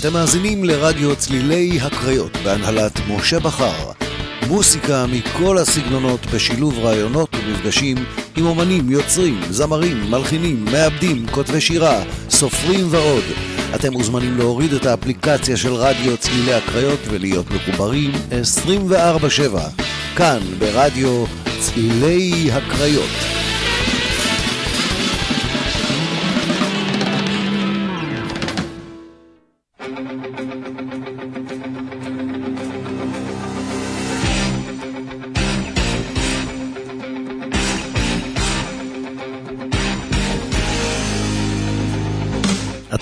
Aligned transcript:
אתם 0.00 0.12
מאזינים 0.12 0.64
לרדיו 0.64 1.16
צלילי 1.16 1.78
הקריות 1.80 2.36
בהנהלת 2.44 3.00
משה 3.08 3.38
בכר. 3.40 3.92
מוסיקה 4.48 5.06
מכל 5.06 5.58
הסגנונות 5.58 6.26
בשילוב 6.26 6.78
רעיונות 6.78 7.28
ומפגשים 7.34 7.96
עם 8.36 8.46
אומנים, 8.46 8.90
יוצרים, 8.90 9.40
זמרים, 9.50 10.10
מלחינים, 10.10 10.64
מעבדים, 10.64 11.26
כותבי 11.30 11.60
שירה, 11.60 12.02
סופרים 12.30 12.86
ועוד. 12.90 13.24
אתם 13.74 13.92
מוזמנים 13.92 14.38
להוריד 14.38 14.72
את 14.72 14.86
האפליקציה 14.86 15.56
של 15.56 15.72
רדיו 15.72 16.16
צלילי 16.16 16.54
הקריות 16.54 17.00
ולהיות 17.10 17.46
מחוברים 17.50 18.12
24/7 18.30 19.68
כאן 20.16 20.40
ברדיו 20.58 21.24
צלילי 21.60 22.50
הקריות. 22.52 23.39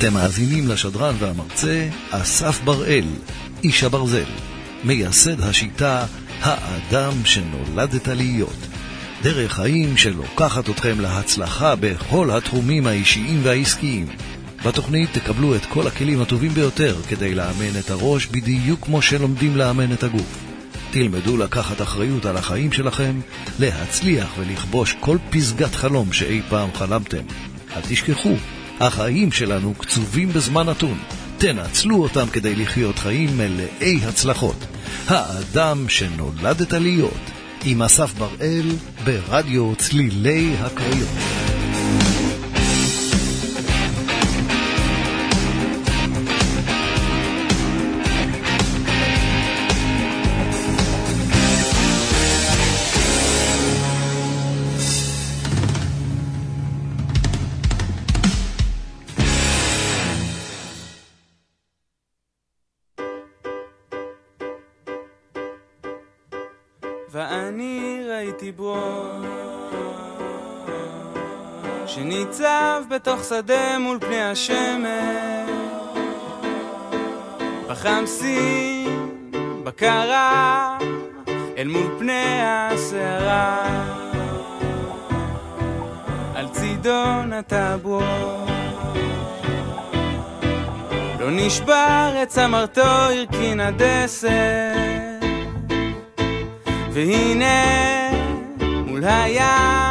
אתם 0.09 0.17
מאזינים 0.17 0.69
לשדרן 0.69 1.15
והמרצה 1.19 1.89
אסף 2.11 2.61
בראל, 2.65 3.05
איש 3.65 3.85
הברזל, 3.85 4.25
מייסד 4.85 5.41
השיטה 5.41 6.07
האדם 6.41 7.13
שנולדת 7.25 8.09
להיות. 8.09 8.57
דרך 9.23 9.53
חיים 9.53 9.97
שלוקחת 9.97 10.71
אתכם 10.71 11.01
להצלחה 11.01 11.75
בכל 11.81 12.31
התחומים 12.31 12.87
האישיים 12.87 13.41
והעסקיים. 13.43 14.07
בתוכנית 14.65 15.11
תקבלו 15.13 15.55
את 15.55 15.67
כל 15.67 15.87
הכלים 15.87 16.23
הטובים 16.23 16.51
ביותר 16.51 16.97
כדי 17.09 17.35
לאמן 17.35 17.79
את 17.79 17.91
הראש 17.91 18.27
בדיוק 18.27 18.85
כמו 18.85 19.03
שלומדים 19.03 19.57
לאמן 19.57 19.93
את 19.93 20.03
הגוף. 20.03 20.39
תלמדו 20.91 21.37
לקחת 21.37 21.83
אחריות 21.83 22.27
על 22.27 22.37
החיים 22.37 22.73
שלכם, 22.73 23.21
להצליח 23.59 24.29
ולכבוש 24.39 24.97
כל 25.01 25.19
פסגת 25.31 25.75
חלום 25.75 26.13
שאי 26.13 26.43
פעם 26.49 26.69
חלמתם. 26.75 27.23
אל 27.77 27.81
תשכחו, 27.89 28.35
החיים 28.81 29.33
שלנו 29.33 29.75
קצובים 29.75 30.29
בזמן 30.29 30.67
נתון. 30.69 30.99
תנצלו 31.39 32.03
אותם 32.03 32.27
כדי 32.33 32.55
לחיות 32.55 32.99
חיים 32.99 33.39
מלאי 33.39 34.01
הצלחות. 34.05 34.67
האדם 35.09 35.89
שנולדת 35.89 36.73
להיות, 36.73 37.31
עם 37.65 37.83
אסף 37.83 38.15
בראל, 38.15 38.67
ברדיו 39.05 39.77
צלילי 39.77 40.55
הקריות. 40.61 41.38
בתוך 73.29 73.39
שדה 73.39 73.79
מול 73.79 73.99
פני 74.01 74.23
השמש. 74.23 75.51
בחמסין, 77.69 79.31
בקרה, 79.65 80.79
אל 81.59 81.69
מול 81.69 81.99
פני 81.99 82.41
הסערה. 82.43 83.85
על 86.35 86.49
צידון 86.49 87.33
הטבור 87.33 88.03
לא 91.21 91.31
נשבר 91.31 92.23
את 92.23 92.29
צמרתו, 92.29 92.81
הרכין 92.81 93.61
הדסת. 93.61 94.29
והנה 96.93 98.11
מול 98.87 99.05
הים 99.05 99.88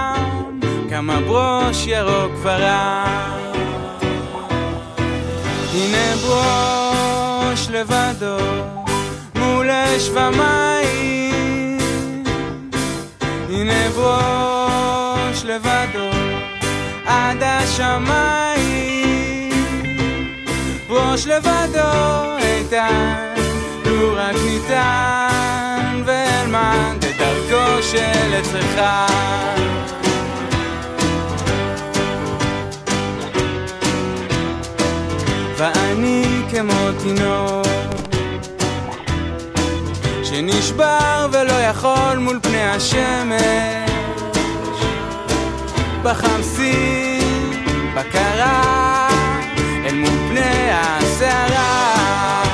כמה 0.98 1.20
ברוש 1.22 1.88
ירוק 1.88 2.32
ורק. 2.42 3.56
הנה 5.74 6.16
ברוש 6.22 7.68
לבדו 7.70 8.38
מול 9.36 9.70
אש 9.70 10.10
ומים. 10.10 11.78
הנה 13.50 13.90
ברוש 13.90 15.44
לבדו 15.46 16.10
עד 17.06 17.44
השמיים. 17.44 18.68
ברוש 20.88 21.28
לבדו 21.28 22.38
איתן, 22.42 23.36
לו 23.86 24.14
רק 24.16 24.36
ניתן, 24.46 26.02
ואלמד 26.06 27.06
את 27.06 27.18
דרכו 27.18 27.84
של 27.84 28.40
אצלך. 28.40 28.82
ואני 35.58 36.44
כמו 36.50 36.92
תינוק 37.04 37.68
שנשבר 40.24 41.28
ולא 41.32 41.54
יכול 41.54 42.18
מול 42.18 42.40
פני 42.44 42.64
השמש. 42.64 43.88
בחמסין, 46.04 47.52
בקרה, 47.96 49.10
אל 49.86 49.96
מול 49.96 50.10
פני 50.30 50.70
הסערה 50.72 52.47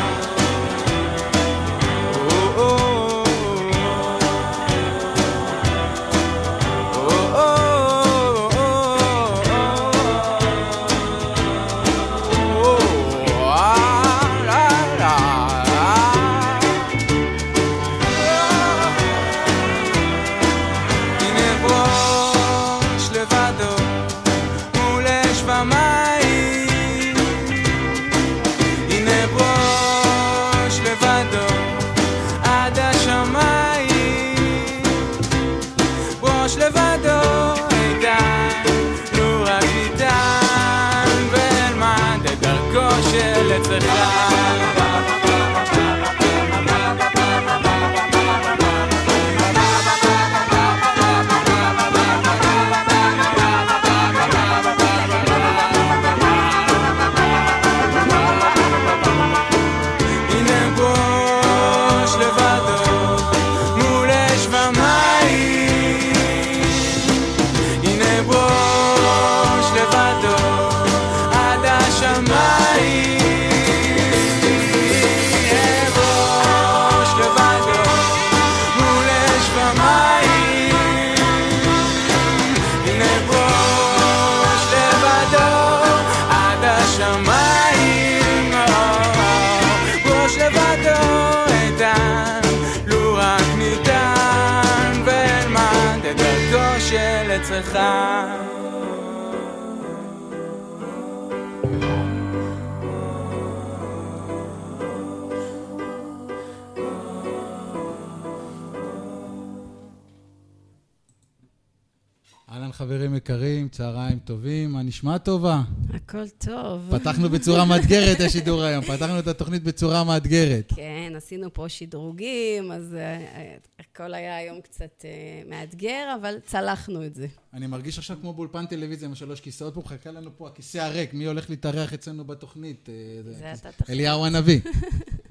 יקרים, 113.23 113.69
צהריים 113.69 114.19
טובים, 114.19 114.71
מה 114.71 114.83
נשמע 114.83 115.17
טובה? 115.17 115.61
הכל 115.93 116.29
טוב. 116.29 116.97
פתחנו 116.97 117.29
בצורה 117.29 117.65
מאתגרת 117.65 118.19
השידור 118.19 118.63
היום, 118.63 118.83
פתחנו 118.83 119.19
את 119.19 119.27
התוכנית 119.27 119.63
בצורה 119.63 120.03
מאתגרת. 120.03 120.73
כן, 120.75 121.13
עשינו 121.15 121.53
פה 121.53 121.69
שדרוגים, 121.69 122.71
אז 122.71 122.95
uh, 122.95 123.67
הכל 123.79 124.13
היה 124.13 124.37
היום 124.37 124.61
קצת 124.61 125.01
uh, 125.01 125.49
מאתגר, 125.49 126.15
אבל 126.21 126.35
צלחנו 126.45 127.05
את 127.05 127.15
זה. 127.15 127.27
אני 127.53 127.67
מרגיש 127.67 127.97
עכשיו 127.97 128.17
כמו 128.21 128.33
באולפן 128.33 128.65
טלוויזיה 128.65 129.07
עם 129.09 129.15
שלוש 129.15 129.41
כיסאות 129.41 129.73
פה, 129.73 129.81
מחכה 129.85 130.11
לנו 130.11 130.37
פה 130.37 130.47
הכיסא 130.47 130.77
הריק, 130.77 131.13
מי 131.13 131.25
הולך 131.25 131.49
להתארח 131.49 131.93
אצלנו 131.93 132.25
בתוכנית? 132.25 132.89
זה 133.29 133.53
אתה 133.53 133.71
תחליט. 133.71 133.89
אליהו 133.89 134.25
הנביא. 134.25 134.59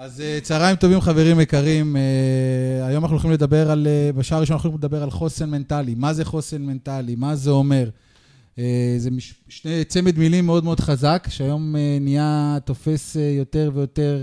אז 0.00 0.20
uh, 0.20 0.44
צהריים 0.44 0.76
טובים 0.76 1.00
חברים 1.00 1.40
יקרים, 1.40 1.96
uh, 1.96 1.98
היום 2.84 3.04
אנחנו 3.04 3.14
הולכים 3.14 3.30
לדבר 3.30 3.70
על, 3.70 3.86
uh, 3.86 4.16
בשעה 4.16 4.38
הראשונה 4.38 4.56
אנחנו 4.56 4.70
הולכים 4.70 4.78
לדבר 4.88 5.02
על 5.02 5.10
חוסן 5.10 5.50
מנטלי. 5.50 5.94
מה 5.94 6.14
זה 6.14 6.24
חוסן 6.24 6.62
מנטלי? 6.62 7.14
מה 7.14 7.36
זה 7.36 7.50
אומר? 7.50 7.90
זה 8.98 9.10
מש, 9.10 9.34
שני, 9.48 9.84
צמד 9.84 10.18
מילים 10.18 10.46
מאוד 10.46 10.64
מאוד 10.64 10.80
חזק, 10.80 11.26
שהיום 11.30 11.74
נהיה 12.00 12.58
תופס 12.64 13.16
יותר 13.38 13.70
ויותר 13.74 14.18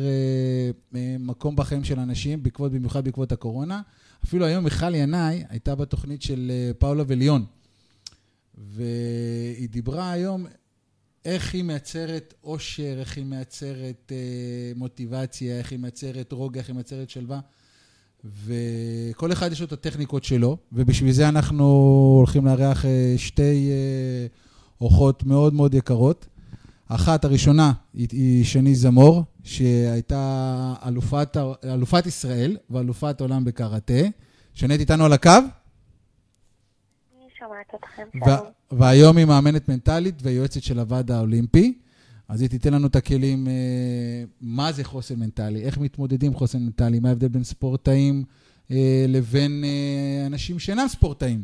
מקום 1.19 1.55
בחיים 1.55 1.83
של 1.83 1.99
אנשים, 1.99 2.43
בעקבות, 2.43 2.71
במיוחד 2.71 3.05
בעקבות 3.05 3.31
הקורונה. 3.31 3.81
אפילו 4.25 4.45
היום 4.45 4.63
מיכל 4.63 4.95
ינאי 4.95 5.43
הייתה 5.49 5.75
בתוכנית 5.75 6.21
של 6.21 6.51
פאולה 6.77 7.03
וליון, 7.07 7.45
והיא 8.57 9.69
דיברה 9.69 10.11
היום 10.11 10.45
איך 11.25 11.53
היא 11.53 11.63
מייצרת 11.63 12.33
אושר, 12.43 12.95
איך 12.99 13.17
היא 13.17 13.25
מייצרת 13.25 14.11
אה, 14.11 14.71
מוטיבציה, 14.75 15.57
איך 15.57 15.71
היא 15.71 15.79
מייצרת 15.79 16.31
רוגע, 16.31 16.59
איך 16.59 16.67
היא 16.67 16.73
מייצרת 16.75 17.09
שלווה. 17.09 17.39
וכל 18.23 19.31
אחד 19.31 19.51
יש 19.51 19.59
לו 19.59 19.67
את 19.67 19.71
הטכניקות 19.71 20.23
שלו, 20.23 20.57
ובשביל 20.71 21.11
זה 21.11 21.29
אנחנו 21.29 21.63
הולכים 22.17 22.45
לארח 22.45 22.85
אה, 22.85 23.13
שתי 23.17 23.69
אה, 23.71 24.27
אורחות 24.81 25.23
מאוד 25.23 25.53
מאוד 25.53 25.73
יקרות. 25.73 26.27
אחת, 26.87 27.25
הראשונה, 27.25 27.73
היא, 27.93 28.07
היא 28.11 28.45
שני 28.45 28.75
זמור, 28.75 29.23
שהייתה 29.43 30.73
אלופת, 30.87 31.37
אלופת 31.63 32.05
ישראל 32.05 32.57
ואלופת 32.69 33.21
עולם 33.21 33.45
בקראטה. 33.45 33.93
שנית 34.53 34.79
איתנו 34.79 35.05
על 35.05 35.13
הקו? 35.13 35.29
אני 35.29 37.27
שומעת 37.39 37.75
אתכם, 37.75 38.19
שלום. 38.25 38.54
והיום 38.71 39.17
היא 39.17 39.25
מאמנת 39.25 39.69
מנטלית 39.69 40.15
ויועצת 40.23 40.63
של 40.63 40.79
הוועד 40.79 41.11
האולימפי. 41.11 41.73
אז 42.27 42.41
היא 42.41 42.49
תיתן 42.49 42.73
לנו 42.73 42.87
את 42.87 42.95
הכלים, 42.95 43.47
אה, 43.47 43.53
מה 44.41 44.71
זה 44.71 44.83
חוסן 44.83 45.19
מנטלי, 45.19 45.61
איך 45.61 45.77
מתמודדים 45.77 46.31
עם 46.31 46.37
חוסן 46.37 46.59
מנטלי, 46.59 46.99
מה 46.99 47.09
ההבדל 47.09 47.27
בין 47.27 47.43
ספורטאים 47.43 48.23
אה, 48.71 49.05
לבין 49.07 49.63
אה, 49.63 50.25
אנשים 50.25 50.59
שאינם 50.59 50.87
ספורטאים. 50.87 51.43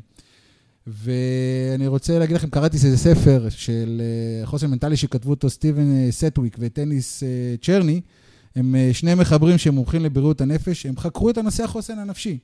ואני 0.88 1.88
רוצה 1.88 2.20
להגיד 2.20 2.36
לכם, 2.36 2.50
קראתי 2.50 2.78
איזה 2.78 2.98
ספר 2.98 3.48
של 3.50 4.02
חוסן 4.46 4.68
מנטלי 4.68 4.98
שכתבו 4.98 5.30
אותו 5.30 5.50
סטיבן 5.50 6.12
סטוויק 6.12 6.58
וטניס 6.60 7.24
צ'רני. 7.62 8.02
הם 8.56 8.76
שני 8.94 9.16
מחברים 9.16 9.58
שהם 9.58 9.76
מומחים 9.76 10.04
לבריאות 10.04 10.42
הנפש, 10.42 10.86
הם 10.86 10.98
חקרו 10.98 11.30
את 11.30 11.38
הנושא 11.38 11.64
החוסן 11.64 12.00
הנפשי. 12.00 12.38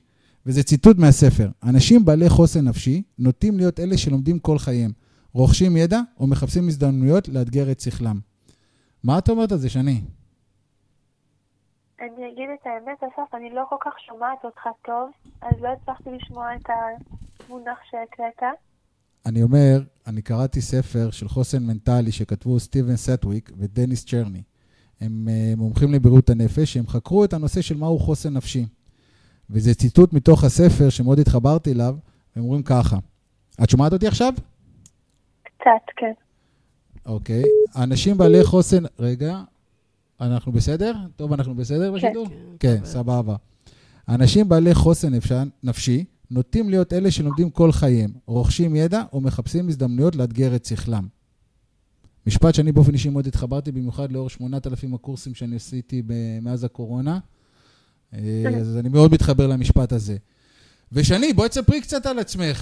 וזה 0.46 0.62
ציטוט 0.62 0.98
מהספר. 0.98 1.48
אנשים 1.62 2.04
בעלי 2.04 2.28
חוסן 2.28 2.68
נפשי 2.68 3.02
נוטים 3.18 3.56
להיות 3.56 3.80
אלה 3.80 3.98
שלומדים 3.98 4.38
כל 4.38 4.58
חייהם, 4.58 4.90
רוכשים 5.32 5.76
ידע 5.76 6.00
או 6.20 6.26
מחפשים 6.26 6.68
הזדמנויות 6.68 7.28
לאתגר 7.28 7.70
את 7.70 7.80
שכלם. 7.80 8.20
מה 9.04 9.18
את 9.18 9.28
אומרת 9.28 9.52
על 9.52 9.58
זה, 9.58 9.70
שני? 9.70 10.00
אני 12.00 12.32
אגיד 12.32 12.48
את 12.60 12.66
האמת, 12.66 12.98
אסף, 13.02 13.34
אני 13.34 13.50
לא 13.54 13.64
כל 13.68 13.76
כך 13.84 13.92
שומעת 14.06 14.38
אותך 14.44 14.62
טוב, 14.84 15.10
אז 15.40 15.60
לא 15.60 15.68
הצלחתי 15.68 16.10
לשמוע 16.10 16.56
את 16.56 16.68
המונח 17.48 17.78
שהקראת. 17.90 18.54
אני 19.26 19.42
אומר, 19.42 19.80
אני 20.06 20.22
קראתי 20.22 20.60
ספר 20.60 21.10
של 21.10 21.28
חוסן 21.28 21.62
מנטלי 21.66 22.12
שכתבו 22.12 22.60
סטיבן 22.60 22.96
סטוויק 22.96 23.50
ודניס 23.58 24.04
צ'רני. 24.04 24.42
הם 25.00 25.28
אה, 25.28 25.52
מומחים 25.56 25.92
לבריאות 25.92 26.30
הנפש, 26.30 26.76
הם 26.76 26.86
חקרו 26.86 27.24
את 27.24 27.32
הנושא 27.32 27.60
של 27.60 27.76
מהו 27.76 27.98
חוסן 27.98 28.34
נפשי. 28.34 28.66
וזה 29.50 29.74
ציטוט 29.74 30.12
מתוך 30.12 30.44
הספר 30.44 30.88
שמאוד 30.88 31.18
התחברתי 31.18 31.72
אליו, 31.72 31.96
הם 32.36 32.42
אומרים 32.42 32.62
ככה. 32.62 32.98
את 33.62 33.70
שומעת 33.70 33.92
אותי 33.92 34.06
עכשיו? 34.06 34.32
קצת, 35.42 35.94
כן. 35.96 36.12
אוקיי. 37.06 37.42
אנשים 37.76 38.18
בעלי 38.18 38.44
חוסן... 38.44 38.82
רגע, 38.98 39.42
אנחנו 40.20 40.52
בסדר? 40.52 40.94
טוב, 41.16 41.32
אנחנו 41.32 41.54
בסדר 41.54 41.92
בשידור? 41.92 42.26
כן, 42.26 42.34
כן, 42.58 42.76
כן 42.76 42.84
סבבה. 42.84 43.36
אנשים 44.08 44.48
בעלי 44.48 44.74
חוסן 44.74 45.12
נפשי 45.62 46.04
נוטים 46.30 46.70
להיות 46.70 46.92
אלה 46.92 47.10
שלומדים 47.10 47.50
כל 47.50 47.72
חייהם, 47.72 48.10
רוכשים 48.26 48.76
ידע 48.76 49.02
או 49.12 49.20
מחפשים 49.20 49.68
הזדמנויות 49.68 50.16
לאתגר 50.16 50.56
את 50.56 50.64
שכלם. 50.64 51.06
משפט 52.26 52.54
שאני 52.54 52.72
באופן 52.72 52.92
אישי 52.92 53.08
מאוד 53.08 53.26
התחברתי, 53.26 53.72
במיוחד 53.72 54.12
לאור 54.12 54.30
8,000 54.30 54.94
הקורסים 54.94 55.34
שאני 55.34 55.56
עשיתי 55.56 56.02
מאז 56.42 56.64
הקורונה. 56.64 57.18
אה, 58.14 58.48
אז 58.60 58.78
אני 58.80 58.88
מאוד 58.88 59.12
מתחבר 59.12 59.46
למשפט 59.46 59.92
הזה. 59.92 60.14
ושני, 60.92 61.32
בואי 61.32 61.48
תספרי 61.48 61.80
קצת 61.80 62.06
על 62.06 62.18
עצמך. 62.18 62.58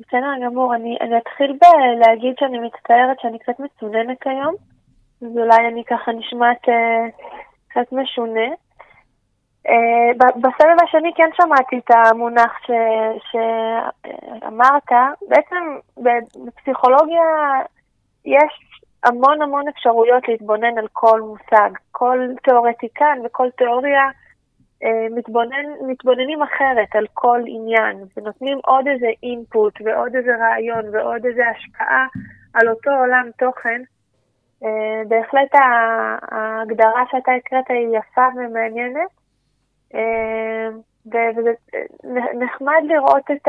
בסדר 0.00 0.32
גמור, 0.44 0.74
אני, 0.74 0.96
אני 1.00 1.18
אתחיל 1.18 1.58
בלהגיד 1.60 2.34
שאני 2.38 2.58
מצטערת 2.58 3.20
שאני 3.20 3.38
קצת 3.38 3.60
מצוננת 3.60 4.26
היום, 4.26 4.54
אז 5.22 5.36
אולי 5.36 5.68
אני 5.72 5.84
ככה 5.84 6.12
נשמעת 6.12 6.64
uh, 6.64 7.10
קצת 7.68 7.92
משונה. 7.92 8.48
Uh, 9.66 9.70
בסבב 10.18 10.76
השני 10.88 11.10
כן 11.16 11.28
שמעתי 11.36 11.78
את 11.78 11.90
המונח 11.90 12.52
ש, 12.66 12.70
שאמרת. 13.30 14.92
בעצם 15.28 15.78
בפסיכולוגיה 16.46 17.22
יש 18.24 18.67
המון 19.04 19.42
המון 19.42 19.68
אפשרויות 19.68 20.28
להתבונן 20.28 20.78
על 20.78 20.86
כל 20.92 21.20
מושג. 21.20 21.70
כל 21.92 22.18
תיאורטיקן 22.42 23.18
וכל 23.24 23.48
תיאוריה 23.56 24.02
אה, 24.84 25.06
מתבונן, 25.10 25.66
מתבוננים 25.86 26.42
אחרת 26.42 26.96
על 26.96 27.06
כל 27.14 27.40
עניין, 27.46 27.96
ונותנים 28.16 28.58
עוד 28.64 28.88
איזה 28.88 29.06
אינפוט 29.22 29.74
ועוד 29.84 30.16
איזה 30.16 30.36
רעיון 30.36 30.84
ועוד 30.92 31.26
איזה 31.26 31.42
השפעה 31.48 32.06
על 32.54 32.68
אותו 32.68 32.90
עולם 32.90 33.30
תוכן. 33.38 33.82
אה, 34.64 35.02
בהחלט 35.08 35.54
ההגדרה 35.54 37.04
שאתה 37.10 37.32
הקראת 37.32 37.70
היא 37.70 37.98
יפה 37.98 38.26
ומעניינת. 38.36 39.10
אה, 39.94 40.68
וזה 41.06 41.52
נחמד 42.34 42.82
לראות 42.84 43.30
את 43.30 43.48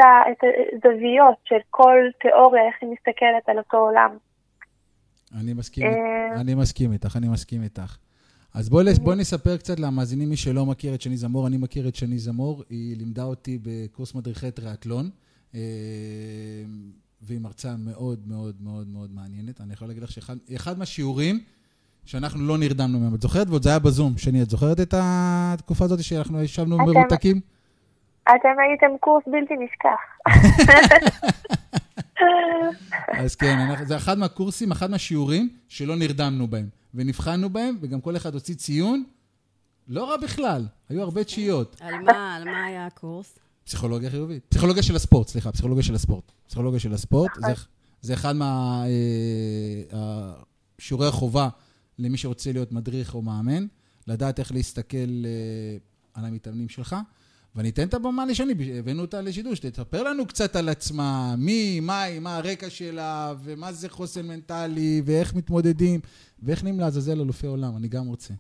הזוויות 0.74 1.36
של 1.44 1.60
כל 1.70 1.98
תיאוריה, 2.20 2.68
איך 2.68 2.76
היא 2.82 2.90
מסתכלת 2.90 3.50
על 3.50 3.58
אותו 3.58 3.78
עולם. 3.78 4.18
אני 5.36 5.54
מסכים, 5.54 5.86
אה, 5.86 6.42
אני 6.42 6.56
מסכים 6.56 6.92
איתך, 6.92 7.16
אני 7.16 7.28
מסכים 7.28 7.64
איתך. 7.64 7.98
אז 8.54 8.70
בואי 8.70 8.94
בוא 8.94 9.16
נספר 9.16 9.58
קצת 9.58 9.80
למאזינים, 9.80 10.30
מי 10.30 10.38
שלא 10.38 10.66
מכיר 10.66 10.96
את 10.96 11.02
שני 11.02 11.18
זמור, 11.18 11.48
אני 11.48 11.58
מכיר 11.58 11.88
את 11.88 11.96
שני 11.96 12.20
זמור, 12.20 12.64
היא 12.70 12.98
לימדה 12.98 13.24
אותי 13.24 13.60
בקורס 13.64 14.16
מדריכי 14.16 14.52
טריאטלון, 14.52 15.10
אה, 15.56 15.60
והיא 17.22 17.40
מרצה 17.40 17.76
מאוד 17.78 18.20
מאוד 18.28 18.56
מאוד 18.62 18.88
מאוד 18.88 19.12
מעניינת. 19.14 19.62
אני 19.62 19.74
יכול 19.74 19.88
להגיד 19.88 20.04
לך 20.04 20.12
שאחד 20.12 20.80
מהשיעורים 20.80 21.40
שאנחנו 22.06 22.48
לא 22.48 22.58
נרדמנו 22.58 23.00
מהם, 23.00 23.16
את 23.16 23.22
זוכרת? 23.22 23.50
ועוד 23.50 23.64
זה 23.64 23.70
היה 23.70 23.80
בזום. 23.80 24.18
שני, 24.18 24.42
את 24.42 24.50
זוכרת 24.50 24.80
את 24.80 24.94
התקופה 24.98 25.86
הזאת 25.86 26.04
שאנחנו 26.04 26.44
ישבנו 26.44 26.78
מרותקים? 26.78 27.40
אתם 28.24 28.50
הייתם 28.70 28.98
קורס 29.00 29.24
בלתי 29.28 29.54
נשכח. 29.54 30.00
אז 33.20 33.36
כן, 33.36 33.86
זה 33.86 33.98
אחד 33.98 34.18
מהקורסים, 34.18 34.72
אחד 34.72 34.92
מהשיעורים 34.92 35.50
שלא 35.68 35.96
נרדמנו 35.96 36.48
בהם. 36.48 36.70
ונבחנו 36.94 37.50
בהם, 37.50 37.78
וגם 37.82 38.02
כל 38.02 38.16
אחד 38.16 38.34
הוציא 38.34 38.56
ציון 38.56 39.04
לא 39.88 40.10
רע 40.10 40.18
בכלל, 40.18 40.66
היו 40.90 41.02
הרבה 41.02 41.24
תשיעיות. 41.24 41.76
על 41.80 41.96
מה, 41.96 42.36
על 42.36 42.44
מה 42.44 42.66
היה 42.66 42.86
הקורס? 42.86 43.40
פסיכולוגיה 43.64 44.10
חיובית. 44.10 44.46
פסיכולוגיה 44.50 44.84
של 44.84 44.96
הספורט, 44.96 45.28
סליחה, 45.28 45.52
פסיכולוגיה 45.52 45.84
של 45.84 45.96
הספורט. 45.96 46.32
פסיכולוגיה 46.48 46.80
של 46.80 46.94
הספורט, 46.94 47.32
זה, 47.36 47.54
זה 48.02 48.14
אחד 48.14 48.36
מהשיעורי 48.36 48.96
אה, 51.06 51.10
החובה 51.10 51.50
למי 52.00 52.18
שרוצה 52.18 52.52
להיות 52.52 52.72
מדריך 52.72 53.16
או 53.16 53.22
מאמן, 53.22 53.66
לדעת 54.08 54.40
איך 54.40 54.52
להסתכל 54.52 54.98
אה, 54.98 55.78
על 56.14 56.26
המתאמנים 56.26 56.70
שלך. 56.70 56.96
ואני 57.56 57.70
אתן 57.70 57.88
את 57.88 57.94
הבמה 57.94 58.26
לשני, 58.26 58.54
הבאנו 58.80 59.02
אותה 59.02 59.22
לשידור, 59.22 59.56
שתספר 59.56 60.04
לנו 60.04 60.26
קצת 60.28 60.56
על 60.56 60.70
עצמה, 60.70 61.34
מי, 61.38 61.80
מה 61.82 62.04
היא, 62.04 62.20
מה 62.20 62.38
הרקע 62.38 62.70
שלה, 62.70 63.34
ומה 63.44 63.72
זה 63.72 63.90
חוסן 63.90 64.28
מנטלי, 64.28 65.02
ואיך 65.06 65.36
מתמודדים, 65.36 66.00
ואיך 66.44 66.64
נעים 66.64 66.80
לעזאזל 66.80 67.22
אלופי 67.22 67.48
עולם, 67.48 67.72
אני 67.78 67.88
גם 67.88 68.08
רוצה. 68.08 68.34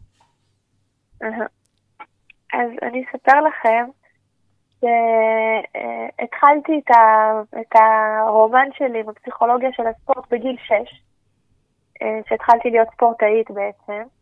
אז 2.54 2.70
אני 2.82 3.04
אספר 3.06 3.42
לכם 3.48 3.86
שהתחלתי 4.80 6.72
את, 6.84 6.92
ה... 6.92 7.32
את 7.62 7.76
הרומן 7.76 8.68
שלי 8.74 9.04
בפסיכולוגיה 9.04 9.70
של 9.74 9.84
הספורט 9.88 10.32
בגיל 10.32 10.56
6, 10.64 10.72
אה, 12.02 12.20
שהתחלתי 12.30 12.70
להיות 12.70 12.88
ספורטאית 12.94 13.52
בעצם. 13.52 14.19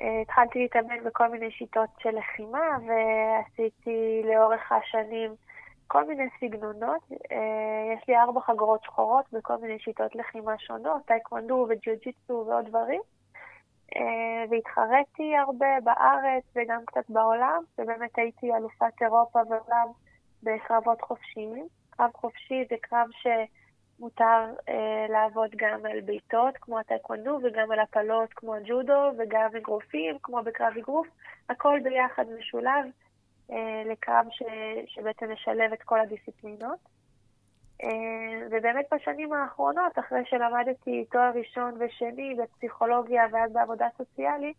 אה, 0.00 0.20
התחלתי 0.20 0.58
להתאמן 0.58 1.04
בכל 1.04 1.28
מיני 1.28 1.50
שיטות 1.50 1.90
של 1.98 2.10
לחימה, 2.10 2.78
ועשיתי 2.86 4.22
לאורך 4.24 4.72
השנים 4.72 5.34
כל 5.86 6.04
מיני 6.04 6.24
סגנונות. 6.40 7.02
אה, 7.12 7.94
יש 7.94 8.08
לי 8.08 8.16
ארבע 8.16 8.40
חגורות 8.40 8.84
שחורות 8.84 9.24
בכל 9.32 9.56
מיני 9.56 9.78
שיטות 9.78 10.14
לחימה 10.14 10.58
שונות, 10.58 11.06
טייקוונדו 11.06 11.66
וג'יוג'יטסו 11.68 12.44
ועוד 12.48 12.68
דברים. 12.68 13.00
אה, 13.96 14.44
והתחרתי 14.50 15.36
הרבה 15.36 15.80
בארץ 15.84 16.44
וגם 16.56 16.80
קצת 16.86 17.04
בעולם, 17.08 17.62
ובאמת 17.78 18.18
הייתי 18.18 18.54
אלופת 18.54 19.02
אירופה 19.02 19.40
ועולם 19.48 19.88
בקרבות 20.42 21.00
חופשיים. 21.00 21.66
קרב 21.90 22.10
חופשי 22.14 22.64
זה 22.70 22.76
קרב 22.80 23.08
שמותר 23.96 24.54
אה, 24.68 25.06
לעבוד 25.08 25.50
גם 25.56 25.86
על 25.86 26.00
בעיטות, 26.00 26.56
כמו 26.60 26.78
הטייקוונדו, 26.78 27.38
וגם 27.42 27.70
על 27.70 27.78
הפלות, 27.78 28.32
כמו 28.34 28.54
הג'ודו, 28.54 29.10
וגם 29.18 29.48
אגרופים, 29.56 30.18
כמו 30.22 30.42
בקרב 30.42 30.72
אגרוף. 30.78 31.06
הכל 31.48 31.78
ביחד 31.82 32.24
משולב 32.38 32.84
אה, 33.50 33.82
לקרב 33.86 34.26
ש, 34.30 34.42
שבעצם 34.86 35.32
משלב 35.32 35.72
את 35.72 35.82
כל 35.82 36.00
הדיסציפלינות. 36.00 36.78
אה, 37.82 38.46
ובאמת 38.50 38.86
בשנים 38.94 39.32
האחרונות, 39.32 39.98
אחרי 39.98 40.22
שלמדתי 40.24 41.04
תואר 41.10 41.30
ראשון 41.34 41.74
ושני 41.80 42.34
בפסיכולוגיה 42.34 43.22
ואז 43.32 43.52
בעבודה 43.52 43.88
סוציאלית, 43.98 44.56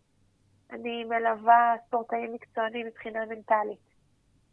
אני 0.72 1.04
מלווה 1.04 1.76
ספורטאים 1.88 2.34
מקצוענים 2.34 2.88
מבחינה 2.88 3.26
מנטלית. 3.26 3.80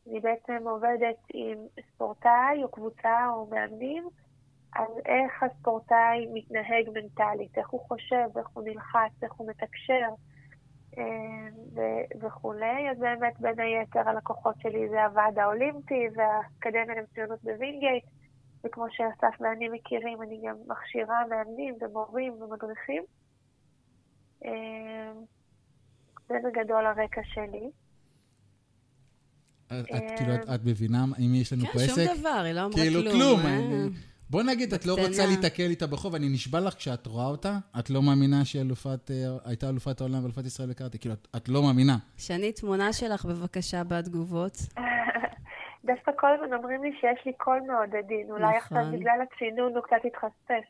אני 0.07 0.21
בעצם 0.21 0.69
עובדת 0.69 1.17
עם 1.35 1.59
ספורטאי 1.95 2.63
או 2.63 2.71
קבוצה 2.71 3.29
או 3.29 3.47
מאמנים 3.47 4.09
על 4.73 4.87
איך 5.07 5.43
הספורטאי 5.43 6.27
מתנהג 6.35 6.89
מנטלית, 6.95 7.59
איך 7.59 7.69
הוא 7.69 7.81
חושב, 7.81 8.39
איך 8.39 8.49
הוא 8.53 8.65
נלחץ, 8.65 9.23
איך 9.23 9.33
הוא 9.33 9.49
מתקשר 9.49 10.09
אה, 10.99 11.05
וכולי. 12.21 12.91
אז 12.91 12.99
באמת, 12.99 13.41
בין 13.41 13.61
היתר, 13.61 14.09
הלקוחות 14.09 14.55
שלי 14.63 14.89
זה 14.89 15.05
הוועד 15.05 15.39
האולימפי 15.39 16.07
והאקדמיה 16.15 16.95
למצוינות 17.01 17.43
בווינגייט. 17.43 18.05
וכמו 18.65 18.85
שאסף 18.91 19.41
ואני 19.41 19.69
מכירים, 19.69 20.23
אני 20.23 20.41
גם 20.49 20.57
מכשירה 20.67 21.23
מאמנים 21.31 21.75
ומורים 21.81 22.33
ומדריכים. 22.33 23.03
אה, 24.45 25.13
זה 26.29 26.35
בגדול 26.45 26.87
הרקע 26.87 27.21
שלי. 27.25 27.71
את, 29.67 29.87
כאילו, 30.17 30.35
את 30.55 30.61
מבינה 30.65 31.05
אם 31.19 31.35
יש 31.35 31.53
לנו 31.53 31.65
פה 31.67 31.79
עסק? 31.79 31.95
כן, 31.95 32.07
שום 32.07 32.19
דבר, 32.19 32.43
היא 32.45 32.53
לא 32.53 32.61
אמרה 32.61 32.77
כאילו 32.77 33.01
כלום. 33.13 33.41
בוא 34.31 34.43
נגיד, 34.43 34.75
את 34.75 34.87
לא. 34.87 34.93
רוצה 35.07 35.27
להיתקל 35.27 35.63
איתה 35.71 35.87
בחוב, 35.87 36.15
אני 36.15 36.29
נשבע 36.29 36.61
לך 36.61 36.75
כשאת 36.75 37.07
רואה 37.07 37.27
אותה, 37.27 37.59
את 37.79 37.91
לא 37.91 38.03
מאמינה 38.03 38.45
שהיא 38.45 38.63
אלופת, 38.63 39.11
אה, 39.11 39.17
הייתה 39.45 39.69
אלופת 39.69 40.01
העולם 40.01 40.23
ואלופת 40.23 40.47
ישראל 40.47 40.69
בקראטה, 40.71 40.99
כאילו, 40.99 41.15
את- 41.15 41.29
את 41.37 41.49
לא 41.49 41.63
מאמינה. 41.63 41.97
שני, 42.17 42.53
תמונה 42.53 42.93
שלך 42.93 43.25
בבקשה 43.25 43.85
בתגובות. 43.85 44.57
דווקא 45.87 46.13
כל 46.19 46.27
הזמן 46.35 46.57
אומרים 46.57 46.83
לי 46.83 46.91
שיש 47.01 47.27
לי 47.27 47.33
קול 47.39 47.61
מאוד 47.67 47.97
עדין. 48.05 48.27
אולי 48.31 48.43
נכון. 48.57 48.79
עכשיו 48.79 48.99
בגלל 48.99 49.19
הצינון 49.23 49.73
הוא 49.75 49.83
קצת 49.83 49.97
התחספס. 50.07 50.69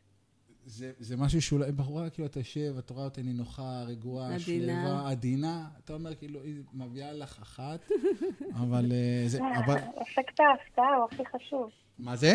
זה, 0.64 0.92
זה 0.98 1.16
משהו 1.16 1.42
שאולי, 1.42 1.72
בחורה, 1.72 2.10
כאילו, 2.10 2.28
אתה 2.28 2.40
יושב, 2.40 2.74
את 2.78 2.90
רואה 2.90 3.04
אותה 3.04 3.22
נינוחה, 3.22 3.82
רגועה. 3.86 4.38
שלווה, 4.38 5.10
עדינה, 5.10 5.64
אתה 5.84 5.92
אומר, 5.92 6.14
כאילו, 6.14 6.42
היא 6.42 6.62
מביאה 6.74 7.12
לך 7.12 7.38
אחת, 7.42 7.88
אבל 8.62 8.92
אה, 8.92 9.22
זה, 9.26 9.38
אבל, 9.64 9.74
אפקט 10.02 10.40
ההפתעה 10.40 10.96
הוא 10.96 11.04
הכי 11.12 11.22
חשוב. 11.36 11.70
מה 11.98 12.16
זה? 12.16 12.32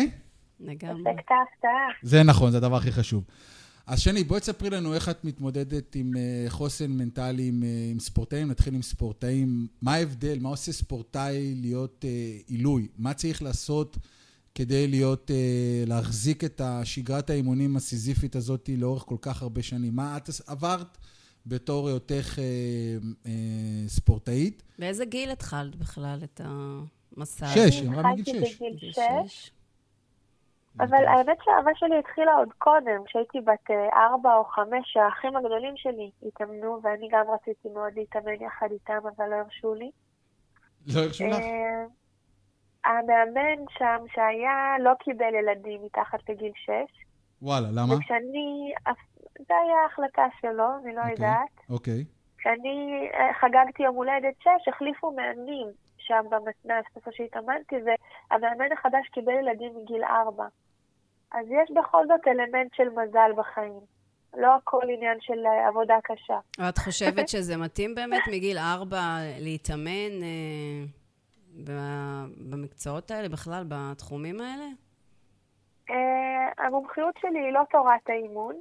לגמרי. 0.60 1.02
אפקט 1.02 1.30
ההפתעה. 1.30 1.88
זה 2.02 2.22
נכון, 2.22 2.50
זה 2.50 2.56
הדבר 2.56 2.76
הכי 2.76 2.92
חשוב. 2.92 3.24
אז 3.86 4.00
שני, 4.00 4.24
בואי 4.24 4.40
תספרי 4.40 4.70
לנו 4.70 4.94
איך 4.94 5.08
את 5.08 5.24
מתמודדת 5.24 5.94
עם 5.94 6.16
אה, 6.16 6.44
חוסן 6.48 6.90
מנטלי 6.90 7.48
עם, 7.48 7.62
אה, 7.62 7.88
עם 7.90 8.00
ספורטאים. 8.00 8.48
נתחיל 8.48 8.74
עם 8.74 8.82
ספורטאים. 8.82 9.66
מה 9.82 9.94
ההבדל? 9.94 10.38
מה 10.40 10.48
עושה 10.48 10.72
ספורטאי 10.72 11.54
להיות 11.56 12.04
אה, 12.08 12.38
עילוי? 12.46 12.88
מה 12.98 13.14
צריך 13.14 13.42
לעשות 13.42 13.96
כדי 14.54 14.86
להיות, 14.86 15.30
אה, 15.30 15.84
להחזיק 15.86 16.44
את 16.44 16.60
שגרת 16.84 17.30
האימונים 17.30 17.76
הסיזיפית 17.76 18.36
הזאת 18.36 18.70
לאורך 18.76 19.02
כל 19.02 19.16
כך 19.20 19.42
הרבה 19.42 19.62
שנים? 19.62 19.96
מה 19.96 20.16
את 20.16 20.30
עברת 20.46 20.98
בתור 21.46 21.88
היותך 21.88 22.38
אה, 22.38 22.44
אה, 23.26 23.88
ספורטאית? 23.88 24.62
באיזה 24.78 25.04
גיל 25.04 25.30
התחלת 25.30 25.76
בכלל 25.76 26.18
את 26.24 26.40
המסע? 26.44 27.46
שש? 27.46 27.80
היא 27.80 27.88
אמרה 27.88 28.12
מגיל 28.12 28.36
התחלתי 28.36 28.50
שש. 28.50 28.56
בגיל 28.56 28.72
בגיל 28.76 28.92
שש, 29.28 29.50
אבל 30.80 31.04
האמת 31.06 31.38
שהאהבה 31.44 31.70
שלי 31.74 31.98
התחילה 31.98 32.34
עוד 32.34 32.52
קודם, 32.58 33.04
כשהייתי 33.04 33.40
בת 33.40 33.70
אה, 33.70 34.06
ארבע 34.06 34.36
או 34.36 34.44
חמש, 34.44 34.82
שהאחים 34.84 35.36
הגדולים 35.36 35.76
שלי 35.76 36.10
התאמנו, 36.22 36.80
ואני 36.82 37.08
גם 37.10 37.24
רציתי 37.34 37.68
מאוד 37.68 37.92
להתאמן 37.96 38.42
יחד 38.42 38.66
איתם, 38.70 38.98
אבל 39.16 39.26
לא 39.30 39.34
הרשו 39.34 39.74
לי. 39.74 39.90
לא 40.94 41.00
הרשו 41.00 41.26
לך? 41.26 41.38
אה, 41.38 41.84
המאמן 42.84 43.64
שם 43.78 44.04
שהיה 44.14 44.76
לא 44.80 44.90
קיבל 44.98 45.34
ילדים 45.34 45.80
מתחת 45.84 46.28
לגיל 46.28 46.52
שש, 46.54 47.06
וואלה, 47.42 47.68
למה? 47.72 47.94
וכשאני, 47.94 48.72
זה 49.38 49.54
היה 49.64 49.84
החלטה 49.86 50.26
שלו, 50.40 50.66
אני 50.84 50.94
לא 50.94 51.00
אוקיי. 51.00 51.12
יודעת. 51.12 51.70
אוקיי. 51.70 52.04
כשאני 52.38 53.08
אה, 53.14 53.34
חגגתי 53.40 53.82
יום 53.82 53.96
הולדת 53.96 54.34
שש, 54.40 54.68
החליפו 54.68 55.12
מאמנים 55.12 55.66
שם 55.98 56.24
במתנ"ס, 56.30 56.96
איפה 56.96 57.10
שהתאמנתי, 57.12 57.76
והמאמן 57.76 58.72
החדש 58.72 59.08
קיבל 59.12 59.32
ילדים 59.32 59.72
מגיל 59.82 60.04
ארבע. 60.04 60.46
אז 61.36 61.46
יש 61.46 61.70
בכל 61.76 62.06
זאת 62.06 62.20
אלמנט 62.28 62.74
של 62.74 62.88
מזל 62.88 63.30
בחיים. 63.36 63.80
לא 64.36 64.54
הכל 64.54 64.82
עניין 64.96 65.18
של 65.20 65.46
אה, 65.46 65.68
עבודה 65.68 65.94
קשה. 66.04 66.38
את 66.68 66.78
חושבת 66.78 67.28
שזה 67.28 67.56
מתאים 67.56 67.94
באמת 67.94 68.22
מגיל 68.32 68.58
ארבע 68.58 69.18
להתאמן 69.40 70.22
אה, 70.22 70.84
במקצועות 72.50 73.10
האלה, 73.10 73.28
בכלל, 73.28 73.64
בתחומים 73.68 74.40
האלה? 74.40 74.66
אה, 75.90 76.66
המומחיות 76.66 77.14
שלי 77.20 77.38
היא 77.38 77.52
לא 77.52 77.60
תורת 77.70 78.08
האימון. 78.08 78.54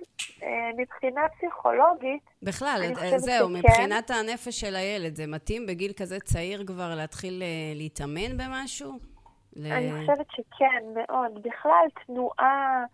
אה, 0.44 0.70
מבחינה 0.78 1.22
פסיכולוגית, 1.38 2.22
בכלל, 2.44 2.82
זהו, 3.18 3.50
שכן. 3.50 3.58
מבחינת 3.58 4.12
הנפש 4.12 4.60
של 4.60 4.76
הילד, 4.76 5.16
זה 5.16 5.28
מתאים 5.28 5.66
בגיל 5.66 5.94
כזה 5.94 6.20
צעיר 6.20 6.64
כבר 6.68 6.96
להתחיל 6.96 7.44
להתאמן 7.76 8.38
במשהו? 8.38 9.15
ל- 9.56 9.72
אני 9.74 9.92
חושבת 10.00 10.32
שכן, 10.32 10.84
מאוד. 10.94 11.44
בכלל, 11.44 11.86
תנועה 12.06 12.86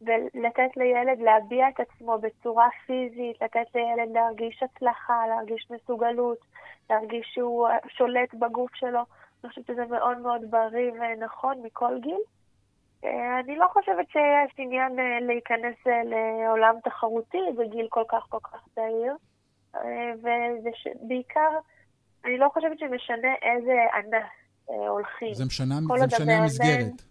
ולתת 0.00 0.76
לילד 0.76 1.18
להביע 1.20 1.68
את 1.68 1.80
עצמו 1.80 2.18
בצורה 2.18 2.68
פיזית, 2.86 3.42
לתת 3.42 3.74
לילד 3.74 4.12
להרגיש 4.12 4.62
הצלחה, 4.62 5.26
להרגיש 5.28 5.70
מסוגלות, 5.70 6.38
להרגיש 6.90 7.30
שהוא 7.34 7.68
שולט 7.88 8.34
בגוף 8.34 8.74
שלו. 8.74 9.00
אני 9.44 9.48
חושבת 9.48 9.66
שזה 9.66 9.84
מאוד 9.86 10.18
מאוד 10.18 10.50
בריא 10.50 10.90
ונכון 10.92 11.62
מכל 11.62 11.98
גיל. 12.00 12.20
אה, 13.04 13.40
אני 13.40 13.56
לא 13.56 13.66
חושבת 13.72 14.10
שיש 14.10 14.54
עניין 14.58 14.98
אה, 14.98 15.20
להיכנס 15.20 15.76
אה, 15.86 16.02
לעולם 16.04 16.74
תחרותי 16.84 17.42
בגיל 17.58 17.86
כל 17.88 18.04
כך 18.08 18.26
כל 18.28 18.38
כך 18.42 18.64
צעיר. 18.74 19.16
ובעיקר, 20.22 21.50
אני 22.24 22.38
לא 22.38 22.48
חושבת 22.48 22.78
שמשנה 22.78 23.34
איזה 23.42 23.72
ענף 23.94 24.30
הולכים. 24.88 25.34
זה 25.34 25.44
משנה, 25.44 25.74
כל 25.88 25.98
זה 25.98 26.06
משנה 26.06 26.38
המסגרת. 26.38 27.02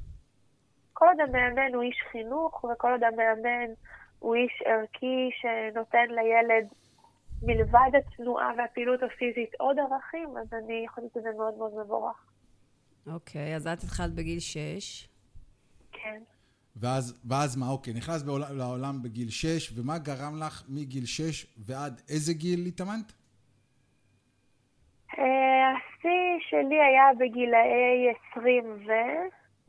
כל 0.94 1.06
עוד 1.06 1.30
המאמן 1.30 1.74
הוא 1.74 1.84
איש 1.84 1.98
חינוך, 2.12 2.63
וכל 2.63 2.92
עוד 2.92 3.04
המאמן 3.04 3.74
הוא 4.20 4.36
איש 4.36 4.62
ערכי 4.66 5.30
שנותן 5.42 6.08
לילד, 6.10 6.68
מלבד 7.42 7.92
התנועה 7.98 8.51
והפעילות 8.58 9.00
הפיזית, 9.04 9.50
עוד 9.60 9.78
ערכים, 9.80 10.38
אז 10.38 10.54
אני 10.54 10.86
חושבת 10.88 11.12
שזה 11.13 11.30
מאוד 11.38 11.58
מאוד 11.58 11.72
מבורך. 11.86 12.18
אוקיי, 13.08 13.56
אז 13.56 13.68
את 13.68 13.84
התחלת 13.84 14.13
בגיל 14.13 14.39
שש. 14.39 15.10
כן. 15.92 16.22
ואז, 16.75 17.20
ואז 17.25 17.56
מה, 17.56 17.70
אוקיי, 17.70 17.94
נכנס 17.94 18.24
בעולם, 18.24 18.58
לעולם 18.58 19.04
בגיל 19.04 19.30
6, 19.30 19.74
ומה 19.75 19.98
גרם 19.98 20.39
לך 20.44 20.63
מגיל 20.70 21.06
6 21.06 21.46
ועד 21.58 22.01
איזה 22.10 22.34
גיל 22.34 22.66
התאמנת? 22.66 23.13
אה, 25.18 25.72
השיא 25.72 26.50
שלי 26.50 26.82
היה 26.82 27.10
בגילאי 27.20 28.13
20 28.32 28.63
ו... 28.88 28.92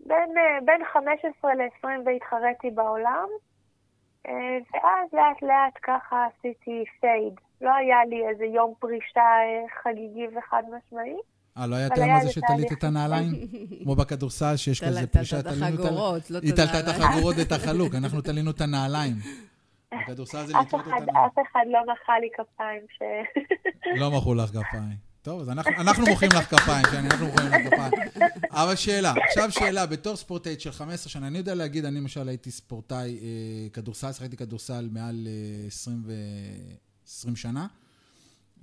בין, 0.07 0.31
אה, 0.39 0.59
בין 0.65 0.81
15 0.93 1.55
ל-20 1.55 1.89
והתחרתי 2.07 2.71
בעולם, 2.71 3.29
אה, 4.27 4.33
ואז 4.73 5.09
לאט 5.13 5.43
לאט 5.43 5.77
ככה 5.83 6.27
עשיתי 6.27 6.85
פייד. 7.01 7.35
לא 7.61 7.75
היה 7.75 8.05
לי 8.05 8.29
איזה 8.29 8.45
יום 8.45 8.75
פרישה 8.79 9.31
חגיגי 9.83 10.27
וחד 10.37 10.63
משמעי. 10.67 11.17
אה, 11.59 11.67
לא 11.67 11.77
היה 11.77 11.87
את 11.87 11.99
היום 11.99 12.17
הזה 12.17 12.27
זה 12.27 12.33
שתלית. 12.33 12.73
את 12.73 12.85
הנעליים? 12.85 13.33
כמו 13.83 13.95
בכדורסל, 13.95 14.57
שיש 14.57 14.85
כזה 14.85 15.07
פרישה, 15.07 15.39
את 15.41 15.45
תלינו 15.45 15.67
את. 15.67 15.81
החגורות, 15.81 16.31
לא 16.31 16.39
את 16.39 16.43
היא 16.43 16.53
תלתה 16.53 16.81
את 16.81 16.85
הנעליים. 16.85 17.03
החגורות 17.03 17.35
ואת 17.39 17.53
החלוק, 17.59 17.95
אנחנו 17.95 18.21
תלינו 18.21 18.51
את 18.51 18.61
הנעליים. 18.61 19.15
בכדורסל 19.95 20.47
זה 20.47 20.53
לתלות 20.53 20.69
את 20.69 20.87
אחד, 20.87 21.03
הנעליים. 21.03 21.17
אף 21.17 21.39
אחד 21.47 21.65
לא 21.67 21.81
מחא 21.93 22.13
לי 22.13 22.29
כפיים 22.37 22.83
ש... 22.89 23.03
לא 24.01 24.11
מחאו 24.11 24.35
לך 24.35 24.51
כפיים. 24.51 25.10
טוב, 25.23 25.41
אז 25.41 25.49
אנחנו, 25.49 26.07
מוחאים 26.07 26.31
לך 26.35 26.55
כפיים, 26.55 26.85
שאני, 26.91 27.09
אנחנו 27.09 27.27
מוחאים 27.27 27.49
לך 27.49 27.75
כפיים. 27.75 27.93
אבל 28.51 28.77
שאלה, 28.77 29.15
עכשיו 29.29 29.51
שאלה, 29.51 29.87
בתור 29.87 30.17
ספורטאית 30.17 30.61
של 30.61 30.73
15 30.73 31.11
שנה, 31.11 31.27
אני 31.27 31.39
יודע 31.39 31.55
להגיד, 31.55 31.85
אני 31.85 32.01
למשל 32.01 32.29
הייתי 32.29 32.51
ספורטאי 32.51 33.19
אה, 33.23 33.69
כדורסל, 33.73 34.13
שחקתי 34.13 34.37
כדורסל 34.37 34.89
מעל 34.93 35.29
אה, 35.31 35.67
20, 35.67 36.03
ו... 36.05 36.13
20 37.07 37.37
שנה. 37.37 37.67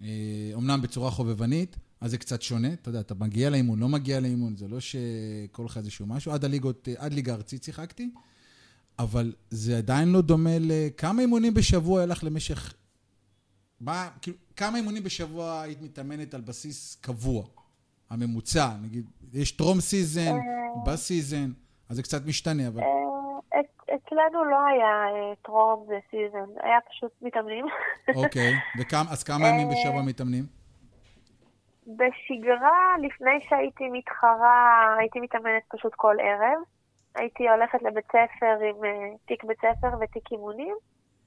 אה, 0.04 0.08
אומנם 0.54 0.82
בצורה 0.82 1.12
חובבנית, 1.12 1.78
אז 2.02 2.12
זה 2.12 2.18
קצת 2.18 2.42
שונה. 2.42 2.74
אתה 2.74 2.90
יודע, 2.90 3.00
אתה 3.00 3.14
מגיע 3.16 3.50
לאימון, 3.50 3.80
לא 3.80 3.90
מגיע 3.90 4.20
לאימון, 4.20 4.58
זה 4.58 4.68
לא 4.68 4.80
שכל 4.80 5.66
אחד 5.66 5.82
איזשהו 5.82 6.06
משהו. 6.06 6.32
עד 6.32 6.46
הליגות, 6.46 6.88
עד 6.98 7.14
ליגה 7.14 7.34
ארצית 7.34 7.64
שיחקתי, 7.64 8.10
אבל 9.00 9.34
זה 9.50 9.78
עדיין 9.78 10.12
לא 10.12 10.22
דומה 10.22 10.58
לכמה 10.60 11.22
אימונים 11.22 11.54
בשבוע 11.54 12.00
היה 12.00 12.06
לך 12.06 12.24
למשך... 12.24 12.74
מה, 13.80 14.10
כאילו, 14.22 14.38
כמה 14.58 14.78
אימונים 14.78 15.04
בשבוע 15.04 15.62
היית 15.62 15.82
מתאמנת 15.82 16.34
על 16.34 16.42
בסיס 16.42 17.02
קבוע? 17.02 17.44
הממוצע, 18.10 18.68
נגיד, 18.84 19.06
יש 19.34 19.52
טרום 19.52 19.80
season, 19.80 20.36
ב 20.86 20.94
season, 20.94 21.50
אז 21.90 21.96
זה 21.96 22.04
קצת 22.04 22.26
משתנה, 22.26 22.68
אבל... 22.68 22.82
אה, 22.82 23.60
אצלנו 23.96 24.44
לא 24.46 24.66
היה 24.66 25.06
אה, 25.08 25.36
טרום 25.42 25.88
ו 25.88 25.95
season, 25.96 26.50
היה 26.64 26.78
פשוט 26.90 27.12
מתאמנים. 27.22 27.66
אוקיי, 28.16 28.54
אז 29.12 29.24
כמה 29.24 29.48
ימים 29.48 29.68
בשבוע 29.70 30.02
מתאמנים? 30.02 30.44
בשגרה, 31.88 32.96
לפני 33.02 33.48
שהייתי 33.50 33.84
מתחרה, 33.92 34.96
הייתי 35.00 35.20
מתאמנת 35.20 35.64
פשוט 35.68 35.94
כל 35.96 36.16
ערב. 36.20 36.60
הייתי 37.16 37.50
הולכת 37.50 37.82
לבית 37.82 38.06
ספר 38.06 38.58
עם 38.70 38.76
תיק 39.26 39.44
בית 39.44 39.58
ספר 39.58 39.88
ותיק 40.02 40.32
אימונים, 40.32 40.76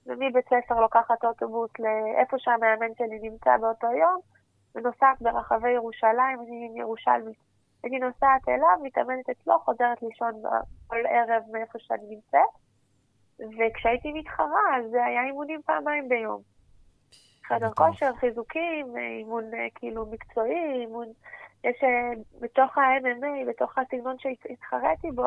ומבית 0.07 0.45
ספר 0.45 0.81
לוקחת 0.81 1.25
אוטובוס 1.25 1.71
לאיפה 1.79 2.39
שהמאמן 2.39 2.95
שלי 2.99 3.19
נמצא 3.23 3.57
באותו 3.57 3.87
יום, 3.87 4.21
ונוסעת 4.75 5.23
ברחבי 5.23 5.71
ירושלים, 5.71 6.41
אני 6.41 6.81
ירושלמית. 6.81 7.39
הייתי 7.83 7.99
נוסעת 7.99 8.49
אליו, 8.49 8.79
מתאמנת 8.83 9.31
אצלו, 9.31 9.59
חוזרת 9.59 10.03
לישון 10.03 10.43
כל 10.87 11.07
ערב 11.07 11.43
מאיפה 11.53 11.79
שאני 11.79 12.07
נמצאת. 12.09 12.51
וכשהייתי 13.39 14.13
מתחרה, 14.13 14.77
אז 14.77 14.91
זה 14.91 15.05
היה 15.05 15.25
אימונים 15.25 15.63
פעמיים 15.63 16.09
ביום. 16.09 16.41
חדר 17.45 17.71
כושר, 17.71 18.13
חיזוקים, 18.15 18.97
אימון 18.97 19.55
אה, 19.55 19.67
כאילו 19.75 20.07
מקצועי, 20.07 20.81
אימון... 20.81 21.07
יש 21.65 21.85
אה, 21.85 22.11
בתוך 22.41 22.79
ה-MMA, 22.79 23.49
בתוך 23.49 23.79
הסגנון 23.79 24.17
שהתחרתי 24.19 25.11
בו, 25.11 25.23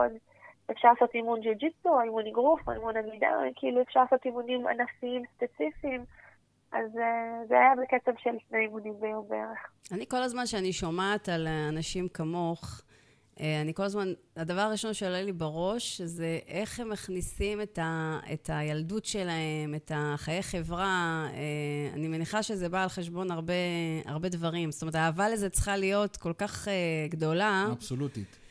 אפשר 0.71 0.87
לעשות 0.87 1.09
אימון 1.15 1.41
ג'יu-ג'יטסו, 1.41 1.89
או 1.89 2.01
אימון 2.01 2.27
אגרוף, 2.27 2.61
או 2.67 2.73
אימון 2.73 2.97
עמידה, 2.97 3.27
כאילו 3.55 3.81
אפשר 3.81 3.99
לעשות 3.99 4.25
אימונים 4.25 4.67
ענפיים 4.67 5.23
ספציפיים. 5.35 6.05
אז 6.71 6.95
uh, 6.95 7.47
זה 7.47 7.53
היה 7.53 7.73
בקצב 7.81 8.11
של 8.17 8.29
שני 8.49 8.59
אימונים 8.59 8.93
ביום 8.99 9.25
בערך. 9.29 9.59
אני 9.91 10.05
כל 10.07 10.23
הזמן 10.23 10.45
שאני 10.45 10.73
שומעת 10.73 11.29
על 11.29 11.47
אנשים 11.47 12.07
כמוך, 12.09 12.81
אה, 13.39 13.61
אני 13.61 13.73
כל 13.73 13.83
הזמן, 13.83 14.13
הדבר 14.37 14.61
הראשון 14.61 14.93
שעולה 14.93 15.21
לי 15.21 15.31
בראש 15.31 16.01
זה 16.01 16.39
איך 16.47 16.79
הם 16.79 16.89
מכניסים 16.89 17.61
את, 17.61 17.79
ה, 17.81 18.19
את 18.33 18.49
הילדות 18.53 19.05
שלהם, 19.05 19.75
את 19.75 19.91
החיי 19.95 20.43
חברה. 20.43 21.27
אה, 21.33 21.93
אני 21.93 22.07
מניחה 22.07 22.43
שזה 22.43 22.69
בא 22.69 22.83
על 22.83 22.89
חשבון 22.89 23.31
הרבה, 23.31 23.53
הרבה 24.05 24.29
דברים. 24.29 24.71
זאת 24.71 24.81
אומרת, 24.81 24.95
האהבה 24.95 25.29
לזה 25.29 25.49
צריכה 25.49 25.77
להיות 25.77 26.17
כל 26.17 26.33
כך 26.33 26.67
גדולה. 27.09 27.65
אבסולוטית. 27.71 28.42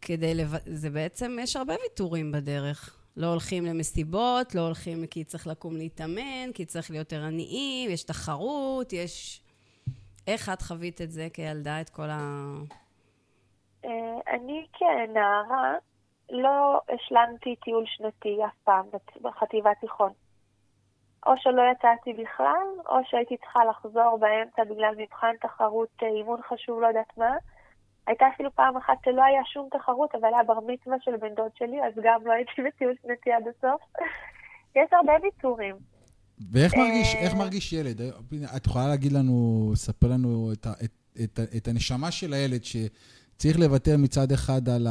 כדי 0.00 0.34
לב... 0.34 0.54
זה 0.64 0.90
בעצם, 0.90 1.36
יש 1.40 1.56
הרבה 1.56 1.74
ויתורים 1.82 2.32
בדרך. 2.32 3.02
לא 3.16 3.26
הולכים 3.26 3.64
למסיבות, 3.66 4.54
לא 4.54 4.60
הולכים 4.60 5.06
כי 5.06 5.24
צריך 5.24 5.46
לקום 5.46 5.76
להתאמן, 5.76 6.52
כי 6.54 6.64
צריך 6.64 6.90
להיות 6.90 7.12
ערניים, 7.12 7.90
יש 7.90 8.04
תחרות, 8.04 8.92
יש... 8.92 9.42
איך 10.26 10.48
את 10.52 10.62
חווית 10.62 11.00
את 11.00 11.10
זה 11.10 11.28
כילדה, 11.32 11.80
את 11.80 11.90
כל 11.90 12.10
ה... 12.10 12.20
אה, 13.84 14.34
אני 14.34 14.66
כנערה 14.72 15.74
לא 16.30 16.80
השלמתי 16.94 17.56
טיול 17.56 17.84
שנתי 17.86 18.38
אף 18.46 18.56
פעם 18.64 18.86
בחטיבה 19.22 19.70
תיכון. 19.80 20.12
או 21.26 21.32
שלא 21.36 21.62
יצאתי 21.72 22.12
בכלל, 22.12 22.66
או 22.88 22.96
שהייתי 23.04 23.36
צריכה 23.36 23.64
לחזור 23.64 24.18
באמצע 24.20 24.64
בגלל 24.64 24.94
מבחן 24.96 25.36
תחרות, 25.40 25.88
אה, 26.02 26.08
אימון 26.08 26.40
חשוב, 26.48 26.80
לא 26.80 26.86
יודעת 26.86 27.18
מה. 27.18 27.36
הייתה 28.06 28.24
אפילו 28.34 28.50
פעם 28.54 28.76
אחת 28.76 28.94
שלא 29.04 29.24
היה 29.24 29.42
שום 29.52 29.68
תחרות, 29.78 30.14
אבל 30.14 30.28
היה 30.34 30.42
בר 30.42 30.60
מצווה 30.60 30.96
של 31.00 31.16
בן 31.20 31.34
דוד 31.36 31.50
שלי, 31.58 31.76
אז 31.86 31.92
גם 32.04 32.20
לא 32.26 32.32
הייתי 32.32 32.52
בטיול 32.66 32.94
שנתי 33.02 33.32
עד 33.32 33.42
הסוף. 33.48 33.80
יש 34.76 34.88
הרבה 34.92 35.12
ויתורים. 35.22 35.76
ואיך 36.52 36.74
מרגיש, 36.74 37.14
איך 37.14 37.34
מרגיש 37.34 37.72
ילד? 37.72 38.00
את 38.56 38.66
יכולה 38.66 38.88
להגיד 38.88 39.12
לנו, 39.12 39.72
ספר 39.74 40.08
לנו 40.08 40.52
את, 40.52 40.66
את, 40.84 40.90
את, 41.24 41.40
את 41.56 41.68
הנשמה 41.68 42.10
של 42.10 42.32
הילד, 42.32 42.64
שצריך 42.64 43.58
לוותר 43.58 43.96
מצד 43.96 44.32
אחד 44.32 44.68
על 44.68 44.86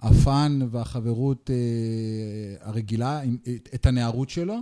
הפאן 0.00 0.58
והחברות 0.70 1.50
אה, 1.50 2.68
הרגילה, 2.68 3.20
את 3.74 3.86
הנערות 3.86 4.30
שלו, 4.30 4.56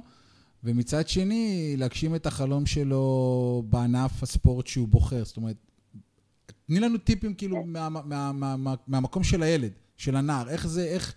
ומצד 0.64 1.08
שני, 1.08 1.74
להגשים 1.78 2.14
את 2.14 2.26
החלום 2.26 2.66
שלו 2.66 3.62
בענף 3.68 4.22
הספורט 4.22 4.66
שהוא 4.66 4.88
בוחר. 4.88 5.24
זאת 5.24 5.36
אומרת, 5.36 5.56
תני 6.72 6.80
לנו 6.80 6.98
טיפים 6.98 7.34
כאילו 7.34 7.56
מה, 7.56 7.88
מה, 7.88 8.00
מה, 8.04 8.32
מה, 8.32 8.54
מה, 8.58 8.74
מהמקום 8.88 9.22
של 9.22 9.42
הילד, 9.42 9.72
של 9.96 10.16
הנער, 10.16 10.48
איך 10.52 10.66
זה, 10.66 10.82
איך, 10.94 11.14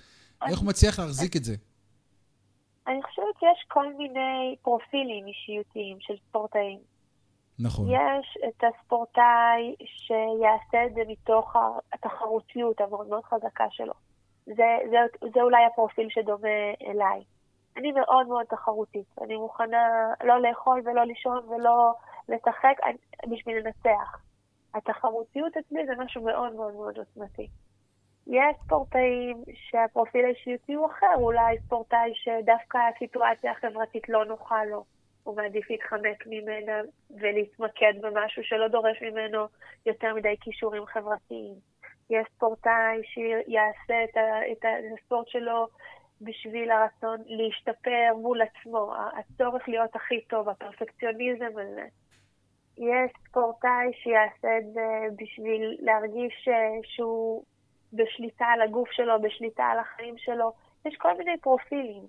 איך 0.49 0.59
הוא 0.59 0.67
מצליח 0.67 0.99
להחזיק 0.99 1.35
את 1.35 1.43
זה? 1.43 1.55
אני 2.87 3.03
חושבת 3.03 3.35
שיש 3.39 3.65
כל 3.67 3.93
מיני 3.93 4.55
פרופילים 4.61 5.27
אישיותיים 5.27 5.97
של 5.99 6.13
ספורטאים. 6.29 6.79
נכון. 7.59 7.85
יש 7.89 8.37
את 8.47 8.63
הספורטאי 8.63 9.75
שיעשה 9.79 10.85
את 10.85 10.93
זה 10.95 11.01
מתוך 11.07 11.55
התחרותיות 11.93 12.81
המאוד 12.81 13.07
מאוד 13.07 13.23
חזקה 13.23 13.65
שלו. 13.69 13.93
זה, 14.45 14.69
זה, 14.89 15.27
זה 15.33 15.41
אולי 15.41 15.65
הפרופיל 15.65 16.07
שדומה 16.09 16.57
אליי. 16.87 17.23
אני 17.77 17.91
מאוד 17.91 18.27
מאוד 18.27 18.45
תחרותית. 18.45 19.07
אני 19.21 19.35
מוכנה 19.35 19.87
לא 20.23 20.41
לאכול 20.41 20.81
ולא 20.85 21.03
לישון 21.03 21.37
ולא 21.49 21.93
לשחק 22.29 22.75
בשביל 23.29 23.57
לנצח. 23.57 24.24
התחרותיות 24.75 25.57
אצלי 25.57 25.85
זה 25.85 25.93
משהו 25.97 26.21
מאוד 26.23 26.55
מאוד 26.55 26.73
מאוד 26.73 26.97
עוצמתי. 26.97 27.47
יש 28.27 28.55
ספורטאים 28.65 29.43
שהפרופיל 29.53 30.25
האישיותי 30.25 30.73
הוא 30.73 30.85
אחר, 30.85 31.15
אולי 31.15 31.57
ספורטאי 31.59 32.11
שדווקא 32.13 32.77
הסיטואציה 32.77 33.51
החברתית 33.51 34.09
לא 34.09 34.25
נוחה 34.25 34.65
לו. 34.65 34.83
הוא 35.23 35.35
מעדיף 35.35 35.69
להתחמק 35.69 36.23
ממנה 36.27 36.81
ולהתמקד 37.19 37.93
במשהו 38.01 38.43
שלא 38.43 38.67
דורש 38.67 39.01
ממנו 39.01 39.45
יותר 39.85 40.13
מדי 40.13 40.35
כישורים 40.41 40.85
חברתיים. 40.85 41.53
יש 42.09 42.27
ספורטאי 42.35 43.01
שיעשה 43.03 44.03
את, 44.03 44.17
ה, 44.17 44.51
את, 44.51 44.65
הספורט 44.93 45.27
שלו 45.27 45.67
בשביל 46.21 46.71
הרצון 46.71 47.17
להשתפר 47.25 48.13
מול 48.21 48.41
עצמו, 48.41 48.93
הצורך 49.17 49.69
להיות 49.69 49.95
הכי 49.95 50.21
טוב, 50.21 50.49
הפרפקציוניזם 50.49 51.59
הזה. 51.59 51.85
יש 52.77 53.11
ספורטאי 53.29 53.91
שיעשה 54.03 54.57
את 54.57 54.73
זה 54.73 55.15
בשביל 55.23 55.77
להרגיש 55.79 56.47
אה, 56.47 56.53
שהוא 56.83 57.43
בשליטה 57.93 58.45
על 58.45 58.61
הגוף 58.61 58.89
שלו, 58.91 59.13
בשליטה 59.21 59.63
על 59.63 59.77
החיים 59.79 60.15
שלו. 60.17 60.53
יש 60.85 60.95
כל 60.99 61.17
מיני 61.17 61.31
פרופילים. 61.41 62.03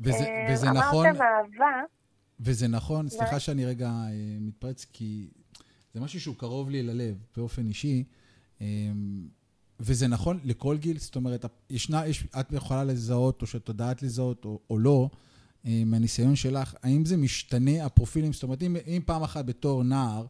וזה, 0.00 0.24
אה, 0.24 0.46
וזה 0.50 0.70
אמרתם 0.70 0.88
נכון... 0.88 1.06
אמרתם 1.06 1.22
אהבה. 1.22 1.82
וזה 2.40 2.68
נכון, 2.68 3.08
סליחה 3.08 3.40
שאני 3.40 3.64
רגע 3.66 3.86
אה, 3.86 4.10
מתפרץ, 4.40 4.86
כי 4.92 5.28
זה 5.94 6.00
משהו 6.00 6.20
שהוא 6.20 6.36
קרוב 6.36 6.70
לי 6.70 6.82
ללב 6.82 7.16
באופן 7.36 7.62
אישי. 7.66 8.04
וזה 9.80 10.08
נכון 10.08 10.40
לכל 10.44 10.76
גיל, 10.76 10.98
זאת 10.98 11.16
אומרת, 11.16 11.44
ישנה, 11.70 12.06
יש, 12.06 12.26
את 12.40 12.52
יכולה 12.52 12.84
לזהות, 12.84 13.42
או 13.42 13.46
שאת 13.46 13.68
יודעת 13.68 14.02
לזהות, 14.02 14.44
או, 14.44 14.58
או 14.70 14.78
לא, 14.78 15.08
מהניסיון 15.64 16.36
שלך, 16.36 16.74
האם 16.82 17.04
זה 17.04 17.16
משתנה, 17.16 17.84
הפרופילים? 17.84 18.32
זאת 18.32 18.42
אומרת, 18.42 18.62
אם, 18.62 18.76
אם 18.86 19.02
פעם 19.06 19.22
אחת 19.22 19.44
בתור 19.44 19.82
נער 19.82 20.26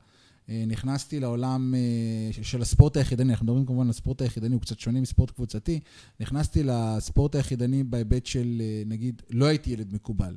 אה, 0.48 0.64
נכנסתי 0.66 1.20
לעולם 1.20 1.74
אה, 1.74 2.42
של 2.42 2.62
הספורט 2.62 2.96
היחידני, 2.96 3.32
אנחנו 3.32 3.44
מדברים 3.44 3.66
כמובן 3.66 3.84
על 3.84 3.90
הספורט 3.90 4.22
היחידני, 4.22 4.54
הוא 4.54 4.62
קצת 4.62 4.78
שונה 4.78 5.00
מספורט 5.00 5.30
קבוצתי, 5.30 5.80
נכנסתי 6.20 6.62
לספורט 6.62 7.34
היחידני 7.34 7.84
בהיבט 7.84 8.26
של, 8.26 8.62
נגיד, 8.86 9.22
לא 9.30 9.44
הייתי 9.44 9.70
ילד 9.70 9.92
מקובל, 9.92 10.36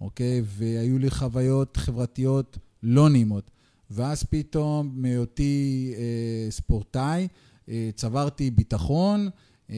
אוקיי? 0.00 0.42
והיו 0.44 0.98
לי 0.98 1.10
חוויות 1.10 1.76
חברתיות 1.76 2.58
לא 2.82 3.08
נעימות. 3.08 3.50
ואז 3.90 4.24
פתאום, 4.24 4.92
מהיותי 4.94 5.94
אה, 5.96 6.50
ספורטאי, 6.50 7.28
אה, 7.68 7.90
צברתי 7.94 8.50
ביטחון, 8.50 9.28
אה, 9.70 9.76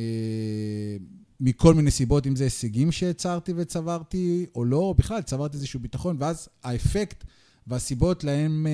מכל 1.40 1.74
מיני 1.74 1.90
סיבות, 1.90 2.26
אם 2.26 2.36
זה 2.36 2.44
הישגים 2.44 2.92
שהצהרתי 2.92 3.52
וצברתי 3.56 4.46
או 4.54 4.64
לא, 4.64 4.76
או 4.76 4.94
בכלל 4.94 5.22
צברתי 5.22 5.56
איזשהו 5.56 5.80
ביטחון, 5.80 6.16
ואז 6.18 6.48
האפקט 6.64 7.24
והסיבות 7.66 8.24
להם 8.24 8.66
אה, 8.66 8.72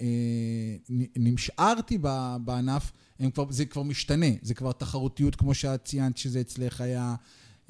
אה, 0.00 0.96
נשארתי 1.16 1.98
בענף, 2.44 2.92
כבר, 3.34 3.46
זה 3.50 3.64
כבר 3.64 3.82
משתנה, 3.82 4.26
זה 4.42 4.54
כבר 4.54 4.72
תחרותיות, 4.72 5.36
כמו 5.36 5.54
שאת 5.54 5.84
ציינת 5.84 6.18
שזה 6.18 6.40
אצלך 6.40 6.80
היה, 6.80 7.14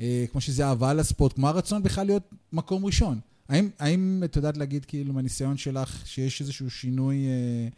אה, 0.00 0.24
כמו 0.32 0.40
שזה 0.40 0.66
אהבה 0.66 0.94
לספורט, 0.94 1.32
כמו 1.32 1.48
הרצון 1.48 1.82
בכלל 1.82 2.06
להיות 2.06 2.30
מקום 2.52 2.84
ראשון. 2.86 3.20
האם, 3.48 3.68
האם 3.78 4.22
את 4.24 4.36
יודעת 4.36 4.56
להגיד, 4.56 4.84
כאילו, 4.84 5.12
מהניסיון 5.12 5.56
שלך, 5.56 6.02
שיש 6.06 6.40
איזשהו 6.40 6.70
שינוי, 6.70 7.26
אה, 7.26 7.68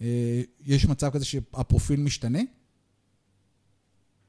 אה, 0.00 0.42
יש 0.66 0.86
מצב 0.86 1.10
כזה 1.10 1.24
שהפרופיל 1.24 2.00
משתנה? 2.00 2.40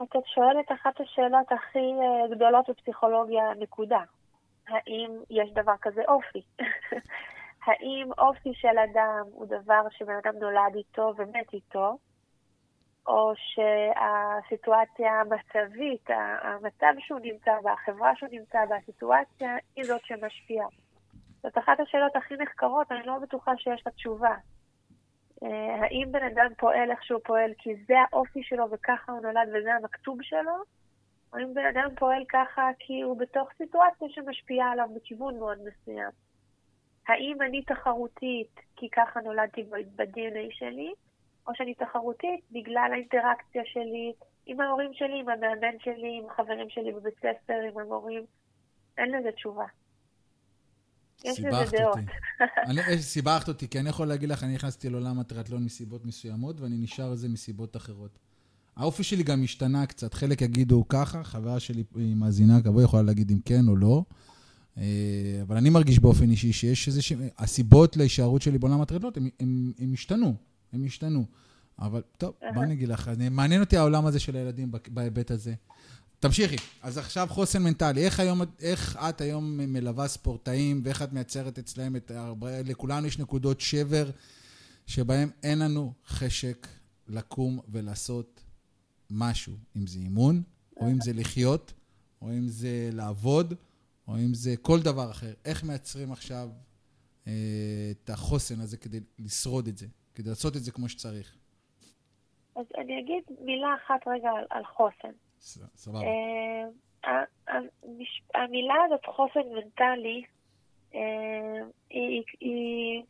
את 0.04 0.26
שואלת 0.26 0.72
אחת 0.72 1.02
השאלות 1.02 1.52
הכי 1.52 1.80
אה, 1.80 2.36
גדולות 2.36 2.70
בפסיכולוגיה, 2.70 3.54
נקודה. 3.60 4.02
האם 4.68 5.12
יש 5.30 5.54
דבר 5.54 5.74
כזה 5.82 6.02
אופי? 6.08 6.42
האם 7.66 8.10
אופי 8.18 8.54
של 8.54 8.78
אדם 8.78 9.24
הוא 9.32 9.46
דבר 9.46 9.82
שבן 9.92 10.16
אדם 10.24 10.36
נולד 10.40 10.76
איתו 10.76 11.14
ומת 11.18 11.54
איתו, 11.54 11.98
או 13.08 13.34
שהסיטואציה 13.36 15.22
המצבית, 15.22 16.10
המצב 16.42 16.94
שהוא 17.00 17.20
נמצא 17.24 17.52
בה, 17.64 17.74
החברה 17.74 18.16
שהוא 18.16 18.30
נמצא 18.32 18.66
בה, 18.70 18.76
הסיטואציה 18.76 19.56
היא 19.76 19.86
זאת 19.86 20.02
שמשפיעה. 20.06 20.68
זאת 21.44 21.58
אחת 21.58 21.80
השאלות 21.80 22.16
הכי 22.16 22.34
נחקרות, 22.38 22.92
אני 22.92 23.06
לא 23.06 23.18
בטוחה 23.20 23.52
שיש 23.58 23.84
לה 23.86 23.92
תשובה. 23.92 24.36
אה, 25.44 25.76
האם 25.82 26.12
בן 26.12 26.24
אדם 26.24 26.54
פועל 26.58 26.92
איך 26.92 27.04
שהוא 27.04 27.22
פועל 27.24 27.52
כי 27.58 27.76
זה 27.88 27.94
האופי 28.12 28.44
שלו 28.44 28.72
וככה 28.72 29.12
הוא 29.12 29.22
נולד 29.22 29.50
וזה 29.54 29.74
המכתוב 29.74 30.18
שלו, 30.22 30.56
או 31.34 31.40
אם 31.40 31.54
בן 31.54 31.66
אדם 31.66 31.90
פועל 31.96 32.24
ככה 32.30 32.70
כי 32.80 33.02
הוא 33.02 33.18
בתוך 33.18 33.50
סיטואציה 33.58 34.08
שמשפיעה 34.10 34.72
עליו 34.72 34.90
בכיוון 34.96 35.40
מאוד 35.40 35.58
מסוים. 35.58 36.12
האם 37.08 37.42
אני 37.42 37.62
תחרותית 37.62 38.60
כי 38.76 38.90
ככה 38.90 39.22
נולדתי 39.22 39.64
ב-DNA 39.64 40.48
שלי, 40.52 40.94
או 41.48 41.56
שאני 41.56 41.74
תחרותית 41.74 42.46
בגלל 42.52 42.90
האינטראקציה 42.94 43.62
שלי 43.66 44.14
עם 44.46 44.62
ההורים 44.62 44.94
שלי, 44.94 45.20
עם 45.20 45.30
המאמן 45.30 45.80
שלי, 45.80 46.20
עם 46.22 46.30
החברים 46.30 46.70
שלי 46.70 46.92
בבית 46.92 47.16
ספר, 47.18 47.60
עם 47.72 47.80
המורים. 47.80 48.24
אין 48.98 49.12
לזה 49.12 49.32
תשובה. 49.32 49.66
יש 51.24 51.40
לזה 51.40 51.78
דעות. 51.78 51.98
אני, 52.70 53.02
סיבכת 53.02 53.48
אותי, 53.48 53.68
כי 53.68 53.80
אני 53.80 53.90
יכול 53.90 54.08
להגיד 54.08 54.30
לך, 54.30 54.44
אני 54.44 54.54
נכנסתי 54.54 54.90
לעולם 54.90 55.20
הטריאטלון 55.20 55.64
מסיבות 55.64 56.06
מסוימות, 56.06 56.60
ואני 56.60 56.78
נשאר 56.78 57.06
על 57.06 57.16
זה 57.16 57.30
מסיבות 57.30 57.78
אחרות. 57.78 58.20
האופי 58.76 59.04
שלי 59.04 59.24
גם 59.24 59.44
השתנה 59.44 59.86
קצת, 59.86 60.14
חלק 60.14 60.42
יגידו 60.42 60.86
ככה, 60.90 61.24
חברה 61.24 61.60
שלי 61.60 61.84
היא 61.96 62.16
מאזינה 62.16 62.62
קבוע, 62.62 62.84
יכולה 62.84 63.04
להגיד 63.04 63.32
אם 63.32 63.40
כן 63.46 63.68
או 63.68 63.76
לא. 63.76 64.04
אה, 64.78 64.84
אבל 65.42 65.58
אני 65.58 65.70
מרגיש 65.70 66.00
באופן 66.00 66.30
אישי 66.30 66.54
שיש 66.54 66.88
איזה 66.88 67.02
ש... 67.02 67.14
הסיבות 67.38 67.98
להישארות 67.98 68.42
שלי 68.42 68.58
בעולם 68.58 68.82
הטריאטלון, 68.82 69.14
הם, 69.16 69.30
הם, 69.40 69.72
הם 69.80 69.94
השתנו, 69.94 70.36
הם 70.74 70.84
השתנו. 70.86 71.26
אבל 71.80 72.02
טוב, 72.18 72.34
בוא 72.54 72.64
אני 72.64 72.74
אגיד 72.74 72.90
לך, 72.90 73.12
מעניין 73.32 73.62
אותי 73.62 73.78
העולם 73.78 74.06
הזה 74.06 74.20
של 74.20 74.36
הילדים 74.36 74.72
בהיבט 74.90 75.32
הזה. 75.32 75.54
תמשיכי. 76.28 76.56
אז 76.84 76.98
עכשיו 76.98 77.28
חוסן 77.30 77.64
מנטלי. 77.64 78.06
איך, 78.06 78.20
היום, 78.20 78.42
איך 78.62 78.98
את 79.10 79.22
היום 79.22 79.58
מלווה 79.58 80.08
ספורטאים, 80.08 80.82
ואיך 80.84 81.02
את 81.02 81.14
מייצרת 81.14 81.60
אצלהם 81.60 81.96
את... 81.96 82.12
לכולנו 82.66 83.08
יש 83.08 83.20
נקודות 83.20 83.62
שבר 83.62 84.06
שבהם 84.88 85.30
אין 85.44 85.60
לנו 85.60 85.94
חשק 86.06 86.68
לקום 87.08 87.60
ולעשות 87.68 88.44
משהו. 89.10 89.54
אם 89.76 89.88
זה 89.88 90.00
אימון, 90.00 90.44
או 90.78 90.88
אם 90.88 91.02
זה 91.02 91.14
לחיות, 91.14 91.74
או 92.22 92.30
אם 92.30 92.48
זה 92.48 92.90
לעבוד, 92.94 93.54
או 94.08 94.16
אם 94.16 94.34
זה 94.34 94.58
כל 94.62 94.80
דבר 94.80 95.12
אחר. 95.12 95.34
איך 95.46 95.64
מייצרים 95.64 96.12
עכשיו 96.12 96.50
אה, 97.28 97.34
את 97.92 98.10
החוסן 98.10 98.60
הזה 98.60 98.78
כדי 98.78 99.00
לשרוד 99.20 99.68
את 99.68 99.78
זה, 99.78 99.88
כדי 100.16 100.30
לעשות 100.30 100.56
את 100.56 100.64
זה 100.64 100.72
כמו 100.72 100.90
שצריך? 100.90 101.36
אז 102.56 102.66
אני 102.78 103.00
אגיד 103.00 103.24
מילה 103.46 103.68
אחת 103.86 104.08
רגע 104.08 104.30
על, 104.30 104.46
על 104.50 104.64
חוסן. 104.66 105.25
סבבה. 105.46 106.00
אה, 106.00 107.20
המילה 108.36 108.76
הזאת, 108.86 109.06
חוסן 109.06 109.50
מנטלי, 109.56 110.24
אה, 110.96 111.66
היא, 111.90 113.04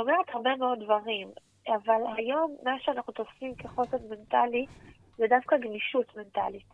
אומרת 0.00 0.28
הרבה 0.32 0.56
מאוד 0.56 0.78
דברים, 0.84 1.28
אבל 1.68 2.02
היום 2.16 2.56
מה 2.62 2.76
שאנחנו 2.80 3.12
תופסים 3.12 3.54
כחוסן 3.54 3.96
מנטלי 4.10 4.66
זה 5.18 5.24
דווקא 5.28 5.56
גמישות 5.56 6.16
מנטלית. 6.16 6.66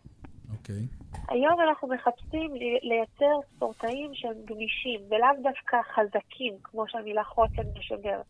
אוקיי. 0.52 0.86
היום 1.28 1.60
אנחנו 1.60 1.88
מחפשים 1.88 2.54
לייצר 2.82 3.48
ספורטאים 3.56 4.10
שהם 4.14 4.44
גמישים, 4.44 5.00
ולאו 5.08 5.42
דווקא 5.42 5.76
חזקים, 5.94 6.54
כמו 6.62 6.88
שהמילה 6.88 7.24
חוסן 7.24 7.62
משגרת. 7.78 8.26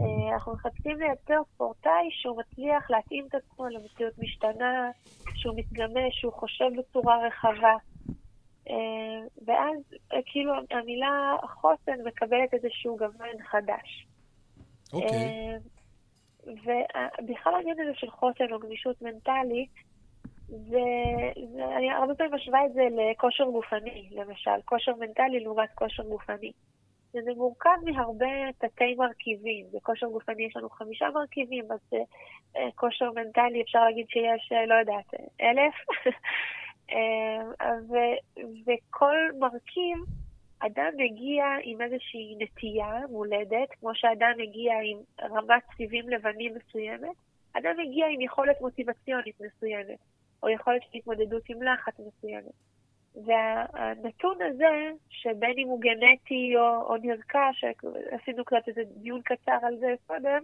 אה, 0.00 0.34
אנחנו 0.34 0.52
מחפשים 0.52 0.98
לייצר 1.00 1.40
ספורטאי 1.54 2.08
שהוא 2.10 2.38
מצליח 2.38 2.90
להתאים 2.90 3.26
את 3.28 3.34
עצמו 3.34 3.68
למציאות 3.68 4.18
משתנה, 4.18 4.90
שהוא 5.34 5.54
מתגמש, 5.56 6.20
שהוא 6.20 6.32
חושב 6.32 6.64
בצורה 6.78 7.26
רחבה. 7.26 7.76
אה, 8.70 9.20
ואז 9.46 9.78
אה, 10.12 10.18
כאילו 10.26 10.52
המילה 10.70 11.36
חוסן 11.60 12.04
מקבלת 12.04 12.54
איזשהו 12.54 12.96
גוון 12.96 13.42
חדש. 13.50 14.06
אוקיי. 14.92 15.08
Okay. 15.08 15.68
ובכלל 16.46 17.54
העניין 17.54 17.80
הזה 17.80 17.94
של 17.94 18.10
חוסן 18.10 18.52
או 18.52 18.58
גמישות 18.58 19.02
מנטלית, 19.02 19.70
זה, 20.48 20.80
זה, 21.52 21.76
אני 21.76 21.90
הרבה 21.90 22.14
פעמים 22.14 22.34
משווה 22.34 22.66
את 22.66 22.72
זה 22.72 22.82
לכושר 22.96 23.44
גופני, 23.44 24.08
למשל, 24.10 24.50
כושר 24.64 24.92
מנטלי 24.94 25.40
לעומת 25.40 25.68
כושר 25.74 26.02
גופני. 26.02 26.52
וזה 27.18 27.30
מורכב 27.36 27.76
מהרבה 27.84 28.52
תתי 28.58 28.94
מרכיבים. 28.94 29.66
בכושר 29.72 30.06
גופני 30.06 30.46
יש 30.46 30.56
לנו 30.56 30.70
חמישה 30.70 31.06
מרכיבים, 31.14 31.64
אז 31.72 31.78
uh, 31.94 32.58
כושר 32.74 33.10
מנטלי 33.12 33.62
אפשר 33.62 33.84
להגיד 33.84 34.06
שיש, 34.08 34.52
uh, 34.52 34.66
לא 34.66 34.74
יודעת, 34.74 35.14
אלף. 35.40 35.74
ו, 37.88 37.94
וכל 38.66 39.16
מרכיב, 39.38 39.98
אדם 40.58 40.90
מגיע 40.96 41.44
עם 41.62 41.80
איזושהי 41.80 42.36
נטייה 42.38 43.00
מולדת, 43.10 43.70
כמו 43.80 43.94
שאדם 43.94 44.32
מגיע 44.38 44.72
עם 44.84 44.98
רמת 45.30 45.62
סיבים 45.76 46.08
לבנים 46.08 46.54
מסוימת, 46.54 47.16
אדם 47.52 47.72
מגיע 47.78 48.06
עם 48.06 48.20
יכולת 48.20 48.60
מוטיבציונית 48.60 49.40
מסוימת, 49.40 49.98
או 50.42 50.48
יכולת 50.48 50.82
של 50.82 50.98
התמודדות 50.98 51.42
עם 51.48 51.62
לחץ 51.62 51.94
מסוימת. 51.98 52.52
והנתון 53.14 54.36
הזה, 54.42 54.90
שבין 55.08 55.54
אם 55.58 55.68
הוא 55.68 55.80
גנטי 55.80 56.52
או, 56.56 56.82
או 56.82 56.96
נרכש, 56.96 57.64
עשינו 58.10 58.44
קצת 58.44 58.68
איזה 58.68 58.80
דיון 58.96 59.22
קצר 59.22 59.58
על 59.62 59.78
זה 59.78 59.94
קודם, 60.06 60.42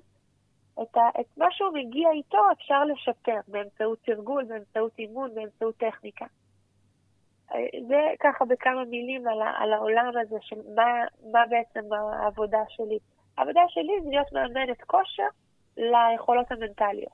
את, 0.83 0.96
ה, 0.96 1.20
את 1.20 1.38
מה 1.38 1.46
שהוא 1.50 1.70
מגיע 1.74 2.11
איתו 2.11 2.38
אפשר 2.53 2.85
לשפר 2.85 3.40
באמצעות 3.48 3.98
תרגול, 4.05 4.44
באמצעות 4.44 4.98
אימון, 4.98 5.35
באמצעות 5.35 5.77
טכניקה. 5.77 6.27
זה 7.88 8.00
ככה 8.20 8.44
בכמה 8.44 8.85
מילים 8.85 9.29
על, 9.29 9.38
על 9.57 9.72
העולם 9.72 10.12
הזה 10.22 10.37
של 10.40 10.57
מה, 10.74 10.83
מה 11.33 11.40
בעצם 11.50 11.92
העבודה 11.92 12.59
שלי. 12.68 12.98
העבודה 13.38 13.61
שלי 13.68 13.92
זה 14.03 14.11
להיות 14.11 14.33
מאמנת 14.33 14.83
כושר 14.87 15.29
ליכולות 15.77 16.53
המנטליות. 16.53 17.12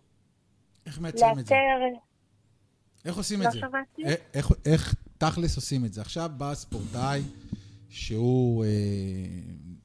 איך 0.87 1.01
מייצרים 1.01 1.39
את 1.39 1.47
זה? 1.47 1.55
איך 3.05 3.17
עושים 3.17 3.41
לא 3.41 3.47
את 3.47 3.53
זה? 3.53 3.61
לא 3.61 3.69
שמעתי. 3.69 4.05
איך, 4.05 4.21
איך, 4.35 4.51
איך 4.73 4.95
תכלס 5.21 5.57
עושים 5.57 5.85
את 5.85 5.93
זה. 5.93 6.01
עכשיו 6.01 6.31
בא 6.37 6.55
ספורטאי 6.55 7.23
שהוא, 7.89 8.65
אה, 8.65 8.71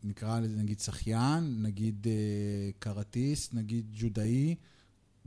נקרא 0.04 0.40
לזה 0.40 0.58
נגיד 0.58 0.80
שחיין, 0.80 1.62
נגיד 1.62 2.08
אה, 2.10 2.72
קראטיסט, 2.80 3.54
נגיד 3.54 3.86
ג'ודאי. 3.94 4.56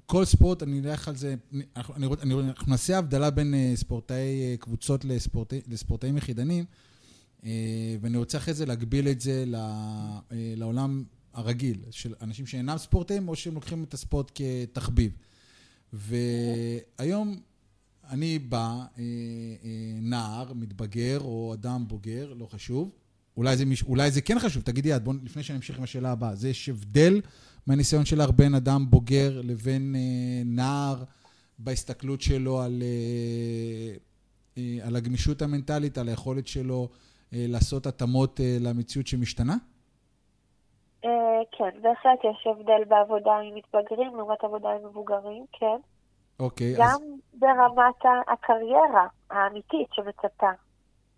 כל 0.06 0.24
ספורט, 0.24 0.62
אני 0.62 0.80
אלך 0.80 1.08
על 1.08 1.16
זה, 1.16 1.34
אנחנו, 1.76 1.94
אני, 1.94 2.06
אני, 2.22 2.34
אנחנו 2.34 2.70
נעשה 2.70 2.98
הבדלה 2.98 3.30
בין 3.30 3.54
אה, 3.54 3.72
ספורטאי 3.76 4.42
אה, 4.42 4.56
קבוצות 4.56 5.04
לספורטאי, 5.04 5.60
לספורטאים 5.68 6.16
יחידנים, 6.16 6.64
אה, 7.44 7.96
ואני 8.00 8.16
רוצה 8.16 8.38
אחרי 8.38 8.54
זה 8.54 8.66
להגביל 8.66 9.08
את 9.08 9.20
זה 9.20 9.44
ל, 9.46 9.54
אה, 9.54 10.20
לעולם 10.32 11.04
הרגיל, 11.34 11.84
של 11.90 12.14
אנשים 12.20 12.46
שאינם 12.46 12.78
ספורטאים, 12.78 13.28
או 13.28 13.36
שהם 13.36 13.54
לוקחים 13.54 13.84
את 13.84 13.94
הספורט 13.94 14.32
כתחביב. 14.34 15.12
והיום 15.92 17.40
אני 18.10 18.38
בא, 18.38 18.56
אה, 18.56 19.02
אה, 19.64 19.98
נער, 20.02 20.52
מתבגר, 20.54 21.18
או 21.20 21.54
אדם 21.54 21.84
בוגר, 21.88 22.32
לא 22.38 22.46
חשוב. 22.46 22.90
אולי 23.36 23.56
זה, 23.56 23.64
מיש... 23.64 23.82
אולי 23.82 24.10
זה 24.10 24.20
כן 24.20 24.38
חשוב, 24.38 24.62
תגידי 24.62 24.96
את, 24.96 25.04
בואו, 25.04 25.16
לפני 25.22 25.42
שאני 25.42 25.56
אמשיך 25.56 25.78
עם 25.78 25.84
השאלה 25.84 26.12
הבאה. 26.12 26.34
זה 26.34 26.48
יש 26.48 26.68
הבדל 26.68 27.20
מהניסיון 27.66 28.04
שלך 28.04 28.30
בין 28.30 28.54
אדם 28.54 28.86
בוגר 28.90 29.40
לבין 29.44 29.94
אה, 29.96 30.42
נער 30.44 31.04
בהסתכלות 31.58 32.20
שלו 32.20 32.60
על, 32.60 32.82
אה, 32.82 33.96
אה, 34.58 34.86
על 34.86 34.96
הגמישות 34.96 35.42
המנטלית, 35.42 35.98
על 35.98 36.08
היכולת 36.08 36.46
שלו 36.46 36.88
אה, 37.34 37.44
לעשות 37.48 37.86
התאמות 37.86 38.40
אה, 38.40 38.56
למציאות 38.60 39.06
שמשתנה? 39.06 39.56
אה, 41.04 41.10
כן, 41.52 41.80
בהחלט 41.82 42.18
יש 42.24 42.46
הבדל 42.46 42.84
בעבודה 42.88 43.36
עם 43.36 43.54
מתבגרים 43.54 44.16
לעומת 44.16 44.44
עבודה 44.44 44.68
עם 44.68 44.86
מבוגרים, 44.86 45.44
כן. 45.52 45.80
אוקיי, 46.40 46.74
גם 46.78 46.84
אז... 46.84 47.00
ברמת 47.34 48.02
הקריירה 48.28 49.06
האמיתית 49.30 49.88
שמצפה. 49.92 50.50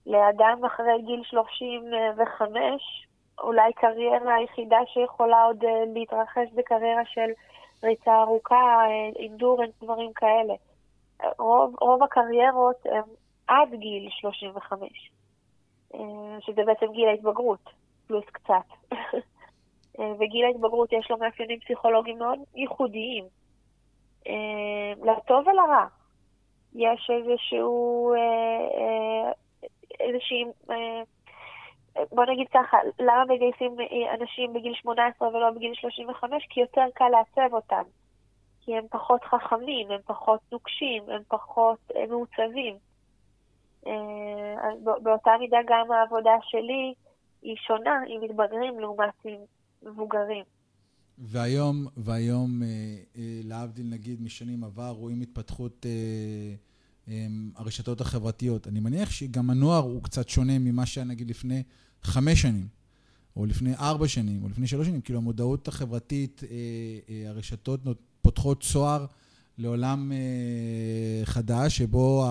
לאדם 0.07 0.65
אחרי 0.65 1.03
גיל 1.07 1.23
35, 1.25 3.07
אולי 3.43 3.73
קריירה 3.73 4.35
היחידה 4.35 4.79
שיכולה 4.87 5.43
עוד 5.43 5.65
אה, 5.65 5.85
להתרחש 5.95 6.53
בקריירה 6.55 7.03
של 7.05 7.31
ריצה 7.85 8.23
ארוכה, 8.23 8.85
אינדורנס, 9.17 9.71
דברים 9.83 10.13
כאלה. 10.13 10.55
רוב, 11.39 11.75
רוב 11.81 12.03
הקריירות 12.03 12.87
הן 12.87 13.03
עד 13.47 13.69
גיל 13.75 14.09
35, 14.11 15.11
אה, 15.95 16.01
שזה 16.41 16.63
בעצם 16.67 16.87
גיל 16.93 17.09
ההתבגרות, 17.09 17.71
פלוס 18.07 18.25
קצת. 18.25 18.93
אה, 19.99 20.13
וגיל 20.19 20.45
ההתבגרות 20.45 20.93
יש 20.93 21.11
לו 21.11 21.19
מאפיינים 21.19 21.61
פסיכולוגיים 21.61 22.19
מאוד 22.19 22.39
ייחודיים. 22.55 23.40
אה, 24.27 25.13
לטוב 25.13 25.47
ולרע. 25.47 25.87
יש 26.75 27.11
איזשהו, 27.11 28.13
אה, 28.15 28.19
אה, 28.19 29.33
איזושהי 30.01 30.45
בוא 32.11 32.25
נגיד 32.25 32.47
ככה, 32.55 32.79
למה 32.99 33.25
מגייסים 33.25 33.77
אנשים 34.21 34.53
בגיל 34.53 34.75
18 34.75 35.29
ולא 35.29 35.51
בגיל 35.51 35.75
35? 35.75 36.47
כי 36.51 36.61
יותר 36.61 36.85
קל 36.95 37.09
לעצב 37.09 37.55
אותם. 37.55 37.83
כי 38.61 38.77
הם 38.77 38.85
פחות 38.91 39.25
חכמים, 39.25 39.91
הם 39.91 40.01
פחות 40.07 40.41
נוקשים, 40.53 41.03
הם 41.09 41.23
פחות 41.29 41.79
מעוצבים. 42.09 42.77
באותה 45.03 45.31
מידה 45.39 45.59
גם 45.67 45.93
העבודה 45.93 46.35
שלי 46.43 46.95
היא 47.43 47.57
שונה 47.57 48.01
עם 48.09 48.21
מתבגרים 48.21 48.81
לעומת 48.81 49.15
עם 49.25 49.39
מבוגרים. 49.83 50.45
והיום, 51.23 51.87
והיום, 51.97 52.63
אה, 52.63 52.69
אה, 53.17 53.41
להבדיל 53.45 53.87
נגיד 53.87 54.23
משנים 54.23 54.65
עבר, 54.65 54.91
רואים 54.91 55.21
התפתחות 55.21 55.87
אה, 57.09 57.27
הרשתות 57.57 58.01
החברתיות. 58.01 58.69
אני 58.69 58.81
מניח 58.81 59.11
שגם 59.11 59.51
הנוער 59.51 59.83
הוא 59.83 60.03
קצת 60.03 60.29
שונה 60.29 60.59
ממה 60.59 60.87
שהיה 60.87 61.05
נגיד 61.05 61.31
לפני 61.31 61.63
חמש 62.03 62.43
שנים, 62.43 62.69
או 63.37 63.47
לפני 63.47 63.75
ארבע 63.75 64.09
שנים, 64.09 64.43
או 64.45 64.49
לפני 64.49 64.67
שלוש 64.67 64.87
שנים. 64.87 65.01
כאילו 65.01 65.19
המודעות 65.19 65.69
החברתית, 65.69 66.43
הרשתות 67.29 67.81
פותחות 68.23 68.63
צוהר 68.63 69.07
לעולם 69.59 70.13
חדש, 71.25 71.77
שבו 71.77 72.27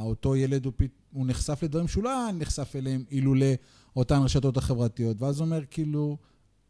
אותו 0.00 0.36
ילד 0.36 0.64
הוא, 0.64 0.72
הוא 1.12 1.26
נחשף 1.26 1.62
לדברים 1.62 1.88
שהוא 1.88 2.04
לא 2.04 2.28
נחשף 2.34 2.76
אליהם 2.76 3.04
אילולא 3.10 3.52
אותן 3.96 4.22
רשתות 4.22 4.56
החברתיות. 4.56 5.22
ואז 5.22 5.40
הוא 5.40 5.46
אומר, 5.46 5.60
כאילו, 5.70 6.16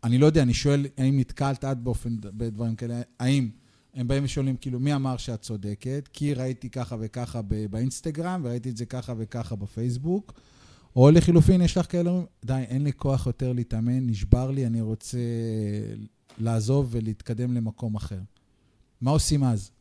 אני 0.05 0.19
לא 0.19 0.27
יודע, 0.27 0.43
אני 0.43 0.55
שואל, 0.55 0.87
האם 0.99 1.19
נתקלת 1.19 1.65
את 1.65 1.79
באופן, 1.79 2.11
בדברים 2.21 2.77
כאלה, 2.77 2.95
האם 3.21 3.49
הם 3.95 4.09
באים 4.09 4.25
ושואלים, 4.25 4.57
כאילו, 4.57 4.81
מי 4.81 4.95
אמר 4.95 5.17
שאת 5.17 5.41
צודקת? 5.41 6.09
כי 6.13 6.35
ראיתי 6.35 6.71
ככה 6.71 6.97
וככה 7.01 7.41
באינסטגרם, 7.71 8.41
וראיתי 8.45 8.71
את 8.71 8.77
זה 8.77 8.87
ככה 8.87 9.13
וככה 9.19 9.57
בפייסבוק. 9.57 10.33
או 10.97 11.11
לחילופין, 11.11 11.61
יש 11.61 11.77
לך 11.77 11.93
כאלה, 11.93 12.11
די, 12.45 12.65
אין 12.69 12.85
לי 12.85 12.93
כוח 12.93 13.27
יותר 13.27 13.53
להתאמן, 13.53 14.07
נשבר 14.07 14.51
לי, 14.51 14.67
אני 14.67 14.81
רוצה 14.81 15.19
לעזוב 16.39 16.89
ולהתקדם 16.91 17.55
למקום 17.55 17.95
אחר. 17.95 18.21
מה 19.03 19.11
עושים 19.11 19.45
אז? 19.45 19.73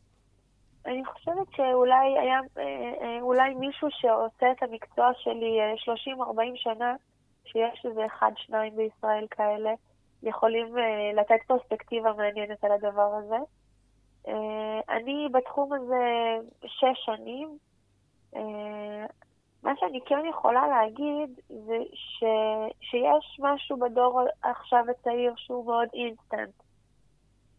אני 0.86 1.04
חושבת 1.04 1.46
שאולי 1.56 2.18
היה, 2.22 2.40
אה, 2.58 2.62
אה, 3.02 3.20
אולי 3.20 3.54
מישהו 3.54 3.88
שעושה 3.90 4.52
את 4.52 4.62
המקצוע 4.62 5.10
שלי 5.18 5.58
30-40 5.76 6.38
אה, 6.38 6.44
שנה, 6.56 6.94
שיש 7.44 7.86
איזה 7.86 8.06
אחד, 8.06 8.32
שניים 8.36 8.76
בישראל 8.76 9.26
כאלה, 9.30 9.70
יכולים 10.22 10.76
לתת 11.14 11.38
פרספקטיבה 11.46 12.12
מעניינת 12.12 12.64
על 12.64 12.72
הדבר 12.72 13.14
הזה. 13.14 13.36
אני 14.88 15.28
בתחום 15.32 15.72
הזה 15.72 16.36
שש 16.66 17.04
שנים. 17.04 17.58
מה 19.62 19.72
שאני 19.76 20.00
כן 20.06 20.26
יכולה 20.30 20.68
להגיד 20.68 21.40
זה 21.48 21.78
ש, 21.92 22.24
שיש 22.80 23.40
משהו 23.40 23.76
בדור 23.76 24.20
עכשיו 24.42 24.84
הצעיר 24.90 25.32
שהוא 25.36 25.66
מאוד 25.66 25.88
אינסטנט. 25.94 26.54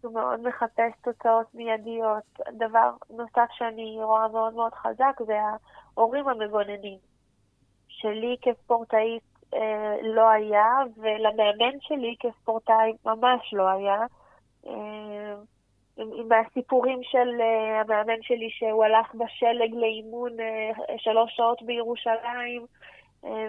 הוא 0.04 0.14
מאוד 0.14 0.48
מחפש 0.48 0.92
תוצאות 1.04 1.54
מיידיות. 1.54 2.40
דבר 2.52 2.92
נוסף 3.10 3.48
שאני 3.52 3.98
רואה 4.04 4.28
מאוד 4.28 4.54
מאוד 4.54 4.74
חזק 4.74 5.20
זה 5.26 5.40
ההורים 5.96 6.28
המגוננים. 6.28 7.00
שלי 7.88 8.38
כספורטאית 8.42 9.29
אה, 9.54 9.96
לא 10.02 10.30
היה, 10.30 10.74
ולמאמן 10.98 11.80
שלי 11.80 12.16
כספורטאי 12.20 12.94
ממש 13.06 13.54
לא 13.54 13.68
היה. 13.68 14.06
אה, 14.68 15.36
עם 15.98 16.30
הסיפורים 16.32 17.00
של 17.04 17.30
uh, 17.40 17.82
המאמן 17.82 18.22
שלי 18.22 18.50
שהוא 18.50 18.84
הלך 18.84 19.16
בשלג 19.16 19.74
לאימון 19.74 20.32
שלוש 20.98 21.36
שעות 21.36 21.62
בירושלים, 21.62 22.66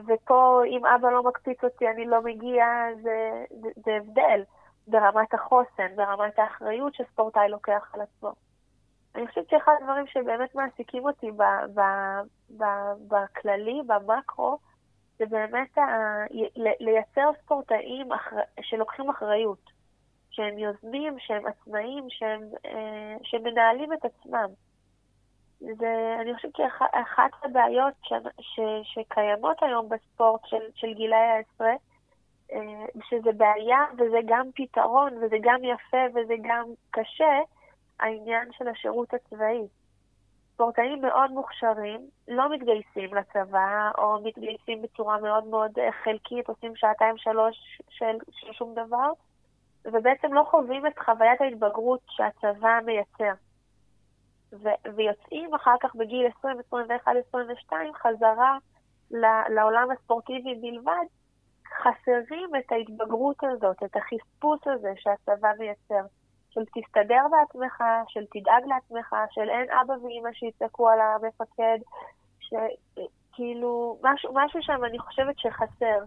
ופה 0.06 0.62
אם 0.66 0.86
אבא 0.86 1.10
לא 1.10 1.22
מקפיץ 1.22 1.64
אותי 1.64 1.88
אני 1.88 2.06
לא 2.06 2.22
מגיע, 2.22 2.64
זה, 3.02 3.44
זה, 3.50 3.68
זה 3.84 3.96
הבדל. 3.96 4.42
ברמת 4.90 5.34
החוסן, 5.34 5.96
ברמת 5.96 6.38
האחריות 6.38 6.94
שספורטאי 6.94 7.48
לוקח 7.48 7.90
על 7.94 8.00
עצמו. 8.00 8.32
אני 9.14 9.26
חושבת 9.26 9.48
שאחד 9.48 9.72
הדברים 9.80 10.06
שבאמת 10.06 10.54
מעסיקים 10.54 11.04
אותי 11.04 11.30
ב, 11.30 11.42
ב, 11.74 11.80
ב, 12.58 12.64
בכללי, 13.08 13.80
במקרו, 13.86 14.58
זה 15.20 15.26
באמת 15.26 15.78
ה, 15.78 15.82
לייצר 16.80 17.30
ספורטאים 17.42 18.12
אחר, 18.12 18.36
שלוקחים 18.60 19.10
אחריות, 19.10 19.70
שהם 20.30 20.58
יוזמים, 20.58 21.16
שהם 21.18 21.46
עצמאים, 21.46 22.04
שהם, 22.08 22.40
אה, 22.66 23.16
שמנהלים 23.22 23.92
את 23.92 24.04
עצמם. 24.04 24.48
זה, 25.60 26.16
אני 26.20 26.34
חושבת 26.34 26.56
שאחת 26.56 27.30
הבעיות 27.42 27.94
ש, 28.02 28.12
ש, 28.40 28.60
שקיימות 28.82 29.62
היום 29.62 29.88
בספורט 29.88 30.40
של, 30.46 30.62
של 30.74 30.94
גילאי 30.94 31.18
העשרה, 31.18 31.74
אה, 32.52 32.86
שזה 33.08 33.32
בעיה 33.32 33.84
וזה 33.98 34.18
גם 34.26 34.46
פתרון 34.54 35.12
וזה 35.22 35.36
גם 35.42 35.64
יפה 35.64 36.04
וזה 36.14 36.34
גם 36.42 36.64
קשה, 36.90 37.38
העניין 38.00 38.48
של 38.52 38.68
השירות 38.68 39.14
הצבאי. 39.14 39.66
ספורטאים 40.60 41.02
מאוד 41.02 41.30
מוכשרים 41.30 42.00
לא 42.28 42.54
מתגייסים 42.54 43.14
לצבא, 43.14 43.90
או 43.98 44.20
מתגייסים 44.24 44.82
בצורה 44.82 45.20
מאוד 45.20 45.44
מאוד 45.44 45.78
אה, 45.78 45.92
חלקית, 46.04 46.48
עושים 46.48 46.76
שעתיים 46.76 47.18
שלוש 47.18 47.80
של, 47.90 48.16
של 48.30 48.52
שום 48.52 48.74
דבר, 48.74 49.12
ובעצם 49.84 50.34
לא 50.34 50.42
חווים 50.50 50.86
את 50.86 50.98
חוויית 50.98 51.40
ההתבגרות 51.40 52.00
שהצבא 52.08 52.78
מייצר. 52.86 53.32
ו- 54.52 54.96
ויוצאים 54.96 55.54
אחר 55.54 55.74
כך 55.80 55.94
בגיל 55.94 56.26
20, 56.38 56.58
21, 56.66 57.12
22 57.28 57.92
חזרה 57.94 58.58
לעולם 59.54 59.90
הספורטיבי 59.90 60.54
בלבד, 60.54 61.06
חסרים 61.82 62.50
את 62.58 62.72
ההתבגרות 62.72 63.36
הזאת, 63.42 63.82
את 63.82 63.96
החספוס 63.96 64.60
הזה 64.66 64.92
שהצבא 64.96 65.48
מייצר. 65.58 66.06
של 66.50 66.60
תסתדר 66.64 67.22
בעצמך, 67.30 67.82
של 68.08 68.24
תדאג 68.32 68.62
לעצמך, 68.66 69.14
של 69.30 69.48
אין 69.50 69.66
אבא 69.80 69.92
ואימא 69.92 70.30
שיצעקו 70.32 70.88
על 70.88 70.98
המפקד, 71.00 71.78
שכאילו, 72.40 73.98
משהו, 74.02 74.30
משהו 74.34 74.62
שם 74.62 74.84
אני 74.84 74.98
חושבת 74.98 75.38
שחסר. 75.38 76.04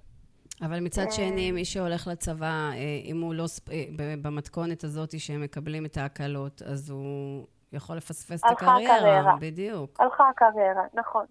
אבל 0.62 0.80
מצד 0.80 1.06
אה, 1.06 1.12
שני, 1.12 1.52
מי 1.52 1.66
שהולך 1.66 2.08
לצבא, 2.08 2.70
אה, 2.74 3.02
אם 3.04 3.22
הוא 3.22 3.34
לא, 3.34 3.46
אה, 3.72 3.84
במתכונת 4.22 4.84
הזאת 4.84 5.20
שהם 5.20 5.42
מקבלים 5.42 5.86
את 5.86 5.98
ההקלות, 5.98 6.62
אז 6.62 6.90
הוא 6.90 7.48
יכול 7.74 7.98
לפספס 7.98 8.44
את 8.46 8.52
הקריירה. 8.52 8.76
הלכה 8.76 8.96
הקריירה. 8.96 9.36
בדיוק. 9.40 10.00
הלכה 10.00 10.30
הקריירה, 10.30 10.84
נכון. 10.94 11.26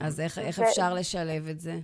אז 0.00 0.20
איך, 0.20 0.38
איך 0.38 0.60
אפשר 0.60 0.94
לשלב 0.94 1.48
את 1.48 1.60
זה? 1.60 1.74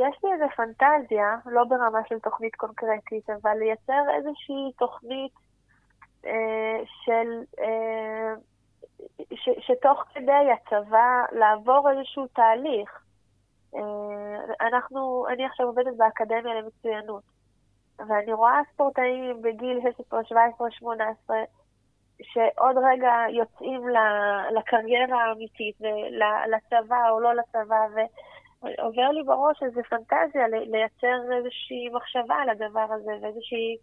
יש 0.00 0.24
לי 0.24 0.32
איזו 0.32 0.44
פנטזיה, 0.56 1.36
לא 1.46 1.64
ברמה 1.64 1.98
של 2.08 2.18
תוכנית 2.18 2.54
קונקרטית, 2.56 3.30
אבל 3.30 3.58
לייצר 3.58 4.02
איזושהי 4.16 4.72
תוכנית 4.78 5.32
אה, 6.26 6.80
של... 7.04 7.42
אה, 7.58 8.34
ש, 9.34 9.48
שתוך 9.58 10.04
כדי 10.14 10.52
הצבא 10.52 11.22
לעבור 11.32 11.90
איזשהו 11.90 12.26
תהליך. 12.26 13.04
אה, 13.74 14.66
אנחנו, 14.66 15.26
אני 15.28 15.46
עכשיו 15.46 15.66
עובדת 15.66 15.96
באקדמיה 15.96 16.54
למצוינות, 16.54 17.22
ואני 17.98 18.32
רואה 18.32 18.60
ספורטאים 18.72 19.42
בגיל 19.42 19.80
16, 19.98 20.24
17, 20.24 20.70
18, 20.70 21.36
שעוד 22.22 22.76
רגע 22.92 23.12
יוצאים 23.30 23.88
לקריירה 24.56 25.24
האמיתית, 25.24 25.76
לצבא 26.50 27.10
או 27.10 27.20
לא 27.20 27.34
לצבא, 27.34 27.86
ו... 27.94 28.00
עובר 28.62 29.08
לי 29.10 29.22
בראש 29.22 29.62
איזו 29.62 29.80
פנטזיה 29.90 30.48
לייצר 30.48 31.18
איזושהי 31.38 31.88
מחשבה 31.92 32.34
על 32.42 32.48
הדבר 32.50 32.86
הזה 32.94 33.12
ואיזושהי 33.22 33.76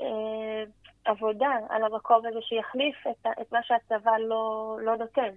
אה, 0.00 0.62
עבודה 1.04 1.50
על 1.68 1.82
המקום 1.84 2.26
הזה 2.26 2.38
שיחליף 2.40 2.96
את, 3.10 3.26
את 3.40 3.52
מה 3.52 3.58
שהצבא 3.62 4.18
לא, 4.28 4.76
לא 4.84 4.96
נותן 4.96 5.30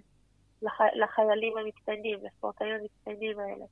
לח, 0.61 0.77
לחיילים 1.03 1.53
המצטיינים, 1.57 2.19
לספורטאים 2.23 2.69
המצטיינים 2.81 3.39
האלה. 3.39 3.65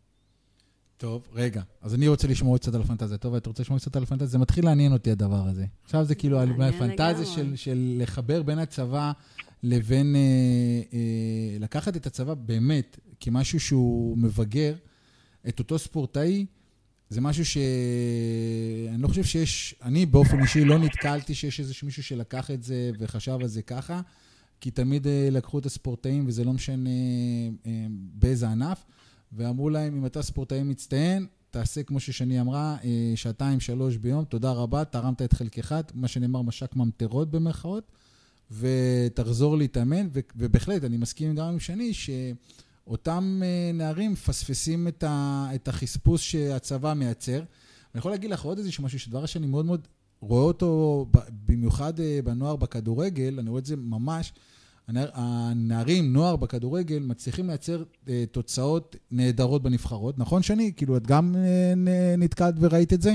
טוב, 0.98 1.28
רגע, 1.34 1.62
אז 1.82 1.96
אני 1.96 2.08
רוצה 2.08 2.28
לשמוע 2.28 2.58
קצת 2.58 2.76
על 2.76 2.82
הפנטזיה. 2.82 3.18
טוב, 3.18 3.36
אתה 3.36 3.50
רוצה 3.50 3.64
לשמוע 3.64 3.80
קצת 3.80 3.96
על 3.96 4.04
הפנטזיה? 4.04 4.28
זה 4.28 4.38
מתחיל 4.38 4.66
לעניין 4.66 4.94
אותי 4.94 5.12
הדבר 5.12 5.44
הזה. 5.50 5.66
עכשיו 5.84 6.04
זה 6.04 6.16
כאילו 6.16 6.40
על 6.40 6.50
הפנטזיה 6.62 7.26
של, 7.26 7.56
של 7.56 7.78
לחבר 8.02 8.44
בין 8.44 8.60
הצבא 8.60 9.12
לבין... 9.64 10.16
אה, 10.16 10.82
אה, 10.94 11.58
לקחת 11.60 11.96
את 11.96 12.06
הצבא 12.06 12.34
באמת 12.34 13.00
כמשהו 13.20 13.60
שהוא 13.60 14.18
מבגר, 14.18 14.74
את 15.48 15.60
אותו 15.60 15.80
ספורטאי, 15.80 16.46
זה 17.10 17.22
משהו 17.22 17.46
שאני 17.46 19.02
לא 19.02 19.08
חושב 19.08 19.24
שיש, 19.24 19.76
אני 19.84 20.06
באופן 20.06 20.42
אישי 20.42 20.66
לא 20.66 20.80
נתקלתי 20.80 21.36
שיש 21.36 21.60
איזה 21.60 21.74
מישהו 21.84 22.04
שלקח 22.04 22.52
את 22.52 22.64
זה 22.64 22.92
וחשב 23.00 23.38
על 23.42 23.48
זה 23.48 23.62
ככה, 23.62 24.02
כי 24.62 24.72
תמיד 24.72 25.08
אה, 25.08 25.28
לקחו 25.32 25.60
את 25.60 25.66
הספורטאים, 25.66 26.28
וזה 26.28 26.44
לא 26.44 26.54
משנה 26.54 26.90
אה, 27.66 27.72
באיזה 28.14 28.50
ענף, 28.50 28.86
ואמרו 29.34 29.70
להם, 29.70 29.98
אם 29.98 30.06
אתה 30.06 30.22
ספורטאי 30.22 30.64
מצטיין, 30.64 31.28
תעשה 31.52 31.84
כמו 31.84 32.00
ששני 32.00 32.42
אמרה, 32.42 32.78
אה, 32.84 33.12
שעתיים, 33.16 33.60
שלוש 33.60 33.98
ביום, 33.98 34.24
תודה 34.24 34.52
רבה, 34.52 34.86
תרמת 34.86 35.22
את 35.22 35.34
חלקך, 35.34 35.76
מה 35.94 36.08
שנאמר 36.08 36.42
משק 36.42 36.76
ממטרות 36.76 37.32
במרכאות, 37.32 37.92
ותחזור 38.52 39.58
להתאמן, 39.58 40.08
ובהחלט, 40.36 40.84
אני 40.84 40.98
מסכים 40.98 41.36
גם 41.36 41.46
עם 41.46 41.60
שני, 41.60 41.94
ש... 41.94 42.10
אותם 42.90 43.42
אה, 43.44 43.72
נערים 43.74 44.12
מפספסים 44.12 44.88
את, 44.88 45.04
ה, 45.08 45.46
את 45.56 45.68
החספוס 45.68 46.22
שהצבא 46.22 46.94
מייצר. 46.94 47.38
אני 47.38 48.00
יכול 48.00 48.12
להגיד 48.12 48.30
לך 48.30 48.44
עוד 48.44 48.58
איזשהו 48.58 48.84
משהו, 48.84 49.00
שדבר 49.00 49.26
שאני 49.26 49.48
מאוד 49.48 49.66
מאוד 49.66 49.88
רואה 50.22 50.44
אותו, 50.44 51.06
במיוחד 51.46 52.00
אה, 52.00 52.20
בנוער 52.24 52.56
בכדורגל, 52.56 53.40
אני 53.40 53.50
רואה 53.50 53.60
את 53.60 53.66
זה 53.66 53.76
ממש, 53.76 54.34
הנערים, 54.88 56.14
נוער 56.14 56.36
בכדורגל, 56.36 57.00
מצליחים 57.00 57.48
לייצר 57.48 57.84
אה, 58.10 58.24
תוצאות 58.32 58.96
נהדרות 59.12 59.64
בנבחרות. 59.64 60.18
נכון, 60.18 60.44
שני? 60.44 60.72
כאילו, 60.78 60.98
את 60.98 61.08
גם 61.08 61.36
נתקעת 62.18 62.54
וראית 62.60 62.94
את 62.94 63.02
זה? 63.02 63.14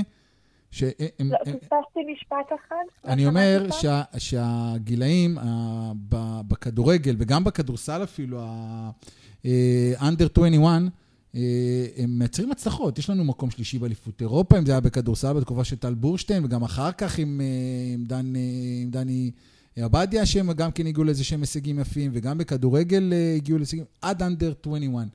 שהם, 0.71 1.31
לא, 1.31 1.37
פספסתי 1.37 1.99
משפט 2.13 2.51
אחד. 2.55 2.75
אני 3.05 3.27
אומר 3.27 3.67
שה, 3.71 4.03
שהגילאים 4.17 5.37
בכדורגל 6.47 7.15
וגם 7.19 7.43
בכדורסל 7.43 8.03
אפילו, 8.03 8.39
ה-under 9.45 10.29
21, 10.31 10.81
אה, 11.35 11.85
הם 11.97 12.19
מייצרים 12.19 12.51
הצלחות. 12.51 12.99
יש 12.99 13.09
לנו 13.09 13.23
מקום 13.23 13.51
שלישי 13.51 13.79
באליפות 13.79 14.21
אירופה, 14.21 14.57
אם 14.57 14.65
זה 14.65 14.71
היה 14.71 14.81
בכדורסל 14.81 15.33
בתקופה 15.33 15.63
של 15.63 15.75
טל 15.75 15.93
בורשטיין, 15.93 16.45
וגם 16.45 16.63
אחר 16.63 16.91
כך 16.91 17.19
עם, 17.19 17.41
אה, 17.41 17.93
עם, 17.93 18.05
דן, 18.05 18.35
אה, 18.35 18.41
עם 18.81 18.91
דני 18.91 19.31
עבדיה, 19.75 20.25
שהם 20.25 20.51
גם 20.51 20.71
כן 20.71 20.87
הגיעו 20.87 21.03
לאיזה 21.03 21.23
שהם 21.23 21.41
הישגים 21.41 21.79
יפים, 21.79 22.11
וגם 22.13 22.37
בכדורגל 22.37 23.13
הגיעו 23.37 23.57
להישגים, 23.57 23.83
עד 24.01 24.23
אנדר 24.23 24.53
21. 24.61 25.07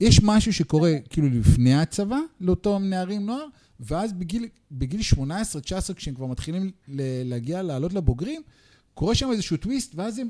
יש 0.00 0.22
משהו 0.22 0.52
שקורה 0.52 0.94
כאילו 1.10 1.28
לפני 1.28 1.74
הצבא, 1.74 2.18
לאותם 2.40 2.82
נערים 2.84 3.26
נוער, 3.26 3.46
ואז 3.80 4.12
בגיל, 4.12 4.48
בגיל 4.72 5.00
18-19, 5.14 5.94
כשהם 5.96 6.14
כבר 6.14 6.26
מתחילים 6.26 6.70
להגיע, 7.24 7.62
לעלות 7.62 7.92
לבוגרים, 7.92 8.42
קורה 8.94 9.14
שם 9.14 9.30
איזשהו 9.32 9.56
טוויסט, 9.56 9.92
ואז 9.94 10.18
הם 10.18 10.28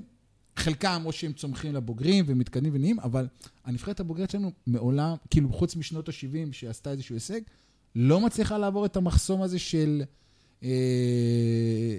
חלקם, 0.61 1.03
או 1.05 1.13
שהם 1.13 1.33
צומחים 1.33 1.75
לבוגרים 1.75 2.25
ומתקדמים 2.29 2.75
ונהיים, 2.75 3.01
אבל 3.01 3.27
הנבחרת 3.65 4.01
הבוגרת 4.01 4.31
שלנו 4.31 4.53
מעולם, 4.67 5.15
כאילו 5.31 5.53
חוץ 5.53 5.77
משנות 5.77 6.09
ה-70, 6.09 6.53
שעשתה 6.53 6.91
איזשהו 6.91 7.17
הישג, 7.17 7.41
לא 7.95 8.21
מצליחה 8.21 8.59
לעבור 8.59 8.87
את 8.87 8.97
המחסום 8.97 9.43
הזה 9.43 9.59
של 9.59 10.03
אה, 10.63 11.99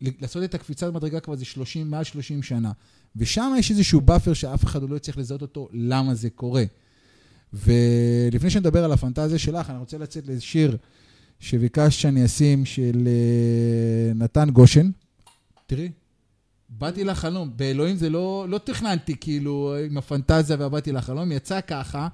לעשות 0.00 0.44
את 0.44 0.54
הקפיצת 0.54 0.92
מדרגה 0.92 1.20
כבר 1.20 1.34
איזה 1.34 1.44
30, 1.44 1.90
מעל 1.90 2.04
30 2.04 2.42
שנה. 2.42 2.72
ושם 3.16 3.52
יש 3.58 3.70
איזשהו 3.70 4.00
buffer 4.00 4.32
שאף 4.32 4.64
אחד 4.64 4.90
לא 4.90 4.96
יצליח 4.96 5.16
לזהות 5.16 5.42
אותו, 5.42 5.68
למה 5.72 6.14
זה 6.14 6.30
קורה. 6.30 6.64
ולפני 7.52 8.50
שנדבר 8.50 8.84
על 8.84 8.92
הפנטזיה 8.92 9.38
שלך, 9.38 9.70
אני 9.70 9.78
רוצה 9.78 9.98
לצאת 9.98 10.26
לשיר 10.26 10.76
שביקשת 11.40 12.00
שאני 12.00 12.24
אשים 12.24 12.64
של 12.64 13.08
אה, 13.08 14.14
נתן 14.14 14.50
גושן. 14.50 14.90
תראי, 15.66 15.90
באתי 16.78 17.04
לחלום. 17.04 17.50
באלוהים 17.56 17.96
זה 17.96 18.10
לא, 18.10 18.46
לא 18.48 18.58
תכננתי, 18.58 19.16
כאילו, 19.20 19.74
עם 19.90 19.98
הפנטזיה 19.98 20.56
והבאתי 20.60 20.92
לחלום, 20.92 21.32
יצא 21.32 21.60
ככה, 21.60 22.08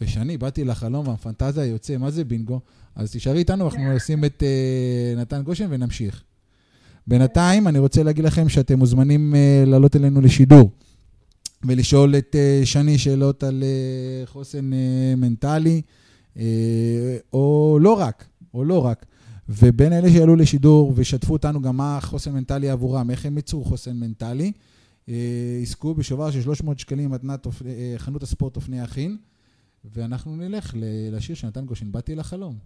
ושאני 0.00 0.38
באתי 0.38 0.64
לחלום 0.64 1.08
והפנטזיה 1.08 1.64
יוצא, 1.64 1.96
מה 1.96 2.10
זה 2.10 2.24
בינגו? 2.24 2.60
אז 2.96 3.12
תישארי 3.12 3.38
איתנו, 3.38 3.64
אנחנו 3.64 3.92
נשים 3.96 4.24
את 4.24 4.42
uh, 4.42 5.18
נתן 5.18 5.42
גושן 5.42 5.66
ונמשיך. 5.70 6.22
בינתיים, 7.06 7.68
אני 7.68 7.78
רוצה 7.78 8.02
להגיד 8.02 8.24
לכם 8.24 8.48
שאתם 8.48 8.78
מוזמנים 8.78 9.34
uh, 9.34 9.68
לעלות 9.68 9.96
אלינו 9.96 10.20
לשידור 10.20 10.70
ולשאול 11.64 12.16
את 12.16 12.36
uh, 12.62 12.66
שני 12.66 12.98
שאלות 12.98 13.42
על 13.42 13.62
uh, 13.62 14.30
חוסן 14.30 14.72
uh, 14.72 15.16
מנטלי, 15.16 15.82
uh, 16.34 16.38
או 17.32 17.78
לא 17.80 17.92
רק, 17.92 18.24
או 18.54 18.64
לא 18.64 18.84
רק. 18.84 19.06
ובין 19.48 19.92
אלה 19.92 20.10
שעלו 20.10 20.36
לשידור 20.36 20.92
ושתפו 20.96 21.32
אותנו 21.32 21.62
גם 21.62 21.76
מה 21.76 21.98
חוסן 22.02 22.32
מנטלי 22.32 22.70
עבורם, 22.70 23.10
איך 23.10 23.26
הם 23.26 23.36
ייצרו 23.36 23.64
חוסן 23.64 23.96
מנטלי, 23.96 24.52
אה, 25.08 25.14
יזכו 25.62 25.94
בשובר 25.94 26.30
של 26.30 26.42
300 26.42 26.78
שקלים 26.78 27.10
מתנת 27.10 27.46
אה, 27.46 27.94
חנות 27.96 28.22
הספורט 28.22 28.56
אופני 28.56 28.84
אחין, 28.84 29.16
ואנחנו 29.84 30.36
נלך 30.36 30.74
לשיר 31.12 31.36
שנתן 31.36 31.64
גושן, 31.64 31.92
באתי 31.92 32.14
לחלום. 32.14 32.58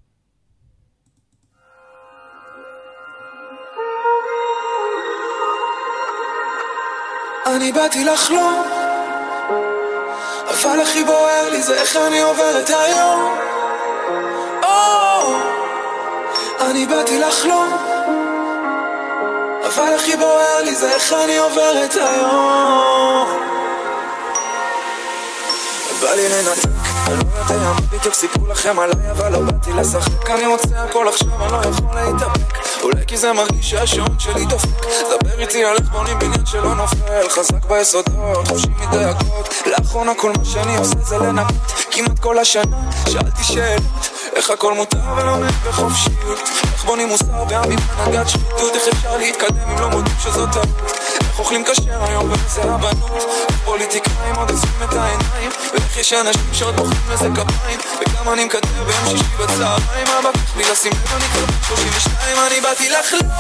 אני 7.56 7.72
באתי 7.72 8.04
לחלום, 8.04 8.62
אבל 10.44 10.80
הכי 10.82 11.04
בוער 11.04 11.50
לי 11.50 11.62
זה 11.62 11.74
איך 11.80 11.96
אני 11.96 12.20
עובר 12.20 12.62
את 12.62 12.70
היום. 12.70 13.57
אני 16.60 16.86
באתי 16.86 17.18
לחלום 17.18 17.76
אבל 19.66 19.94
הכי 19.94 20.16
בוער 20.16 20.62
לי 20.64 20.74
זה 20.74 20.92
איך 20.94 21.12
אני 21.24 21.36
עובר 21.36 21.84
את 21.84 21.94
היום. 21.94 23.28
בא 26.00 26.10
לי 26.14 26.28
לנתק, 26.28 26.68
אני 27.06 27.16
לא 27.16 27.54
יודע 27.54 27.56
מה 27.56 27.80
בדיוק 27.92 28.14
סיפרו 28.14 28.46
לכם 28.46 28.78
עליי 28.78 29.10
אבל 29.10 29.32
לא 29.32 29.40
באתי 29.40 29.72
לשחק. 29.72 30.30
אני 30.30 30.46
רוצה 30.46 30.84
הכל 30.84 31.08
עכשיו, 31.08 31.28
אני 31.44 31.52
לא 31.52 31.56
יכול 31.56 31.94
להתאפק. 31.94 32.58
אולי 32.82 33.06
כי 33.06 33.16
זה 33.16 33.32
מרגיש 33.32 33.70
שהשעון 33.70 34.18
שלי 34.18 34.46
דופק. 34.46 34.68
דבר 35.20 35.38
איתי 35.38 35.64
על 35.64 35.76
איך 35.76 35.88
בונים 35.88 36.18
בניין 36.18 36.46
שלא 36.46 36.74
נופל. 36.74 37.28
חזק 37.28 37.64
ביסודות, 37.68 38.48
חופשי 38.48 38.68
מדאגות 38.78 39.54
לאחרונה 39.66 40.14
כל 40.14 40.32
מה 40.38 40.44
שאני 40.44 40.76
עושה 40.76 40.98
זה 40.98 41.18
לנקות 41.18 41.72
כמעט 41.90 42.18
כל 42.18 42.38
השנה 42.38 42.76
שאלתי 43.08 43.44
שאלות 43.44 44.17
איך 44.36 44.50
הכל 44.50 44.74
מותר 44.74 44.98
ולומד 45.16 45.52
בחופשיות 45.68 46.38
איך 46.72 46.84
בונים 46.84 47.08
מוסר 47.08 47.44
בעמים 47.44 47.78
הנהגת 47.96 48.28
שחיתות. 48.28 48.74
איך 48.74 48.82
אפשר 48.92 49.16
להתקדם 49.16 49.70
אם 49.70 49.80
לא 49.80 49.88
מודים 49.88 50.14
שזאת 50.22 50.52
טעות. 50.52 50.68
איך 51.20 51.38
אוכלים 51.38 51.64
כשר 51.64 52.04
היום 52.04 52.28
בנושא 52.28 52.62
הבנות. 52.62 53.22
פוליטיקאים 53.64 54.34
עוד 54.36 54.50
עושים 54.50 54.70
את 54.84 54.92
העיניים. 54.92 55.50
ואיך 55.72 55.96
יש 55.96 56.12
אנשים 56.12 56.48
שעוד 56.52 56.76
מוחאים 56.76 57.00
לזה 57.10 57.28
כפיים. 57.34 57.80
וגם 58.00 58.32
אני 58.32 58.44
מקדם 58.44 58.84
ביום 58.86 59.06
שישי 59.06 59.36
בצהריים. 59.38 60.06
אבא 60.20 60.30
קח 60.32 60.56
לי 60.56 60.64
לשים 60.72 60.92
לב 60.92 61.12
אני 61.16 61.24
כבר 61.24 61.46
בן 61.46 61.62
32 61.62 62.36
אני 62.46 62.60
באתי 62.60 62.88
לחלום. 62.88 63.32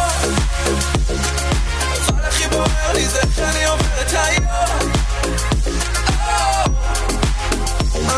אבל 2.08 2.24
הכי 2.24 2.48
בוער 2.48 2.92
לי 2.94 3.08
זה 3.08 3.18
איך 3.18 3.38
אני 3.38 3.66
עובר 3.66 3.84
את 4.00 4.12
היום. 4.12 4.46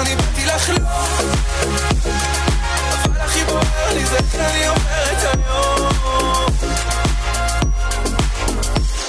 אני 0.01 0.17
באתי 0.17 0.47
לחלום 0.47 0.87
בוער 3.51 3.95
לי 3.95 4.07
זה 4.07 4.19
שאני 4.33 4.67
עובר 4.67 5.13
את 5.13 5.37
היום. 5.37 5.91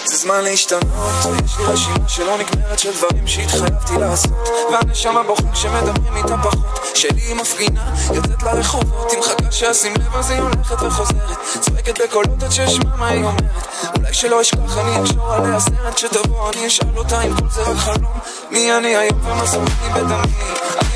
זה 0.06 0.18
זמן 0.18 0.44
להשתנות, 0.44 1.12
יש 1.46 1.58
לי 1.58 1.66
רשימה 1.66 2.08
שלא 2.08 2.38
נגמרת 2.38 2.80
של 2.80 2.92
דברים 2.92 3.28
שהתחייבתי 3.28 3.98
לעשות. 3.98 4.50
והנשמה 4.72 5.24
בוכה 5.24 5.52
כשמדברים 5.54 6.16
איתה 6.16 6.36
פחות. 6.44 6.82
שלי 6.96 7.22
היא 7.22 7.36
מפגינה, 7.36 7.94
יוצאת 8.14 8.44
לרחובות 8.44 9.12
היא 9.12 9.20
מחכה 9.20 9.52
שאשים 9.52 9.94
לב 9.96 10.16
אז 10.16 10.32
היא 10.32 10.42
הולכת 10.42 10.82
וחוזרת. 10.82 11.38
צועקת 11.60 12.02
בקולות 12.02 12.44
עד 12.44 12.52
שאשמע 12.52 12.96
מה 12.96 13.08
היא 13.08 13.24
אומרת. 13.24 13.68
אולי 13.98 14.14
שלא 14.14 14.42
אשכח 14.42 14.78
אני 14.78 15.02
אקשור 15.02 15.34
עליה 15.34 15.60
סרט 15.60 15.98
שתבוא 15.98 16.50
אני 16.50 16.68
אשאל 16.68 16.98
אותה 16.98 17.22
אם 17.22 17.36
כל 17.36 17.50
זה 17.50 17.62
רק 17.62 17.78
חלום 17.78 18.20
מי 18.52 18.78
אני 18.78 18.96
היום 18.96 19.20
ומה 19.24 19.44
לי 19.84 19.90
בדמי 19.94 20.34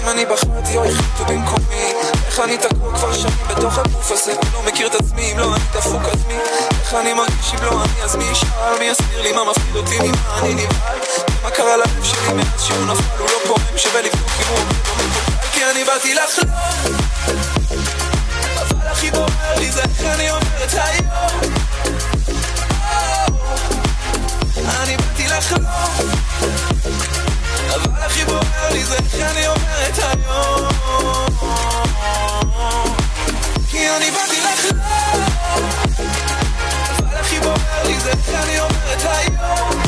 האם 0.06 0.14
אני 0.14 0.26
בחרתי 0.26 0.78
או 0.78 0.86
החליטו 0.86 1.26
במקומי. 1.28 1.94
איך 2.28 2.40
אני 2.40 2.58
תקוע 2.58 2.96
כבר 2.96 3.14
שנים 3.14 3.48
בתוך 3.50 3.78
הגוף 3.78 4.12
הזה? 4.12 4.34
לא 4.54 4.62
מכיר 4.64 4.88
את 4.88 4.96
עצמי 4.96 5.32
אם 5.32 5.40
לא 5.40 5.56
אני 5.56 5.64
דפוק 5.74 6.02
אז 6.04 6.26
מי? 6.28 6.34
איך 6.82 6.94
אני 6.94 7.14
מרגיש 7.14 7.54
אם 7.54 7.64
לא 7.64 7.84
אני? 7.84 8.04
אז 8.04 8.16
מי 8.16 8.24
ישאל? 8.24 8.80
מי 8.80 8.86
יסביר 8.86 9.22
לי 9.22 9.32
מה 9.32 9.44
מפחיד 9.50 9.76
אותי? 9.76 10.00
ממה 10.00 10.40
אני 10.40 10.54
נבהל? 10.54 11.00
מה 11.44 11.50
קרה 11.50 11.78
ללב 11.78 12.04
שלי 12.04 12.34
מאז 12.34 12.64
שהוא 12.64 12.86
נפל? 12.86 13.04
הוא 13.20 13.28
לא 13.28 13.38
פועם 13.48 13.78
שווה 13.78 14.02
לבדוק 14.02 14.30
אם 14.40 14.48
הוא 14.48 14.60
מקולקל 14.60 15.50
כי 15.54 15.66
אני 15.72 15.84
באתי 15.84 16.14
לחלום. 16.14 16.56
אבל 18.58 18.88
הכי 18.88 19.12
בוער 19.12 19.60
לי 19.60 19.72
זה 19.72 19.82
איך 19.82 20.02
אני 20.16 20.30
עובר 20.30 20.64
את 20.64 20.74
היום. 20.74 21.10
אני 24.82 24.98
באתי 24.98 25.28
לחלום 25.28 26.75
אבל 28.16 28.24
הכי 28.24 28.26
בוער 28.26 28.72
לי 28.72 28.86
זה 28.86 28.96
איך 28.96 29.16
אני 29.32 29.46
עובר 29.46 29.88
את 29.90 30.00
היום 30.00 30.70
כי 33.70 33.90
אני 33.90 34.12
באתי 34.12 34.42
לחלום 34.42 34.80
אבל 37.00 37.18
הכי 37.20 37.40
בוער 37.40 37.84
לי 37.86 38.00
זה 38.00 38.10
איך 38.10 38.30
אני 38.44 38.58
עובר 38.58 38.94
את 38.94 39.06
היום 39.06 39.82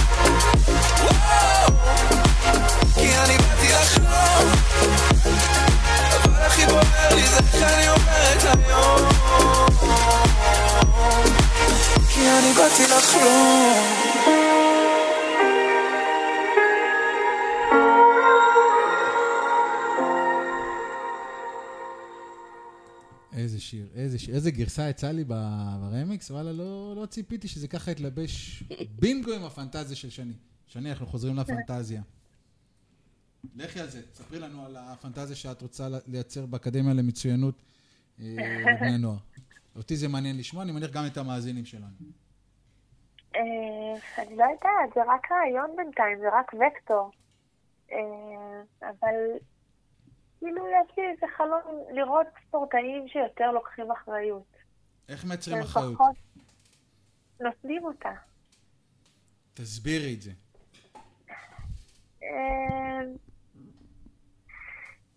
כי 2.96 3.18
אני 3.18 3.38
באתי 3.38 3.68
לחלום 3.74 4.52
אבל 6.24 6.46
הכי 6.46 6.66
בוער 6.66 7.16
לי 7.16 7.28
זה 7.28 7.38
איך 7.38 7.64
אני 7.64 7.88
עובר 7.88 8.34
את 8.34 8.44
היום 8.44 9.10
כי 12.10 12.22
אני 12.30 12.54
באתי 12.54 12.84
לחלום 12.84 14.67
איזה 23.38 23.60
שיר, 23.60 23.88
איזה 23.96 24.20
שיר, 24.20 24.36
איזה 24.36 24.52
גרסה 24.52 24.90
יצא 24.90 25.12
לי 25.12 25.24
ברמיקס, 25.24 26.32
וואלה, 26.32 26.52
לא, 26.52 26.94
לא 26.96 27.06
ציפיתי 27.06 27.48
שזה 27.48 27.68
ככה 27.68 27.92
יתלבש 27.92 28.64
בינגו 29.00 29.34
עם 29.34 29.44
הפנטזיה 29.44 29.96
של 29.96 30.10
שני. 30.10 30.34
שני, 30.68 30.92
אנחנו 30.92 31.06
חוזרים 31.06 31.36
לפנטזיה. 31.36 32.02
לכי 33.56 33.80
על 33.80 33.90
זה, 33.90 34.02
ספרי 34.14 34.40
לנו 34.40 34.66
על 34.66 34.76
הפנטזיה 34.80 35.36
שאת 35.36 35.62
רוצה 35.62 35.88
לייצר 36.08 36.46
באקדמיה 36.46 36.94
למצוינות 36.94 37.62
אה, 38.20 38.36
לבני 38.66 38.98
נוער. 38.98 39.18
אותי 39.76 39.96
זה 39.96 40.08
מעניין 40.08 40.38
לשמוע, 40.38 40.64
אני 40.64 40.72
מניח 40.72 40.92
גם 40.92 41.06
את 41.06 41.18
המאזינים 41.18 41.66
שלנו. 41.66 41.88
אה, 43.36 43.42
אני 44.18 44.36
לא 44.36 44.44
יודעת, 44.44 44.94
זה 44.96 45.02
רק 45.08 45.32
רעיון 45.32 45.76
בינתיים, 45.78 46.20
זה 46.20 46.28
רק 46.40 46.54
וקטור. 46.54 47.12
אה, 47.92 47.98
אבל 48.82 49.16
כאילו 50.40 50.68
יש 50.68 50.98
לי 50.98 51.04
איזה 51.12 51.26
חלום 51.38 51.84
לראות 51.92 52.28
ספורטאים 52.48 53.08
שיותר 53.08 53.52
לוקחים 53.52 53.92
אחריות. 53.92 54.58
איך 55.10 55.26
מייצרים 55.26 55.62
אחריות? 55.62 55.98
נותנים 57.42 57.84
אותה. 57.86 58.12
תסבירי 59.54 60.14
את 60.14 60.22
זה. 60.22 60.32
אה, 62.24 63.00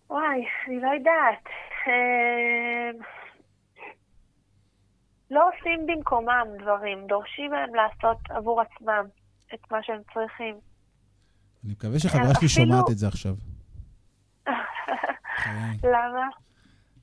וואי, 0.09 0.45
אני 0.67 0.81
לא 0.81 0.87
יודעת. 0.87 1.45
אה, 1.87 2.91
לא 5.31 5.49
עושים 5.49 5.85
במקומם 5.87 6.47
דברים, 6.61 7.07
דורשים 7.07 7.51
מהם 7.51 7.75
לעשות 7.75 8.17
עבור 8.29 8.61
עצמם 8.61 9.05
את 9.53 9.71
מה 9.71 9.77
שהם 9.83 10.01
צריכים. 10.13 10.55
אני 11.63 11.71
מקווה 11.71 11.99
שחברה 11.99 12.33
שלי 12.39 12.49
שומעת 12.49 12.89
את 12.91 12.97
זה 12.97 13.07
עכשיו. 13.07 13.35
למה? 15.83 16.27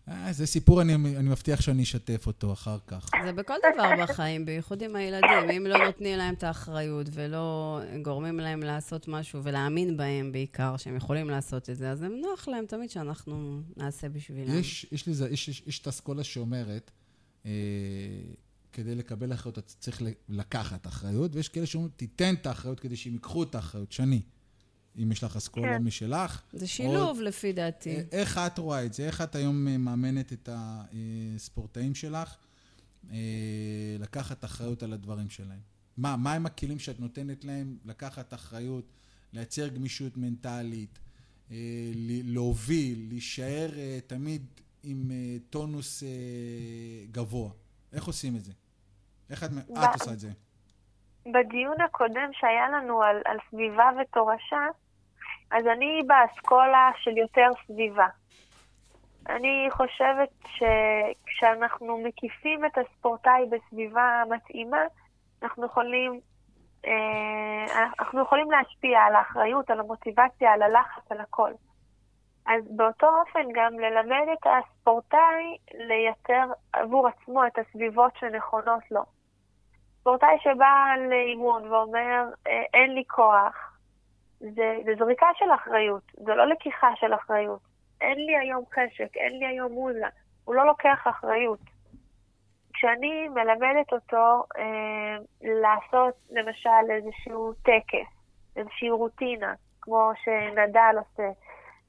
אה, 0.08 0.32
זה 0.32 0.46
סיפור, 0.46 0.82
אני, 0.82 0.94
אני 0.94 1.28
מבטיח 1.28 1.60
שאני 1.60 1.82
אשתף 1.82 2.26
אותו 2.26 2.52
אחר 2.52 2.78
כך. 2.86 3.10
זה 3.24 3.32
בכל 3.32 3.54
דבר 3.74 3.90
בחיים, 4.02 4.46
בייחוד 4.46 4.82
עם 4.82 4.96
הילדים. 4.96 5.50
אם 5.56 5.66
לא 5.66 5.84
נותנים 5.86 6.18
להם 6.18 6.34
את 6.34 6.42
האחריות 6.44 7.06
ולא 7.12 7.80
גורמים 8.02 8.40
להם 8.40 8.60
לעשות 8.60 9.08
משהו 9.08 9.44
ולהאמין 9.44 9.96
בהם 9.96 10.32
בעיקר, 10.32 10.76
שהם 10.76 10.96
יכולים 10.96 11.30
לעשות 11.30 11.70
את 11.70 11.76
זה, 11.76 11.90
אז 11.90 12.02
הם 12.02 12.12
נוח 12.20 12.48
להם 12.48 12.66
תמיד 12.66 12.90
שאנחנו 12.90 13.60
נעשה 13.76 14.08
בשבילם. 14.08 14.58
יש, 14.58 14.86
יש, 14.92 15.06
לי, 15.06 15.14
זה- 15.14 15.28
יש, 15.30 15.48
יש, 15.48 15.62
יש 15.66 15.78
את 15.78 15.88
אסכולה 15.88 16.24
שאומרת, 16.24 16.90
אה, 17.46 17.50
כדי 18.72 18.94
לקבל 18.94 19.32
אחריות 19.32 19.58
אתה 19.58 19.74
צריך 19.78 20.02
לקחת 20.28 20.86
אחריות, 20.86 21.34
ויש 21.34 21.48
כאלה 21.48 21.66
שאומרים, 21.66 21.90
תיתן 21.96 22.34
את 22.34 22.46
האחריות 22.46 22.80
כדי 22.80 22.96
שהם 22.96 23.12
ייקחו 23.12 23.42
את 23.42 23.54
האחריות, 23.54 23.92
שני. 23.92 24.22
אם 25.02 25.12
יש 25.12 25.24
לך 25.24 25.36
אסכולה 25.36 25.78
כן. 25.78 25.82
משלך. 25.82 26.42
זה 26.52 26.66
שילוב, 26.66 27.20
לפי 27.20 27.52
דעתי. 27.52 27.96
אה, 27.96 28.02
איך 28.12 28.38
את 28.38 28.58
רואה 28.58 28.84
את 28.84 28.92
זה? 28.92 29.06
איך 29.06 29.20
את 29.20 29.34
היום 29.34 29.68
אה, 29.68 29.78
מאמנת 29.78 30.32
את 30.32 30.48
הספורטאים 30.52 31.94
שלך 31.94 32.36
אה, 33.10 33.16
לקחת 33.98 34.44
אחריות 34.44 34.82
על 34.82 34.92
הדברים 34.92 35.30
שלהם? 35.30 35.60
מה, 35.96 36.16
מה 36.16 36.32
הם 36.32 36.46
הכלים 36.46 36.78
שאת 36.78 37.00
נותנת 37.00 37.44
להם 37.44 37.76
לקחת 37.84 38.34
אחריות, 38.34 38.84
לייצר 39.32 39.68
גמישות 39.68 40.16
מנטלית, 40.16 40.98
אה, 41.50 41.56
להוביל, 42.24 43.06
להישאר 43.08 43.68
אה, 43.76 43.98
תמיד 44.06 44.42
עם 44.82 45.10
אה, 45.10 45.36
טונוס 45.50 46.02
אה, 46.02 46.08
גבוה? 47.10 47.50
איך 47.92 48.04
עושים 48.04 48.36
את 48.36 48.44
זה? 48.44 48.52
איך 49.30 49.44
את, 49.44 49.50
את 49.72 50.00
עושה 50.00 50.12
את 50.12 50.18
זה? 50.18 50.30
בדיון 51.26 51.80
הקודם 51.80 52.30
שהיה 52.32 52.68
לנו 52.68 53.02
על, 53.02 53.16
על 53.24 53.36
סביבה 53.50 53.90
ותורשה, 54.00 54.66
אז 55.50 55.66
אני 55.66 56.02
באסכולה 56.06 56.90
של 56.96 57.18
יותר 57.18 57.50
סביבה. 57.66 58.06
אני 59.28 59.68
חושבת 59.70 60.28
שכשאנחנו 60.44 61.98
מקיפים 61.98 62.64
את 62.64 62.78
הספורטאי 62.78 63.42
בסביבה 63.50 64.22
מתאימה, 64.30 64.82
אנחנו 65.42 65.66
יכולים, 65.66 66.20
אה, 66.86 67.86
אנחנו 67.98 68.22
יכולים 68.22 68.50
להשפיע 68.50 69.00
על 69.00 69.14
האחריות, 69.14 69.70
על 69.70 69.80
המוטיבציה, 69.80 70.52
על 70.52 70.62
הלחץ, 70.62 71.12
על 71.12 71.20
הכל. 71.20 71.50
אז 72.46 72.62
באותו 72.70 73.06
אופן 73.20 73.48
גם 73.54 73.78
ללמד 73.78 74.26
את 74.32 74.46
הספורטאי 74.46 75.56
לייצר 75.74 76.52
עבור 76.72 77.08
עצמו 77.08 77.46
את 77.46 77.58
הסביבות 77.58 78.12
שנכונות 78.20 78.90
לו. 78.90 79.02
ספורטאי 80.00 80.36
שבא 80.40 80.94
לאימון 81.08 81.72
ואומר, 81.72 82.24
"אה, 82.46 82.62
אין 82.74 82.94
לי 82.94 83.04
כוח, 83.06 83.67
זה, 84.40 84.76
זה 84.84 84.92
זריקה 84.98 85.26
של 85.34 85.54
אחריות, 85.54 86.02
זה 86.14 86.34
לא 86.34 86.46
לקיחה 86.46 86.90
של 86.96 87.14
אחריות. 87.14 87.60
אין 88.00 88.18
לי 88.26 88.36
היום 88.36 88.64
חשק, 88.72 89.16
אין 89.16 89.38
לי 89.38 89.46
היום 89.46 89.72
מוזה, 89.72 90.06
הוא 90.44 90.54
לא 90.54 90.66
לוקח 90.66 90.98
אחריות. 91.04 91.60
כשאני 92.74 93.28
מלמדת 93.28 93.92
אותו 93.92 94.44
אה, 94.58 95.16
לעשות 95.42 96.14
למשל 96.30 96.90
איזשהו 96.90 97.52
טקס, 97.52 98.08
איזושהי 98.56 98.90
רוטינה, 98.90 99.54
כמו 99.80 100.10
שנדל 100.24 100.94
עושה, 100.98 101.30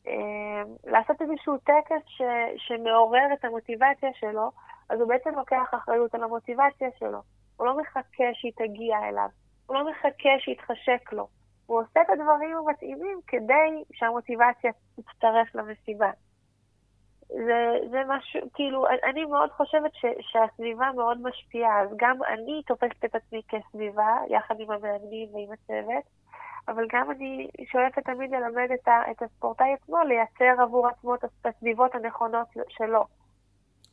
אה, 0.07 0.63
לעשות 0.85 1.21
איזשהו 1.21 1.57
טקס 1.57 2.03
ש, 2.07 2.21
שמעורר 2.57 3.33
את 3.33 3.45
המוטיבציה 3.45 4.09
שלו, 4.13 4.51
אז 4.89 4.99
הוא 4.99 5.09
בעצם 5.09 5.29
לוקח 5.35 5.73
אחריות 5.73 6.15
על 6.15 6.23
המוטיבציה 6.23 6.89
שלו. 6.99 7.21
הוא 7.57 7.67
לא 7.67 7.77
מחכה 7.77 8.23
שהיא 8.33 8.51
תגיע 8.55 8.97
אליו, 9.09 9.29
הוא 9.65 9.75
לא 9.75 9.91
מחכה 9.91 10.29
שיתחשק 10.39 11.13
לו. 11.13 11.27
הוא 11.69 11.79
עושה 11.81 12.01
את 12.01 12.09
הדברים 12.09 12.57
המתאימים 12.57 13.19
כדי 13.27 13.83
שהמוטיבציה 13.93 14.71
תצטרף 14.95 15.55
למסיבה. 15.55 16.11
זה, 17.27 17.77
זה 17.91 18.01
משהו, 18.07 18.39
כאילו, 18.53 18.85
אני 19.09 19.25
מאוד 19.25 19.51
חושבת 19.51 19.91
ש, 19.93 20.05
שהסביבה 20.19 20.91
מאוד 20.95 21.21
משפיעה, 21.21 21.81
אז 21.81 21.89
גם 21.95 22.17
אני 22.23 22.61
תופסת 22.67 23.05
את 23.05 23.15
עצמי 23.15 23.41
כסביבה, 23.47 24.17
יחד 24.29 24.55
עם 24.59 24.71
המאמנים 24.71 25.29
ועם 25.33 25.51
הצוות, 25.51 26.03
אבל 26.67 26.85
גם 26.93 27.11
אני 27.11 27.47
שואפת 27.71 28.05
תמיד 28.05 28.31
ללמד 28.31 28.67
את, 28.73 28.87
ה, 28.87 29.11
את 29.11 29.21
הספורטאי 29.21 29.73
עצמו 29.73 29.97
לייצר 30.03 30.61
עבור 30.61 30.87
עצמו 30.87 31.15
את 31.15 31.23
הסביבות 31.45 31.95
הנכונות 31.95 32.47
שלו. 32.69 33.05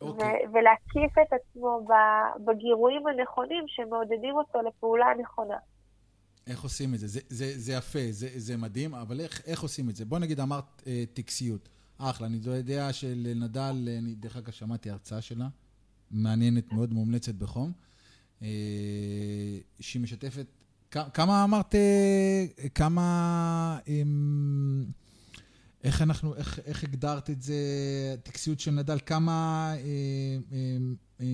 אוקיי. 0.00 0.46
ו- 0.46 0.52
ולהקיף 0.52 1.18
את 1.18 1.32
עצמו 1.32 1.80
בגירויים 2.44 3.06
הנכונים 3.06 3.64
שמעודדים 3.66 4.36
אותו 4.36 4.62
לפעולה 4.62 5.06
הנכונה. 5.06 5.56
איך 6.46 6.62
עושים 6.62 6.94
את 6.94 6.98
זה? 6.98 7.08
זה, 7.08 7.20
זה, 7.28 7.52
זה 7.56 7.72
יפה, 7.72 7.98
זה, 8.10 8.28
זה 8.36 8.56
מדהים, 8.56 8.94
אבל 8.94 9.20
איך, 9.20 9.42
איך 9.46 9.60
עושים 9.60 9.90
את 9.90 9.96
זה? 9.96 10.04
בוא 10.04 10.18
נגיד 10.18 10.40
אמרת 10.40 10.82
אה, 10.86 11.04
טקסיות. 11.14 11.68
אחלה, 11.98 12.26
אני 12.26 12.40
לא 12.44 12.52
יודע 12.52 12.92
שלנדל, 12.92 13.88
אני 13.98 14.14
דרך 14.14 14.36
אגב 14.36 14.52
שמעתי 14.52 14.90
הרצאה 14.90 15.20
שלה, 15.20 15.48
מעניינת 16.10 16.72
מאוד, 16.72 16.92
מומלצת 16.92 17.34
בחום, 17.34 17.72
אה, 18.42 18.48
שהיא 19.80 20.02
משתפת, 20.02 20.46
כמה 20.90 21.44
אמרת, 21.44 21.74
אה, 21.74 22.68
כמה, 22.74 23.78
אה, 23.88 24.02
איך 25.84 26.02
אנחנו, 26.02 26.34
איך, 26.34 26.58
איך 26.64 26.84
הגדרת 26.84 27.30
את 27.30 27.42
זה, 27.42 27.54
טקסיות 28.22 28.60
של 28.60 28.70
נדל, 28.70 28.98
כמה, 29.06 29.72
אה, 29.74 29.78
אה, 30.52 30.76
אה, 31.20 31.26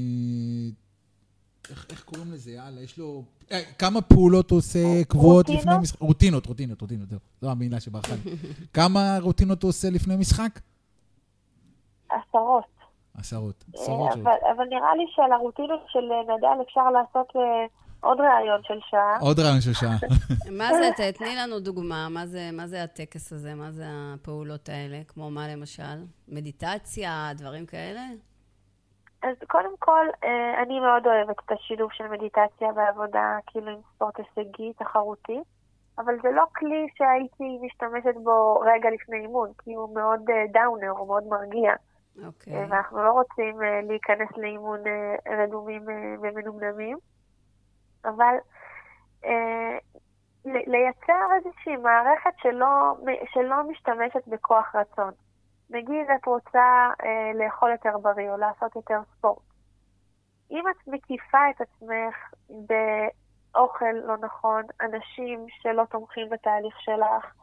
איך, 1.71 1.87
איך 1.91 2.03
קוראים 2.03 2.33
לזה? 2.33 2.51
יאללה, 2.51 2.81
יש 2.81 2.99
לו... 2.99 3.25
אה, 3.53 3.63
כמה 3.79 4.01
פעולות 4.01 4.51
הוא 4.51 4.59
עושה 4.59 5.05
קבועות 5.09 5.49
רוטינות? 5.49 5.61
לפני 5.65 5.79
משחק? 5.79 6.01
רוטינות, 6.01 6.47
רוטינות, 6.47 6.81
רוטינות, 6.81 7.09
זהו. 7.09 7.19
זו 7.41 7.51
המילה 7.51 7.81
שברחה 7.81 8.15
לי. 8.25 8.31
כמה 8.79 9.19
רוטינות 9.21 9.63
הוא 9.63 9.69
עושה 9.69 9.91
לפני 9.91 10.17
משחק? 10.17 10.61
עשרות. 12.11 12.65
עשרות. 13.19 13.65
אה, 13.75 13.83
עשרות 13.83 14.13
שעות. 14.13 14.27
אבל, 14.27 14.51
אבל 14.57 14.65
נראה 14.65 14.95
לי 14.97 15.05
שעל 15.15 15.33
הרוטינות 15.33 15.81
של 15.89 16.05
נדל 16.23 16.63
אפשר 16.69 16.91
לעשות 16.91 17.33
אה, 17.37 17.67
עוד 18.01 18.19
ראיון 18.21 18.61
של 18.63 18.79
שעה. 18.91 19.19
עוד 19.21 19.41
רעיון 19.41 19.61
של 19.61 19.73
שעה. 19.73 19.97
מה 20.59 20.69
זה, 20.73 20.91
תני 21.19 21.37
לנו 21.37 21.61
דוגמה, 21.61 22.09
מה 22.09 22.27
זה, 22.27 22.51
מה 22.53 22.67
זה 22.67 22.83
הטקס 22.83 23.33
הזה, 23.33 23.55
מה 23.55 23.71
זה 23.71 23.85
הפעולות 23.89 24.69
האלה, 24.69 25.01
כמו 25.09 25.31
מה 25.31 25.49
למשל? 25.49 26.05
מדיטציה, 26.29 27.33
דברים 27.37 27.67
כאלה? 27.67 28.01
אז 29.23 29.37
קודם 29.49 29.77
כל, 29.79 30.07
אה, 30.25 30.63
אני 30.63 30.81
מאוד 30.81 31.07
אוהבת 31.07 31.37
את 31.47 31.53
השילוב 31.53 31.93
של 31.93 32.09
מדיטציה 32.09 32.73
בעבודה, 32.73 33.37
כאילו 33.47 33.71
עם 33.71 33.81
ספורט 33.95 34.15
הישגי, 34.19 34.73
תחרותי, 34.73 35.41
אבל 35.99 36.15
זה 36.23 36.31
לא 36.31 36.45
כלי 36.57 36.87
שהייתי 36.95 37.59
משתמשת 37.63 38.15
בו 38.23 38.61
רגע 38.61 38.91
לפני 38.91 39.17
אימון, 39.17 39.51
כי 39.65 39.75
הוא 39.75 39.95
מאוד 39.95 40.31
אה, 40.31 40.45
דאונר, 40.53 40.91
הוא 40.91 41.09
מאוד 41.09 41.25
מרגיע. 41.27 41.73
אוקיי. 42.27 42.55
אה, 42.55 42.67
ואנחנו 42.69 43.03
לא 43.03 43.11
רוצים 43.11 43.63
אה, 43.63 43.81
להיכנס 43.83 44.29
לאימון 44.37 44.81
אה, 44.87 45.43
רדומים 45.45 45.91
אה, 45.91 46.15
ומנומנמים, 46.21 46.97
אבל 48.05 48.35
אה, 49.25 49.79
לייצר 50.45 51.27
איזושהי 51.37 51.77
מערכת 51.77 52.33
שלא, 52.37 52.95
שלא 53.33 53.57
משתמשת 53.71 54.29
בכוח 54.29 54.75
רצון. 54.75 55.13
נגיד 55.73 56.11
את 56.15 56.27
רוצה 56.27 56.91
אה, 57.05 57.33
לאכול 57.35 57.71
יותר 57.71 57.99
בריא 57.99 58.31
או 58.31 58.37
לעשות 58.37 58.77
יותר 58.77 59.01
ספורט. 59.13 59.43
אם 60.51 60.65
את 60.69 60.89
מקיפה 60.89 61.51
את 61.51 61.61
עצמך 61.61 62.15
באוכל 62.51 63.93
לא 64.05 64.17
נכון, 64.17 64.63
אנשים 64.81 65.47
שלא 65.49 65.83
תומכים 65.91 66.29
בתהליך 66.31 66.81
שלך, 66.81 67.35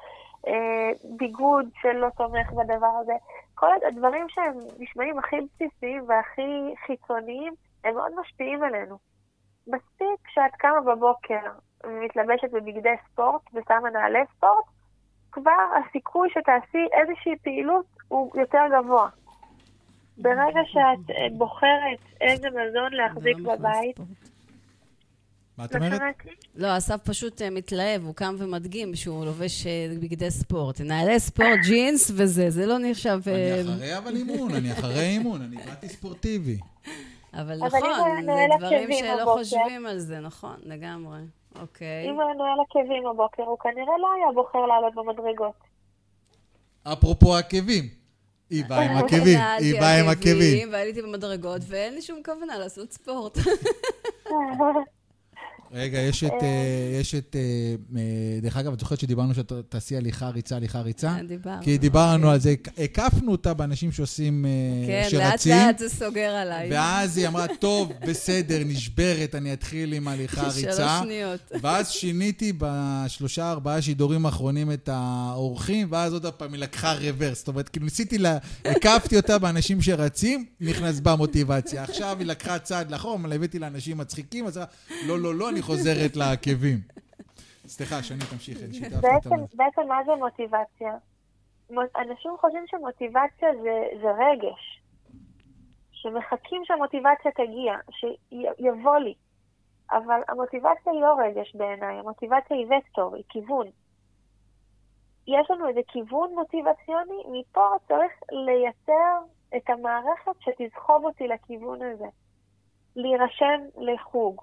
אה, 0.48 0.92
ביגוד 1.18 1.66
שלא 1.82 2.08
תומך 2.18 2.52
בדבר 2.52 2.92
הזה, 3.02 3.14
כל 3.56 3.72
הדברים 3.88 4.30
שהם 4.30 4.58
נשמעים 4.80 5.20
הכי 5.20 5.36
בסיסיים 5.42 6.04
והכי 6.08 6.74
חיצוניים, 6.86 7.54
הם 7.84 7.96
מאוד 7.96 8.12
משפיעים 8.20 8.64
עלינו. 8.64 8.98
מספיק 9.68 10.28
שאת 10.28 10.56
קמה 10.58 10.82
בבוקר 10.82 11.52
ומתלבשת 11.84 12.52
בבגדי 12.52 12.96
ספורט 13.12 13.42
ושמה 13.54 13.90
נעלי 13.90 14.26
ספורט, 14.36 14.66
כבר 15.32 15.52
הסיכוי 15.80 16.30
שתעשי 16.30 16.86
איזושהי 17.02 17.36
פעילות 17.44 17.86
הוא 18.08 18.32
יותר 18.36 18.62
גבוה. 18.80 19.10
ברגע 20.18 20.62
שאת 20.66 21.12
אה, 21.16 21.28
בוחרת 21.38 22.00
איזה 22.22 22.48
מזון 22.50 22.94
להחזיק 22.94 23.38
לא 23.38 23.56
בבית. 23.56 24.00
מה 25.60 25.66
את 25.66 25.76
אומרת? 25.76 26.02
לא, 26.56 26.78
אסף 26.78 26.98
פשוט 27.04 27.42
אה, 27.42 27.50
מתלהב, 27.50 28.04
הוא 28.04 28.16
קם 28.16 28.36
ומדגים 28.38 28.96
שהוא 28.96 29.26
לובש 29.26 29.68
אה, 29.68 29.88
בגדי 30.02 30.32
ספורט. 30.32 30.82
נעלי 30.82 31.20
ספורט, 31.20 31.60
ג'ינס 31.66 32.12
וזה, 32.16 32.50
זה 32.50 32.66
לא 32.66 32.76
נחשב... 32.80 33.20
אה, 33.28 33.62
אני 33.62 33.74
אחרי 33.76 33.98
אבל 33.98 34.16
אימון, 34.16 34.54
אני 34.54 34.72
אחרי 34.72 35.08
אימון, 35.08 35.42
אני 35.42 35.58
באתי 35.58 35.90
ספורטיבי. 35.90 36.60
אבל 37.34 37.58
נכון, 37.66 38.26
זה 38.26 38.46
דברים 38.60 38.90
שלא 38.94 39.26
חושבים 39.26 39.86
על 39.86 40.00
זה, 40.00 40.20
נכון, 40.20 40.56
לגמרי. 40.64 41.20
אוקיי. 41.56 42.10
אם 42.10 42.14
הוא 42.16 42.24
היה 42.24 42.34
נועל 42.34 42.60
עקבים 42.60 43.04
בבוקר, 43.04 43.44
הוא 43.44 43.60
כנראה 43.60 43.98
לא 44.02 44.08
היה 44.16 44.32
בוחר 44.34 44.66
לעלות 44.66 44.96
במדרגות. 44.96 45.54
אפרופו 46.94 47.36
עקבים, 47.36 47.84
היא 48.50 48.66
באה 48.70 48.82
עם 48.82 48.98
עקבים, 48.98 49.40
היא 49.60 49.80
באה 49.80 50.00
עם 50.00 50.10
עקבים. 50.10 50.70
ועליתי 50.72 51.02
במדרגות, 51.02 51.62
ואין 51.68 51.94
לי 51.94 52.02
שום 52.02 52.24
כוונה 52.26 52.58
לעשות 52.58 52.92
ספורט. 52.92 53.38
רגע, 55.72 56.00
יש 56.00 56.24
את, 56.24 56.32
אה, 56.42 57.00
יש 57.02 57.16
את, 57.16 57.36
אה, 57.36 58.00
אה, 58.00 58.40
דרך 58.42 58.58
אגב, 58.58 58.74
את 58.74 58.80
זוכרת 58.80 59.00
שדיברנו 59.00 59.34
שאת 59.34 59.54
תעשי 59.70 59.98
הליכה, 59.98 60.30
ריצה, 60.30 60.56
הליכה, 60.56 60.82
ריצה? 60.82 61.16
דיברנו. 61.28 61.64
כי 61.64 61.78
דיברנו 61.78 62.30
על 62.30 62.40
זה, 62.40 62.56
הקפנו 62.78 63.32
אותה 63.32 63.54
באנשים 63.54 63.92
שעושים, 63.92 64.46
אה, 64.46 64.52
כן, 64.88 65.18
לאט 65.18 65.32
שרצים. 65.32 65.56
לאט 65.56 65.80
זה 65.80 65.90
סוגר 65.90 66.30
עליי. 66.30 66.70
ואז 66.72 67.18
היא 67.18 67.28
אמרה, 67.28 67.46
טוב, 67.60 67.92
בסדר, 68.08 68.62
נשברת, 68.66 69.36
אני 69.36 69.54
אתחיל 69.54 69.94
עם 69.94 70.08
הליכה 70.08 70.48
ריצה. 70.56 70.74
שלוש 70.74 70.92
שניות. 71.04 71.52
ואז 71.62 71.90
שיניתי 71.90 72.54
בשלושה, 72.58 73.52
ארבעה 73.52 73.82
שידורים 73.82 74.26
האחרונים 74.26 74.72
את 74.72 74.90
האורחים, 74.92 75.88
ואז 75.92 76.14
עוד 76.14 76.26
פעם 76.26 76.54
היא 76.54 76.62
לקחה 76.62 76.94
רוורס. 76.94 77.38
זאת 77.38 77.48
אומרת, 77.48 77.70
כאילו 77.70 77.86
ניסיתי. 77.86 78.18
הקפתי 78.66 79.18
אותה 79.18 79.38
באנשים 79.38 79.82
שרצים, 79.82 80.46
נכנס 80.62 81.00
בה 81.00 81.16
מוטיבציה. 81.16 81.84
עכשיו 81.84 82.16
היא 82.20 82.28
לקחה 82.28 82.60
צעד 82.60 82.94
אבל 82.94 83.34
הבאתי 83.34 83.60
לאנשים 83.60 83.98
מצחיקים, 83.98 84.48
אז 84.48 84.60
לא, 85.06 85.20
לא, 85.20 85.36
לא, 85.36 85.52
אני 85.60 85.68
חוזרת 85.68 86.16
לעקבים. 86.16 86.78
סליחה, 87.68 88.04
שני, 88.04 88.20
תמשיכי, 88.32 88.74
שיתפתי 88.74 89.08
אותה. 89.16 89.30
בעצם, 89.54 89.82
מה 89.88 90.00
זה 90.06 90.12
מוטיבציה? 90.16 90.98
מו- 91.70 91.82
אנשים 91.98 92.32
חושבים 92.40 92.64
שמוטיבציה 92.68 93.50
זה, 93.62 93.84
זה 94.02 94.08
רגש. 94.12 94.82
שמחכים 95.92 96.62
שהמוטיבציה 96.66 97.32
תגיע, 97.32 97.74
שיבוא 97.92 98.98
לי. 98.98 99.14
אבל 99.92 100.22
המוטיבציה 100.28 100.94
היא 100.94 101.02
לא 101.02 101.16
רגש 101.26 101.56
בעיניי, 101.56 102.00
המוטיבציה 102.00 102.58
היא 102.58 102.66
וקטור, 102.66 103.16
היא 103.16 103.24
כיוון. 103.30 103.68
יש 105.28 105.52
לנו 105.52 105.68
איזה 105.68 105.80
כיוון 105.88 106.30
מוטיבציוני, 106.36 107.24
מפה 107.40 107.68
צריך 107.88 108.12
לייצר 108.32 109.18
את 109.58 109.70
המערכת 109.70 110.32
שתסחוב 110.40 111.06
אותי 111.06 111.28
לכיוון 111.28 111.80
הזה. 111.82 112.06
להירשם 112.96 113.62
לחוג, 113.78 114.42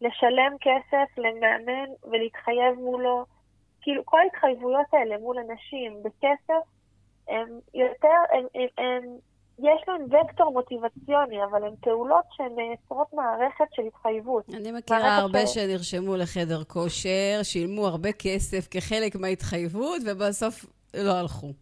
לשלם 0.00 0.56
כסף 0.60 1.18
למאמן 1.18 1.88
ולהתחייב 2.10 2.74
מולו. 2.78 3.24
כאילו, 3.82 4.02
כל 4.04 4.18
ההתחייבויות 4.20 4.86
האלה 4.92 5.18
מול 5.18 5.36
אנשים 5.38 6.02
בכסף, 6.02 6.64
הם 7.28 7.60
יותר, 7.74 8.18
הם, 8.32 8.44
הם, 8.54 8.84
הם, 8.84 9.16
יש 9.58 9.82
להם 9.88 10.04
וקטור 10.04 10.52
מוטיבציוני, 10.52 11.44
אבל 11.44 11.64
הן 11.64 11.74
פעולות 11.80 12.24
שהן 12.30 12.52
מייצרות 12.56 13.06
מערכת 13.12 13.64
של 13.72 13.82
התחייבות. 13.86 14.44
אני 14.54 14.72
מכירה 14.72 15.16
הרבה 15.16 15.46
ש- 15.46 15.54
שנרשמו 15.54 16.16
לחדר 16.16 16.64
כושר, 16.64 17.40
שילמו 17.42 17.86
הרבה 17.86 18.12
כסף 18.12 18.68
כחלק 18.70 19.16
מההתחייבות, 19.16 20.02
ובסוף 20.06 20.66
לא 20.94 21.12
הלכו. 21.12 21.52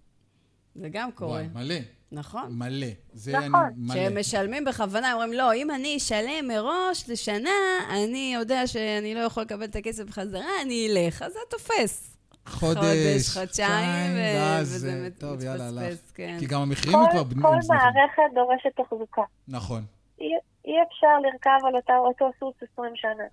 זה 0.74 0.88
גם 0.88 1.12
קורה. 1.12 1.30
וואי, 1.30 1.48
מלא, 1.54 1.74
נכון. 2.12 2.42
מלא. 2.50 2.86
זה 3.12 3.38
נכון. 3.38 3.54
אני 3.54 3.72
מלא. 3.76 3.94
שהם 3.94 4.18
משלמים 4.18 4.64
בכוונה, 4.64 5.12
אומרים, 5.12 5.32
לא, 5.32 5.54
אם 5.54 5.70
אני 5.70 5.96
אשלם 5.96 6.48
מראש 6.48 7.10
לשנה, 7.10 7.50
אני 7.90 8.32
יודע 8.34 8.66
שאני 8.66 9.14
לא 9.14 9.20
יכול 9.20 9.42
לקבל 9.42 9.64
את 9.64 9.76
הכסף 9.76 10.04
בחזרה, 10.04 10.62
אני 10.62 10.88
אלך. 10.90 11.22
אז 11.22 11.32
זה 11.32 11.38
תופס. 11.50 12.14
חודש, 12.46 13.36
חודשיים, 13.38 14.10
ו- 14.14 14.60
וזה 14.60 15.08
טוב, 15.18 15.42
יאללה, 15.42 15.68
הלך. 15.68 15.82
מתפספס, 15.82 16.10
כן. 16.10 16.36
כי 16.40 16.46
גם 16.46 16.60
המחירים 16.60 16.98
כל, 16.98 17.12
כבר 17.12 17.22
בנויים. 17.22 17.60
כל. 17.60 17.74
מערכת 17.74 18.34
דורשת 18.34 18.80
תחזוקה. 18.80 19.22
נכון, 19.48 19.82
אי, 20.20 20.26
אי 20.64 20.72
אפשר 20.88 21.18
לרכב 21.22 21.66
על 21.66 21.76
אותה, 21.76 21.96
אותו 21.98 22.30
סוס 22.40 22.54
20 22.72 22.92
שנה. 22.96 23.24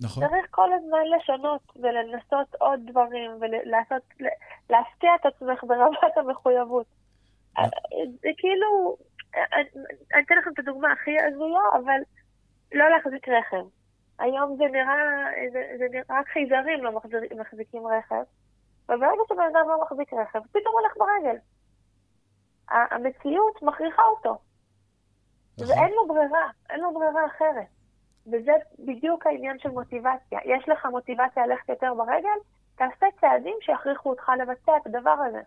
נכון. 0.00 0.26
צריך 0.28 0.46
כל 0.50 0.68
הזמן 0.72 0.98
לשנות 1.16 1.62
ולנסות 1.76 2.54
עוד 2.60 2.80
דברים 2.90 3.30
ולעשות, 3.40 4.02
להפתיע 4.70 5.10
את 5.20 5.26
עצמך 5.26 5.64
ברמת 5.64 6.16
המחויבות. 6.16 6.86
זה 8.20 8.28
כאילו, 8.36 8.96
אני 10.14 10.22
אתן 10.26 10.34
לכם 10.38 10.50
את 10.54 10.58
הדוגמה 10.58 10.92
הכי 10.92 11.16
הזויה, 11.20 11.62
אבל 11.74 12.00
לא 12.72 12.88
להחזיק 12.90 13.28
רכב. 13.28 13.64
היום 14.18 14.56
זה 14.56 14.64
נראה, 14.72 15.24
זה, 15.52 15.62
זה 15.78 15.84
נראה, 15.90 16.20
רק 16.20 16.28
חייזרים 16.28 16.84
לא 16.84 17.00
מחזיקים 17.36 17.86
רכב, 17.86 18.22
וברגע 18.84 19.22
שבן 19.28 19.42
אדם 19.52 19.68
לא 19.68 19.80
מחזיק 19.82 20.12
רכב, 20.12 20.40
פתאום 20.52 20.74
הולך 20.74 20.96
ברגל. 20.96 21.36
המציאות 22.68 23.62
מכריחה 23.62 24.02
אותו. 24.02 24.38
נכון. 25.60 25.78
ואין 25.78 25.92
לו 25.92 26.08
ברירה, 26.08 26.50
אין 26.70 26.80
לו 26.80 26.94
ברירה 26.94 27.26
אחרת. 27.26 27.66
וזה 28.26 28.52
בדיוק 28.78 29.26
העניין 29.26 29.58
של 29.58 29.68
מוטיבציה. 29.68 30.38
יש 30.44 30.68
לך 30.68 30.86
מוטיבציה 30.86 31.46
ללכת 31.46 31.68
יותר 31.68 31.94
ברגל, 31.94 32.38
תעשה 32.76 33.06
צעדים 33.20 33.56
שיכריחו 33.60 34.10
אותך 34.10 34.32
לבצע 34.38 34.76
את 34.76 34.86
הדבר 34.86 35.16
הזה. 35.28 35.40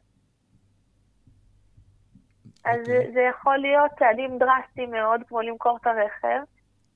אז 2.66 2.86
זה, 2.86 2.97
אוקיי. 2.97 3.12
זה 3.14 3.20
יכול 3.20 3.57
להיות 3.57 3.91
צעדים 3.99 4.38
דרסטיים 4.38 4.91
מאוד, 4.91 5.22
כמו 5.28 5.41
למכור 5.41 5.78
את 5.82 5.88
הרכב, 5.88 6.41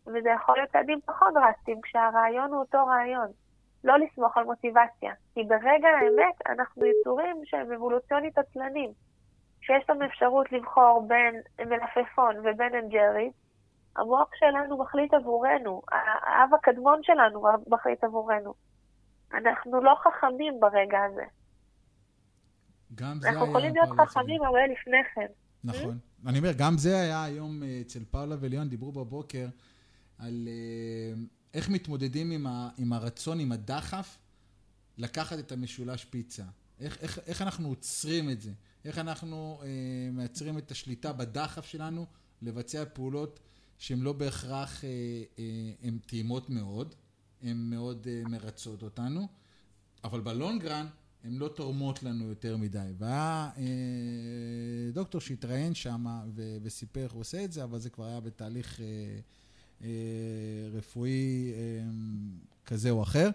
וזה 0.07 0.29
יכול 0.29 0.57
להיות 0.57 0.69
צעדים 0.69 0.99
פחות 1.05 1.33
דרסטיים, 1.33 1.81
כשהרעיון 1.81 2.51
הוא 2.51 2.59
אותו 2.59 2.85
רעיון. 2.85 3.27
לא 3.83 3.99
לסמוך 3.99 4.37
על 4.37 4.43
מוטיבציה. 4.43 5.13
כי 5.33 5.43
ברגע 5.43 5.87
האמת 5.87 6.47
אנחנו 6.49 6.85
יצורים 6.85 7.35
שהם 7.45 7.71
אבולוציונית 7.71 8.37
עצלנים. 8.37 8.91
כשיש 9.61 9.89
לנו 9.89 10.05
אפשרות 10.05 10.51
לבחור 10.51 11.05
בין 11.07 11.41
מלפפון 11.59 12.35
ובין 12.39 12.75
אנג'רי, 12.75 13.31
המוח 13.95 14.29
שלנו 14.35 14.77
מחליט 14.77 15.13
עבורנו, 15.13 15.81
האב 15.91 16.53
הקדמון 16.53 16.99
שלנו 17.03 17.43
מחליט 17.67 18.03
עבורנו. 18.03 18.53
אנחנו 19.33 19.83
לא 19.83 19.95
חכמים 19.95 20.59
ברגע 20.59 21.03
הזה. 21.03 21.23
גם 22.95 23.15
זה 23.19 23.27
היה... 23.29 23.37
אנחנו 23.37 23.49
יכולים 23.49 23.75
להיות 23.75 23.89
חכמים 23.89 24.43
הרבה 24.43 24.67
לפני 24.67 25.03
כן. 25.15 25.27
נכון. 25.65 25.99
אני 26.25 26.37
אומר, 26.37 26.51
גם 26.57 26.77
זה 26.77 26.99
היה 26.99 27.23
היום 27.23 27.63
אה, 27.63 27.81
אצל 27.81 28.03
פאולה 28.11 28.35
וליון, 28.39 28.69
דיברו 28.69 28.91
בבוקר 28.91 29.47
על 30.17 30.47
אה, 30.47 31.21
איך 31.53 31.69
מתמודדים 31.69 32.31
עם, 32.31 32.47
ה, 32.47 32.69
עם 32.77 32.93
הרצון, 32.93 33.39
עם 33.39 33.51
הדחף, 33.51 34.17
לקחת 34.97 35.39
את 35.39 35.51
המשולש 35.51 36.05
פיצה. 36.05 36.43
איך, 36.79 36.97
איך, 37.01 37.19
איך 37.25 37.41
אנחנו 37.41 37.67
עוצרים 37.67 38.29
את 38.29 38.41
זה? 38.41 38.51
איך 38.85 38.97
אנחנו 38.97 39.61
אה, 39.63 39.67
מייצרים 40.11 40.57
את 40.57 40.71
השליטה 40.71 41.13
בדחף 41.13 41.65
שלנו 41.65 42.05
לבצע 42.41 42.83
פעולות 42.93 43.39
שהן 43.77 43.99
לא 43.99 44.13
בהכרח, 44.13 44.83
אה, 44.83 44.89
אה, 45.39 45.71
הן 45.81 45.97
טעימות 46.05 46.49
מאוד, 46.49 46.95
הן 47.41 47.57
מאוד 47.57 48.07
אה, 48.07 48.21
מרצות 48.29 48.83
אותנו, 48.83 49.27
אבל 50.03 50.21
בלונגרן 50.21 50.87
הן 51.25 51.33
לא 51.37 51.47
תורמות 51.47 52.03
לנו 52.03 52.29
יותר 52.29 52.57
מדי. 52.57 52.79
והיה 52.97 53.49
אה, 53.57 53.63
דוקטור 54.93 55.21
שהתראיין 55.21 55.73
שם 55.75 56.05
ו- 56.35 56.57
וסיפר 56.63 57.03
איך 57.03 57.11
הוא 57.11 57.21
עושה 57.21 57.43
את 57.43 57.51
זה, 57.51 57.63
אבל 57.63 57.79
זה 57.79 57.89
כבר 57.89 58.05
היה 58.05 58.19
בתהליך 58.19 58.79
אה, 58.79 58.85
אה, 59.83 59.89
רפואי 60.73 61.51
אה, 61.53 61.59
כזה 62.65 62.89
או 62.89 63.03
אחר. 63.03 63.29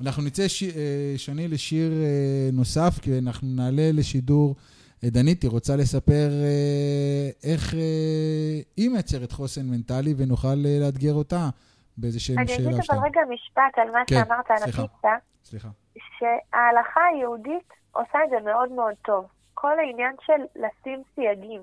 אנחנו 0.00 0.22
נצא 0.22 0.48
ש... 0.48 0.62
אה, 0.62 1.14
שני 1.16 1.48
לשיר 1.48 1.92
אה, 1.92 2.50
נוסף, 2.52 2.98
כי 3.02 3.18
אנחנו 3.18 3.48
נעלה 3.48 3.92
לשידור. 3.92 4.56
אה, 5.04 5.10
דנית, 5.10 5.42
היא 5.42 5.50
רוצה 5.50 5.76
לספר 5.76 6.30
אה, 6.42 7.30
איך 7.50 7.74
אה, 7.74 8.60
היא 8.76 8.90
מייצרת 8.90 9.32
חוסן 9.32 9.66
מנטלי 9.66 10.14
ונוכל 10.16 10.48
אה, 10.66 10.78
לאתגר 10.80 11.14
אותה 11.14 11.48
באיזה 11.96 12.20
שהם 12.20 12.38
אני 12.38 12.48
שאלה 12.48 12.68
אגיד 12.70 12.80
או 12.90 12.94
אבל. 12.96 12.98
רגע 13.06 13.20
משפט 13.34 13.78
על 13.78 13.90
מה 13.90 13.98
כן, 14.06 14.22
שאמרת 14.24 14.50
על 14.50 14.56
סליחה. 14.58 14.82
הפיצה. 14.82 15.08
סליחה. 15.44 15.68
שההלכה 15.98 17.04
היהודית 17.04 17.72
עושה 17.92 18.24
את 18.24 18.30
זה 18.30 18.40
מאוד 18.40 18.72
מאוד 18.72 18.94
טוב. 19.02 19.26
כל 19.54 19.78
העניין 19.78 20.16
של 20.20 20.42
לשים 20.56 21.02
סייגים. 21.14 21.62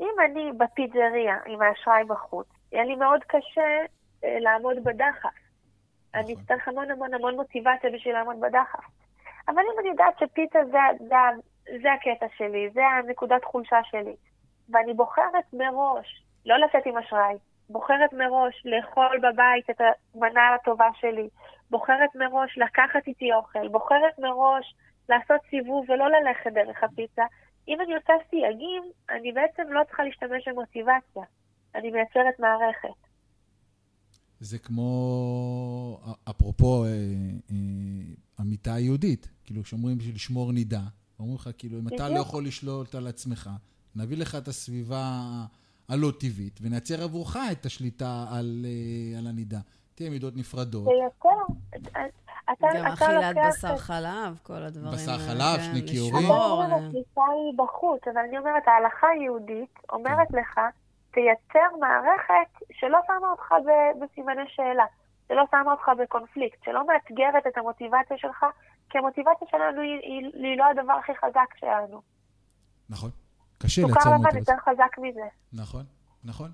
אם 0.00 0.14
אני 0.24 0.52
בפיצריה 0.58 1.36
עם 1.46 1.62
האשראי 1.62 2.04
בחוץ, 2.04 2.46
יהיה 2.72 2.84
לי 2.84 2.96
מאוד 2.96 3.24
קשה 3.24 3.84
אה, 4.24 4.36
לעמוד 4.40 4.76
בדחף. 4.84 5.28
אני 6.14 6.32
נכון. 6.32 6.42
אצטרך 6.42 6.68
המון 6.68 6.90
המון 6.90 7.14
המון 7.14 7.36
מוטיבציה 7.36 7.90
בשביל 7.90 8.14
לעמוד 8.14 8.40
בדחף. 8.40 8.84
אבל 9.48 9.58
אם 9.58 9.80
אני 9.80 9.88
יודעת 9.88 10.18
שפיצה 10.18 10.58
זה, 10.64 10.78
זה, 10.98 11.14
זה 11.82 11.92
הקטע 11.92 12.26
שלי, 12.36 12.70
זה 12.74 12.86
הנקודת 12.86 13.44
חולשה 13.44 13.78
שלי, 13.84 14.16
ואני 14.68 14.94
בוחרת 14.94 15.44
מראש 15.52 16.22
לא 16.46 16.56
לצאת 16.56 16.86
עם 16.86 16.98
אשראי, 16.98 17.34
בוחרת 17.70 18.12
מראש 18.12 18.62
לאכול 18.64 19.18
בבית 19.18 19.70
את 19.70 19.80
המנה 20.14 20.54
הטובה 20.54 20.88
שלי, 21.00 21.28
בוחרת 21.70 22.10
מראש 22.14 22.58
לקחת 22.58 23.06
איתי 23.06 23.32
אוכל, 23.32 23.68
בוחרת 23.68 24.18
מראש 24.18 24.74
לעשות 25.08 25.40
סיבוב 25.50 25.90
ולא 25.90 26.06
ללכת 26.10 26.52
דרך 26.52 26.84
הפיצה. 26.84 27.22
אם 27.68 27.80
אני 27.80 27.94
עושה 27.94 28.12
סייגים, 28.30 28.82
אני 29.10 29.32
בעצם 29.32 29.72
לא 29.72 29.80
צריכה 29.86 30.04
להשתמש 30.04 30.48
במוטיבציה. 30.48 31.24
אני 31.74 31.90
מייצרת 31.90 32.38
מערכת. 32.38 33.06
זה 34.40 34.58
כמו, 34.58 36.00
אפרופו 36.30 36.84
אה, 36.84 36.88
אה, 36.90 37.56
המיטה 38.38 38.74
היהודית, 38.74 39.28
כאילו 39.44 39.62
כשאומרים 39.62 39.98
לשמור 40.14 40.52
נידה, 40.52 40.80
אומרים 41.18 41.36
לך 41.36 41.50
כאילו, 41.58 41.78
אם 41.78 41.88
אתה 41.88 42.08
לא 42.08 42.18
יכול 42.18 42.46
לשלוט 42.46 42.94
על 42.94 43.06
עצמך, 43.06 43.50
נביא 43.96 44.16
לך 44.16 44.34
את 44.34 44.48
הסביבה 44.48 45.20
הלא 45.88 46.10
טבעית, 46.20 46.60
ונייצר 46.62 47.04
עבורך 47.04 47.36
את 47.52 47.66
השליטה 47.66 48.26
על, 48.30 48.64
אה, 48.64 49.18
על 49.18 49.26
הנידה. 49.26 49.58
תהיה 49.94 50.10
מידות 50.10 50.36
נפרדות. 50.36 50.84
זה 50.84 50.90
יותר, 51.04 51.54
אתה, 52.52 52.66
גם 52.74 52.86
אכילת 52.86 53.36
בשר 53.48 53.76
חלב, 53.76 54.38
כל 54.42 54.62
הדברים. 54.62 54.94
בשר 54.94 55.18
חלב, 55.18 55.60
שני 55.60 55.88
כיורים. 55.88 56.26
אתה 56.26 56.34
אומר, 56.34 56.74
הכניסה 56.74 57.20
היא 57.34 57.58
בחוץ, 57.58 58.00
אבל 58.08 58.18
אני 58.28 58.38
אומרת, 58.38 58.62
ההלכה 58.68 59.06
היהודית 59.08 59.74
אומרת 59.92 60.28
כן. 60.28 60.38
לך, 60.38 60.60
תייצר 61.10 61.76
מערכת 61.80 62.66
שלא 62.72 62.98
שמה 63.06 63.30
אותך 63.30 63.54
בסימני 64.00 64.42
שאלה, 64.48 64.84
שלא 65.28 65.42
שמה 65.50 65.72
אותך 65.72 65.90
בקונפליקט, 65.98 66.64
שלא 66.64 66.86
מאתגרת 66.86 67.46
את 67.46 67.58
המוטיבציה 67.58 68.16
שלך, 68.18 68.46
כי 68.90 68.98
המוטיבציה 68.98 69.48
שלנו 69.50 69.80
היא, 69.80 69.98
היא, 70.02 70.30
היא 70.34 70.58
לא 70.58 70.64
הדבר 70.64 70.92
הכי 70.92 71.12
חזק 71.14 71.56
שלנו. 71.56 72.00
נכון. 72.90 73.10
קשה 73.58 73.82
לייצר 73.82 74.10
מוטיבציה. 74.10 74.14
סוכר 74.16 74.28
לבן 74.28 74.38
יותר 74.38 74.52
חזק 74.64 74.98
מזה. 74.98 75.20
נכון, 75.52 75.84
נכון. 76.24 76.50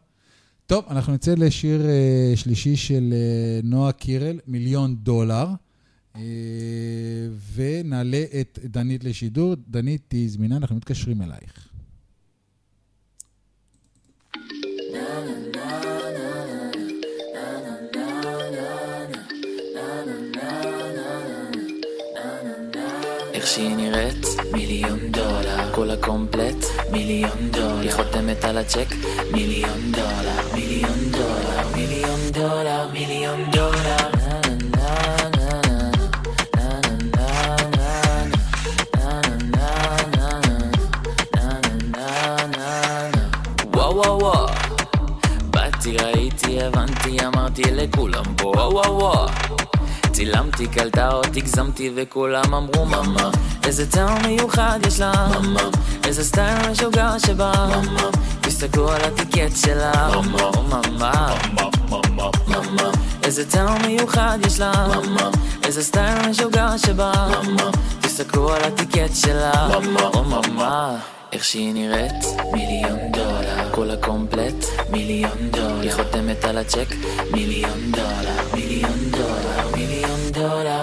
טוב, 0.67 0.85
אנחנו 0.91 1.13
נצא 1.13 1.35
לשיר 1.37 1.81
uh, 1.81 2.37
שלישי 2.37 2.77
של 2.77 3.13
uh, 3.13 3.67
נועה 3.67 3.93
קירל, 3.93 4.39
מיליון 4.47 4.97
דולר, 4.97 5.47
uh, 6.15 6.19
ונעלה 7.55 8.25
את 8.41 8.59
דנית 8.65 9.05
לשידור. 9.05 9.55
דנית, 9.69 10.03
תהיי 10.09 10.29
זמינה, 10.29 10.57
אנחנו 10.57 10.77
מתקשרים 10.77 11.23
אלייך. 11.23 11.69
איך 23.35 23.47
שהיא 23.47 23.77
נראית, 23.77 24.27
מיליון 24.53 24.99
דולר. 25.13 25.52
כל 25.83 25.91
הקומפלט, 25.91 26.67
מיליון 26.91 27.51
דולר. 27.51 27.81
היא 27.81 27.93
חותמת 27.93 28.45
על 28.45 28.59
הצ'ק, 28.59 28.95
מיליון 29.33 29.93
דולר. 29.93 30.55
מיליון 30.55 31.11
דולר, 31.11 31.77
מיליון 31.77 32.21
דולר, 32.33 32.87
מיליון 32.93 33.51
דולר. 33.53 33.97
וואו 43.75 44.19
וואו 44.21 44.47
באתי, 45.51 45.97
ראיתי, 45.97 46.63
הבנתי, 46.63 47.17
אמרתי 47.27 47.63
לכולם 47.63 48.25
פה 48.37 48.49
וואו 48.57 48.73
וואו 48.73 49.27
צילמתי, 50.13 50.67
קלטה 50.67 51.13
אותי, 51.13 51.39
הגזמתי 51.39 51.91
וכולם 51.95 52.55
אמרו 52.55 52.87
ממה 52.87 53.31
איזה 53.65 53.91
טעם 53.91 54.27
מיוחד 54.27 54.79
יש 54.87 55.01
לה 55.01 55.29
ממה 55.43 55.69
איזה 56.05 56.25
סטייל 56.25 56.71
משוגע 56.71 57.13
שבא? 57.27 57.53
ממה 57.83 58.11
תסתכלו 58.41 58.91
על 58.91 59.01
ה 59.05 59.12
ticket 59.12 59.57
שלה. 59.57 60.11
ממה 60.25 60.51
ממה 60.89 61.37
איזה 63.25 63.51
טעם 63.51 63.87
מיוחד 63.87 64.39
יש 64.47 64.61
לה 64.61 64.87
ממה 65.05 65.31
איזה 65.65 65.83
סטייל 65.83 66.29
משוגע 66.31 66.69
שבא? 66.87 67.13
ממה 67.45 67.71
תסתכלו 68.01 68.53
על 68.53 68.65
ה 68.65 68.72
ticket 68.72 69.15
שלה. 69.15 69.69
ממה 70.25 70.97
איך 71.33 71.45
שהיא 71.45 71.75
נראית, 71.75 72.25
מיליון 72.53 72.99
דולר. 73.13 73.69
כל 73.71 73.91
הקומפלט, 73.91 74.65
מיליון 74.91 75.51
דולר. 75.51 75.81
היא 75.81 75.93
חותמת 75.93 76.45
על 76.45 76.59
הצ'ק, 76.59 76.89
מיליון 77.33 77.93
דולר. 77.93 78.43
מיליון 78.55 79.11
דולר, 79.11 79.77
דולר, 80.43 80.83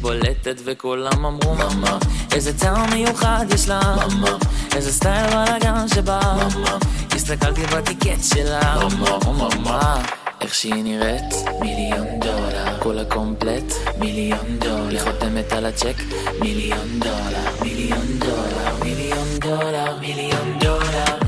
בולטת 0.00 0.60
וכולם 0.64 1.26
אמרו 1.26 1.54
ממה 1.54 1.98
איזה 2.32 2.58
טעם 2.58 2.90
מיוחד 2.90 3.46
יש 3.54 3.68
לה 3.68 3.80
ממה 4.10 4.36
איזה 4.74 4.92
סטייל 4.92 5.26
בלאגן 5.30 5.88
שבא 5.88 6.20
ממה 6.56 6.78
הסתכלתי 7.14 7.66
בטיקט 7.66 8.24
שלה 8.34 8.78
ממה 8.98 9.18
ממה 9.26 10.19
איך 10.50 10.58
שהיא 10.58 10.84
נראית, 10.84 11.34
מיליון 11.60 12.06
דולר. 12.20 12.82
כל 12.82 12.98
הקומפלט, 12.98 13.72
מיליון 13.98 14.58
דולר. 14.58 14.88
היא 14.88 15.00
חותמת 15.00 15.52
על 15.52 15.66
הצ'ק, 15.66 15.96
מיליון 16.40 16.98
דולר. 16.98 17.62
מיליון 17.62 18.18
דולר, 18.18 18.84
מיליון 18.84 19.28
דולר, 19.40 19.98
מיליון 20.00 20.58
דולר. 20.60 21.20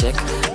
check 0.00 0.47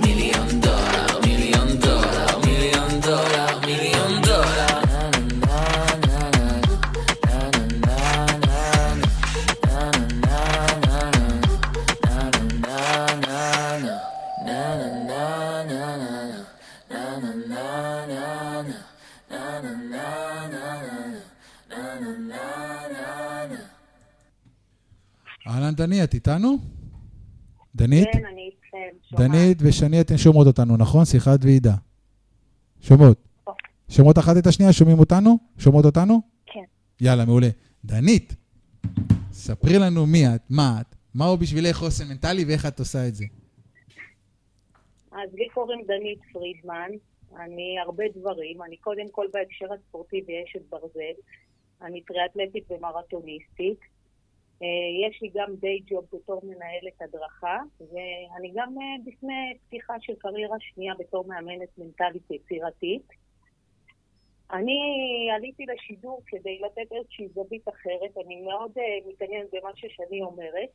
דני, 25.84 26.04
את 26.04 26.14
איתנו? 26.14 26.58
דנית? 27.76 28.08
כן, 28.14 28.26
אני 28.26 28.50
דנית 29.18 29.58
ושני, 29.62 30.02
אתן 30.02 30.18
שומעות 30.18 30.48
אותנו, 30.48 30.78
נכון? 30.78 31.06
שיחת 31.06 31.40
ועידה. 31.44 31.74
שומעות. 32.82 33.18
שומעות 33.90 34.18
אחת 34.18 34.38
את 34.38 34.48
השנייה? 34.48 34.74
שומעים 34.74 35.00
אותנו? 35.00 35.38
שומעות 35.58 35.86
אותנו? 35.86 36.22
כן. 36.46 36.64
יאללה, 37.02 37.26
מעולה. 37.26 37.48
דנית, 37.86 38.36
ספרי 39.32 39.80
לנו 39.80 40.06
מי 40.06 40.28
את, 40.36 40.42
מה 40.50 40.78
את, 40.82 40.96
מהו 41.16 41.38
בשבילך 41.38 41.76
חוסן 41.76 42.08
מנטלי 42.08 42.46
ואיך 42.46 42.66
את 42.66 42.80
עושה 42.80 43.08
את 43.08 43.16
זה. 43.16 43.26
אז 45.12 45.34
לי 45.34 45.48
קוראים 45.54 45.82
דנית 45.88 46.20
פרידמן, 46.34 46.92
אני 47.40 47.76
הרבה 47.86 48.04
דברים, 48.16 48.62
אני 48.64 48.78
קודם 48.78 49.10
כל 49.12 49.26
בהקשר 49.34 49.66
הספורטיבי 49.74 50.34
אשת 50.44 50.62
ברזל, 50.70 51.18
אני 51.82 52.02
טריאטלטית 52.02 52.72
ומרתוניסטית, 52.72 53.80
יש 55.06 55.22
לי 55.22 55.30
גם 55.34 55.56
דיי 55.56 55.80
ג'וב 55.88 56.06
בתור 56.14 56.42
מנהלת 56.44 57.02
הדרכה, 57.02 57.58
ואני 57.80 58.52
גם 58.56 58.76
אה, 58.82 58.96
בפני 59.06 59.58
פתיחה 59.68 59.94
של 60.00 60.14
קריירה 60.16 60.58
שנייה 60.60 60.94
בתור 61.00 61.26
מאמנת 61.28 61.78
מנטלית 61.78 62.32
יצירתית. 62.32 63.08
אני 64.54 64.80
עליתי 65.36 65.66
לשידור 65.66 66.22
כדי 66.26 66.60
לתת 66.60 66.92
איזושהי 66.92 67.28
זווית 67.28 67.70
אחרת, 67.70 68.26
אני 68.26 68.42
מאוד 68.42 68.72
uh, 68.78 69.10
מתעניינת 69.10 69.50
במה 69.54 69.70
ששני 69.76 70.22
אומרת. 70.22 70.70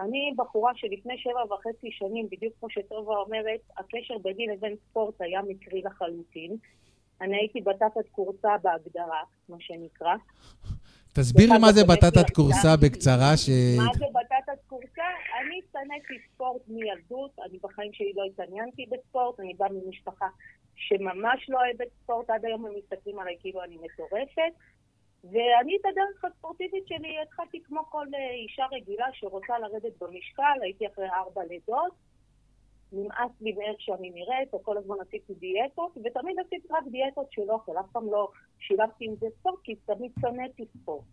אני 0.00 0.32
בחורה 0.36 0.72
שלפני 0.74 1.18
שבע 1.18 1.54
וחצי 1.54 1.90
שנים, 1.90 2.28
בדיוק 2.30 2.54
כמו 2.60 2.70
שטובה 2.70 3.16
אומרת, 3.16 3.60
הקשר 3.76 4.18
ביני 4.18 4.46
לבין 4.46 4.76
ספורט 4.76 5.20
היה 5.20 5.42
מקרי 5.42 5.82
לחלוטין. 5.82 6.56
אני 7.20 7.36
הייתי 7.36 7.60
בטטת 7.60 8.08
קורסה 8.10 8.56
בהגדרה, 8.62 9.22
מה 9.48 9.56
שנקרא. 9.60 10.14
תסבירי 11.14 11.58
מה 11.60 11.72
זה 11.72 11.84
בטטת 11.84 12.30
קורסה 12.30 12.76
בקצרה. 12.82 13.36
ש... 13.36 13.48
מה 13.76 13.92
זה 13.98 14.04
בטטת 14.18 14.60
קורסה? 14.66 15.08
אני 15.40 15.60
שנאתי 15.72 16.14
ספורט 16.34 16.62
מילדות, 16.68 17.30
אני 17.46 17.58
בחיים 17.62 17.92
שלי 17.92 18.12
לא 18.16 18.24
התעניינתי 18.24 18.86
בספורט, 18.90 19.40
אני 19.40 19.54
באה 19.54 19.68
ממשפחה 19.72 20.26
שממש 20.74 21.40
לא 21.48 21.58
אוהבת 21.58 21.92
ספורט, 22.02 22.30
עד 22.30 22.44
היום 22.44 22.66
הם 22.66 22.72
מסתכלים 22.78 23.18
עליי 23.18 23.36
כאילו 23.40 23.64
אני 23.64 23.76
מטורפת. 23.76 24.52
ואני 25.24 25.76
את 25.80 25.86
הדרך 25.86 26.24
הספורטיבית 26.24 26.86
שלי 26.86 27.22
התחלתי 27.22 27.60
כמו 27.64 27.80
כל 27.90 28.06
אה, 28.14 28.34
אישה 28.34 28.64
רגילה 28.72 29.06
שרוצה 29.12 29.58
לרדת 29.58 29.92
במשקל, 30.00 30.58
הייתי 30.62 30.86
אחרי 30.86 31.08
ארבע 31.08 31.42
לידות. 31.48 31.92
נמאס 32.92 33.30
לי 33.40 33.52
מאיך 33.52 33.80
שאני 33.80 34.10
נראית, 34.10 34.54
וכל 34.54 34.76
הזמן 34.78 34.96
עשיתי 35.00 35.34
דיאטות, 35.34 35.92
ותמיד 36.04 36.36
עשיתי 36.46 36.68
רק 36.70 36.84
דיאטות 36.90 37.32
של 37.32 37.50
אוכל, 37.50 37.72
אף 37.80 37.86
פעם 37.92 38.12
לא 38.12 38.28
שילבתי 38.58 39.04
עם 39.04 39.14
זה 39.16 39.26
ספורט, 39.38 39.60
כי 39.64 39.74
תמיד 39.74 40.12
שנאתי 40.20 40.64
ספורט. 40.78 41.04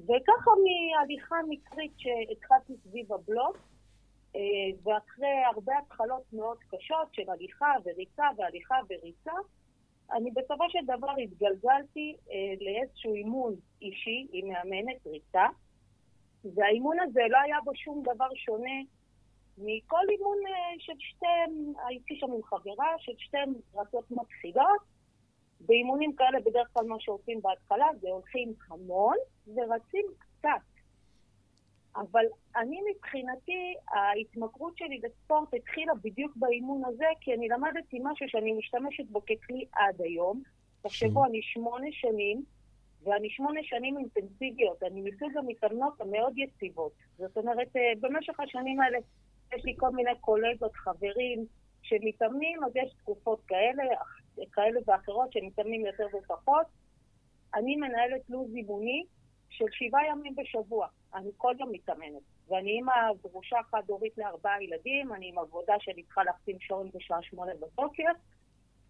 וככה 0.00 0.50
מהליכה 0.64 1.36
מקרית 1.48 1.92
שהתחלתי 1.96 2.72
סביב 2.84 3.12
הבלוק, 3.12 3.56
אה, 4.36 4.40
ואחרי 4.82 5.44
הרבה 5.54 5.72
התחלות 5.78 6.22
מאוד 6.32 6.58
קשות 6.70 7.08
של 7.12 7.30
הליכה 7.30 7.72
וריצה 7.84 8.24
והליכה 8.36 8.74
וריצה, 8.90 9.32
אני 10.12 10.30
בסופו 10.30 10.64
של 10.68 10.78
דבר 10.84 11.14
התגלגלתי 11.22 12.16
אה, 12.30 12.54
לאיזשהו 12.60 13.14
אימון 13.14 13.54
אישי 13.82 14.26
עם 14.32 14.48
מאמנת 14.48 15.06
ריצה, 15.06 15.46
והאימון 16.54 17.00
הזה 17.00 17.20
לא 17.30 17.38
היה 17.38 17.56
בו 17.64 17.74
שום 17.74 18.02
דבר 18.02 18.28
שונה 18.34 18.80
מכל 19.58 20.04
אימון 20.10 20.38
אה, 20.46 20.74
של 20.78 20.92
שתי, 20.98 21.26
הייתי 21.86 22.16
שם 22.16 22.32
עם 22.32 22.42
חברה, 22.42 22.94
של 22.98 23.12
שתי 23.18 23.38
רצות 23.74 24.10
מתחילות. 24.10 24.80
באימונים 25.60 26.12
כאלה 26.16 26.40
בדרך 26.40 26.68
כלל 26.72 26.86
מה 26.86 26.96
שעושים 26.98 27.42
בהתחלה 27.42 27.86
זה 28.00 28.08
הולכים 28.08 28.52
המון 28.68 29.16
ורצים 29.46 30.06
קצת. 30.18 30.70
אבל 31.96 32.24
אני 32.56 32.78
מבחינתי, 32.90 33.74
ההתמכרות 33.88 34.76
שלי 34.76 35.00
לספורט 35.02 35.54
התחילה 35.54 35.92
בדיוק 36.02 36.32
באימון 36.36 36.82
הזה, 36.84 37.04
כי 37.20 37.34
אני 37.34 37.48
למדתי 37.48 37.98
משהו 38.02 38.28
שאני 38.28 38.52
משתמשת 38.52 39.04
בו 39.10 39.20
ככלי 39.20 39.64
עד 39.72 40.02
היום. 40.02 40.42
תחשבו, 40.82 41.24
אני 41.24 41.42
שמונה 41.42 41.86
שנים, 41.92 42.42
ואני 43.02 43.30
שמונה 43.30 43.60
שנים 43.62 43.98
אינטנסיביות. 43.98 44.82
אני 44.82 45.00
מסוג 45.00 45.36
המתאמנות 45.36 46.00
המאוד 46.00 46.32
יציבות. 46.36 46.92
זאת 47.18 47.36
אומרת, 47.36 47.76
אה, 47.76 47.92
במשך 48.00 48.40
השנים 48.40 48.80
האלה 48.80 48.98
יש 49.54 49.64
לי 49.64 49.74
כל 49.76 49.90
מיני 49.90 50.10
קולגות, 50.20 50.76
חברים, 50.76 51.46
שמתאמנים, 51.82 52.64
אז 52.64 52.72
יש 52.74 52.92
תקופות 52.98 53.40
כאלה, 53.46 53.82
כאלה 54.52 54.80
ואחרות 54.86 55.32
שמתאמנים 55.32 55.86
יותר 55.86 56.06
ופחות. 56.16 56.66
אני 57.54 57.76
מנהלת 57.76 58.20
לו"ז 58.28 58.54
אימוני 58.54 59.04
של 59.48 59.64
שבעה 59.70 60.06
ימים 60.06 60.34
בשבוע. 60.36 60.86
אני 61.14 61.30
כל 61.36 61.54
יום 61.58 61.72
מתאמנת. 61.72 62.22
ואני 62.48 62.70
אימא 62.70 62.92
גרושה 63.22 63.56
חד-הורית 63.70 64.18
לארבעה 64.18 64.62
ילדים, 64.62 65.12
אני 65.12 65.28
עם 65.28 65.38
עבודה 65.38 65.74
שאני 65.80 66.02
צריכה 66.02 66.24
להחתים 66.24 66.56
שעון 66.60 66.90
בשעה 66.94 67.22
שמונה 67.22 67.52
בבוקר. 67.54 68.10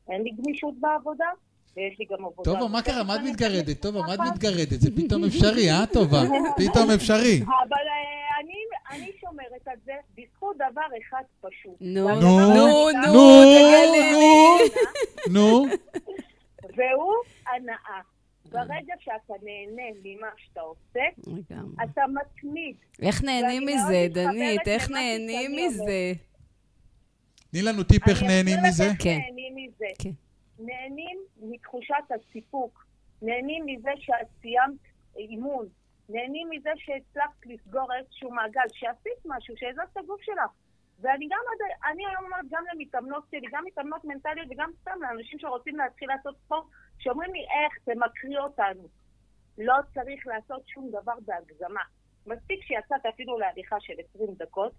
אין 0.08 0.22
לי 0.22 0.30
גמישות 0.30 0.74
בעבודה, 0.80 1.30
ויש 1.76 1.98
לי 1.98 2.04
גם 2.04 2.24
עבודה... 2.24 2.50
טובה, 2.50 2.68
מה 2.68 2.82
קרה? 2.82 3.04
מה 3.04 3.16
את 3.16 3.20
מתגרדת? 3.24 3.82
טובה, 3.82 4.00
מה 4.00 4.14
את 4.14 4.20
מתגרדת? 4.34 4.80
זה 4.80 4.90
פתאום 4.96 5.24
אפשרי, 5.24 5.70
אה, 5.70 5.84
טובה? 5.92 6.22
פתאום 6.60 6.90
אפשרי. 6.90 7.40
אבל 7.42 7.84
אה, 7.88 8.40
אני, 8.40 8.54
אני 8.90 9.12
שומרת 9.20 9.68
על 9.68 9.76
זה 9.84 9.92
בזכות 10.16 10.56
דבר 10.56 10.86
אחד 11.02 11.22
פשוט. 11.40 11.76
נו, 11.80 12.08
נו, 12.08 12.40
נו, 12.40 12.88
נו, 13.06 13.40
נו, 15.30 15.66
והוא 16.76 17.14
הנאה. 17.46 18.00
ברגע 18.52 18.94
שאתה 19.00 19.34
נהנה 19.42 19.82
ממה 20.04 20.26
שאתה 20.36 20.60
עושה. 20.60 21.00
אתה 21.84 22.02
מתמיד. 22.08 22.76
איך 23.02 23.24
נהנים 23.24 23.66
מזה, 23.66 24.06
דנית? 24.10 24.68
איך 24.68 24.90
נהנים 24.90 25.56
מזה? 25.56 26.12
תני 27.50 27.62
לנו 27.62 27.82
טיפ 27.82 28.08
איך 28.08 28.22
אני 28.22 28.28
נהנים 28.28 28.58
אסביר 28.58 28.68
מזה. 28.68 28.84
לך 28.84 28.90
איך 28.90 29.02
כן. 29.02 29.18
נהנים 29.18 29.56
מזה. 29.56 30.10
נהנים 30.60 31.18
מתחושת 31.40 32.04
הסיפוק, 32.10 32.84
נהנים 33.22 33.66
מזה 33.66 33.90
שאת 33.96 34.26
סיימת 34.40 34.80
אימון, 35.16 35.66
נהנים 36.08 36.50
מזה 36.50 36.70
שהצלחת 36.76 37.46
לסגור 37.46 37.94
איזשהו 37.94 38.30
מעגל, 38.30 38.68
שעשית 38.72 39.24
משהו, 39.24 39.54
שהזזת 39.56 39.82
את 39.92 39.96
הגוף 39.96 40.22
שלך. 40.22 40.50
ואני 41.00 41.28
גם, 41.30 41.40
אני 41.90 42.06
היום 42.06 42.24
אומרת 42.24 42.44
גם 42.50 42.64
למתאמנות 42.72 43.24
שלי, 43.30 43.46
גם 43.52 43.64
מתאמנות 43.64 44.04
מנטליות 44.04 44.48
וגם 44.50 44.70
סתם 44.80 44.98
לאנשים 45.02 45.38
שרוצים 45.38 45.76
להתחיל 45.76 46.08
לעשות 46.08 46.36
ספורט, 46.44 46.64
שאומרים 46.98 47.32
לי 47.32 47.40
איך, 47.40 47.78
תמכרי 47.84 48.38
אותנו. 48.38 48.88
לא 49.58 49.74
צריך 49.94 50.26
לעשות 50.26 50.68
שום 50.68 50.88
דבר 50.88 51.14
בהגזמה. 51.26 51.82
מספיק 52.26 52.62
שיצאת 52.62 53.06
אפילו 53.06 53.38
להליכה 53.38 53.76
של 53.80 53.94
20 54.14 54.34
דקות, 54.38 54.72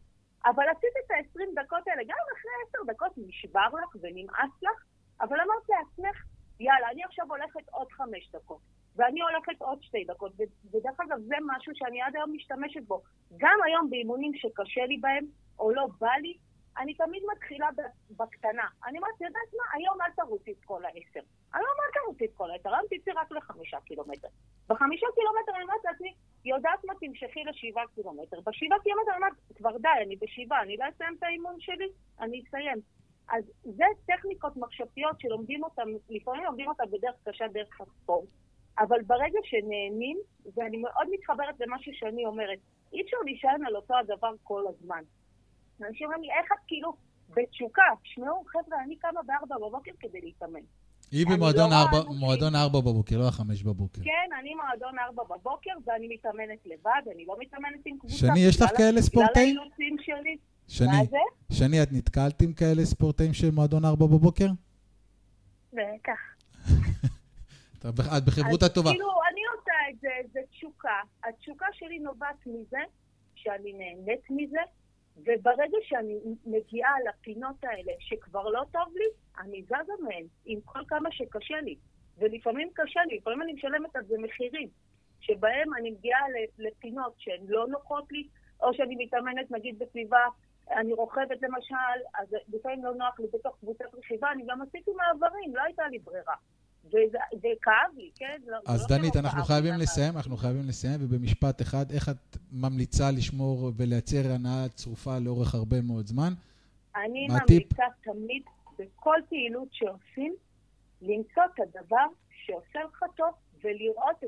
אבל 0.46 0.64
עשית 0.70 0.94
את 1.06 1.12
ה-20 1.12 1.64
דקות 1.64 1.88
האלה, 1.88 2.04
גם 2.04 2.18
אחרי 2.38 2.52
10 2.70 2.94
דקות 2.94 3.12
נשבר 3.18 3.68
לך 3.84 3.96
ונמאס 4.02 4.52
לך, 4.62 4.84
אבל 5.22 5.40
אמרת 5.40 5.70
לעצמך, 5.70 6.24
יאללה, 6.60 6.92
אני 6.92 7.04
עכשיו 7.04 7.26
הולכת 7.30 7.70
עוד 7.72 7.92
5 7.92 8.30
דקות, 8.32 8.62
ואני 8.96 9.22
הולכת 9.22 9.62
עוד 9.62 9.84
2 9.84 10.08
דקות, 10.08 10.32
ודרך 10.72 11.00
אגב 11.00 11.20
זה 11.20 11.36
משהו 11.46 11.74
שאני 11.76 12.02
עד 12.02 12.16
היום 12.16 12.34
משתמשת 12.34 12.84
בו. 12.84 13.02
גם 13.38 13.60
היום 13.66 13.90
באימונים 13.90 14.32
שקשה 14.36 14.86
לי 14.86 14.98
בהם, 14.98 15.26
או 15.60 15.72
לא 15.72 15.88
בא 16.00 16.14
לי, 16.22 16.38
אני 16.78 16.94
תמיד 16.94 17.24
מתחילה 17.34 17.70
בקטנה. 18.18 18.68
אני 18.88 18.98
אומרת, 18.98 19.22
יודעת 19.22 19.54
מה, 19.58 19.64
היום 19.74 20.02
אל 20.02 20.12
תרוצי 20.12 20.52
את 20.52 20.66
כל 20.66 20.86
העשר. 20.86 21.20
היום 21.54 21.76
אל 21.86 22.02
תרוצי 22.02 22.26
את 22.26 22.34
כל 22.34 22.52
העשר, 22.52 22.76
היום 22.76 22.86
תצאי 22.86 23.14
רק 23.14 23.32
לחמישה 23.32 23.78
קילומטר. 23.86 24.28
בחמישה 24.70 25.08
קילומטר 25.16 25.56
אני 25.56 25.64
אומרת 25.64 25.84
לעצמי, 25.84 26.14
יודעת 26.46 26.86
מה, 26.86 26.94
תמשכי 27.00 27.44
לשבעה 27.44 27.84
קילומטר. 27.96 28.40
בשבעה 28.40 28.80
קילומטר 28.80 29.12
אני 29.12 29.18
אומרת, 29.18 29.34
כבר 29.56 29.78
די, 29.78 29.90
אני 30.06 30.16
בשבעה, 30.16 30.62
אני 30.62 30.78
לא 30.78 30.86
אסיים 30.90 31.16
את 31.20 31.24
האימון 31.24 31.60
שלי, 31.60 31.90
אני 32.20 32.44
אסיים. 32.48 32.78
אז 33.32 33.44
זה 33.64 33.84
טכניקות 34.08 34.58
מחשבתיות 34.58 35.20
שלומדים 35.20 35.64
אותן, 35.64 35.84
לפעמים 36.10 36.44
לומדים 36.44 36.68
אותן 36.68 36.84
בדרך 36.92 37.16
קשה 37.24 37.46
דרך 37.54 37.82
הספורט, 37.82 38.28
אבל 38.80 39.02
ברגע 39.08 39.40
שנהנים, 39.44 40.18
ואני 40.56 40.78
מאוד 40.78 41.08
מתחברת 41.12 41.56
למה 41.60 41.78
שאני 41.80 42.26
אומרת, 42.26 42.60
אי 42.94 43.02
אפשר 43.02 43.18
להישען 43.26 43.66
על 43.66 43.76
אותו 43.76 43.94
הדבר 43.98 44.32
כל 44.44 44.64
הזמן. 44.70 45.04
אנשים 45.88 46.08
אומרים 46.08 46.24
לי, 46.24 46.30
איך 46.40 46.52
את 46.52 46.58
כאילו 46.68 46.94
בתשוקה? 47.30 47.84
תשמעו, 48.04 48.44
חבר'ה, 48.48 48.84
אני 48.84 48.96
קמה 48.96 49.20
בארבע 49.26 49.56
בבוקר 49.68 49.92
כדי 50.00 50.22
להתאמן. 50.22 50.60
היא 51.12 51.26
במועדון 51.28 51.70
לא 51.70 51.76
ארבע- 52.56 52.80
בבוקר, 52.82 53.18
לא 53.18 53.28
החמש 53.28 53.64
בבוקר. 53.64 54.02
כן, 54.04 54.30
אני 54.40 54.54
מועדון 54.56 55.00
ארבע 55.00 55.24
בבוקר, 55.24 55.72
ואני 55.86 56.08
מתאמנת 56.08 56.66
לבד, 56.66 57.02
אני 57.16 57.26
לא 57.26 57.36
מתאמנת 57.40 57.82
עם 57.86 57.98
קבוצה. 58.00 58.16
שני, 58.16 58.40
יש 58.40 58.62
לך 58.62 58.70
כאלה 58.78 59.02
ספורטאים? 59.02 59.50
בגלל 59.50 59.62
האילוצים 59.64 59.96
שלי. 60.02 60.38
שני, 60.78 60.88
מה 60.88 61.06
זה? 61.10 61.18
שני, 61.52 61.84
את 61.84 61.88
נתקלת 61.92 62.42
עם 62.42 62.54
כאלה 62.54 62.86
ספורטאים 62.86 63.34
של 63.34 63.52
מועדון 63.52 63.86
ארבע 63.86 64.06
בבוקר? 64.06 64.48
בטח. 65.74 66.20
את 67.80 67.86
ב- 67.86 68.14
את 68.18 68.26
בחברותא 68.26 68.68
טובה. 68.68 68.90
אז 68.90 68.96
כאילו, 68.96 69.10
אני 69.32 69.42
עושה 69.56 69.72
את 69.90 70.00
זה, 70.00 70.10
זה 70.34 70.40
תשוקה. 70.52 71.00
התשוקה 71.24 71.66
שלי 71.74 72.00
נובעת 72.00 72.46
מזה 72.46 72.78
שאני 73.36 73.74
נהנית 73.74 74.22
מזה, 74.30 74.60
וברגע 75.18 75.78
שאני 75.82 76.20
מגיעה 76.46 76.92
לפינות 77.10 77.64
האלה 77.64 77.92
שכבר 78.00 78.50
לא 78.50 78.64
טוב 78.72 78.94
לי, 78.96 79.06
אני 79.44 79.64
זזה 79.64 79.94
מהן, 80.04 80.26
עם 80.46 80.60
כל 80.66 80.80
כמה 80.88 81.10
שקשה 81.12 81.62
לי. 81.62 81.76
ולפעמים 82.18 82.70
קשה 82.74 83.00
לי, 83.10 83.18
לפעמים 83.18 83.42
אני 83.42 83.54
משלמת 83.54 83.96
על 83.96 84.06
זה 84.08 84.16
מחירים, 84.24 84.70
שבהם 85.20 85.74
אני 85.80 85.92
מגיעה 85.92 86.22
לפינות 86.60 87.14
שהן 87.18 87.42
לא 87.48 87.68
נוחות 87.68 88.12
לי, 88.12 88.28
או 88.62 88.74
שאני 88.74 88.96
מתאמנת 89.06 89.52
נגיד 89.52 89.80
בסביבה, 89.80 90.26
אני 90.80 90.94
רוכבת 90.94 91.42
למשל, 91.42 91.76
אז 92.20 92.28
לפעמים 92.54 92.86
לא 92.86 92.94
נוח 92.94 93.20
לי 93.20 93.26
בתוך 93.34 93.58
קבוצת 93.60 93.86
רכיבה, 93.94 94.32
אני 94.32 94.44
גם 94.48 94.62
עשיתי 94.62 94.92
מעברים, 94.92 95.56
לא 95.56 95.62
הייתה 95.62 95.88
לי 95.88 96.00
ברירה. 96.00 96.36
וזה 96.88 97.18
זה 97.32 97.48
כאב 97.62 97.98
לי, 97.98 98.12
כן? 98.16 98.42
לא- 98.46 98.58
אז 98.68 98.92
לא 98.92 98.98
דנית, 98.98 99.16
אנחנו 99.16 99.44
חייבים 99.44 99.74
לסיים, 99.80 100.18
אנחנו 100.18 100.38
חייבים 100.38 100.62
לסיים, 100.68 101.00
ובמשפט 101.04 101.62
אחד, 101.62 101.92
איך 101.92 102.10
את 102.10 102.38
ממליצה 102.52 103.12
לשמור 103.18 103.72
ולייצר 103.78 104.32
הנאה 104.36 104.70
צרופה 104.70 105.20
לאורך 105.20 105.56
הרבה 105.56 105.82
מאוד 105.82 106.06
זמן? 106.08 106.34
אני? 106.96 107.28
ממליצה 107.28 107.84
תמיד, 108.04 108.44
בכל 108.80 109.18
פעילות 109.30 109.68
שעושים, 109.72 110.36
למצוא 111.02 111.44
את 111.56 111.60
הדבר 111.60 112.06
שעושה 112.46 112.80
לך 112.84 113.04
טוב 113.18 113.34
ולראות 113.64 114.24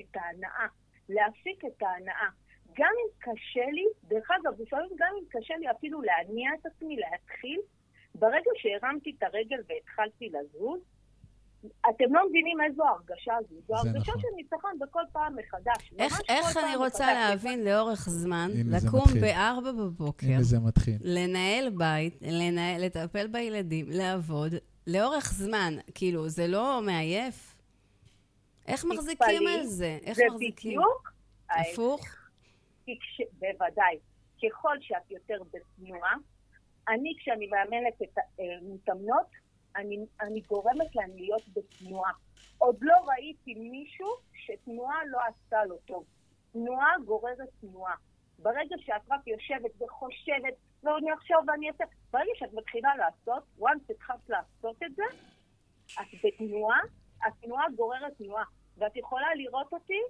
את 0.00 0.16
ההנאה, 0.16 0.66
להפיק 1.08 1.64
את 1.64 1.82
ההנאה. 1.82 2.28
גם 2.78 2.92
אם 3.02 3.08
קשה 3.32 3.66
לי, 3.72 3.84
דרך 4.04 4.28
אגב, 4.30 4.60
לפעמים 4.60 4.88
גם 4.98 5.08
אם 5.18 5.24
קשה 5.28 5.54
לי 5.60 5.70
אפילו 5.70 6.02
להניע 6.02 6.50
את 6.60 6.66
עצמי, 6.66 6.96
להתחיל, 6.96 7.60
ברגע 8.14 8.50
שהרמתי 8.56 9.14
את 9.18 9.22
הרגל 9.22 9.56
והתחלתי 9.68 10.28
לזוז, 10.28 10.80
אתם 11.90 12.14
לא 12.14 12.28
מבינים 12.28 12.60
איזו 12.60 12.82
הרגשה 12.84 13.34
זו. 13.48 13.54
זו 13.54 13.82
זה 13.82 13.88
הרגשה 13.88 14.10
נכון. 14.10 14.20
של 14.22 14.28
ניצחון 14.36 14.78
בכל 14.80 15.02
פעם 15.12 15.36
מחדש. 15.36 15.92
איך, 15.98 16.20
איך 16.28 16.46
כל 16.52 16.60
אני 16.60 16.72
פעם 16.72 16.78
רוצה 16.78 17.04
מחדש. 17.04 17.30
להבין 17.30 17.64
לאורך 17.64 18.08
זמן, 18.08 18.50
זה 18.52 18.86
לקום 18.86 19.00
מתחיל. 19.00 19.20
בארבע 19.20 19.72
בבוקר, 19.72 20.26
הנה 20.26 20.42
זה 20.42 20.58
מתחיל. 20.58 20.94
לנהל 21.00 21.70
בית, 21.70 22.18
לנהל, 22.20 22.84
לטפל 22.84 23.26
בילדים, 23.26 23.86
לעבוד, 23.88 24.52
לאורך 24.86 25.32
זמן, 25.32 25.74
כאילו, 25.94 26.28
זה 26.28 26.46
לא 26.46 26.80
מעייף? 26.86 27.54
איך 28.66 28.84
מחזיקים 28.84 29.46
על 29.46 29.64
זה? 29.64 29.98
איך 30.02 30.16
זה 30.16 30.24
מחזיקים? 30.30 30.70
בדיוק 30.70 31.12
ההפך. 31.50 31.72
הפוך? 31.72 32.00
כי 32.88 32.98
כש... 33.00 33.20
בוודאי. 33.32 33.98
ככל 34.42 34.76
שאת 34.80 35.10
יותר 35.10 35.38
בתנועה, 35.52 36.14
אני 36.88 37.14
כשאני 37.18 37.46
מאמנת 37.46 38.02
את 38.02 38.18
המתאמנות, 38.38 39.26
אני, 39.76 39.96
אני 40.20 40.40
גורמת 40.40 40.94
להן 40.94 41.10
להיות 41.14 41.42
בתנועה. 41.52 42.12
עוד 42.58 42.76
לא 42.80 42.94
ראיתי 43.06 43.54
מישהו 43.54 44.08
שתנועה 44.34 44.96
לא 45.06 45.18
עשתה 45.28 45.64
לו 45.64 45.76
טוב. 45.78 46.04
תנועה 46.52 46.92
גוררת 47.04 47.48
תנועה. 47.60 47.94
ברגע 48.38 48.76
שאת 48.78 49.02
רק 49.10 49.26
יושבת 49.26 49.82
וחושבת, 49.82 50.54
ואני 50.82 51.14
אחשוב 51.14 51.38
ואני 51.48 51.68
אעשה, 51.70 51.84
ברגע 52.10 52.32
שאת 52.34 52.52
מתחילה 52.52 52.96
לעשות, 52.96 53.42
once 53.60 53.90
התחלת 53.90 54.28
לעשות 54.28 54.82
את 54.82 54.94
זה, 54.94 55.04
את 55.86 56.24
בתנועה, 56.24 56.80
התנועה 57.26 57.64
גוררת 57.76 58.12
תנועה. 58.18 58.44
ואת 58.76 58.96
יכולה 58.96 59.34
לראות 59.34 59.72
אותי 59.72 60.00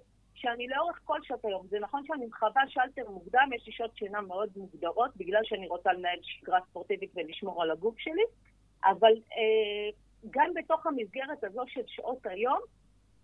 שאני 0.41 0.69
לאורך 0.69 1.01
כל 1.05 1.19
שעות 1.23 1.45
היום, 1.45 1.67
זה 1.71 1.79
נכון 1.81 2.03
שאני 2.07 2.27
מכבה 2.27 2.61
שלטר 2.69 3.11
מוקדם, 3.11 3.51
יש 3.57 3.67
לי 3.67 3.73
שעות 3.73 3.97
שינה 3.97 4.21
מאוד 4.21 4.51
מוגדרות, 4.57 5.17
בגלל 5.17 5.41
שאני 5.45 5.69
רוצה 5.69 5.93
לנהל 5.93 6.19
שגרה 6.23 6.59
ספורטיבית 6.71 7.11
ולשמור 7.15 7.63
על 7.63 7.71
הגוף 7.71 7.99
שלי, 7.99 8.23
אבל 8.85 9.13
אה, 9.13 9.91
גם 10.31 10.51
בתוך 10.55 10.87
המסגרת 10.87 11.45
הזו 11.45 11.63
של 11.67 11.83
שעות 11.87 12.27
היום, 12.27 12.59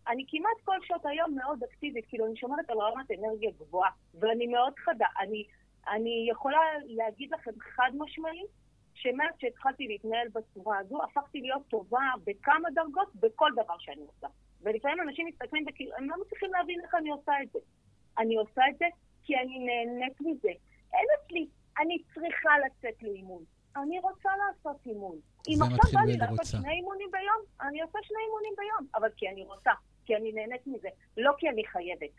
אני 0.09 0.25
כמעט 0.29 0.61
כל 0.65 0.77
שעות 0.83 1.07
היום 1.07 1.35
מאוד 1.35 1.63
אקטיבית, 1.63 2.05
כאילו 2.09 2.27
אני 2.27 2.37
שומרת 2.37 2.71
על 2.71 2.79
רמת 2.79 3.11
אנרגיה 3.11 3.51
גבוהה, 3.51 3.91
ואני 4.21 4.47
מאוד 4.47 4.73
חדה. 4.79 5.07
אני, 5.21 5.45
אני 5.89 6.27
יכולה 6.31 6.61
להגיד 6.85 7.31
לכם 7.33 7.51
חד 7.61 7.91
משמעית, 7.95 8.51
שמאז 8.95 9.35
שהתחלתי 9.39 9.87
להתנהל 9.87 10.29
בצורה 10.29 10.79
הזו, 10.79 11.03
הפכתי 11.03 11.41
להיות 11.41 11.63
טובה 11.69 12.11
בכמה 12.25 12.69
דרגות 12.75 13.15
בכל 13.15 13.51
דבר 13.53 13.79
שאני 13.79 14.03
עושה. 14.03 14.27
ולפעמים 14.65 15.01
אנשים 15.01 15.27
מסתכלים 15.27 15.65
וכאילו, 15.69 15.97
הם 15.97 16.11
לא 16.11 16.17
מצליחים 16.21 16.53
להבין 16.53 16.81
איך 16.81 16.95
אני 16.95 17.11
עושה 17.11 17.33
את 17.43 17.53
זה. 17.53 17.59
אני 18.19 18.37
עושה 18.37 18.63
את 18.71 18.79
זה 18.79 18.87
כי 19.25 19.37
אני 19.37 19.59
נהנית 19.59 20.21
מזה. 20.21 20.53
אין 20.95 21.07
אצלי, 21.19 21.47
אני 21.81 21.99
צריכה 22.15 22.51
לצאת 22.67 23.03
לאימון. 23.03 23.43
אני 23.77 23.99
רוצה 23.99 24.31
לעשות 24.37 24.77
אימון. 24.87 25.17
אם 25.49 25.59
עכשיו 25.63 26.01
בא 26.01 26.01
לי 26.07 26.17
לעשות 26.17 26.47
שני 26.47 26.73
אימונים 26.73 27.09
ביום, 27.13 27.69
אני 27.69 27.83
עושה 27.83 27.99
שני 28.03 28.19
אימונים 28.27 28.53
ביום, 28.57 28.89
אבל 28.95 29.09
כי 29.17 29.29
אני 29.29 29.43
רוצה, 29.43 29.71
כי 30.05 30.17
אני 30.17 30.33
נהנית 30.33 30.67
מזה, 30.67 30.89
לא 31.17 31.33
כי 31.39 31.49
אני 31.49 31.65
חייבת. 31.67 32.15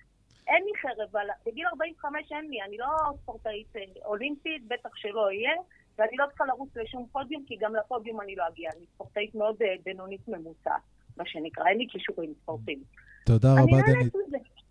אין 0.48 0.64
לי 0.64 0.72
חרב, 0.82 1.08
אבל 1.12 1.28
בגיל 1.46 1.68
45 1.68 2.32
אין 2.32 2.50
לי, 2.50 2.62
אני 2.62 2.78
לא 2.78 2.88
ספורטאית 3.22 3.76
אה, 3.76 3.82
אולימפית, 4.06 4.68
בטח 4.68 4.96
שלא 4.96 5.26
אהיה, 5.26 5.54
ואני 5.98 6.18
לא 6.18 6.26
צריכה 6.28 6.46
לרוץ 6.46 6.70
לשום 6.76 7.08
פודיום, 7.12 7.44
כי 7.48 7.56
גם 7.56 7.76
לפודיום 7.76 8.22
אני 8.22 8.36
לא 8.36 8.48
אגיע. 8.48 8.70
אני 8.78 8.86
ספורטאית 8.86 9.36
מאוד 9.36 9.62
אה, 9.62 9.76
בינונית 9.84 10.28
ממוצעת, 10.28 10.82
מה 11.18 11.24
שנקרא, 11.26 11.64
אין 11.68 11.78
לי 11.78 11.88
כישורים 11.90 12.34
ספורטיים. 12.42 12.80
תודה 13.26 13.54
רבה, 13.54 13.82
דנית. 13.82 14.14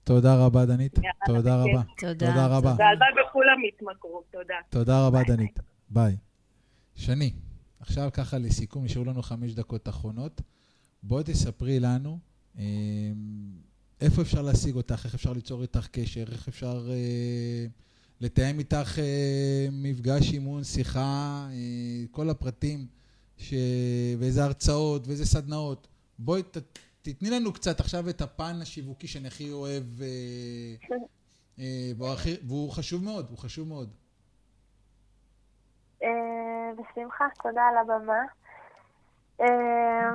תודה 0.04 0.36
רבה, 0.46 0.66
דנית. 0.66 0.98
תודה 1.26 1.56
רבה. 1.56 1.82
תודה 1.98 2.46
רבה. 2.46 2.74
והלוואי 2.78 3.08
וכולם 3.28 3.64
יתמכרו, 3.68 4.22
תודה. 4.30 4.54
תודה 4.70 5.06
רבה, 5.06 5.22
דנית. 5.26 5.58
ביי. 5.90 6.16
שני, 6.94 7.32
עכשיו 7.80 8.10
ככה 8.12 8.38
לסיכום, 8.38 8.84
נשארו 8.84 9.04
לנו 9.04 9.22
חמש 9.22 9.54
דקות 9.54 9.88
אחרונות. 9.88 10.40
בואי 11.02 11.24
תספרי 11.24 11.80
לנו 11.80 12.18
אה, 12.58 12.64
איפה 14.00 14.22
אפשר 14.22 14.42
להשיג 14.42 14.76
אותך, 14.76 15.04
איך 15.04 15.14
אפשר 15.14 15.32
ליצור 15.32 15.62
איתך 15.62 15.86
קשר, 15.86 16.24
איך 16.32 16.48
אפשר 16.48 16.90
אה, 16.90 17.66
לתאם 18.20 18.58
איתך 18.58 18.98
אה, 18.98 19.68
מפגש 19.72 20.32
אימון, 20.32 20.64
שיחה, 20.64 21.48
אה, 21.50 22.04
כל 22.10 22.30
הפרטים, 22.30 22.86
ש... 23.36 23.54
ואיזה 24.18 24.44
הרצאות 24.44 25.08
ואיזה 25.08 25.26
סדנאות. 25.26 25.88
בואי 26.18 26.42
ת... 26.42 26.56
תתני 27.02 27.30
לנו 27.30 27.52
קצת 27.52 27.80
עכשיו 27.80 28.08
את 28.10 28.20
הפן 28.20 28.52
השיווקי 28.62 29.06
שאני 29.06 29.28
הכי 29.28 29.52
אוהב, 29.52 29.84
אה, 30.02 30.96
אה, 31.58 31.64
והוא, 31.98 32.12
הכי... 32.12 32.36
והוא 32.48 32.70
חשוב 32.70 33.04
מאוד, 33.04 33.26
הוא 33.30 33.38
חשוב 33.38 33.68
מאוד. 33.68 33.90
אה, 36.02 36.70
בשמחה, 36.76 37.24
תודה 37.42 37.62
על 37.62 37.76
הבמה. 37.76 38.22
אה, 39.40 40.10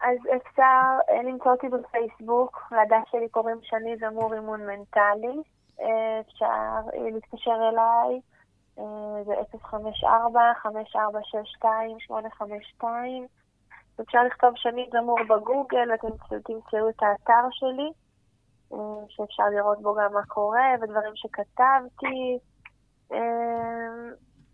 אז 0.00 0.18
אפשר 0.36 0.98
אה, 1.10 1.22
למצוא 1.22 1.52
אותי 1.52 1.68
בפייסבוק, 1.68 2.72
לדף 2.72 3.08
שלי 3.10 3.28
קוראים 3.28 3.58
שני 3.62 3.96
זמור 3.96 4.34
אימון 4.34 4.66
מנטלי. 4.66 5.42
אפשר 6.20 6.80
להתקשר 7.12 7.70
אליי, 7.72 8.20
זה 9.24 9.34
054-5462-852. 12.80 12.84
אפשר 14.00 14.24
לכתוב 14.24 14.52
שני 14.56 14.88
זמור 14.92 15.18
בגוגל, 15.28 15.94
אתם 15.94 16.08
תמצאו 16.28 16.88
את 16.88 17.02
האתר 17.02 17.48
שלי, 17.50 17.90
שאפשר 19.08 19.44
לראות 19.54 19.82
בו 19.82 19.94
גם 19.94 20.12
מה 20.12 20.26
קורה 20.26 20.74
ודברים 20.82 21.12
שכתבתי. 21.14 22.38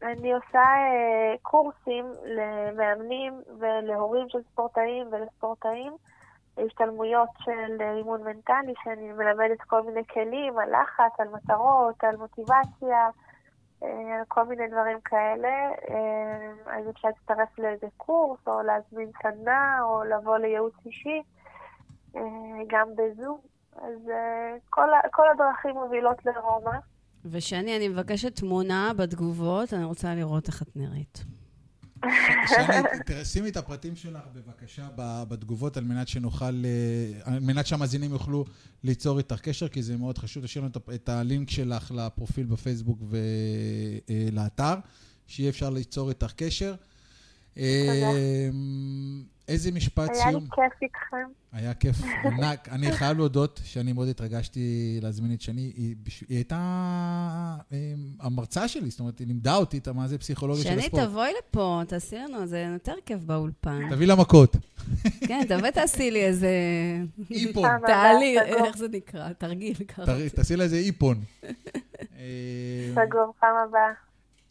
אני 0.03 0.33
עושה 0.33 0.59
אה, 0.59 1.35
קורסים 1.43 2.05
למאמנים 2.25 3.43
ולהורים 3.59 4.29
של 4.29 4.39
ספורטאים 4.53 5.07
ולספורטאים, 5.13 5.93
השתלמויות 6.67 7.29
של 7.39 7.77
אה, 7.81 7.93
אימון 7.93 8.23
מנטלי, 8.23 8.75
שאני 8.85 9.13
מלמדת 9.13 9.61
כל 9.67 9.83
מיני 9.83 10.07
כלים, 10.07 10.59
על 10.59 10.69
לחץ, 10.71 11.21
על 11.21 11.29
מטרות, 11.29 12.05
על 12.05 12.17
מוטיבציה, 12.17 12.97
אה, 12.97 13.11
על 14.19 14.25
כל 14.29 14.45
מיני 14.45 14.69
דברים 14.69 14.99
כאלה. 15.05 15.69
אז 16.67 16.91
אפשר 16.91 17.09
להצטרף 17.09 17.59
לאיזה 17.59 17.87
קורס, 17.97 18.41
או 18.47 18.63
להזמין 18.63 19.11
סדנה, 19.23 19.79
או 19.83 20.05
לבוא 20.05 20.39
לייעוץ 20.39 20.75
אישי, 20.87 21.23
גם 22.67 22.89
בזום. 22.97 23.39
אז 23.77 24.11
כל, 24.71 24.89
כל 25.11 25.23
הדרכים 25.35 25.75
מובילות 25.75 26.27
לרומא. 26.27 26.79
ושני, 27.25 27.77
אני 27.77 27.89
מבקשת 27.89 28.37
תמונה 28.37 28.91
בתגובות, 28.97 29.73
אני 29.73 29.85
רוצה 29.85 30.15
לראות 30.15 30.49
איך 30.49 30.63
את 30.63 30.77
נראית. 30.77 31.25
שימי 33.25 33.49
את 33.51 33.57
הפרטים 33.57 33.97
שלך 33.97 34.23
בבקשה 34.35 34.89
בתגובות 35.29 35.77
על 35.77 35.85
מנת 35.85 36.09
שנוכל, 36.09 36.45
אה, 36.65 37.21
על 37.25 37.41
מנת 37.41 37.67
שהמאזינים 37.67 38.13
יוכלו 38.13 38.45
ליצור 38.85 39.19
איתך 39.19 39.41
קשר, 39.41 39.69
כי 39.69 39.83
זה 39.83 39.97
מאוד 39.97 40.19
חשוב. 40.19 40.45
תשאיר 40.45 40.65
לנו 40.65 40.95
את 40.95 41.09
הלינק 41.09 41.51
שלך 41.51 41.93
לפרופיל 41.97 42.47
בפייסבוק 42.47 42.99
ולאתר, 44.09 44.65
אה, 44.65 44.77
שיהיה 45.27 45.49
אפשר 45.49 45.71
ליצור 45.71 46.09
איתך 46.09 46.33
קשר. 46.37 46.75
תודה. 47.55 47.63
איזה 49.49 49.73
משפט 49.73 50.15
סיום? 50.15 50.29
היה 50.29 50.39
לי 50.39 50.41
כיף 50.41 50.83
איתכם. 50.83 51.31
היה 51.53 51.75
כיף 51.75 51.97
ענק. 52.25 52.69
אני 52.75 52.93
חייב 52.93 53.17
להודות 53.17 53.61
שאני 53.65 53.93
מאוד 53.93 54.09
התרגשתי 54.09 54.99
להזמין 55.03 55.33
את 55.33 55.41
שני. 55.41 55.73
היא, 55.77 55.95
היא 56.29 56.37
הייתה 56.37 57.57
אמ, 57.73 57.77
המרצה 58.21 58.69
שלי, 58.69 58.91
זאת 58.91 59.01
אומרת, 59.01 59.19
היא 59.19 59.27
לימדה 59.27 59.57
אותי 59.57 59.79
את 59.79 59.89
מה 59.89 60.09
זה 60.09 60.19
פסיכולוגיה 60.19 60.65
של 60.65 60.79
הספורט. 60.79 61.03
שני, 61.03 61.11
תבואי 61.11 61.31
לפה, 61.39 61.83
תעשי 61.89 62.17
לנו, 62.17 62.47
זה 62.47 62.59
יותר 62.73 62.95
כיף 63.07 63.21
באולפן. 63.21 63.91
תביא 63.91 64.07
לה 64.07 64.15
מכות. 64.15 64.57
כן, 65.29 65.43
תבואי 65.49 65.73
תעשי 65.73 66.11
לי 66.11 66.25
איזה... 66.25 66.51
איפון. 67.31 67.71
תעלי, 67.87 68.41
איך 68.41 68.77
זה 68.77 68.89
נקרא? 68.89 69.33
תרגיל, 69.33 69.77
קראתי. 69.87 70.31
תעשי 70.31 70.57
לה 70.57 70.65
איזה 70.65 70.77
איפון. 70.77 71.21
סגור, 72.95 73.35
פעם 73.41 73.57
הבאה. 73.69 73.93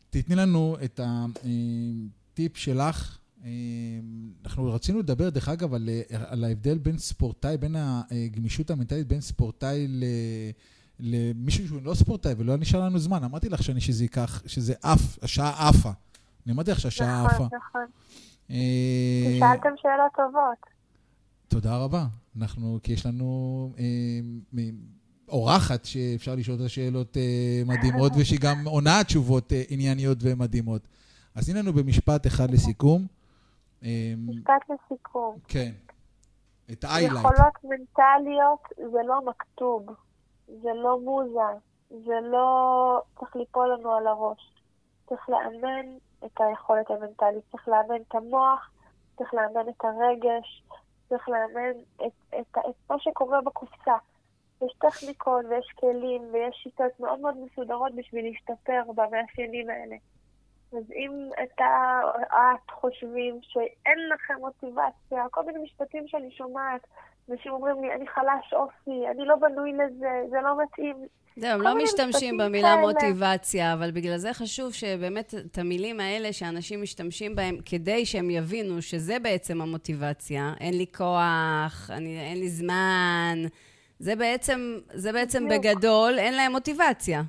תתני 0.10 0.36
לנו 0.36 0.78
את 0.84 1.00
הטיפ 1.04 2.58
שלך. 2.58 3.18
אה, 3.46 3.52
אנחנו 4.46 4.74
רצינו 4.74 5.00
לדבר, 5.00 5.30
דרך 5.30 5.50
אגב, 5.50 5.74
על, 5.74 5.90
על 6.10 6.44
ההבדל 6.44 6.78
בין 6.78 6.98
ספורטאי, 6.98 7.58
בין 7.58 7.76
הגמישות 7.78 8.70
המנטלית 8.70 9.08
בין 9.08 9.22
ספורטאי 9.22 9.88
ל... 9.88 10.04
למישהו 11.00 11.68
שהוא 11.68 11.82
לא 11.84 11.94
ספורטאי 11.94 12.34
ולא 12.38 12.58
נשאר 12.58 12.80
לנו 12.80 13.00
זמן. 13.00 13.24
אמרתי 13.24 13.50
לך 13.50 13.64
שאני 13.64 13.82
שזה 13.82 14.04
ייקח, 14.04 14.42
שזה 14.46 14.74
עף, 14.82 15.24
השעה 15.24 15.70
עפה. 15.70 15.92
אני 16.46 16.54
אמרתי 16.54 16.72
לך 16.72 16.80
שהשעה 16.80 17.24
נכון, 17.24 17.36
עפה. 17.36 17.46
נכון, 17.46 17.60
נכון. 17.70 17.86
אה... 18.52 19.38
שאלתם 19.40 19.70
שאלות 19.82 20.12
טובות. 20.16 20.76
תודה 21.48 21.78
רבה. 21.78 22.06
אנחנו, 22.38 22.80
כי 22.84 22.94
יש 22.94 23.06
לנו 23.06 23.72
אה, 23.80 24.64
אורחת 25.30 25.86
שאפשר 25.86 26.36
לשאול 26.36 26.58
את 26.58 26.62
השאלות 26.62 27.18
אה, 27.18 27.62
מדהימות, 27.66 28.12
ושהיא 28.16 28.40
גם 28.42 28.66
עונה 28.66 29.04
תשובות 29.04 29.54
אה, 29.54 29.64
ענייניות 29.70 30.18
ומדהימות. 30.22 30.88
אז 31.36 31.46
תני 31.46 31.60
לנו 31.60 31.74
במשפט 31.74 32.28
אחד 32.28 32.52
לסיכום. 32.52 33.08
אמ, 33.84 34.28
משפט 34.28 34.70
לסיכום. 34.70 35.38
כן. 35.48 35.72
את 36.72 36.84
האיילייט. 36.84 37.20
יכולות 37.20 37.64
מנטליות 37.64 38.60
זה 38.76 39.00
לא 39.06 39.22
מכתוב, 39.26 39.86
זה 40.48 40.70
לא 40.76 41.00
מוזה, 41.00 41.60
זה 41.90 42.20
לא 42.22 43.02
צריך 43.20 43.36
ליפול 43.36 43.74
לנו 43.74 43.94
על 43.94 44.08
הראש. 44.08 44.52
צריך 45.10 45.30
לאמן 45.30 45.98
את 46.26 46.42
היכולת 46.42 46.92
המנטלית, 46.92 47.44
צריך 47.52 47.68
לאמן 47.68 48.02
את 48.10 48.16
המוח, 48.16 48.72
צריך 49.18 49.34
לאמן 49.34 49.70
את 49.70 49.86
הרגש, 49.86 50.64
צריך 51.10 51.30
לאמן 51.30 51.80
את, 51.96 52.36
את, 52.40 52.58
את 52.70 52.76
מה 52.90 52.96
שקורה 53.00 53.42
בקופסה. 53.42 53.96
יש 54.62 54.74
טכניקות 54.80 55.46
ויש 55.50 55.74
כלים 55.80 56.22
ויש 56.34 56.56
שיטות 56.64 57.00
מאוד 57.00 57.20
מאוד 57.20 57.36
מסודרות 57.38 57.96
בשביל 57.96 58.26
להשתפר 58.26 58.82
במאפיינים 58.96 59.70
האלה. 59.70 59.96
אז 60.78 60.92
אם 60.92 61.30
אתה 61.44 62.00
או 62.04 62.20
את 62.20 62.72
חושבים 62.72 63.40
שאין 63.42 64.10
לכם 64.14 64.34
מוטיבציה, 64.40 65.26
כל 65.32 65.46
מיני 65.46 65.60
משפטים 65.64 66.08
שאני 66.08 66.32
שומעת, 66.32 66.88
אנשים 67.32 67.52
אומרים 67.52 67.84
לי, 67.84 67.94
אני 67.94 68.08
חלש 68.08 68.54
אופי, 68.54 69.08
אני 69.12 69.26
לא 69.26 69.36
בנוי 69.36 69.72
לזה, 69.74 70.10
זה 70.30 70.38
לא 70.44 70.64
מתאים. 70.64 70.96
זהו, 71.38 71.52
הם 71.52 71.62
לא 71.62 71.76
משתמשים 71.84 72.38
במילה 72.38 72.76
כאלה. 72.76 72.82
מוטיבציה, 72.82 73.74
אבל 73.74 73.92
בגלל 73.92 74.18
זה 74.18 74.34
חשוב 74.34 74.74
שבאמת 74.74 75.34
את 75.52 75.58
המילים 75.58 76.00
האלה 76.00 76.34
שאנשים 76.34 76.82
משתמשים 76.82 77.36
בהם, 77.36 77.58
כדי 77.66 78.06
שהם 78.06 78.30
יבינו 78.30 78.82
שזה 78.82 79.20
בעצם 79.20 79.62
המוטיבציה, 79.62 80.54
אין 80.60 80.78
לי 80.78 80.86
כוח, 80.98 81.90
אני, 81.90 82.20
אין 82.20 82.40
לי 82.40 82.50
זמן, 82.50 83.38
זה 84.00 84.16
בעצם, 84.16 84.80
זה 84.94 85.12
בעצם 85.12 85.48
בגדול, 85.50 86.20
אין 86.20 86.34
להם 86.34 86.52
מוטיבציה. 86.52 87.22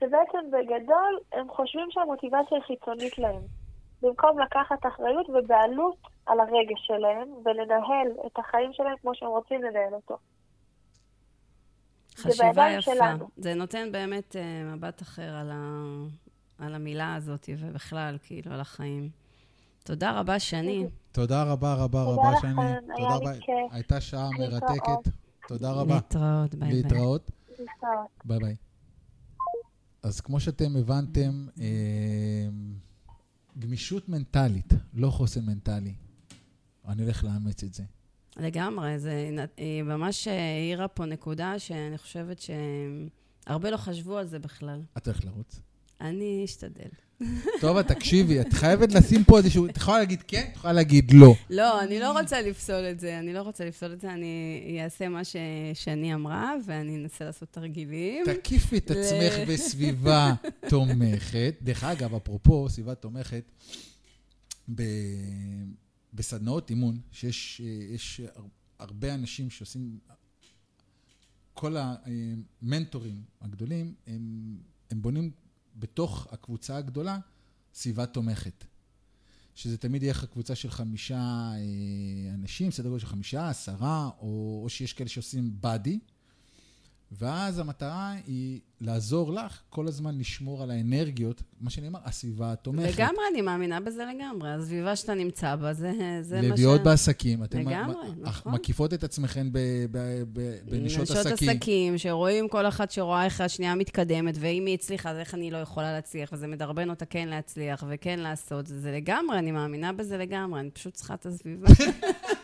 שבעצם 0.00 0.50
בגדול 0.50 1.18
הם 1.32 1.48
חושבים 1.48 1.86
שהמוטיבציה 1.90 2.58
היא 2.58 2.62
חיצונית 2.66 3.18
להם. 3.18 3.42
במקום 4.02 4.38
לקחת 4.38 4.86
אחריות 4.86 5.28
ובעלות 5.28 5.96
על 6.26 6.40
הרגש 6.40 6.86
שלהם 6.86 7.28
ולנהל 7.44 8.26
את 8.26 8.38
החיים 8.38 8.72
שלהם 8.72 8.96
כמו 9.00 9.14
שהם 9.14 9.28
רוצים 9.28 9.62
לנהל 9.62 9.94
אותו. 9.94 10.18
חשיבה 12.16 12.70
יפה. 12.70 12.94
שלנו. 12.94 13.28
זה 13.36 13.54
נותן 13.54 13.92
באמת 13.92 14.36
אה, 14.36 14.62
מבט 14.64 15.02
אחר 15.02 15.36
על, 15.36 15.50
ה... 15.52 15.84
על 16.58 16.74
המילה 16.74 17.14
הזאת, 17.14 17.48
ובכלל, 17.58 18.18
כאילו, 18.22 18.52
על 18.52 18.60
החיים. 18.60 19.08
תודה 19.84 20.20
רבה, 20.20 20.38
שני. 20.38 20.86
תודה 21.12 21.42
רבה 21.42 21.74
רבה 21.74 22.04
תודה 22.04 22.28
רבה, 22.28 22.38
לכם, 22.38 22.48
שני. 22.48 22.62
היה 22.64 22.78
תודה 22.78 23.08
לי 23.08 23.14
רבה. 23.14 23.32
כיף. 23.40 23.72
הייתה 23.72 24.00
שעה. 24.00 24.28
מרתקת. 24.38 25.12
תודה 25.48 25.72
רבה. 25.72 25.94
להתראות, 25.94 26.54
ביי 26.54 26.70
ביי. 26.70 26.82
להתראות. 26.82 27.30
להתראות. 27.58 28.08
ביי 28.24 28.38
ביי. 28.38 28.69
אז 30.02 30.20
כמו 30.20 30.40
שאתם 30.40 30.76
הבנתם, 30.76 31.46
אה, 31.60 31.66
גמישות 33.58 34.08
מנטלית, 34.08 34.72
לא 34.94 35.10
חוסן 35.10 35.44
מנטלי. 35.44 35.94
אני 36.88 37.02
הולך 37.02 37.24
לאמץ 37.24 37.64
את 37.64 37.74
זה. 37.74 37.82
לגמרי, 38.36 38.98
זה, 38.98 39.30
היא 39.56 39.82
ממש 39.82 40.28
העירה 40.28 40.88
פה 40.88 41.04
נקודה 41.06 41.58
שאני 41.58 41.98
חושבת 41.98 42.40
שהרבה 43.46 43.70
לא 43.70 43.76
חשבו 43.76 44.18
על 44.18 44.26
זה 44.26 44.38
בכלל. 44.38 44.82
את 44.96 45.06
הולכת 45.06 45.24
לרוץ. 45.24 45.60
אני 46.00 46.42
אשתדל. 46.44 46.88
טוב, 47.60 47.82
תקשיבי, 47.82 48.40
את 48.40 48.52
חייבת 48.52 48.92
לשים 48.92 49.24
פה 49.24 49.38
איזשהו... 49.38 49.66
את 49.66 49.76
יכולה 49.76 49.98
להגיד 49.98 50.22
כן, 50.28 50.48
את 50.52 50.56
יכולה 50.56 50.72
להגיד 50.72 51.12
לא. 51.14 51.34
לא, 51.50 51.82
אני 51.82 52.00
לא 52.00 52.20
רוצה 52.20 52.42
לפסול 52.42 52.84
את 52.90 53.00
זה, 53.00 53.18
אני 53.18 53.32
לא 53.32 53.42
רוצה 53.42 53.64
לפסול 53.64 53.92
את 53.92 54.00
זה, 54.00 54.12
אני 54.12 54.80
אעשה 54.84 55.08
מה 55.08 55.24
ש... 55.24 55.36
שאני 55.74 56.14
אמרה, 56.14 56.54
ואני 56.66 56.96
אנסה 56.96 57.24
לעשות 57.24 57.48
תרגילים. 57.50 58.24
תקיפי 58.24 58.78
את 58.78 58.90
עצמך 58.90 59.48
בסביבה 59.48 60.34
תומכת. 60.68 61.54
דרך 61.62 61.84
אגב, 61.84 62.14
אפרופו 62.14 62.68
סביבה 62.68 62.94
תומכת, 62.94 63.44
ב... 64.74 64.82
בסדנאות 66.14 66.70
אימון, 66.70 66.98
שיש 67.12 67.62
יש 67.94 68.20
הר- 68.36 68.46
הרבה 68.78 69.14
אנשים 69.14 69.50
שעושים, 69.50 69.98
כל 71.54 71.76
המנטורים 71.78 73.22
הגדולים, 73.40 73.94
הם, 74.06 74.56
הם 74.90 75.02
בונים 75.02 75.30
בתוך 75.76 76.26
הקבוצה 76.30 76.76
הגדולה 76.76 77.18
סביבה 77.74 78.06
תומכת. 78.06 78.64
שזה 79.54 79.78
תמיד 79.78 80.02
יהיה 80.02 80.10
לך 80.10 80.24
קבוצה 80.24 80.54
של 80.54 80.70
חמישה 80.70 81.50
אה, 81.54 82.34
אנשים, 82.34 82.70
סדר 82.70 82.88
גודל 82.88 83.00
של 83.00 83.06
חמישה, 83.06 83.48
עשרה, 83.48 84.10
או, 84.20 84.60
או 84.64 84.68
שיש 84.68 84.92
כאלה 84.92 85.08
שעושים 85.08 85.56
באדי, 85.60 85.98
ואז 87.18 87.58
המטרה 87.58 88.12
היא 88.26 88.60
לעזור 88.80 89.32
לך 89.32 89.60
כל 89.70 89.88
הזמן 89.88 90.18
לשמור 90.18 90.62
על 90.62 90.70
האנרגיות, 90.70 91.42
מה 91.60 91.70
שנאמר, 91.70 91.98
הסביבה 92.04 92.52
התומכת. 92.52 92.94
לגמרי, 92.98 93.22
אני 93.32 93.40
מאמינה 93.40 93.80
בזה 93.80 94.02
לגמרי. 94.14 94.50
הסביבה 94.52 94.96
שאתה 94.96 95.14
נמצא 95.14 95.56
בה, 95.56 95.72
זה, 95.72 95.92
זה 96.22 96.36
מה 96.36 96.48
ש... 96.48 96.50
לביאות 96.50 96.82
בעסקים. 96.82 97.44
אתם 97.44 97.58
לגמרי, 97.58 97.94
מ- 98.10 98.22
נכון. 98.22 98.52
מקיפות 98.52 98.94
את 98.94 99.04
עצמכם 99.04 99.52
ב- 99.52 99.58
ב- 99.90 100.22
ב- 100.32 100.56
בנשות 100.70 101.02
נשות 101.02 101.16
עסקים. 101.16 101.48
עסקים, 101.50 101.98
שרואים 101.98 102.48
כל 102.48 102.66
אחת 102.66 102.90
שרואה 102.90 103.24
איך 103.24 103.40
השנייה 103.40 103.74
מתקדמת, 103.74 104.34
ואם 104.40 104.66
היא 104.66 104.74
הצליחה, 104.74 105.10
אז 105.10 105.16
איך 105.16 105.34
אני 105.34 105.50
לא 105.50 105.56
יכולה 105.58 105.92
להצליח, 105.92 106.30
וזה 106.32 106.46
מדרבן 106.46 106.90
אותה 106.90 107.04
כן 107.04 107.28
להצליח 107.28 107.84
וכן 107.88 108.18
לעשות. 108.18 108.66
זה 108.66 108.92
לגמרי, 108.92 109.38
אני 109.38 109.50
מאמינה 109.52 109.92
בזה 109.92 110.18
לגמרי, 110.18 110.60
אני 110.60 110.70
פשוט 110.70 110.94
צריכה 110.94 111.14
את 111.14 111.26
הסביבה. 111.26 111.68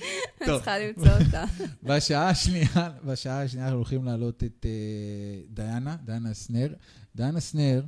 אני. 0.40 0.46
צריכה 0.46 0.78
למצוא 0.78 1.24
אותה. 1.24 1.44
בשעה 1.82 2.28
השנייה, 2.28 2.90
בשעה 3.04 3.42
השנייה 3.42 3.66
אנחנו 3.66 3.78
הולכים 3.78 4.04
להעלות 4.04 4.44
את 4.44 4.66
אה, 4.68 5.40
דיאנה, 5.50 5.96
דיאנה 6.04 6.34
סנר. 6.34 6.74
דיאנה 7.14 7.40
סנר, 7.40 7.82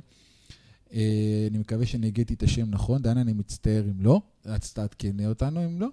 אה, 0.93 1.47
אני 1.49 1.57
מקווה 1.57 1.85
שאני 1.85 2.07
הגעתי 2.07 2.33
את 2.33 2.43
השם 2.43 2.69
נכון. 2.69 3.01
דיאנה, 3.01 3.21
אני 3.21 3.33
מצטער 3.33 3.83
אם 3.83 4.01
לא. 4.01 4.21
את 4.55 4.65
תעדכני 4.73 5.27
אותנו 5.27 5.65
אם 5.65 5.81
לא. 5.81 5.87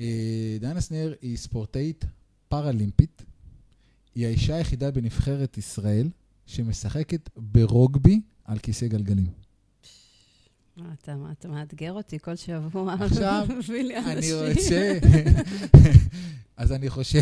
אה, 0.00 0.56
דיאנה 0.60 0.80
סנר 0.80 1.14
היא 1.22 1.36
ספורטאית 1.36 2.04
פראלימפית. 2.48 3.22
היא 4.14 4.26
האישה 4.26 4.54
היחידה 4.54 4.90
בנבחרת 4.90 5.58
ישראל 5.58 6.08
שמשחקת 6.46 7.30
ברוגבי 7.36 8.20
על 8.44 8.58
כיסא 8.58 8.86
גלגלים. 8.86 9.41
אתה, 10.78 11.14
אתה 11.32 11.48
מאתגר 11.48 11.92
אותי 11.92 12.18
כל 12.18 12.36
שבוע. 12.36 12.94
עכשיו, 13.00 13.46
אני. 14.06 14.32
רוצה... 14.32 14.98
אז 16.56 16.72
אני 16.72 16.90
חושב 16.90 17.20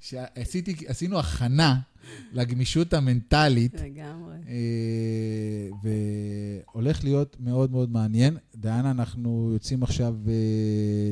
שעשינו 0.00 1.18
הכנה 1.18 1.80
לגמישות 2.32 2.92
המנטלית, 2.92 3.74
לגמרי. 3.74 4.36
אה, 4.48 5.90
והולך 6.72 7.04
להיות 7.04 7.36
מאוד 7.40 7.70
מאוד 7.70 7.90
מעניין. 7.90 8.36
דיינה, 8.56 8.90
אנחנו 8.90 9.50
יוצאים 9.52 9.82
עכשיו 9.82 10.14
אה, 10.28 10.32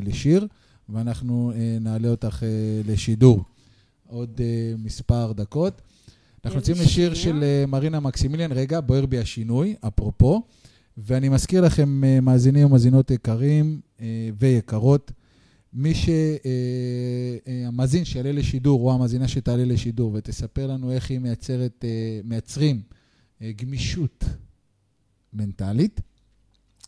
לשיר, 0.02 0.46
ואנחנו 0.88 1.52
אה, 1.54 1.78
נעלה 1.80 2.08
אותך 2.08 2.42
לשידור 2.86 3.44
עוד 4.06 4.40
מספר 4.78 5.32
דקות. 5.32 5.82
אנחנו 6.44 6.58
יוצאים 6.58 6.76
לשיר 6.80 7.14
שיר? 7.14 7.14
של 7.14 7.64
מרינה 7.68 8.00
מקסימיליאן, 8.00 8.52
רגע, 8.52 8.80
בוער 8.80 9.06
בי 9.06 9.18
השינוי, 9.18 9.74
אפרופו. 9.86 10.42
ואני 10.96 11.28
מזכיר 11.28 11.60
לכם, 11.60 12.04
אה, 12.04 12.20
מאזינים 12.20 12.66
ומאזינות 12.66 13.10
יקרים 13.10 13.80
אה, 14.00 14.30
ויקרות, 14.38 15.12
מי 15.72 15.92
שהמאזין 17.44 18.04
שיעלה 18.04 18.32
לשידור, 18.32 18.80
או 18.80 18.94
המאזינה 18.94 19.28
שתעלה 19.28 19.64
לשידור, 19.64 20.12
ותספר 20.14 20.66
לנו 20.66 20.92
איך 20.92 21.10
היא 21.10 21.18
מייצרת, 21.18 21.84
אה, 21.84 22.20
מייצרים 22.24 22.82
אה, 23.42 23.52
גמישות 23.52 24.24
מנטלית. 25.32 26.00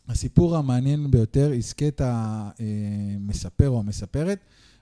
הסיפור 0.07 0.57
המעניין 0.57 1.11
ביותר 1.11 1.53
יזכה 1.53 1.87
את 1.87 2.01
המספר 2.05 3.69
או 3.69 3.79
המספרת 3.79 4.39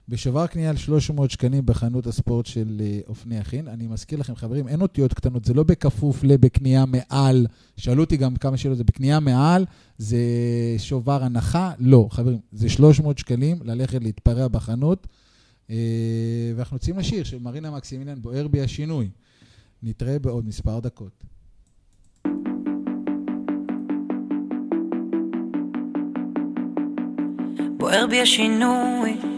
בשובר 0.08 0.46
קנייה 0.46 0.70
על 0.70 0.76
300 0.76 1.30
שקלים 1.30 1.66
בחנות 1.66 2.06
הספורט 2.06 2.46
של 2.46 2.80
אה, 2.80 3.00
אופני 3.08 3.36
יכין. 3.36 3.68
אני 3.68 3.86
מזכיר 3.86 4.18
לכם, 4.18 4.34
חברים, 4.34 4.68
אין 4.68 4.80
אותיות 4.80 5.14
קטנות, 5.14 5.44
זה 5.44 5.54
לא 5.54 5.62
בכפוף 5.62 6.24
לבקנייה 6.24 6.84
מעל. 6.86 7.46
שאלו 7.76 8.02
אותי 8.02 8.16
גם 8.16 8.36
כמה 8.36 8.56
שאלות, 8.56 8.78
זה 8.78 8.84
בקנייה 8.84 9.20
מעל, 9.20 9.64
זה 9.98 10.18
שובר 10.78 11.24
הנחה? 11.24 11.72
לא, 11.78 12.08
חברים, 12.10 12.38
זה 12.52 12.68
300 12.68 13.18
שקלים 13.18 13.58
ללכת 13.64 14.02
להתפרע 14.02 14.48
בחנות. 14.48 15.06
אה, 15.70 15.76
ואנחנו 16.56 16.76
יוצאים 16.76 16.98
לשיר 16.98 17.24
של 17.24 17.38
מרינה 17.38 17.70
מקסימיליאן, 17.70 18.22
בוער 18.22 18.48
בי 18.48 18.60
השינוי. 18.60 19.08
נתראה 19.82 20.18
בעוד 20.18 20.46
מספר 20.46 20.80
דקות. 20.80 21.24
בוער 27.78 28.06
בי 28.10 28.20
השינוי, 28.20 29.33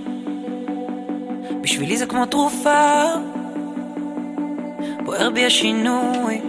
בשבילי 1.60 1.96
זה 1.96 2.06
כמו 2.06 2.26
תרופה. 2.26 3.04
בוער 5.04 5.30
בי 5.30 5.46
השינוי, 5.46 6.40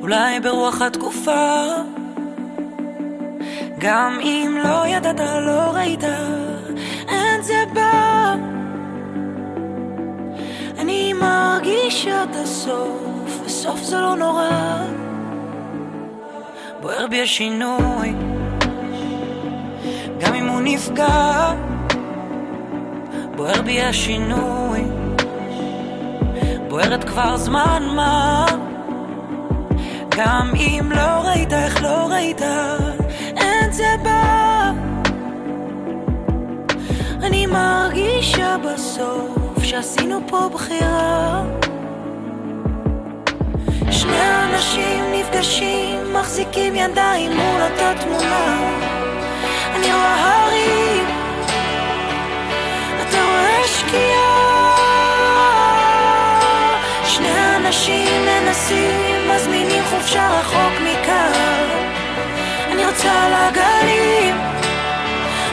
אולי 0.00 0.40
ברוח 0.40 0.82
התקופה. 0.82 1.66
גם 3.78 4.18
אם 4.22 4.58
לא 4.64 4.86
ידעת, 4.86 5.20
לא 5.20 5.70
ראית, 5.74 6.04
אין 7.08 7.42
זה 7.42 7.64
בא. 7.74 8.34
אני 10.78 11.12
מרגישה 11.12 12.22
את 12.22 12.36
הסוף, 12.36 13.40
וסוף 13.44 13.82
זה 13.82 14.00
לא 14.00 14.16
נורא. 14.16 14.50
בוער 16.80 17.06
בי 17.06 17.22
השינוי. 17.22 18.12
גם 20.18 20.34
אם 20.34 20.48
הוא 20.48 20.60
נפגע, 20.60 21.52
בוער 23.40 23.62
בי 23.62 23.80
השינוי, 23.82 24.80
בוערת 26.68 27.04
כבר 27.04 27.36
זמן 27.36 27.82
מה, 27.96 28.46
גם 30.16 30.52
אם 30.56 30.92
לא 30.96 31.28
ראית 31.28 31.52
איך 31.52 31.82
לא 31.82 32.06
ראית, 32.10 32.42
אין 33.36 33.72
זה 33.72 33.94
בא. 34.02 34.70
אני 37.22 37.46
מרגישה 37.46 38.56
בסוף 38.64 39.62
שעשינו 39.62 40.20
פה 40.28 40.50
בחירה. 40.54 41.44
שני 43.90 44.22
אנשים 44.44 45.04
נפגשים, 45.14 46.12
מחזיקים 46.12 46.74
ידיים 46.74 47.32
מול 47.32 47.62
אותה 47.62 47.92
תמונה. 48.00 48.70
אני 49.74 49.86
רואה 49.86 50.44
הרים, 50.44 50.99
אתה 53.60 53.68
רואה 53.68 53.78
שקיעה. 53.78 54.76
שני 57.04 57.56
אנשים 57.56 58.26
מנסים, 58.26 59.28
מזמינים 59.28 59.84
חופשה 59.90 60.28
רחוק 60.40 60.80
מכאן. 60.80 61.68
אני 62.72 62.86
רוצה 62.86 63.12
על 63.12 63.32
הגלים, 63.34 64.36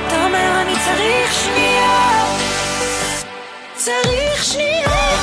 אתה 0.08 0.26
אומר 0.26 0.62
אני 0.62 0.74
צריך 0.86 1.34
שנייה. 1.34 2.24
צריך 3.76 4.44
שנייה, 4.44 5.20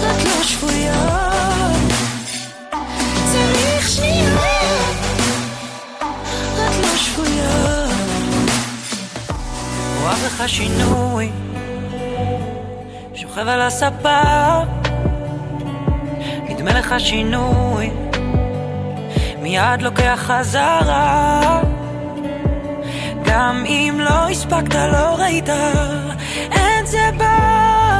את 0.00 0.24
לא 0.24 0.42
שבויה. 0.42 1.30
צריך 3.32 3.88
שנייה. 3.88 4.34
את 6.54 6.76
לא 6.82 6.96
שבויה. 6.96 7.69
רואה 10.00 10.14
בך 10.14 10.48
שינוי, 10.48 11.30
שוכב 13.14 13.48
על 13.48 13.60
הספה, 13.60 14.20
נדמה 16.48 16.72
לך 16.74 16.94
שינוי, 16.98 17.90
מיד 19.42 19.82
לוקח 19.82 20.20
חזרה. 20.26 21.60
גם 23.24 23.64
אם 23.66 23.96
לא 23.98 24.28
הספקת, 24.28 24.74
לא 24.74 25.16
ראית, 25.18 25.48
אין 26.52 26.86
זה 26.86 27.10
בא. 27.16 27.98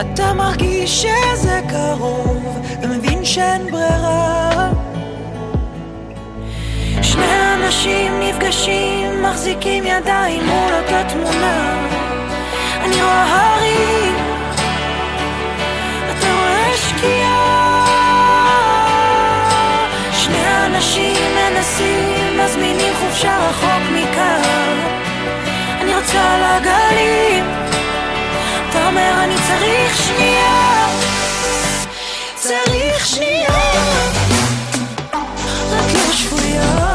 אתה 0.00 0.34
מרגיש 0.34 1.02
שזה 1.02 1.60
קרוב, 1.68 2.60
ומבין 2.82 3.24
שאין 3.24 3.70
ברירה. 3.70 4.83
שני 7.14 7.54
אנשים 7.54 8.20
נפגשים, 8.20 9.22
מחזיקים 9.22 9.84
ידיים 9.84 10.44
מול 10.46 10.72
אותה 10.74 11.02
תמונה. 11.08 11.86
אני 12.84 13.02
רואה 13.02 13.54
הרים, 13.54 14.16
אתה 16.10 16.26
רואה 16.32 16.72
שקיעה. 16.76 17.86
שני 20.12 20.66
אנשים 20.66 21.16
מנסים, 21.34 22.38
מזמינים 22.44 22.94
חופשה 22.94 23.48
רחוק 23.48 23.82
מכאן. 23.92 24.78
אני 25.80 25.94
רוצה 25.94 26.38
לגלים, 26.38 27.44
אתה 28.70 28.86
אומר 28.86 29.12
אני 29.24 29.34
צריך 29.34 29.96
שנייה. 29.96 30.86
צריך 32.34 33.06
שנייה. 33.06 33.48
רק 35.70 35.92
לא 35.94 36.12
שפויה. 36.12 36.93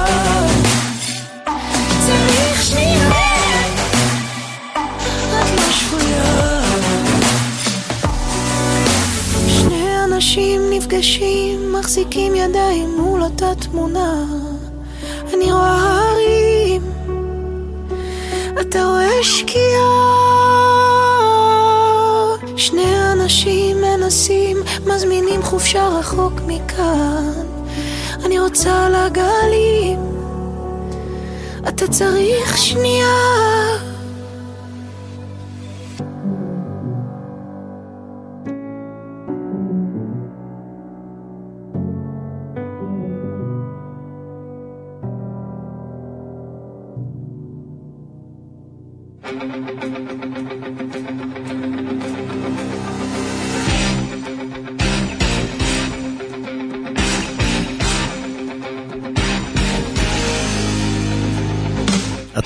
אנשים 10.30 10.62
נפגשים, 10.70 11.74
מחזיקים 11.74 12.36
ידיים 12.36 12.96
מול 12.98 13.24
אותה 13.24 13.52
תמונה. 13.56 14.26
אני 15.34 15.52
רואה 15.52 16.02
הרים, 16.02 16.82
אתה 18.62 18.86
רואה 18.86 19.24
שקיעה. 19.24 19.90
שני 22.58 23.12
אנשים 23.12 23.78
מנסים, 23.82 24.58
מזמינים 24.86 25.42
חופשה 25.44 25.88
רחוק 25.88 26.34
מכאן. 26.48 27.46
אני 28.26 28.40
רוצה 28.40 28.90
לגלים, 28.90 30.00
אתה 31.68 31.88
צריך 31.88 32.58
שנייה. 32.58 33.89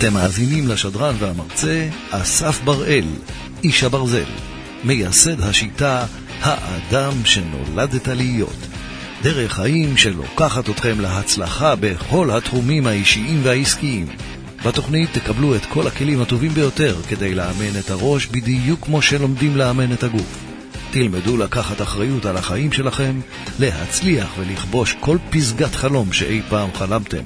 אתם 0.03 0.13
מאזינים 0.13 0.67
לשדרן 0.67 1.15
והמרצה 1.19 1.89
אסף 2.09 2.61
בראל, 2.63 3.05
איש 3.63 3.83
הברזל, 3.83 4.23
מייסד 4.83 5.41
השיטה 5.41 6.05
האדם 6.41 7.13
שנולדת 7.25 8.07
להיות. 8.07 8.57
דרך 9.21 9.53
חיים 9.53 9.97
שלוקחת 9.97 10.69
אתכם 10.69 10.99
להצלחה 10.99 11.75
בכל 11.75 12.31
התחומים 12.31 12.87
האישיים 12.87 13.39
והעסקיים. 13.43 14.07
בתוכנית 14.65 15.09
תקבלו 15.13 15.55
את 15.55 15.65
כל 15.65 15.87
הכלים 15.87 16.21
הטובים 16.21 16.51
ביותר 16.51 16.95
כדי 17.09 17.35
לאמן 17.35 17.79
את 17.79 17.89
הראש 17.89 18.27
בדיוק 18.27 18.85
כמו 18.85 19.01
שלומדים 19.01 19.57
לאמן 19.57 19.93
את 19.93 20.03
הגוף. 20.03 20.39
תלמדו 20.91 21.37
לקחת 21.37 21.81
אחריות 21.81 22.25
על 22.25 22.37
החיים 22.37 22.71
שלכם, 22.71 23.19
להצליח 23.59 24.27
ולכבוש 24.37 24.95
כל 24.99 25.17
פסגת 25.29 25.75
חלום 25.75 26.13
שאי 26.13 26.41
פעם 26.49 26.69
חלמתם. 26.73 27.23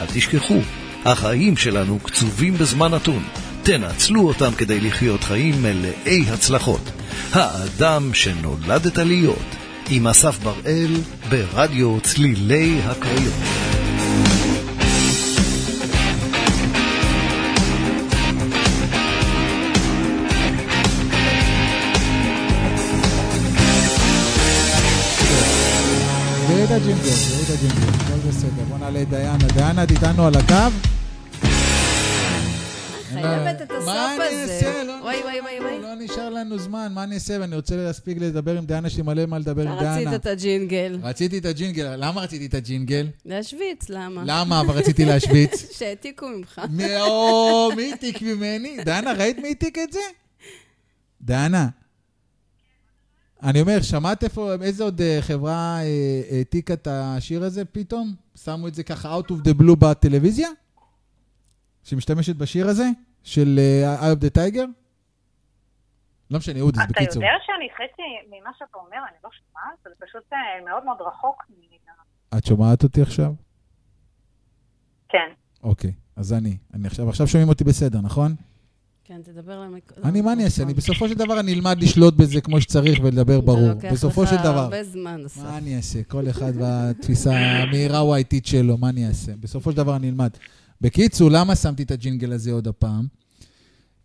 אל 0.00 0.06
תשכחו, 0.06 0.60
החיים 1.04 1.56
שלנו 1.56 1.98
קצובים 1.98 2.54
בזמן 2.54 2.94
נתון. 2.94 3.22
תנצלו 3.62 4.28
אותם 4.28 4.50
כדי 4.58 4.80
לחיות 4.80 5.24
חיים 5.24 5.62
מלאי 5.62 6.24
הצלחות. 6.28 6.90
האדם 7.32 8.14
שנולדת 8.14 8.98
להיות, 8.98 9.56
עם 9.90 10.06
אסף 10.06 10.38
בראל, 10.38 10.94
ברדיו 11.30 12.00
צלילי 12.00 12.80
הקריות. 12.84 13.34
הג'ינגל, 26.70 27.10
הכל 27.54 28.17
בסדר. 28.48 28.64
בוא 28.68 28.78
נעלה 28.78 29.02
את 29.02 29.08
דיאנה. 29.08 29.46
דיאנה, 29.54 29.82
את 29.84 29.90
איתנו 29.90 30.26
על 30.26 30.32
הקו? 30.36 30.54
חייבת 33.12 33.62
את 33.62 33.70
מה 33.70 33.76
הסוף 33.78 34.26
אני 34.30 34.42
הזה. 34.42 34.54
אעשה? 34.54 34.82
לא 34.84 34.92
וואי, 35.02 35.22
וואי, 35.22 35.40
וואי, 35.40 35.60
וואי. 35.60 35.78
לא 35.82 35.94
נשאר 35.94 36.28
לנו 36.30 36.58
זמן, 36.58 36.92
מה 36.94 37.04
אני 37.04 37.14
אעשה? 37.14 37.36
ואני 37.40 37.56
רוצה 37.56 37.76
להספיק 37.76 38.18
לדבר 38.20 38.58
עם 38.58 38.64
דיאנה, 38.66 38.86
יש 38.86 38.96
לי 38.96 39.02
מלא 39.02 39.26
מה 39.26 39.38
לדבר 39.38 39.62
עם 39.62 39.72
אתה 39.72 39.80
דיאנה. 39.80 39.96
רצית 40.10 40.20
את 40.20 40.26
הג'ינגל. 40.26 40.98
רציתי 41.02 41.38
את 41.38 41.44
הג'ינגל. 41.44 41.94
למה 41.96 42.20
רציתי 42.20 42.46
את 42.46 42.54
הג'ינגל? 42.54 43.06
להשוויץ, 43.24 43.88
למה? 43.88 44.22
למה? 44.26 44.60
אבל 44.60 44.74
רציתי 44.74 45.04
להשוויץ. 45.04 45.66
שהעתיקו 45.78 46.26
ממך. 46.28 46.60
מי- 46.70 46.94
העתיק 47.90 48.22
ממני? 48.22 48.76
דנה, 48.84 49.12
ראית 49.12 49.38
מי 49.38 49.48
העתיק 49.48 49.78
את 49.78 49.92
זה? 49.92 50.00
דנה. 51.22 51.68
אני 53.42 53.60
אומר, 53.60 53.82
שמעת 53.82 54.24
איפה, 54.24 54.52
איזה 54.62 54.84
עוד 54.84 55.00
אה, 55.00 55.18
חברה 55.20 55.78
אה, 55.82 56.36
העתיקה 56.36 56.74
את 56.74 56.88
השיר 56.90 57.44
הזה 57.44 57.64
פתאום? 57.64 58.14
שמו 58.36 58.68
את 58.68 58.74
זה 58.74 58.82
ככה 58.82 59.18
out 59.18 59.30
of 59.30 59.48
the 59.48 59.62
blue 59.62 59.76
בטלוויזיה? 59.78 60.48
שמשתמשת 61.84 62.36
בשיר 62.36 62.68
הזה? 62.68 62.84
של 63.22 63.58
אה, 63.58 64.12
Eye 64.12 64.16
of 64.16 64.20
the 64.20 64.38
Tiger? 64.38 64.66
לא 66.30 66.38
משנה, 66.38 66.60
אודיס, 66.60 66.82
אתה 66.82 66.92
בקיצור. 66.92 67.22
יודע 67.22 67.34
שאני 67.46 67.68
חצי 67.74 68.02
ממה 68.26 68.50
שאתה 68.58 68.78
אומר, 68.78 68.98
אני 69.08 69.16
לא 69.24 69.30
שומעת, 69.32 69.78
זה 69.84 70.06
פשוט 70.06 70.32
מאוד 70.64 70.84
מאוד 70.84 70.96
רחוק 71.00 71.44
מ... 71.50 71.68
את 72.38 72.46
שומעת 72.46 72.82
אותי 72.82 73.02
עכשיו? 73.02 73.32
כן. 75.08 75.32
אוקיי, 75.62 75.92
אז 76.16 76.32
אני. 76.32 76.56
אני 76.74 76.86
עכשיו, 76.86 77.08
עכשיו 77.08 77.26
שומעים 77.26 77.48
אותי 77.48 77.64
בסדר, 77.64 78.00
נכון? 78.00 78.34
כן, 79.08 79.20
תדבר 79.22 79.60
למק... 79.60 79.92
אני, 80.04 80.20
מה 80.20 80.32
אני 80.32 80.44
אעשה? 80.44 80.62
אני 80.62 80.74
בסופו 80.74 81.08
של 81.08 81.14
דבר 81.14 81.40
אני 81.40 81.54
אלמד 81.54 81.82
לשלוט 81.82 82.14
בזה 82.14 82.40
כמו 82.40 82.60
שצריך 82.60 82.98
ולדבר 83.02 83.40
ברור. 83.40 83.72
בסופו 83.92 84.26
של 84.26 84.30
זה 84.30 84.36
לוקח 84.36 84.44
לך 84.44 84.50
דבר. 84.50 84.60
הרבה 84.60 84.84
זמן, 84.84 85.22
אסף. 85.26 85.42
מה 85.42 85.58
אני 85.58 85.76
אעשה? 85.76 86.02
כל 86.02 86.30
אחד 86.30 86.52
והתפיסה 86.56 87.38
המהירה 87.38 87.98
או 87.98 88.14
האיטית 88.14 88.46
שלו, 88.46 88.78
מה 88.78 88.88
אני 88.88 89.08
אעשה? 89.08 89.32
בסופו 89.40 89.70
של 89.70 89.76
דבר 89.76 89.96
אני 89.96 90.08
אלמד. 90.08 90.30
בקיצור, 90.80 91.30
למה 91.30 91.56
שמתי 91.56 91.82
את 91.82 91.90
הג'ינגל 91.90 92.32
הזה 92.32 92.52
עוד 92.52 92.68
הפעם? 92.68 93.06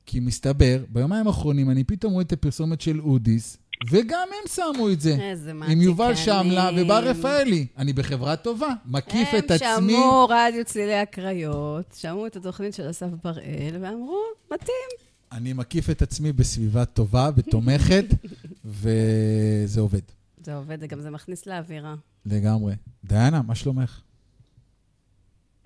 כי 0.06 0.20
מסתבר, 0.20 0.84
ביומיים 0.90 1.28
האחרונים 1.28 1.70
אני 1.70 1.84
פתאום 1.84 2.14
רואה 2.14 2.24
את 2.24 2.34
הפרסומת 2.34 2.82
של 2.82 3.02
אודיס, 3.02 3.58
וגם 3.92 4.28
הם 4.32 4.48
שמו 4.48 4.90
את 4.90 5.02
זה. 5.02 5.16
איזה 5.20 5.52
עם 5.52 5.82
יובל 5.82 6.08
מעתיקנים. 6.08 6.44
שמלה 6.44 6.70
ובר 6.78 7.04
רפאלי. 7.04 7.68
אני 7.78 7.94
בחברה 7.94 8.36
טובה, 8.36 8.70
מקיף 8.86 9.30
את 9.38 9.52
עצמי. 9.52 9.68
הם 9.68 9.90
שמעו 9.90 10.28
רדיו 10.30 10.66
צלילי 10.66 10.96
הקריות, 10.96 11.96
שמעו 11.98 12.28
את 12.28 12.36
התוכנית 12.36 12.74
של 12.74 12.90
אסף 12.90 13.08
בראל, 13.24 13.78
ואמרו, 13.82 14.22
מתאים. 14.52 14.90
אני 15.32 15.54
מקיף 15.54 15.90
את 15.90 16.02
עצמי 16.02 16.32
בסביבה 16.32 16.86
טובה 16.86 17.30
ותומכת, 17.36 18.06
וזה 18.66 19.82
עובד. 19.82 20.02
זה 20.38 20.56
עובד, 20.56 20.84
גם 20.84 21.02
זה 21.02 21.10
מכניס 21.12 21.46
לאווירה. 21.46 21.96
לגמרי. 22.26 22.74
דיאנה, 23.04 23.42
מה 23.42 23.56
שלומך? 23.56 24.02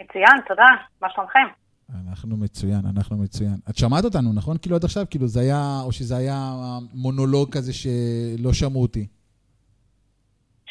מצוין, 0.02 0.42
תודה. 0.48 0.66
מה 1.02 1.08
שלומכם? 1.16 1.67
אנחנו 1.96 2.38
מצוין, 2.38 2.82
אנחנו 2.96 3.18
מצוין. 3.18 3.56
את 3.70 3.78
שמעת 3.78 4.04
אותנו, 4.06 4.34
נכון? 4.34 4.58
כאילו 4.58 4.76
עד 4.76 4.84
עכשיו, 4.84 5.04
כאילו 5.10 5.28
זה 5.28 5.40
היה, 5.40 5.80
או 5.86 5.92
שזה 5.92 6.18
היה 6.18 6.54
מונולוג 6.94 7.54
כזה 7.54 7.74
שלא 7.74 8.54
שמעו 8.54 8.82
אותי. 8.82 9.08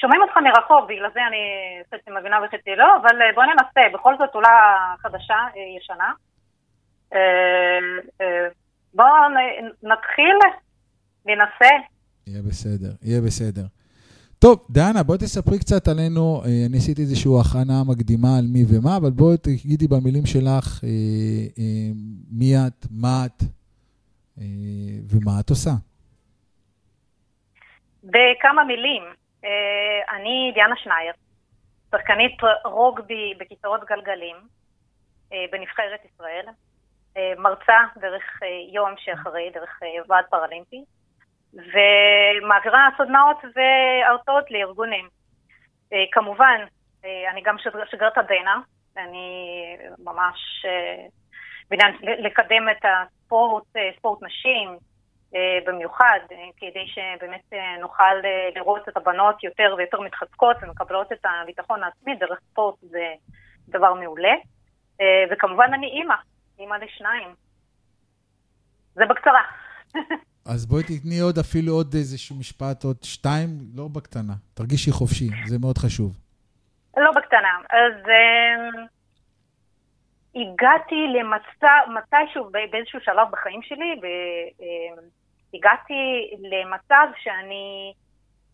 שומעים 0.01 0.23
אותך 0.23 0.37
מרחוק, 0.37 0.85
בגלל 0.91 1.11
זה 1.15 1.21
אני 1.29 1.43
חצי 1.87 2.11
מבינה 2.21 2.37
וחצי 2.45 2.71
לא, 2.77 2.87
אבל 3.03 3.23
אה, 3.23 3.33
בוא 3.35 3.45
ננסה. 3.45 3.81
בכל 3.95 4.15
זאת 4.19 4.35
עולה 4.35 4.49
חדשה, 5.03 5.35
אה, 5.35 5.79
ישנה. 5.79 6.13
אה, 7.13 8.49
בואו 8.95 9.09
נ- 9.29 9.89
נתחיל, 9.93 10.39
ננסה. 11.27 11.75
יהיה 12.27 12.43
בסדר, 12.43 12.93
יהיה 13.03 13.21
בסדר. 13.21 13.65
טוב, 14.39 14.67
דנה, 14.71 15.03
בואי 15.03 15.19
תספרי 15.19 15.59
קצת 15.59 15.89
עלינו. 15.89 16.43
אה, 16.45 16.67
אני 16.69 16.77
עשיתי 16.77 17.01
איזושהי 17.03 17.31
הכנה 17.41 17.79
מקדימה 17.91 18.29
על 18.39 18.45
מי 18.53 18.63
ומה, 18.71 18.97
אבל 18.97 19.11
בואי 19.11 19.37
תגידי 19.37 19.87
במילים 19.89 20.27
שלך 20.27 20.67
אה, 20.85 20.89
אה, 21.59 21.89
מי 22.39 22.51
את, 22.57 22.87
מה 22.91 23.17
את, 23.27 23.39
ומה 25.11 25.33
את 25.41 25.51
עושה? 25.51 25.71
בכמה 28.05 28.65
מילים. 28.65 29.03
אני 30.15 30.51
דיאנה 30.55 30.77
שנייר, 30.77 31.13
שחקנית 31.91 32.37
רוגבי 32.65 33.35
בכיסאות 33.39 33.81
גלגלים 33.89 34.37
בנבחרת 35.31 36.01
ישראל, 36.05 36.47
מרצה 37.39 37.79
דרך 38.01 38.41
יום 38.73 38.91
שאחרי, 38.99 39.51
דרך 39.55 39.81
ועד 40.09 40.25
פרלימפי, 40.31 40.85
ומעבירה 41.57 42.89
סדנאות 42.99 43.37
והרצאות 43.55 44.51
לארגונים. 44.51 45.09
כמובן, 46.13 46.61
אני 47.05 47.43
גם 47.43 47.57
שגרת 47.91 48.19
הדנה, 48.19 48.61
אני 48.97 49.57
ממש 49.99 50.67
בעניין 51.71 51.97
לקדם 52.03 52.69
את 52.69 52.85
הספורט, 52.85 53.65
ספורט 53.99 54.23
נשים 54.23 54.77
במיוחד, 55.67 56.19
כדי 56.57 56.87
שבאמת 56.87 57.53
נוכל 57.81 58.15
לראות 58.55 58.89
את 58.89 58.97
הבנות 58.97 59.45
יותר 59.45 59.75
ויותר 59.79 60.01
מתחזקות 60.01 60.57
ומקבלות 60.63 61.13
את 61.13 61.25
הביטחון 61.25 61.83
העצמי 61.83 62.15
דרך 62.15 62.41
ספורט 62.51 62.75
זה 62.81 63.15
דבר 63.69 63.95
מעולה. 63.95 64.35
וכמובן 65.31 65.75
אני 65.75 65.87
אימא, 65.87 66.15
אימא 66.59 66.75
לשניים. 66.75 67.35
זה 68.95 69.07
בקצרה. 69.07 69.43
אז 70.49 70.67
בואי 70.67 70.83
תתני 70.83 71.19
עוד 71.21 71.39
אפילו 71.39 71.73
עוד 71.73 71.95
איזשהו 71.95 72.37
משפט, 72.37 72.85
עוד 72.85 72.97
שתיים, 73.03 73.49
לא 73.75 73.89
בקטנה. 73.93 74.33
תרגישי 74.55 74.91
חופשי, 74.91 75.29
זה 75.47 75.59
מאוד 75.59 75.79
חשוב. 75.79 76.13
לא 76.97 77.11
בקטנה. 77.13 77.55
אז 77.71 77.95
um, 78.05 78.77
הגעתי 80.35 80.95
למצב, 81.17 81.79
מתישהו, 81.95 82.51
באיזשהו 82.73 83.01
שלב 83.01 83.29
בחיים 83.31 83.63
שלי, 83.63 84.01
והגעתי 85.53 85.95
um, 86.33 86.37
למצב 86.43 87.07
שאני 87.23 87.93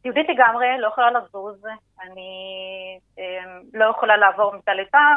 יהודית 0.04 0.26
לגמרי, 0.28 0.66
לא 0.78 0.86
יכולה 0.86 1.10
לזוז, 1.10 1.64
אני 2.02 2.30
um, 3.16 3.20
לא 3.74 3.84
יכולה 3.84 4.16
לעבור 4.16 4.54
מצד 4.56 4.72
לצד, 4.80 5.16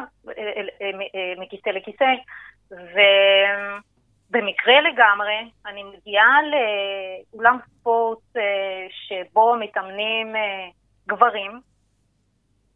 מכיסא 1.38 1.69
לכיסא, 1.69 2.11
ו... 2.72 2.99
במקרה 4.30 4.81
לגמרי, 4.81 5.52
אני 5.65 5.84
מגיעה 5.84 6.38
לאולם 7.34 7.57
ספורט 7.65 8.38
אה, 8.38 8.88
שבו 8.89 9.56
מתאמנים 9.60 10.35
אה, 10.35 10.68
גברים, 11.07 11.61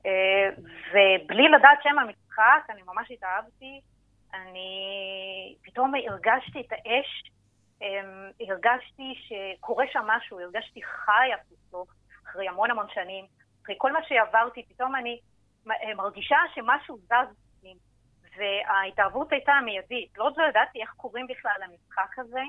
אה, 0.06 0.50
ובלי 0.90 1.50
לדעת 1.50 1.80
שם 1.84 2.00
המשחק, 2.00 2.64
אני 2.70 2.82
ממש 2.86 3.12
התאהבתי, 3.12 3.82
אני 4.34 5.56
פתאום 5.64 5.94
הרגשתי 6.08 6.62
את 6.62 6.72
האש, 6.72 7.32
הרגשתי 8.40 9.14
שקורה 9.28 9.86
שם 9.92 10.04
משהו, 10.08 10.40
הרגשתי 10.40 10.84
חיה 10.84 11.38
פתאום, 11.50 11.86
אחרי 12.26 12.48
המון 12.48 12.72
המון 12.72 12.86
שנים, 12.94 13.26
אחרי 13.64 13.76
כל 13.78 13.92
מה 13.92 14.00
שעברתי, 14.04 14.64
פתאום 14.70 14.96
אני 14.96 15.20
מרגישה 15.96 16.38
שמשהו 16.56 16.98
זז 16.98 17.36
וההתערבות 18.40 19.32
הייתה 19.32 19.54
מיידית. 19.66 20.18
לא 20.18 20.32
ידעתי 20.50 20.82
איך 20.82 20.94
קוראים 20.98 21.28
בכלל 21.28 21.56
למשחק 21.62 22.20
הזה, 22.20 22.42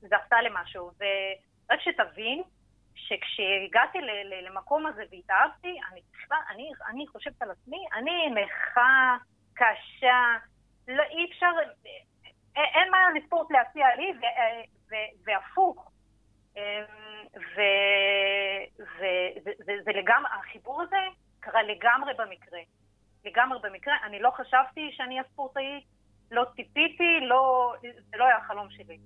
זה 0.00 0.16
עשתה 0.16 0.42
למשהו. 0.42 0.90
ורק 0.98 1.80
שתבין, 1.80 2.42
שכשהגעתי 2.94 3.98
למקום 4.42 4.86
הזה 4.86 5.02
והתאהבתי, 5.10 5.78
אני 5.90 6.00
אני, 6.48 6.70
אני 6.90 7.06
חושבת 7.06 7.42
על 7.42 7.50
עצמי, 7.50 7.86
אני 7.94 8.30
נכה, 8.30 9.16
קשה, 9.54 10.36
לא, 10.88 11.02
אי 11.02 11.30
אפשר, 11.30 11.50
אין 12.56 12.90
מה 12.90 12.98
לספורט 13.14 13.50
להציע 13.50 13.86
לי, 13.96 14.12
ו, 14.20 14.24
ו, 14.90 14.94
והפוך. 15.24 15.90
וזה 19.66 19.92
לגמרי, 19.94 20.30
החיבור 20.38 20.82
הזה 20.82 20.96
קרה 21.40 21.62
לגמרי 21.62 22.14
במקרה. 22.14 22.60
לגמרי 23.26 23.58
במקרה. 23.64 23.94
אני 24.06 24.18
לא 24.20 24.30
חשבתי 24.36 24.80
שאני 24.96 25.14
אהיה 25.14 25.22
ספורטאית, 25.32 25.84
לא 26.30 26.42
ציפיתי, 26.56 27.12
לא, 27.28 27.72
זה 27.82 28.16
לא 28.18 28.24
היה 28.24 28.36
החלום 28.44 28.66
שלי. 28.70 28.98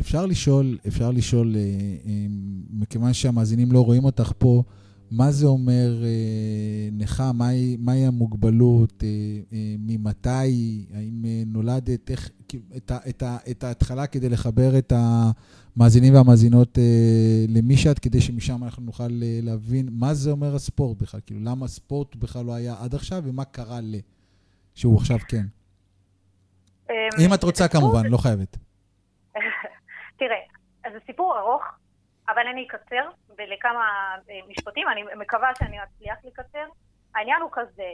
אפשר 0.00 0.26
לשאול, 0.26 0.78
אפשר 0.88 1.10
לשאול, 1.10 1.52
אה, 1.56 1.60
אה, 1.60 2.26
מכיוון 2.70 3.12
שהמאזינים 3.12 3.72
לא 3.72 3.80
רואים 3.80 4.04
אותך 4.04 4.32
פה, 4.38 4.62
מה 5.10 5.30
זה 5.30 5.46
אומר 5.46 6.04
אה, 6.04 6.88
נכה? 6.92 7.32
מהי, 7.32 7.76
מהי 7.78 8.06
המוגבלות? 8.06 9.02
אה, 9.02 9.08
אה, 9.52 9.74
ממתי? 9.78 10.86
האם 10.94 11.24
אה, 11.24 11.42
נולדת? 11.46 12.10
איך, 12.10 12.30
את, 12.76 12.90
ה, 12.90 12.98
את, 13.08 13.22
ה, 13.22 13.36
את 13.50 13.64
ההתחלה 13.64 14.06
כדי 14.06 14.28
לחבר 14.28 14.78
את 14.78 14.92
המאזינים 14.96 16.14
והמאזינות 16.14 16.78
אה, 16.78 17.44
למי 17.48 17.76
שאת, 17.76 17.98
כדי 17.98 18.20
שמשם 18.20 18.64
אנחנו 18.64 18.82
נוכל 18.82 19.02
אה, 19.02 19.38
להבין 19.42 19.88
מה 19.92 20.14
זה 20.14 20.30
אומר 20.30 20.54
הספורט 20.54 20.98
בכלל. 21.02 21.20
כאילו, 21.26 21.40
למה 21.42 21.64
הספורט 21.64 22.16
בכלל 22.16 22.44
לא 22.44 22.54
היה 22.54 22.74
עד 22.82 22.94
עכשיו, 22.94 23.22
ומה 23.24 23.44
קרה 23.44 23.80
ל... 23.82 23.94
שהוא 24.74 24.96
עכשיו 24.96 25.18
כן. 25.28 25.44
אמ, 26.90 26.94
אם 27.26 27.34
את 27.34 27.42
רוצה 27.42 27.68
כמובן, 27.68 28.06
לא 28.06 28.16
חייבת. 28.16 28.56
תראה, 30.18 30.42
אז 30.84 30.92
זה 30.92 30.98
סיפור 31.06 31.38
ארוך, 31.38 31.62
אבל 32.28 32.42
אני 32.52 32.66
אקצר. 32.66 33.10
לכמה 33.38 33.84
אה, 34.30 34.34
משפטים, 34.48 34.86
אני 34.92 35.02
מקווה 35.16 35.48
שאני 35.58 35.76
אצליח 35.82 36.16
לקצר. 36.24 36.66
העניין 37.14 37.42
הוא 37.42 37.50
כזה, 37.52 37.90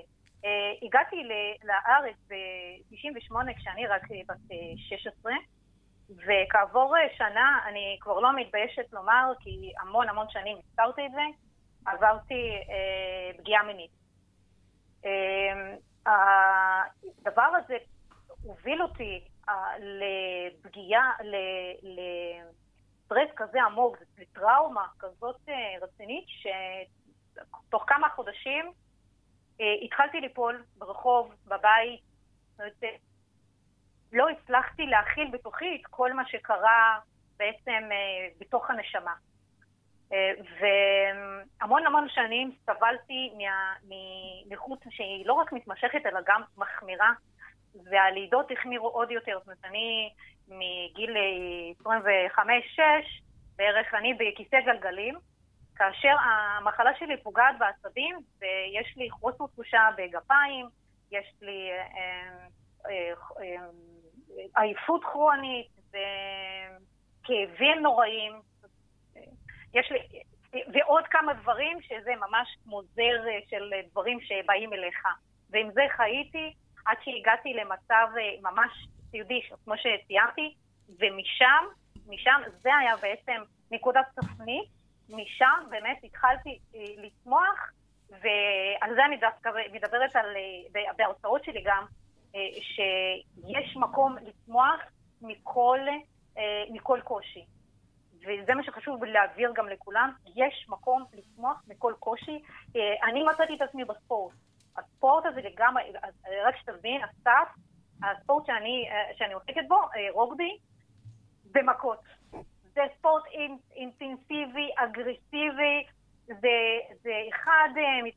הגעתי 0.82 1.16
לארץ 1.64 2.16
ב-98 2.28 3.54
כשאני 3.56 3.86
רק 3.86 4.02
בת 4.28 4.56
16, 4.76 5.32
אה, 5.32 5.36
וכעבור 6.08 6.94
שנה, 7.16 7.58
אני 7.68 7.96
כבר 8.00 8.20
לא 8.20 8.36
מתביישת 8.36 8.92
לומר, 8.92 9.32
כי 9.40 9.72
המון 9.80 10.08
המון 10.08 10.26
שנים 10.30 10.56
הזכרתי 10.56 11.06
את 11.06 11.10
זה, 11.12 11.22
עברתי 11.86 12.50
אה, 12.70 13.38
פגיעה 13.38 13.62
מינית. 13.62 13.90
אה, 15.04 15.74
הדבר 16.06 17.50
הזה 17.64 17.76
הוביל 18.42 18.82
אותי 18.82 19.20
אה, 19.48 19.72
לפגיעה, 19.78 21.10
ל... 21.22 21.34
ל 21.82 22.00
סטרס 23.04 23.30
כזה 23.36 23.62
עמוק, 23.62 23.96
לטראומה 24.18 24.86
כזאת 24.98 25.36
אה, 25.48 25.74
רצינית, 25.82 26.24
שתוך 26.28 27.84
כמה 27.86 28.08
חודשים 28.08 28.66
אה, 28.66 28.70
התחלתי 29.60 30.20
ליפול 30.20 30.62
ברחוב, 30.78 31.35
בבית, 31.47 32.01
זאת 32.51 32.60
אומרת, 32.60 33.01
לא 34.12 34.28
הצלחתי 34.28 34.86
להכיל 34.86 35.31
בתוכי 35.32 35.78
את 35.81 35.86
כל 35.90 36.12
מה 36.12 36.26
שקרה 36.26 36.98
בעצם 37.36 37.89
אה, 37.93 38.28
בתוך 38.40 38.70
הנשמה. 38.70 39.14
והמון 41.60 41.86
המון 41.86 42.09
שנים 42.09 42.52
סבלתי 42.66 43.32
מנכות 43.89 44.78
שהיא 44.90 45.26
לא 45.26 45.32
רק 45.32 45.52
מתמשכת 45.52 46.06
אלא 46.06 46.20
גם 46.26 46.43
מחמירה, 46.56 47.12
והלידות 47.85 48.51
החמירו 48.51 48.89
עוד 48.89 49.10
יותר. 49.10 49.39
זאת 49.39 49.47
אומרת, 49.47 49.64
אני 49.64 50.10
מגיל 50.48 51.16
25-6, 51.82 51.89
בערך 53.56 53.94
אני 53.94 54.14
בכיסא 54.14 54.60
גלגלים, 54.60 55.14
כאשר 55.76 56.16
המחלה 56.20 56.90
שלי 56.98 57.22
פוגעת 57.22 57.55
בעצבים 57.59 58.18
ויש 58.40 58.96
לי 58.96 59.10
חוסר 59.10 59.46
תחושה 59.46 59.88
בגפיים, 59.96 60.66
יש 61.10 61.32
לי 61.42 61.70
אה, 61.70 61.86
אה, 62.90 63.12
אה, 63.40 63.66
עייפות 64.56 65.05
כרונית 65.05 65.68
וכאבים 65.88 67.82
נוראים, 67.82 68.32
יש 69.74 69.90
לי, 69.90 70.22
ועוד 70.72 71.05
כמה 71.10 71.34
דברים 71.34 71.82
שזה 71.82 72.12
ממש 72.16 72.56
כמו 72.64 72.82
זר 72.82 73.24
של 73.51 73.70
דברים 73.90 74.18
שבאים 74.20 74.72
אליך. 74.72 75.05
ועם 75.51 75.70
זה 75.72 75.82
חייתי 75.96 76.55
עד 76.86 76.96
שהגעתי 77.05 77.55
למצב 77.55 78.09
ממש 78.42 78.86
סיעודי, 79.10 79.40
כמו 79.64 79.74
שציינתי, 79.76 80.55
ומשם, 80.88 81.64
משם, 82.09 82.40
זה 82.62 82.76
היה 82.80 82.96
בעצם 82.96 83.42
נקודת 83.70 84.06
תפנית, 84.14 84.68
משם 85.09 85.64
באמת 85.70 85.98
התחלתי 86.05 86.59
אה, 86.74 86.81
לצמוח, 86.97 87.70
ועל 88.10 88.94
זה 88.94 89.05
אני 89.05 89.16
דווקא 89.16 89.51
מדברת 89.72 90.16
על, 90.16 90.26
אה, 90.76 90.93
בהרצאות 90.97 91.44
שלי 91.44 91.62
גם, 91.64 91.85
אה, 92.35 92.40
שיש 92.60 93.76
מקום 93.76 94.16
לצמוח 94.16 94.81
מכל, 95.22 95.78
מכל 96.70 97.01
קושי. 97.05 97.44
וזה 98.20 98.55
מה 98.55 98.64
שחשוב 98.64 99.05
להעביר 99.05 99.52
גם 99.55 99.68
לכולם, 99.68 100.12
יש 100.36 100.66
מקום 100.68 101.05
לצמוח 101.12 101.62
מכל 101.68 101.94
קושי. 101.98 102.43
אני 103.02 103.24
מצאתי 103.24 103.55
את 103.56 103.62
עצמי 103.62 103.85
בספורט. 103.85 104.35
הספורט 104.76 105.24
הזה 105.26 105.40
לגמרי, 105.40 105.93
רק 106.47 106.56
שתבין, 106.56 107.01
ה 107.05 107.12
setup 107.12 107.48
הספורט 108.02 108.47
שאני, 108.47 108.89
שאני 109.16 109.32
עוסקת 109.32 109.68
בו, 109.68 109.76
רוגבי, 110.12 110.59
במכות. 111.44 111.98
זה 112.74 112.82
ספורט 112.98 113.22
אינטנסיבי, 113.74 114.70
אגרסיבי, 114.76 115.86
זה, 116.26 116.78
זה 117.02 117.12
אחד 117.28 117.68
אה, 117.76 118.02
מת, 118.02 118.14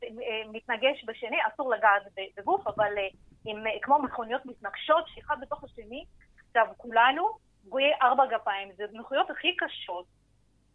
מתנגש 0.52 1.04
בשני, 1.06 1.36
אסור 1.48 1.70
לגעת 1.70 2.02
בגוף, 2.36 2.66
אבל 2.66 2.92
עם, 3.44 3.64
כמו 3.82 3.98
מכוניות 3.98 4.46
מתנגשות, 4.46 5.04
שאחד 5.08 5.36
בתוך 5.40 5.64
השני. 5.64 6.04
עכשיו, 6.48 6.66
כולנו 6.76 7.28
פגועי 7.64 7.92
ארבע 8.02 8.26
גפיים, 8.26 8.68
זה 8.76 8.84
נכויות 8.92 9.30
הכי 9.30 9.56
קשות. 9.56 10.06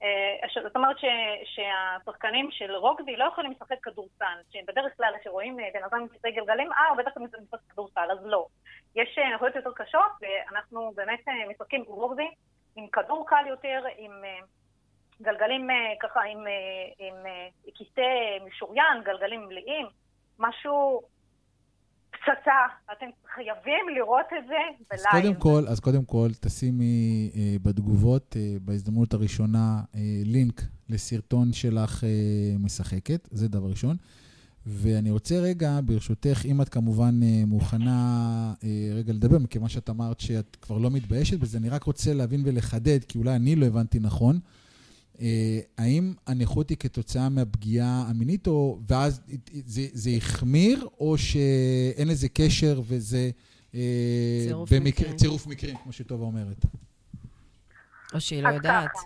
אה, 0.04 0.64
זאת 0.64 0.76
אומרת 0.76 1.00
ש, 1.00 1.06
שהשחקנים 1.44 2.52
של 2.52 2.76
רוקבי 2.76 3.16
לא 3.16 3.26
יכולים 3.26 3.52
לשחק 3.52 3.76
כדורסל, 3.84 4.38
שבדרך 4.52 4.98
כלל 4.98 5.14
כשרואים 5.22 5.60
אה, 5.60 5.70
בן 5.74 5.84
אדם 5.84 6.02
עם 6.02 6.08
כיסא 6.08 6.30
גלגלים, 6.30 6.72
אה, 6.74 6.90
הוא 6.90 6.98
בטח 6.98 7.12
משחק 7.18 7.60
כדורסל, 7.70 8.12
אז 8.12 8.26
לא. 8.26 8.46
יש 8.96 9.18
אה, 9.18 9.36
נכויות 9.36 9.56
יותר 9.56 9.72
קשות, 9.76 10.12
ואנחנו 10.22 10.92
באמת 10.96 11.20
משחקים 11.50 11.84
רוקבי 11.88 12.30
עם 12.76 12.88
כדור 12.88 13.26
קל 13.28 13.46
יותר, 13.50 13.82
עם 13.98 14.12
גלגלים 15.22 15.68
ככה, 16.02 16.20
עם, 16.22 16.40
עם 17.00 17.16
כיסא 17.76 18.02
משוריין, 18.48 19.04
גלגלים 19.06 19.48
מלאים, 19.48 19.86
משהו 20.40 21.02
פצצה, 22.14 22.60
אתם 22.92 23.06
חייבים 23.36 23.90
לראות 23.96 24.26
את 24.38 24.48
זה 24.48 24.84
בלייב. 24.90 25.08
אז 25.08 25.22
קודם 25.22 25.36
כל, 25.36 25.68
אז 25.68 25.80
קודם 25.80 26.06
כל 26.06 26.28
תשימי 26.42 27.32
אה, 27.36 27.56
בתגובות, 27.64 28.36
אה, 28.36 28.56
בהזדמנות 28.62 29.14
הראשונה, 29.14 29.82
אה, 29.96 30.00
לינק 30.26 30.62
לסרטון 30.90 31.54
שלך 31.54 32.04
אה, 32.04 32.10
משחקת, 32.60 33.28
זה 33.32 33.48
דבר 33.48 33.70
ראשון. 33.70 33.96
ואני 34.66 35.12
רוצה 35.12 35.36
רגע, 35.36 35.80
ברשותך, 35.86 36.42
אם 36.46 36.62
את 36.62 36.70
כמובן 36.70 37.20
אה, 37.24 37.46
מוכנה 37.48 38.54
אה, 38.64 38.70
רגע 38.96 39.14
לדבר, 39.14 39.38
מכיוון 39.38 39.70
שאת 39.70 39.90
אמרת 39.90 40.20
שאת 40.20 40.58
כבר 40.62 40.78
לא 40.78 40.92
מתביישת 40.92 41.40
בזה, 41.40 41.58
אני 41.58 41.70
רק 41.70 41.84
רוצה 41.84 42.14
להבין 42.14 42.42
ולחדד, 42.46 43.04
כי 43.08 43.18
אולי 43.18 43.36
אני 43.36 43.56
לא 43.56 43.66
הבנתי 43.66 44.00
נכון. 44.00 44.40
אה, 45.22 45.60
האם 45.78 46.14
הנכות 46.28 46.70
היא 46.70 46.78
כתוצאה 46.78 47.30
מהפגיעה 47.30 48.06
המינית, 48.10 48.48
או, 48.48 48.80
ואז 48.88 49.22
זה, 49.66 49.82
זה 49.94 50.10
החמיר, 50.18 50.88
או 51.00 51.18
שאין 51.18 52.08
לזה 52.08 52.30
קשר 52.30 52.82
וזה... 52.88 53.30
צירוף 54.48 54.74
במקר, 54.74 54.88
מקרים. 54.88 55.16
צירוף 55.16 55.48
מקרים, 55.48 55.78
כמו 55.84 55.92
שטובה 55.92 56.26
אומרת. 56.26 56.66
או 58.14 58.22
שהיא 58.22 58.44
לא 58.44 58.50
יודעת. 58.50 58.90
ככה, 58.92 59.02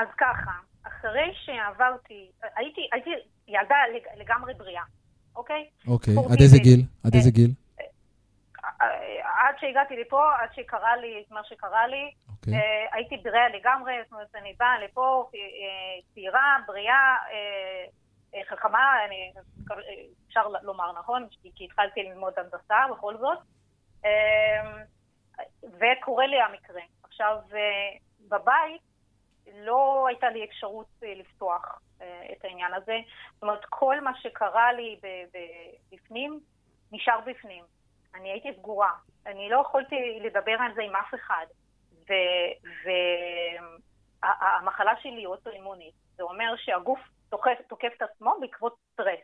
אז 0.00 0.08
ככה, 0.18 0.52
אחרי 0.82 1.32
שעברתי, 1.44 2.26
הייתי, 2.56 2.80
הייתי 2.92 3.10
ילדה 3.48 3.76
לגמרי 4.16 4.54
בריאה, 4.54 4.82
אוקיי? 5.36 5.68
אוקיי, 5.88 6.14
עד 6.32 6.40
איזה 6.40 6.58
גיל? 6.58 6.82
עד 7.04 7.14
איזה 7.14 7.30
גיל? 7.30 7.50
עד 9.22 9.54
שהגעתי 9.58 9.96
לפה, 9.96 10.22
עד 10.42 10.48
שקרה 10.54 10.96
לי 10.96 11.22
את 11.26 11.30
מה 11.30 11.40
שקרה 11.44 11.86
לי, 11.86 12.10
okay. 12.28 12.32
אוקיי. 12.32 12.54
אה, 12.54 12.86
הייתי 12.92 13.16
בריאה 13.16 13.48
לגמרי, 13.48 13.94
זאת 14.04 14.12
אומרת, 14.12 14.34
אני 14.34 14.54
באה 14.58 14.78
לפה 14.84 15.30
אה, 15.34 15.40
צעירה, 16.14 16.56
בריאה, 16.66 17.16
אה, 17.32 18.40
חכמה, 18.50 19.04
אני, 19.04 19.32
אפשר 20.28 20.48
לומר, 20.62 20.92
נכון? 20.98 21.26
כי 21.54 21.64
התחלתי 21.64 22.02
ללמוד 22.02 22.32
הנדסה 22.36 22.76
בכל 22.90 23.16
זאת, 23.16 23.38
וקורה 25.64 26.26
לי 26.26 26.40
המקרה. 26.40 26.82
עכשיו, 27.02 27.36
בבית 28.28 28.82
לא 29.54 30.06
הייתה 30.08 30.30
לי 30.30 30.44
אפשרות 30.44 30.86
לפתוח 31.02 31.80
את 32.32 32.44
העניין 32.44 32.74
הזה. 32.74 32.98
זאת 33.34 33.42
אומרת, 33.42 33.64
כל 33.68 34.00
מה 34.00 34.10
שקרה 34.20 34.72
לי 34.72 35.00
בפנים, 35.92 36.40
נשאר 36.92 37.20
בפנים. 37.26 37.64
אני 38.14 38.30
הייתי 38.30 38.48
סגורה. 38.58 38.90
אני 39.26 39.48
לא 39.48 39.60
יכולתי 39.60 40.20
לדבר 40.20 40.56
על 40.60 40.74
זה 40.74 40.82
עם 40.82 40.96
אף 40.96 41.14
אחד. 41.14 41.46
והמחלה 44.22 44.92
וה, 44.92 45.00
שלי 45.00 45.16
היא 45.16 45.26
אוטואימונית. 45.26 45.94
זה 46.16 46.22
אומר 46.22 46.56
שהגוף 46.56 47.00
תוקף, 47.28 47.58
תוקף 47.68 47.92
את 47.96 48.02
עצמו 48.02 48.34
בעקבות 48.40 48.76
סטרס. 48.92 49.20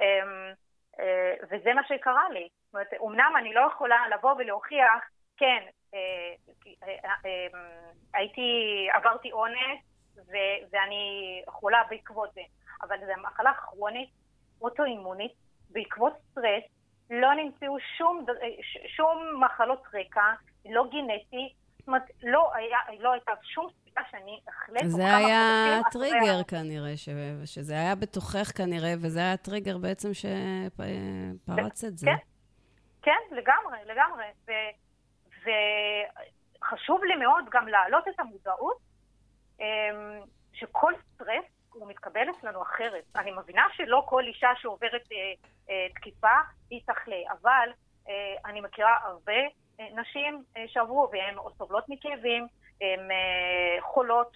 אמ, 0.00 0.52
אה, 1.00 1.34
וזה 1.42 1.74
מה 1.74 1.82
שקרה 1.88 2.28
לי. 2.30 2.48
זאת 2.64 2.74
אומרת, 2.74 2.92
אמנם 3.06 3.32
אני 3.38 3.54
לא 3.54 3.60
יכולה 3.72 4.08
לבוא 4.08 4.32
ולהוכיח, 4.38 5.02
כן, 5.36 5.46
אה, 5.46 5.66
אה, 5.66 5.70
הייתי, 8.14 8.88
עברתי 8.92 9.32
אונס 9.32 9.80
ואני 10.70 11.42
חולה 11.48 11.82
בעקבות 11.90 12.34
זה, 12.34 12.40
אבל 12.82 12.96
זו 13.00 13.22
מחלה 13.22 13.52
כרונית, 13.54 14.10
אוטואימונית, 14.60 15.32
בעקבות 15.70 16.12
סטרס, 16.30 16.64
לא 17.10 17.34
נמצאו 17.34 17.76
שום, 17.98 18.26
שום 18.96 19.42
מחלות 19.44 19.82
רקע, 19.94 20.32
לא 20.64 20.84
גנטי, 20.84 21.52
זאת 21.78 21.88
אומרת, 21.88 22.02
לא, 22.22 22.50
היה, 22.54 22.78
לא 22.98 23.12
הייתה 23.12 23.32
שום 23.42 23.68
סיבה 23.84 24.00
שאני 24.10 24.40
אחלט... 24.48 24.82
זה 24.86 25.16
היה 25.16 25.78
הטריגר 25.78 26.42
כנראה, 26.48 26.96
ש, 26.96 27.08
שזה 27.44 27.74
היה 27.74 27.94
בתוכך 27.94 28.52
כנראה, 28.56 28.94
וזה 29.02 29.20
היה 29.20 29.32
הטריגר 29.32 29.78
בעצם 29.78 30.08
שפרץ 30.14 31.84
את 31.84 31.98
זה. 31.98 32.06
כן, 32.06 32.16
כן, 33.02 33.36
לגמרי, 33.36 33.78
לגמרי. 33.86 34.24
ו, 34.48 34.52
וחשוב 35.42 37.04
לי 37.04 37.16
מאוד 37.16 37.44
גם 37.50 37.68
להעלות 37.68 38.08
את 38.08 38.20
המודעות, 38.20 38.76
אמ, 39.60 40.20
שכל 40.52 40.92
סטרס 41.14 41.44
הוא 41.72 41.88
מתקבל 41.88 42.30
אצלנו 42.30 42.62
אחרת. 42.62 43.04
אני 43.16 43.32
מבינה 43.32 43.66
שלא 43.72 44.02
כל 44.08 44.24
אישה 44.26 44.48
שעוברת 44.56 45.12
אה, 45.12 45.32
אה, 45.70 45.86
תקיפה 45.94 46.36
היא 46.70 46.80
תחלה, 46.86 47.16
אבל 47.32 47.68
אה, 48.08 48.34
אני 48.44 48.60
מכירה 48.60 48.96
הרבה 49.02 49.40
נשים 49.78 50.44
שעברו 50.66 51.08
והן 51.12 51.34
סובלות 51.58 51.84
מכאבים, 51.88 52.46
הן 52.80 53.08
חולות, 53.80 54.32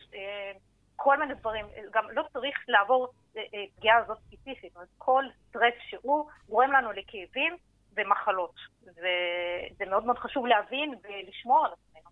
כל 0.97 1.19
מיני 1.19 1.35
דברים. 1.35 1.67
גם 1.91 2.11
לא 2.11 2.23
צריך 2.33 2.59
לעבור 2.69 3.09
פגיעה 3.77 3.99
הזאת 3.99 4.19
ספציפית. 4.19 4.73
כל 4.99 5.25
סטרס 5.49 5.75
שהוא 5.89 6.29
גורם 6.49 6.73
לנו 6.73 6.93
לכאבים 6.93 7.57
ומחלות. 7.97 8.55
וזה 8.83 9.85
מאוד 9.91 10.05
מאוד 10.05 10.19
חשוב 10.19 10.47
להבין 10.47 10.95
ולשמור 11.05 11.67
על 11.67 11.73
עצמנו. 11.73 12.11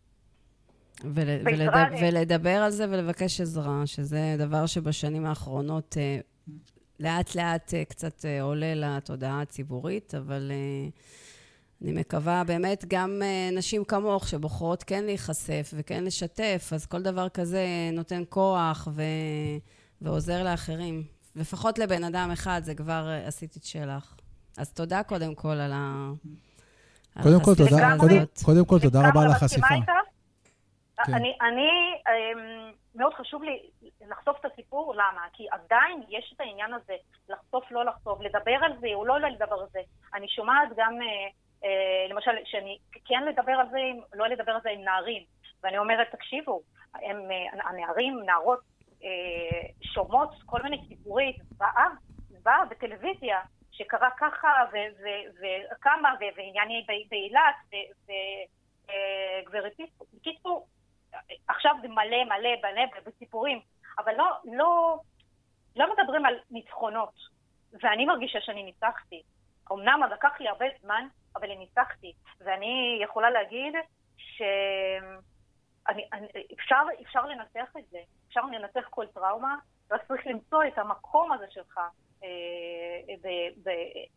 ול, 1.02 1.28
ולד, 1.44 1.92
ולדבר 2.00 2.56
על 2.62 2.70
זה 2.70 2.84
ולבקש 2.90 3.40
עזרה, 3.40 3.86
שזה 3.86 4.34
דבר 4.38 4.66
שבשנים 4.66 5.26
האחרונות 5.26 5.96
אה, 5.98 6.18
לאט 7.00 7.34
לאט 7.34 7.74
אה, 7.74 7.84
קצת 7.84 8.24
אה, 8.24 8.42
עולה 8.42 8.74
לתודעה 8.74 9.40
הציבורית, 9.40 10.14
אבל 10.14 10.52
אני 11.82 11.92
מקווה 11.92 12.44
באמת 12.44 12.84
גם 12.88 13.22
נשים 13.52 13.84
כמוך 13.84 14.28
שבוחרות 14.28 14.82
כן 14.82 15.04
להיחשף 15.04 15.70
וכן 15.74 16.04
לשתף, 16.04 16.70
אז 16.74 16.86
כל 16.86 17.02
דבר 17.02 17.28
כזה 17.28 17.66
נותן 17.92 18.22
כוח 18.28 18.88
ו, 18.92 19.02
ועוזר 20.00 20.44
לאחרים. 20.44 21.02
לפחות 21.36 21.78
לבן 21.78 22.04
אדם 22.04 22.30
אחד, 22.32 22.60
זה 22.64 22.74
כבר 22.74 23.08
עשיתי 23.26 23.58
את 23.58 23.64
שלך. 23.64 24.14
אז 24.58 24.72
תודה 24.74 25.02
קודם 25.02 25.34
כל 25.34 25.48
על, 25.48 25.72
ה... 25.74 26.10
קודם 27.22 27.40
כל, 27.44 27.54
תודה, 27.56 27.94
קודם, 28.00 28.24
קודם 28.44 28.64
כל, 28.64 28.78
תודה 28.82 29.08
רבה 29.08 29.20
על 29.20 29.30
החשיפה. 29.30 29.66
כן. 31.06 31.14
אני, 31.14 31.36
אני 31.40 31.70
אמ, 32.08 32.72
מאוד 32.94 33.14
חשוב 33.14 33.42
לי 33.42 33.70
לחשוף 34.08 34.36
את 34.40 34.52
הסיפור, 34.52 34.94
למה? 34.94 35.20
כי 35.32 35.46
עדיין 35.50 36.02
יש 36.08 36.32
את 36.36 36.40
העניין 36.40 36.74
הזה, 36.74 36.94
לחשוף, 37.28 37.64
לא 37.70 37.84
לחשוף, 37.84 38.20
לדבר 38.20 38.58
על 38.62 38.72
זה 38.80 38.86
או 38.94 39.04
לא 39.04 39.20
לדבר 39.20 39.60
על 39.60 39.66
זה. 39.72 39.80
אני 40.14 40.28
שומעת 40.28 40.68
גם, 40.76 40.92
אה, 41.02 41.28
אה, 41.64 42.06
למשל, 42.10 42.30
שאני 42.44 42.78
כן 43.04 43.24
לדבר 43.28 43.52
על 43.52 43.66
זה, 43.70 43.78
לא 44.14 44.28
לדבר 44.28 44.52
על 44.52 44.60
זה 44.62 44.70
עם 44.70 44.84
נערים, 44.84 45.22
ואני 45.62 45.78
אומרת, 45.78 46.06
תקשיבו, 46.12 46.60
הם, 46.94 47.16
אה, 47.30 47.68
הנערים, 47.68 48.22
נערות, 48.26 48.74
שומעות 49.82 50.30
כל 50.46 50.62
מיני 50.62 50.84
סיפורי 50.88 51.36
זוועה, 51.50 51.86
זוועה 52.28 52.64
בטלוויזיה, 52.70 53.40
שקרה 53.76 54.08
ככה 54.18 54.64
וכמה, 55.70 56.14
וענייני 56.36 56.86
באילת, 57.08 57.56
וגברת 58.84 59.72
בקיצור, 60.14 60.66
עכשיו 61.48 61.76
זה 61.82 61.88
מלא 61.88 62.24
מלא 62.24 62.50
מלא 62.62 62.82
בסיפורים, 63.06 63.60
אבל 63.98 64.14
לא, 64.16 64.30
לא, 64.44 64.98
לא 65.76 65.86
מדברים 65.94 66.26
על 66.26 66.40
ניצחונות, 66.50 67.14
ואני 67.82 68.04
מרגישה 68.04 68.40
שאני 68.40 68.62
ניצחתי. 68.62 69.22
אמנם 69.72 70.00
לקח 70.12 70.40
לי 70.40 70.48
הרבה 70.48 70.66
זמן, 70.80 71.06
אבל 71.36 71.44
אני 71.44 71.56
ניצחתי, 71.56 72.12
ואני 72.40 73.00
יכולה 73.02 73.30
להגיד 73.30 73.74
שאפשר 76.98 77.26
לנצח 77.26 77.76
את 77.78 77.84
זה, 77.90 77.98
אפשר 78.28 78.40
לנצח 78.40 78.88
כל 78.90 79.06
טראומה, 79.06 79.56
רק 79.90 80.04
צריך 80.08 80.26
למצוא 80.26 80.64
את 80.64 80.78
המקום 80.78 81.32
הזה 81.32 81.46
שלך, 81.50 81.80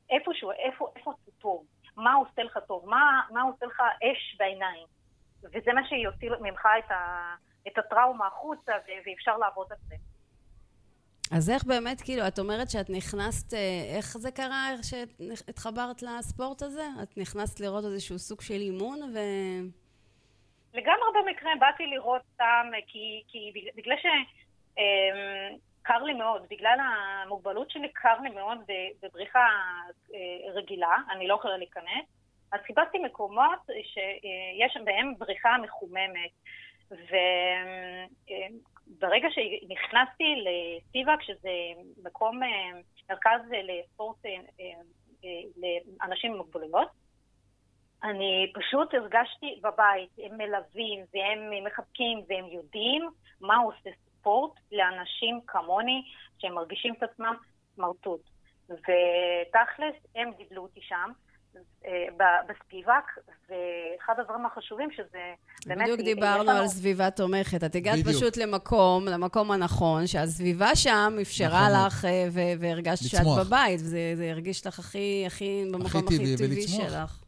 איפשהו, 0.09 0.51
אה, 0.51 0.55
איפה, 0.55 0.91
איפה 0.95 1.11
זה 1.25 1.31
טוב, 1.39 1.65
מה 1.95 2.13
עושה 2.13 2.43
לך 2.43 2.59
טוב, 2.67 2.89
מה, 2.89 3.21
מה 3.31 3.41
עושה 3.41 3.65
לך 3.65 3.81
אש 4.03 4.35
בעיניים. 4.39 4.87
וזה 5.43 5.73
מה 5.73 5.87
שיוציא 5.87 6.29
ממך 6.41 6.67
את, 6.79 6.91
ה, 6.91 7.35
את 7.67 7.77
הטראומה 7.77 8.27
החוצה, 8.27 8.73
ואפשר 9.05 9.37
לעבוד 9.37 9.67
על 9.71 9.77
זה. 9.87 9.95
אז 11.31 11.49
איך 11.49 11.63
באמת, 11.63 12.01
כאילו, 12.01 12.27
את 12.27 12.39
אומרת 12.39 12.69
שאת 12.69 12.89
נכנסת, 12.89 13.53
אה, 13.53 13.95
איך 13.97 14.17
זה 14.17 14.31
קרה 14.31 14.69
שהתחברת 14.83 16.01
לספורט 16.01 16.61
הזה? 16.61 16.87
את 17.03 17.17
נכנסת 17.17 17.59
לראות 17.59 17.85
איזשהו 17.85 18.19
סוג 18.19 18.41
של 18.41 18.53
אימון 18.53 18.99
ו... 19.01 19.19
לגמרי 20.73 21.07
במקרה, 21.15 21.51
באתי 21.59 21.87
לראות 21.87 22.21
סתם, 22.33 22.67
כי, 22.87 23.23
כי 23.27 23.51
בגלל 23.75 23.95
שקר 23.97 24.09
אמ, 25.95 26.05
לי 26.05 26.13
מאוד, 26.13 26.45
בגלל 26.49 26.77
המוגבלות 26.79 27.71
שלי 27.71 27.89
קר 27.93 28.19
לי 28.23 28.29
מאוד 28.29 28.57
בבריחה 29.01 29.47
אה, 30.13 30.51
רגילה, 30.53 30.97
אני 31.11 31.27
לא 31.27 31.33
יכולה 31.33 31.57
להיכנס. 31.57 32.05
אז 32.51 32.59
חיפשתי 32.61 32.99
מקומות 32.99 33.59
שיש 33.83 34.77
בהם 34.85 35.13
בריכה 35.17 35.57
מחוממת. 35.57 36.31
וברגע 38.87 39.27
שנכנסתי 39.29 40.35
לסיבק, 40.45 41.21
שזה 41.21 41.49
מקום, 42.03 42.39
מרכז 43.09 43.41
לספורט 43.51 44.25
לאנשים 46.01 46.31
עם 46.31 46.37
מוגבלויות, 46.37 46.87
אני 48.03 48.51
פשוט 48.53 48.93
הרגשתי 48.93 49.59
בבית, 49.63 50.09
הם 50.23 50.37
מלווים 50.37 51.05
והם 51.13 51.65
מחבקים 51.65 52.21
והם 52.29 52.45
יודעים 52.45 53.09
מה 53.41 53.57
עושה 53.57 53.89
ספורט 54.19 54.59
לאנשים 54.71 55.39
כמוני 55.47 56.03
שהם 56.37 56.53
מרגישים 56.53 56.93
את 56.97 57.03
עצמם 57.03 57.35
סמרטוט. 57.75 58.21
ותכלס, 58.69 59.95
הם 60.15 60.31
גידלו 60.37 60.61
אותי 60.61 60.79
שם. 60.81 61.11
אה, 61.85 62.05
בספיבק, 62.49 63.03
ואחד 63.49 64.13
הדברים 64.19 64.45
החשובים 64.45 64.91
שזה 64.91 65.33
באמת... 65.65 65.83
בדיוק 65.83 66.01
דיברנו 66.01 66.51
על 66.51 66.67
סביבה 66.67 67.11
תומכת. 67.11 67.63
את 67.63 67.75
הגעת 67.75 67.99
פשוט 68.07 68.37
למקום, 68.37 69.05
למקום 69.05 69.51
הנכון, 69.51 70.07
שהסביבה 70.07 70.75
שם 70.75 71.13
אפשרה 71.21 71.67
נכון. 71.69 71.87
לך, 71.87 72.05
אה, 72.05 72.27
והרגשת 72.59 73.09
שאת 73.09 73.21
בבית, 73.39 73.79
וזה 73.79 74.29
הרגיש 74.31 74.67
לך 74.67 74.79
הכי, 74.79 75.23
הכי, 75.27 75.63
במקום 75.73 75.85
הכי 75.85 76.37
טבעי 76.37 76.67
שלך. 76.67 77.19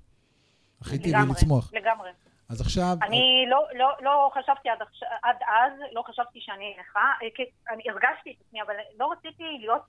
הכי 0.82 1.00
טבעי 1.00 1.26
לצמוח. 1.32 1.72
לגמרי. 1.74 2.10
אז 2.50 2.62
עכשיו... 2.62 2.96
אני 3.02 3.46
לא, 3.48 3.68
לא, 3.74 3.90
לא 4.02 4.32
חשבתי 4.34 4.70
עד, 4.70 5.38
אז, 5.48 5.74
לא 5.92 6.02
חשבתי 6.02 6.42
שאני 6.42 6.76
נכה, 6.80 7.14
אה, 7.22 7.46
אני 7.74 7.84
הרגשתי 7.90 8.32
את 8.32 8.46
עצמי, 8.46 8.62
אבל 8.62 8.74
לא 9.00 9.12
רציתי 9.12 9.44
להיות 9.60 9.82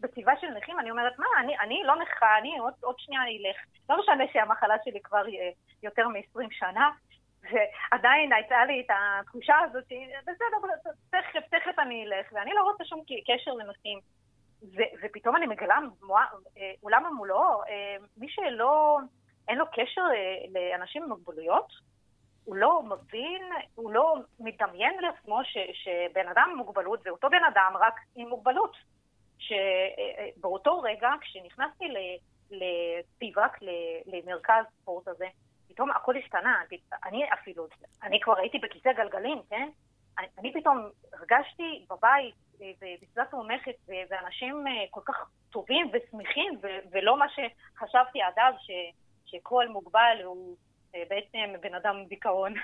בסביבה 0.00 0.32
של 0.40 0.46
נכים, 0.46 0.80
אני 0.80 0.90
אומרת, 0.90 1.18
מה, 1.18 1.26
אני, 1.40 1.58
אני 1.58 1.82
לא 1.84 1.96
נכה, 1.96 2.38
אני 2.38 2.58
עוד, 2.82 2.94
שנייה 2.98 3.20
אלך. 3.22 3.56
לא 3.88 4.00
משנה 4.00 4.24
שהמחלה 4.32 4.74
שלי 4.84 5.00
כבר 5.02 5.26
אה, 5.26 5.50
יותר 5.82 6.08
מ-20 6.08 6.48
שנה, 6.50 6.90
ועדיין 7.42 8.32
הייתה 8.32 8.64
לי 8.64 8.80
את 8.80 8.90
התחושה 8.90 9.54
הזאת, 9.64 9.92
בסדר, 10.22 10.90
תכף, 11.10 11.48
תכף 11.50 11.78
אני 11.78 12.04
אלך, 12.06 12.26
ואני 12.32 12.50
לא 12.54 12.62
רוצה 12.62 12.84
שום 12.84 13.02
קשר 13.26 13.50
לנכים. 13.50 13.98
ופתאום 15.02 15.36
אני 15.36 15.46
מגלה 15.46 15.78
אה, 16.58 16.72
עולם 16.80 17.04
ומולו, 17.10 17.62
אה, 17.68 17.96
מי 18.16 18.26
שלא, 18.28 18.98
אין 19.48 19.58
לו 19.58 19.64
קשר 19.72 20.02
לאנשים 20.54 21.02
עם 21.02 21.08
מוגבלויות, 21.08 21.68
הוא 22.46 22.56
לא 22.56 22.82
מבין, 22.82 23.42
הוא 23.74 23.92
לא 23.92 24.16
מדמיין 24.40 24.94
לעצמו 25.00 25.40
שבן 25.72 26.28
אדם 26.28 26.48
עם 26.50 26.56
מוגבלות 26.56 27.02
זה 27.02 27.10
אותו 27.10 27.30
בן 27.30 27.44
אדם 27.52 27.72
רק 27.80 27.94
עם 28.16 28.28
מוגבלות. 28.28 28.76
שבאותו 29.38 30.80
רגע, 30.80 31.10
כשנכנסתי 31.20 31.84
לפיבק, 32.50 33.58
למרכז 34.06 34.64
ספורט 34.80 35.08
הזה, 35.08 35.26
פתאום 35.68 35.90
הכל 35.90 36.16
השתנה. 36.16 36.62
אני 37.04 37.32
אפילו, 37.32 37.66
אני 38.02 38.20
כבר 38.20 38.38
הייתי 38.38 38.58
בכיסא 38.58 38.92
גלגלים, 38.92 39.42
כן? 39.50 39.68
אני, 40.18 40.26
אני 40.38 40.52
פתאום 40.52 40.88
הרגשתי 41.12 41.86
בבית, 41.90 42.34
בסביבה 42.54 43.24
תומכת, 43.30 43.74
ואנשים 43.88 44.66
אה, 44.66 44.84
כל 44.90 45.00
כך 45.04 45.30
טובים 45.50 45.90
ושמחים, 45.92 46.58
ולא 46.90 47.18
מה 47.18 47.26
שחשבתי 47.28 48.22
עד 48.22 48.38
אז, 48.38 48.54
שכל 49.26 49.68
מוגבל 49.68 50.16
הוא 50.24 50.56
אה, 50.56 50.65
בעצם 51.08 51.60
בן 51.62 51.74
אדם 51.74 52.04
דיכאון. 52.08 52.54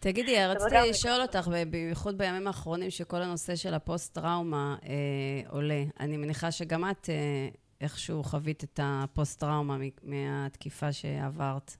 תגידי, 0.00 0.46
רציתי 0.46 0.90
לשאול 0.90 1.22
אותך, 1.22 1.48
בייחוד 1.70 2.18
בימים 2.18 2.46
האחרונים, 2.46 2.90
שכל 2.90 3.22
הנושא 3.22 3.56
של 3.56 3.74
הפוסט-טראומה 3.74 4.76
אה, 4.82 5.50
עולה. 5.50 5.82
אני 6.00 6.16
מניחה 6.16 6.50
שגם 6.50 6.90
את 6.90 7.08
אה, 7.08 7.48
איכשהו 7.80 8.22
חווית 8.22 8.64
את 8.64 8.80
הפוסט-טראומה 8.82 9.76
מהתקיפה 10.02 10.92
שעברת. 10.92 11.70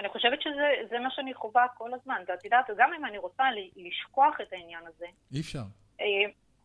אני 0.00 0.08
חושבת 0.08 0.42
שזה 0.42 0.98
מה 0.98 1.10
שאני 1.10 1.34
חווה 1.34 1.66
כל 1.74 1.94
הזמן. 1.94 2.22
ואת 2.28 2.44
יודעת, 2.44 2.66
גם 2.76 2.90
אם 2.98 3.04
אני 3.04 3.18
רוצה 3.18 3.44
לשכוח 3.76 4.40
את 4.42 4.52
העניין 4.52 4.82
הזה... 4.86 5.06
אי 5.34 5.40
אפשר. 5.40 5.62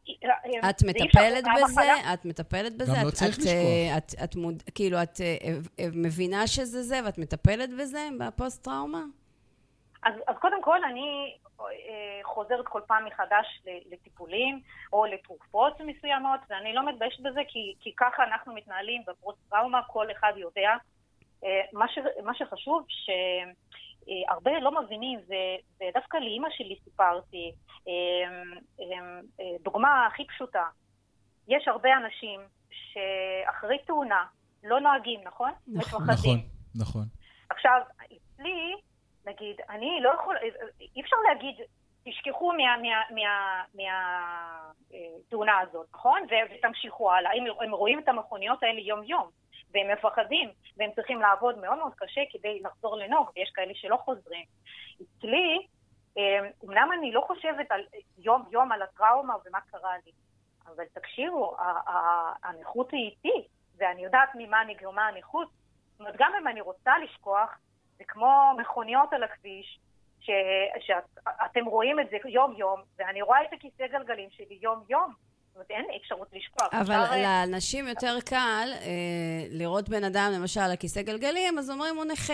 אה, 0.10 0.30
אה, 0.64 0.70
את 0.70 0.84
מטפלת 0.84 1.44
בזה? 1.56 1.82
את 2.14 2.26
מטפלת 2.26 2.78
בזה? 2.78 2.92
גם 3.00 3.06
לא 3.06 3.12
צריך 3.12 3.38
לשכוח. 3.38 3.98
את, 3.98 4.14
את 4.24 4.36
מוד... 4.36 4.64
כאילו, 4.76 5.02
את 5.04 5.20
מבינה 5.94 6.48
שזה 6.48 6.84
זה 6.84 7.00
ואת 7.06 7.18
מטפלת 7.18 7.70
בזה 7.80 8.10
בפוסט-טראומה? 8.20 9.04
אז, 10.04 10.14
אז 10.28 10.36
קודם 10.42 10.62
כל 10.62 10.84
אני 10.84 11.36
אה, 11.62 12.20
חוזרת 12.24 12.66
כל 12.66 12.82
פעם 12.88 13.06
מחדש 13.06 13.62
לטיפולים 13.92 14.62
או 14.94 15.06
לתרופות 15.06 15.82
מסוימות, 15.82 16.40
ואני 16.50 16.74
לא 16.74 16.86
מתביישת 16.86 17.20
בזה 17.20 17.42
כי, 17.48 17.74
כי 17.80 17.94
ככה 17.98 18.24
אנחנו 18.24 18.54
מתנהלים 18.54 19.02
בפוסט-טראומה, 19.08 19.82
כל 19.88 20.12
אחד 20.12 20.34
יודע. 20.36 20.72
אה, 21.44 21.62
מה, 21.74 21.86
ש, 21.88 22.00
מה 22.24 22.36
שחשוב, 22.36 22.86
שהרבה 22.88 24.52
אה, 24.52 24.60
לא 24.60 24.82
מבינים, 24.84 25.20
ודווקא 25.80 26.18
לאימא 26.18 26.48
שלי 26.52 26.76
סיפרתי, 26.84 27.38
אה, 27.38 27.44
אה, 27.44 27.50
אה, 27.50 27.65
דוגמה 29.64 30.08
הכי 30.08 30.28
פשוטה, 30.28 30.64
יש 31.48 31.68
הרבה 31.68 31.90
אנשים 31.98 32.42
שאחרי 32.70 33.78
תאונה 33.86 34.26
לא 34.64 34.80
נוהגים, 34.80 35.20
נכון? 35.24 35.52
נכון, 35.68 36.02
נכון, 36.08 36.40
נכון. 36.76 37.04
עכשיו, 37.50 37.82
אצלי 38.06 38.76
נגיד, 39.26 39.56
אני 39.70 40.00
לא 40.02 40.10
יכול, 40.10 40.36
אי 40.96 41.02
אפשר 41.02 41.16
להגיד, 41.30 41.56
תשכחו 42.04 42.54
מהתאונה 42.54 42.78
מה, 43.12 43.64
מה, 43.76 45.46
מה, 45.46 45.60
הזאת, 45.60 45.88
נכון? 45.94 46.22
ותמשיכו 46.56 47.12
הלאה. 47.12 47.32
הם, 47.36 47.44
הם 47.66 47.72
רואים 47.72 48.00
את 48.00 48.08
המכוניות 48.08 48.64
האלה 48.64 48.80
יום-יום, 48.80 49.30
והם 49.74 49.88
מפחדים, 49.92 50.50
והם 50.78 50.90
צריכים 50.96 51.22
לעבוד 51.22 51.58
מאוד 51.58 51.78
מאוד 51.78 51.94
קשה 51.96 52.22
כדי 52.32 52.60
לחזור 52.64 52.98
לנהוג, 52.98 53.30
ויש 53.36 53.52
כאלה 53.54 53.74
שלא 53.76 53.98
חוזרים. 53.98 54.46
אצלי, 54.96 55.68
אמנם 56.66 56.90
אני 57.00 57.12
לא 57.12 57.22
חושבת 57.28 57.72
על 57.72 57.82
יום-יום 58.18 58.72
על 58.72 58.82
הטראומה 58.82 59.34
ומה 59.46 59.60
קרה 59.72 59.94
לי, 60.06 60.12
אבל 60.68 60.86
תקשיבו, 60.94 61.56
הנכות 62.44 62.92
היא 62.92 63.10
איתי, 63.10 63.48
ואני 63.78 64.04
יודעת 64.04 64.30
ממה 64.36 64.64
נגרמה 64.64 65.08
הנכות. 65.08 65.48
זאת 65.92 66.00
אומרת, 66.00 66.16
גם 66.18 66.32
אם 66.42 66.48
אני 66.48 66.62
רוצה 66.62 66.92
לשכוח, 66.98 67.58
זה 67.98 68.04
כמו 68.04 68.54
מכוניות 68.58 69.14
על 69.14 69.24
הכביש, 69.24 69.80
ש, 70.20 70.30
שאתם 70.80 71.66
רואים 71.66 72.00
את 72.00 72.10
זה 72.10 72.18
יום-יום, 72.26 72.82
ואני 72.98 73.22
רואה 73.22 73.44
את 73.44 73.54
הכיסא 73.54 73.88
גלגלים 73.88 74.30
שלי 74.30 74.60
יום-יום. 74.62 75.14
זאת 75.56 75.72
אומרת, 75.72 75.72
אין 75.72 76.00
אפשרות 76.02 76.28
לשכוח. 76.34 76.68
אבל 76.74 77.04
אפשר... 77.04 77.22
לאנשים 77.22 77.88
יותר 77.88 78.18
קל 78.26 78.70
אה, 78.74 78.90
לראות 79.50 79.90
בן 79.90 80.04
אדם, 80.04 80.32
למשל, 80.36 80.60
על 80.60 80.76
כיסא 80.76 81.02
גלגלים, 81.02 81.60
אז 81.60 81.70
אומרים, 81.70 81.96
הוא 81.96 82.06
נכה. 82.06 82.34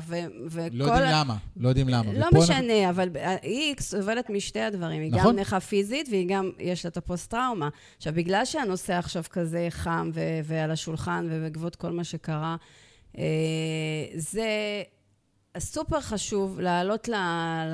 ו- 0.00 0.14
וכל... 0.46 0.68
לא 0.72 0.84
יודעים 0.84 1.10
למה, 1.12 1.36
לא 1.56 1.68
יודעים 1.68 1.88
למה. 1.88 2.12
לא 2.12 2.26
משנה, 2.34 2.56
אנחנו... 2.58 2.90
אבל 2.90 3.08
היא 3.42 3.74
סובלת 3.80 4.30
משתי 4.30 4.60
הדברים. 4.60 5.02
היא 5.02 5.12
נכון. 5.12 5.32
גם 5.32 5.38
נכה 5.38 5.60
פיזית, 5.60 6.08
והיא 6.08 6.28
גם, 6.28 6.50
יש 6.58 6.84
לה 6.84 6.88
את 6.88 6.96
הפוסט-טראומה. 6.96 7.68
עכשיו, 7.96 8.12
בגלל 8.12 8.44
שהנושא 8.44 8.94
עכשיו 8.94 9.22
כזה 9.30 9.66
חם 9.70 10.10
ו- 10.14 10.40
ועל 10.44 10.70
השולחן, 10.70 11.28
ובעקבות 11.30 11.76
כל 11.76 11.90
מה 11.90 12.04
שקרה, 12.04 12.56
אה, 13.18 13.24
זה... 14.14 14.48
סופר 15.58 16.00
חשוב 16.00 16.60
לעלות 16.60 17.08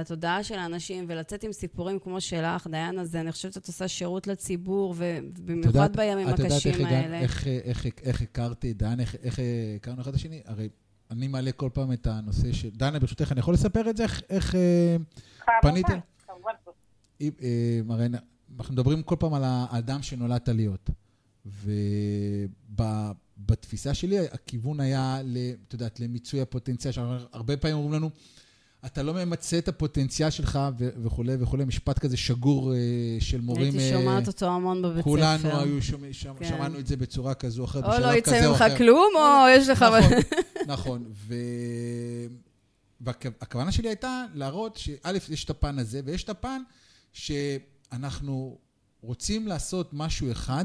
לתודעה 0.01 0.45
של 0.45 0.55
האנשים 0.55 1.05
ולצאת 1.09 1.45
עם 1.45 1.53
סיפורים 1.53 1.99
כמו 1.99 2.21
שלך, 2.21 2.67
דיין 2.67 2.99
הזה. 2.99 3.21
אני 3.21 3.33
חושבת 3.33 3.53
שאת 3.53 3.67
עושה 3.67 3.89
שירות 3.89 4.27
לציבור, 4.27 4.95
ובמיוחד 4.97 5.97
בימים 5.97 6.29
הקשים 6.29 6.73
איך 6.73 6.93
האלה. 6.93 7.21
איך, 7.21 7.47
איך, 7.47 7.87
איך, 7.87 7.95
איך 8.03 8.23
הכרתי, 8.23 8.73
דיין, 8.73 9.01
איך, 9.01 9.17
איך 9.23 9.39
הכרנו 9.77 10.01
אחד 10.01 10.09
את 10.09 10.15
השני? 10.15 10.43
הרי 10.47 10.69
אני 11.11 11.29
מעלה 11.29 11.53
כל 11.53 11.71
פעם 11.73 11.93
את 11.93 12.07
הנושא 12.07 12.53
של... 12.53 12.71
דנה, 12.71 12.99
ברשותך, 12.99 13.33
אני 13.33 13.41
יכול 13.41 13.55
לספר 13.55 13.91
את 13.91 13.97
זה? 13.97 14.03
איך, 14.03 14.23
איך 14.31 14.55
פניתם? 15.63 15.99
כמובן. 16.27 16.53
מרנה, 17.85 18.19
אנחנו 18.59 18.75
מדברים 18.75 19.03
כל 19.03 19.17
פעם 19.19 19.35
על 19.35 19.43
האדם 19.45 20.03
שנולדת 20.03 20.49
להיות. 20.49 20.91
וב... 21.47 21.71
בתפיסה 23.39 23.95
שלי, 23.95 24.19
הכיוון 24.19 24.81
היה, 24.81 25.21
את 25.69 25.73
יודעת, 25.73 26.01
למיצוי 26.01 26.41
הפוטנציאל. 26.41 26.93
הרבה 27.33 27.57
פעמים 27.57 27.77
אומרים 27.77 27.93
לנו, 27.93 28.11
אתה 28.87 29.03
לא 29.03 29.13
ממצה 29.13 29.59
את 29.59 29.69
הפוטנציאל 29.69 30.31
שלך 30.31 30.59
וכולי 30.79 31.37
וכולי, 31.41 31.65
משפט 31.65 31.99
כזה 31.99 32.17
שגור 32.17 32.75
אה, 32.75 32.79
של 33.21 33.41
מורים. 33.41 33.63
הייתי 33.63 33.95
אה, 33.95 34.01
שומעת 34.01 34.27
אותו 34.27 34.47
המון 34.47 34.83
בבית 34.83 35.05
כולנו 35.05 35.39
ספר. 35.39 35.51
כולנו 35.51 35.65
היו 35.65 35.83
שומע, 35.83 36.07
שמ, 36.13 36.35
כן. 36.39 36.49
שמענו 36.49 36.79
את 36.79 36.87
זה 36.87 36.97
בצורה 36.97 37.35
כזו 37.35 37.63
או 37.63 37.67
אחרת, 37.67 37.85
או 37.85 38.01
לא 38.01 38.15
יצא 38.15 38.49
ממך 38.49 38.65
כלום, 38.77 39.13
או 39.17 39.49
יש 39.57 39.69
לך... 39.69 39.83
נכון, 39.83 40.19
נכון. 40.75 41.05
ו... 41.13 41.35
והכוונה 43.01 43.73
שלי 43.73 43.89
הייתה 43.89 44.25
להראות 44.35 44.77
שא', 44.77 45.11
יש 45.29 45.45
את 45.45 45.51
הפן 45.51 45.79
הזה, 45.79 46.01
ויש 46.05 46.25
את 46.25 46.29
הפן 46.29 46.63
שאנחנו 47.13 48.59
רוצים 49.03 49.47
לעשות 49.47 49.91
משהו 49.93 50.33
אחד, 50.33 50.65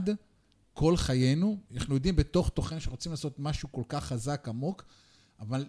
כל 0.74 0.98
חיינו, 0.98 1.58
אנחנו 1.74 1.96
יודעים 1.96 2.16
בתוך 2.16 2.50
תוכנו 2.50 2.82
שרוצים 2.82 3.12
לעשות 3.12 3.40
משהו 3.40 3.72
כל 3.72 3.84
כך 3.88 4.04
חזק, 4.06 4.46
עמוק, 4.48 4.86
אבל 5.40 5.66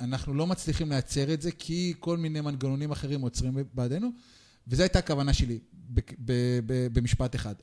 אנחנו 0.00 0.34
לא 0.34 0.46
מצליחים 0.46 0.88
לייצר 0.88 1.34
את 1.34 1.42
זה, 1.42 1.52
כי 1.52 1.94
כל 2.00 2.16
מיני 2.16 2.40
מנגנונים 2.40 2.90
אחרים 2.90 3.20
עוצרים 3.20 3.54
בעדינו, 3.74 4.08
וזו 4.68 4.82
הייתה 4.82 4.98
הכוונה 4.98 5.32
שלי, 5.32 5.58
במשפט 6.92 7.34
אחד. 7.34 7.54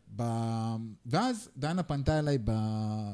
ואז 1.06 1.50
דנה 1.58 1.84
פנתה 1.84 2.20
אליי 2.20 2.38
אה, 2.50 3.14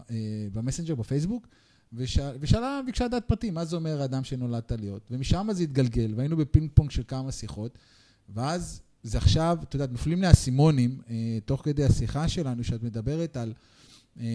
במסנג'ר, 0.53 0.95
בפייסבוק, 0.95 1.47
ושאלה, 1.93 2.31
ושאלה, 2.39 2.81
ביקשה 2.85 3.05
לדעת 3.05 3.27
פרטים, 3.27 3.53
מה 3.53 3.65
זה 3.65 3.75
אומר 3.75 4.01
האדם 4.01 4.23
שנולדת 4.23 4.71
להיות. 4.71 5.07
ומשם 5.11 5.47
זה 5.51 5.63
התגלגל, 5.63 6.13
והיינו 6.15 6.37
בפינג 6.37 6.69
פונג 6.73 6.91
של 6.91 7.03
כמה 7.07 7.31
שיחות, 7.31 7.77
ואז 8.29 8.81
זה 9.03 9.17
עכשיו, 9.17 9.57
את 9.63 9.73
יודעת, 9.73 9.91
נופלים 9.91 10.21
לי 10.21 10.27
האסימונים, 10.27 11.01
אה, 11.09 11.37
תוך 11.45 11.61
כדי 11.65 11.83
השיחה 11.85 12.27
שלנו, 12.27 12.63
שאת 12.63 12.83
מדברת 12.83 13.37
על... 13.37 13.53
אה, 14.19 14.25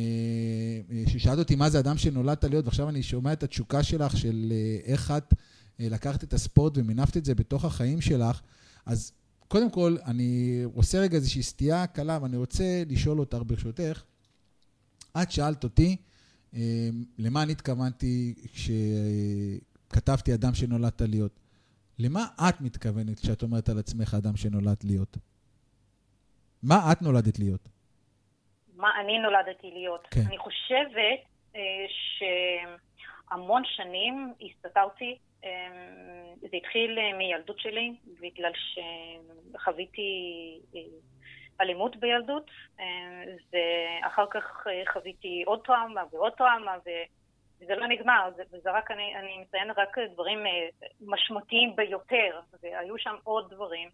אה, 0.90 1.04
ששאלת 1.06 1.38
אותי 1.38 1.54
מה 1.54 1.70
זה 1.70 1.78
אדם 1.78 1.98
שנולדת 1.98 2.44
להיות, 2.44 2.64
ועכשיו 2.64 2.88
אני 2.88 3.02
שומע 3.02 3.32
את 3.32 3.42
התשוקה 3.42 3.82
שלך 3.82 4.16
של 4.16 4.52
איך 4.84 5.10
את 5.10 5.34
לקחת 5.78 6.24
את 6.24 6.34
הספורט 6.34 6.78
ומינפת 6.78 7.16
את 7.16 7.24
זה 7.24 7.34
בתוך 7.34 7.64
החיים 7.64 8.00
שלך, 8.00 8.40
אז 8.86 9.12
קודם 9.48 9.70
כל, 9.70 9.96
אני 10.04 10.62
עושה 10.74 11.00
רגע 11.00 11.16
איזושהי 11.16 11.42
סטייה 11.42 11.86
קלה, 11.86 12.18
ואני 12.22 12.36
רוצה 12.36 12.82
לשאול 12.88 13.20
אותך 13.20 13.38
ברשותך, 13.46 14.02
את 15.22 15.30
שאלת 15.30 15.64
אותי, 15.64 15.96
למה 17.18 17.42
אני 17.42 17.52
התכוונתי 17.52 18.34
כשכתבתי 18.52 20.34
אדם 20.34 20.54
שנולדת 20.54 21.02
להיות? 21.02 21.43
למה 21.98 22.20
את 22.48 22.60
מתכוונת 22.60 23.20
כשאת 23.20 23.42
אומרת 23.42 23.68
על 23.68 23.78
עצמך 23.78 24.14
אדם 24.14 24.36
שנולד 24.36 24.76
להיות? 24.84 25.16
מה 26.62 26.92
את 26.92 27.02
נולדת 27.02 27.38
להיות? 27.38 27.68
מה 28.76 28.90
אני 29.00 29.18
נולדתי 29.18 29.70
להיות. 29.70 30.08
כן. 30.10 30.20
אני 30.26 30.38
חושבת 30.38 31.20
אה, 31.56 31.60
שהמון 33.30 33.62
שנים 33.64 34.34
הסתתרתי. 34.42 35.18
אה, 35.44 35.50
זה 36.40 36.56
התחיל 36.56 36.98
אה, 36.98 37.18
מילדות 37.18 37.58
שלי, 37.58 37.94
בגלל 38.20 38.52
שחוויתי 39.54 40.10
אה, 40.74 40.80
אלימות 41.60 41.96
בילדות, 41.96 42.50
אה, 42.80 42.84
ואחר 43.52 44.26
כך 44.30 44.66
אה, 44.66 44.82
חוויתי 44.92 45.42
עוד 45.46 45.60
טראומה 45.64 46.02
ועוד 46.12 46.32
טראומה, 46.32 46.76
וזה 47.64 47.74
לא 47.74 47.86
נגמר, 47.86 48.30
זה, 48.36 48.42
וזה 48.52 48.70
רק, 48.70 48.90
אני, 48.90 49.16
אני 49.16 49.38
מציין 49.38 49.70
רק 49.70 49.98
דברים 50.12 50.46
אה, 50.46 50.68
משמעותיים 51.00 51.76
ביותר, 51.76 52.40
והיו 52.62 52.98
שם 52.98 53.14
עוד 53.24 53.50
דברים. 53.50 53.88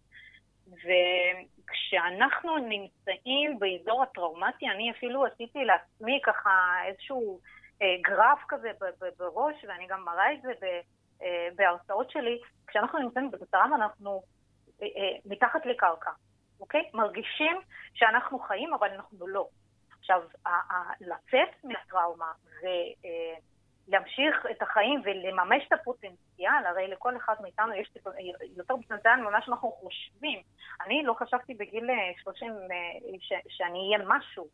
וכשאנחנו 0.67 2.57
נמצאים 2.57 3.59
באזור 3.59 4.03
הטראומטי, 4.03 4.69
אני 4.69 4.91
אפילו 4.91 5.25
עשיתי 5.25 5.65
לעצמי 5.65 6.19
ככה 6.23 6.49
איזשהו 6.87 7.39
אה, 7.81 7.95
גרף 8.01 8.39
כזה 8.47 8.71
בראש, 9.17 9.55
ואני 9.67 9.87
גם 9.87 10.05
מראה 10.05 10.33
את 10.33 10.41
זה 10.41 10.81
אה, 11.23 11.47
בהרצאות 11.55 12.11
שלי. 12.11 12.39
כשאנחנו 12.67 12.99
נמצאים 12.99 13.31
בטראומה 13.31 13.75
אנחנו 13.75 14.23
אה, 14.81 14.87
אה, 14.87 15.17
מתחת 15.25 15.65
לקרקע, 15.65 16.11
אוקיי? 16.59 16.89
מרגישים 16.93 17.57
שאנחנו 17.93 18.39
חיים, 18.39 18.73
אבל 18.73 18.89
אנחנו 18.89 19.27
לא. 19.27 19.47
עכשיו, 19.99 20.21
לצאת 21.01 21.63
מהטראומה 21.63 22.31
ו... 22.45 22.67
אה, 23.81 23.97
להמשיך 23.97 24.45
את 24.51 24.61
החיים 24.61 25.01
ולממש 25.05 25.63
את 25.67 25.73
הפוטנציאל, 25.73 26.65
הרי 26.65 26.87
לכל 26.87 27.17
אחד 27.17 27.35
מאיתנו 27.41 27.73
יש 27.73 27.91
יותר 28.57 28.75
פוטנציאל 28.77 29.15
ממה 29.15 29.41
שאנחנו 29.41 29.71
חושבים. 29.71 30.41
אני 30.85 31.03
לא 31.03 31.13
חשבתי 31.13 31.53
בגיל 31.53 31.89
30 32.23 32.53
ש, 33.19 33.33
שאני 33.49 33.79
אהיה 33.79 34.05
משהו. 34.07 34.47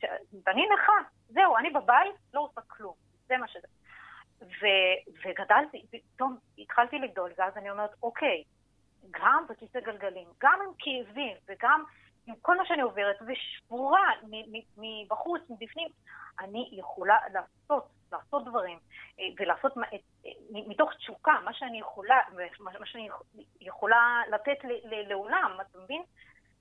ש, 0.00 0.04
ואני 0.46 0.62
נכה, 0.74 0.92
זהו, 1.28 1.56
אני 1.56 1.70
בבית, 1.70 2.14
לא 2.34 2.40
עושה 2.40 2.60
כלום. 2.60 2.94
זה 3.26 3.36
מה 3.36 3.48
שזה. 3.48 3.68
ו, 4.40 4.66
וגדלתי, 5.24 5.86
פתאום 5.90 6.36
התחלתי 6.58 6.98
לגדול, 6.98 7.32
ואז 7.38 7.56
אני 7.56 7.70
אומרת, 7.70 7.90
אוקיי, 8.02 8.44
גם 9.10 9.44
בכיסא 9.48 9.80
גלגלים, 9.80 10.28
גם 10.40 10.58
עם 10.66 10.72
כאבים, 10.78 11.36
וגם 11.48 11.84
עם 12.26 12.34
כל 12.42 12.56
מה 12.56 12.66
שאני 12.66 12.82
עוברת, 12.82 13.16
ושבורה 13.26 14.10
מבחוץ, 14.76 15.42
מבפנים, 15.50 15.88
אני 16.40 16.70
יכולה 16.72 17.18
לעשות, 17.32 17.88
לעשות 18.16 18.44
דברים, 18.44 18.78
אה, 19.20 19.24
ולעשות 19.38 19.72
אה, 19.78 19.98
מתוך 20.50 20.90
תשוקה, 20.98 21.32
מה 21.44 21.54
שאני 21.54 21.80
יכולה, 21.80 22.20
מה 22.60 22.86
שאני 22.86 23.08
יכולה 23.60 24.20
לתת 24.32 24.58
לעולם, 25.08 25.56
אתה 25.60 25.78
מבין? 25.78 26.02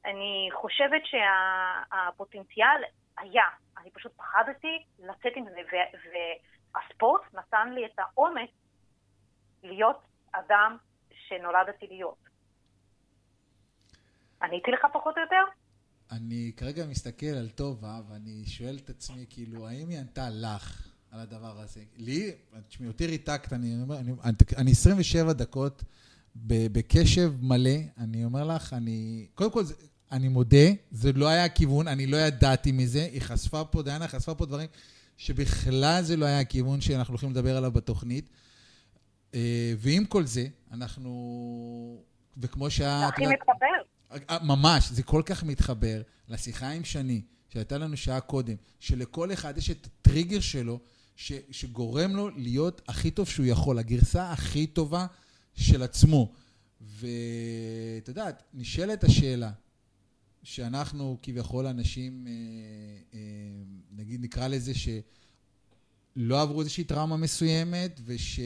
אני 0.05 0.49
חושבת 0.53 1.01
שהפוטנציאל 1.05 2.83
היה, 3.17 3.43
אני 3.77 3.91
פשוט 3.91 4.11
פחדתי 4.17 4.83
לצאת 4.99 5.31
עם 5.35 5.45
זה, 5.49 5.61
והספורט 6.73 7.21
נתן 7.33 7.73
לי 7.73 7.85
את 7.85 7.99
האומץ 7.99 8.49
להיות 9.63 10.01
אדם 10.31 10.77
שנולדתי 11.27 11.87
להיות. 11.87 12.17
עניתי 14.41 14.71
לך 14.71 14.85
פחות 14.93 15.17
או 15.17 15.21
יותר? 15.21 15.43
אני 16.11 16.51
כרגע 16.57 16.85
מסתכל 16.89 17.35
על 17.39 17.49
טובה, 17.49 17.99
ואני 18.09 18.45
שואל 18.45 18.77
את 18.83 18.89
עצמי, 18.89 19.25
כאילו, 19.29 19.67
האם 19.67 19.89
היא 19.89 19.99
ענתה 19.99 20.29
לך 20.41 20.92
על 21.13 21.19
הדבר 21.19 21.59
הזה? 21.59 21.81
לי, 21.97 22.31
תשמעי, 22.67 22.87
אותי 22.87 23.07
ריתקת, 23.07 23.53
אני 23.53 23.81
אומר, 23.81 23.99
אני, 23.99 24.11
אני 24.57 24.71
27 24.71 25.33
דקות 25.33 25.83
בקשב 26.35 27.33
מלא, 27.41 27.79
אני 27.97 28.25
אומר 28.25 28.43
לך, 28.43 28.73
אני, 28.73 29.27
קודם 29.35 29.51
כל, 29.51 29.63
אני 30.11 30.27
מודה, 30.27 30.67
זה 30.91 31.13
לא 31.13 31.27
היה 31.27 31.45
הכיוון, 31.45 31.87
אני 31.87 32.07
לא 32.07 32.17
ידעתי 32.17 32.71
מזה, 32.71 33.03
היא 33.03 33.21
חשפה 33.21 33.63
פה, 33.63 33.81
דיינה 33.83 34.07
חשפה 34.07 34.35
פה 34.35 34.45
דברים 34.45 34.67
שבכלל 35.17 36.03
זה 36.03 36.17
לא 36.17 36.25
היה 36.25 36.39
הכיוון 36.39 36.81
שאנחנו 36.81 37.11
הולכים 37.11 37.31
לדבר 37.31 37.57
עליו 37.57 37.71
בתוכנית. 37.71 38.29
אה, 39.33 39.73
ועם 39.77 40.05
כל 40.05 40.25
זה, 40.25 40.47
אנחנו, 40.71 42.03
וכמו 42.37 42.69
שאת... 42.69 42.99
זה 42.99 43.07
הכי 43.07 43.27
מתחבר. 43.27 44.21
אה, 44.29 44.37
ממש, 44.43 44.89
זה 44.91 45.03
כל 45.03 45.21
כך 45.25 45.43
מתחבר 45.43 46.01
לשיחה 46.29 46.69
עם 46.69 46.83
שני, 46.83 47.21
שהייתה 47.49 47.77
לנו 47.77 47.97
שעה 47.97 48.19
קודם, 48.19 48.55
שלכל 48.79 49.33
אחד 49.33 49.57
יש 49.57 49.71
את 49.71 49.87
הטריגר 49.87 50.39
שלו, 50.39 50.79
ש, 51.15 51.31
שגורם 51.51 52.15
לו 52.15 52.29
להיות 52.29 52.81
הכי 52.87 53.11
טוב 53.11 53.27
שהוא 53.27 53.45
יכול, 53.45 53.79
הגרסה 53.79 54.31
הכי 54.31 54.67
טובה 54.67 55.05
של 55.53 55.83
עצמו. 55.83 56.31
ואת 56.81 58.07
יודעת, 58.07 58.43
נשאלת 58.53 59.03
השאלה, 59.03 59.51
שאנחנו 60.43 61.17
כביכול 61.21 61.67
אנשים, 61.67 62.27
אה, 62.27 62.33
אה, 63.13 63.19
נגיד 63.91 64.21
נקרא 64.21 64.47
לזה 64.47 64.73
ש... 64.73 64.89
לא 66.15 66.41
עברו 66.41 66.61
איזושהי 66.61 66.83
טראומה 66.83 67.17
מסוימת, 67.17 67.99
וש... 68.05 68.39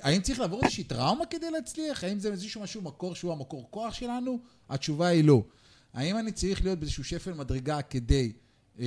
האם 0.00 0.22
צריך 0.22 0.40
לעבור 0.40 0.60
איזושהי 0.62 0.84
טראומה 0.84 1.26
כדי 1.26 1.50
להצליח? 1.50 2.04
האם 2.04 2.18
זה 2.18 2.28
איזשהו 2.28 2.62
משהו 2.62 2.82
מקור 2.82 3.14
שהוא 3.14 3.32
המקור 3.32 3.68
כוח 3.70 3.94
שלנו? 3.94 4.38
התשובה 4.68 5.06
היא 5.06 5.24
לא. 5.24 5.44
האם 5.92 6.18
אני 6.18 6.32
צריך 6.32 6.64
להיות 6.64 6.78
באיזשהו 6.78 7.04
שפל 7.04 7.32
מדרגה 7.32 7.82
כדי 7.82 8.32
אה, 8.80 8.84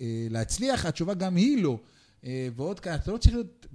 אה, 0.00 0.26
להצליח? 0.30 0.86
התשובה 0.86 1.14
גם 1.14 1.36
היא 1.36 1.62
לא. 1.62 1.78
אה, 2.26 2.48
ועוד 2.56 2.80
כאן, 2.80 2.94
אתה 2.94 3.12
לא 3.12 3.18
צריך 3.18 3.34
להיות 3.34 3.66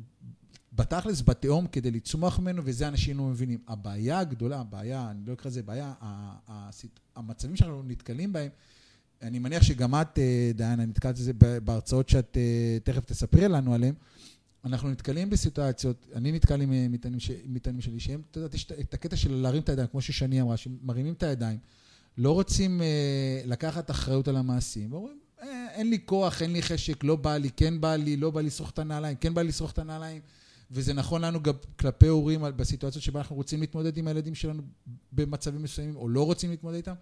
בתכלס 0.73 1.21
בתהום 1.21 1.67
כדי 1.67 1.91
לצמוח 1.91 2.39
ממנו, 2.39 2.61
וזה 2.65 2.87
אנשים 2.87 3.17
לא 3.17 3.23
מבינים. 3.23 3.59
הבעיה 3.67 4.19
הגדולה, 4.19 4.59
הבעיה, 4.59 5.11
אני 5.11 5.25
לא 5.25 5.33
אקרא 5.33 5.51
לזה 5.51 5.63
בעיה, 5.63 5.93
המצבים 7.15 7.55
שאנחנו 7.55 7.83
נתקלים 7.83 8.33
בהם, 8.33 8.49
אני 9.21 9.39
מניח 9.39 9.63
שגם 9.63 9.95
את, 9.95 10.19
אה, 10.19 10.51
דיינה, 10.55 10.85
נתקלת 10.85 11.15
בזה 11.15 11.33
בהרצאות 11.63 12.09
שאת 12.09 12.37
אה, 12.37 12.77
תכף 12.83 13.05
תספרי 13.05 13.47
לנו 13.47 13.73
עליהן. 13.73 13.93
אנחנו 14.65 14.89
נתקלים 14.89 15.29
בסיטואציות, 15.29 16.07
אני 16.15 16.31
נתקל 16.31 16.61
עם 16.61 16.91
מטענים 17.45 17.81
שלי, 17.81 17.99
שהם, 17.99 18.21
אתה 18.31 18.39
יודע, 18.39 18.57
את 18.79 18.93
הקטע 18.93 19.15
של 19.15 19.33
להרים 19.33 19.61
את 19.61 19.69
הידיים, 19.69 19.87
כמו 19.87 20.01
ששני 20.01 20.41
אמרה, 20.41 20.57
שמרימים 20.57 21.13
את 21.13 21.23
הידיים, 21.23 21.57
לא 22.17 22.31
רוצים 22.31 22.81
לקחת 23.45 23.91
אחריות 23.91 24.27
על 24.27 24.37
המעשים, 24.37 24.93
ואומרים, 24.93 25.17
אין 25.49 25.89
לי 25.89 25.99
כוח, 26.05 26.41
אין 26.41 26.53
לי 26.53 26.61
חשק, 26.61 27.03
לא 27.03 27.15
בא 27.15 27.37
לי, 27.37 27.49
כן 27.51 27.81
בא 27.81 27.95
לי, 27.95 28.17
לא 28.17 28.31
בא 28.31 28.41
לי 28.41 28.47
לשרוך 28.47 28.69
את 28.69 28.79
הנעליים, 28.79 29.17
כן 29.17 29.33
בא 29.33 29.41
לי 29.41 29.47
לשרוך 29.47 29.71
את 29.71 29.79
הנעליים, 29.79 30.21
וזה 30.71 30.93
נכון 30.93 31.21
לנו 31.21 31.43
גם 31.43 31.53
כלפי 31.79 32.07
הורים 32.07 32.41
בסיטואציות 32.55 33.03
שבה 33.03 33.19
אנחנו 33.19 33.35
רוצים 33.35 33.61
להתמודד 33.61 33.97
עם 33.97 34.07
הילדים 34.07 34.35
שלנו 34.35 34.61
במצבים 35.11 35.63
מסוימים, 35.63 35.95
או 35.95 36.09
לא 36.09 36.25
רוצים 36.25 36.49
להתמודד 36.49 36.75
איתם. 36.75 36.93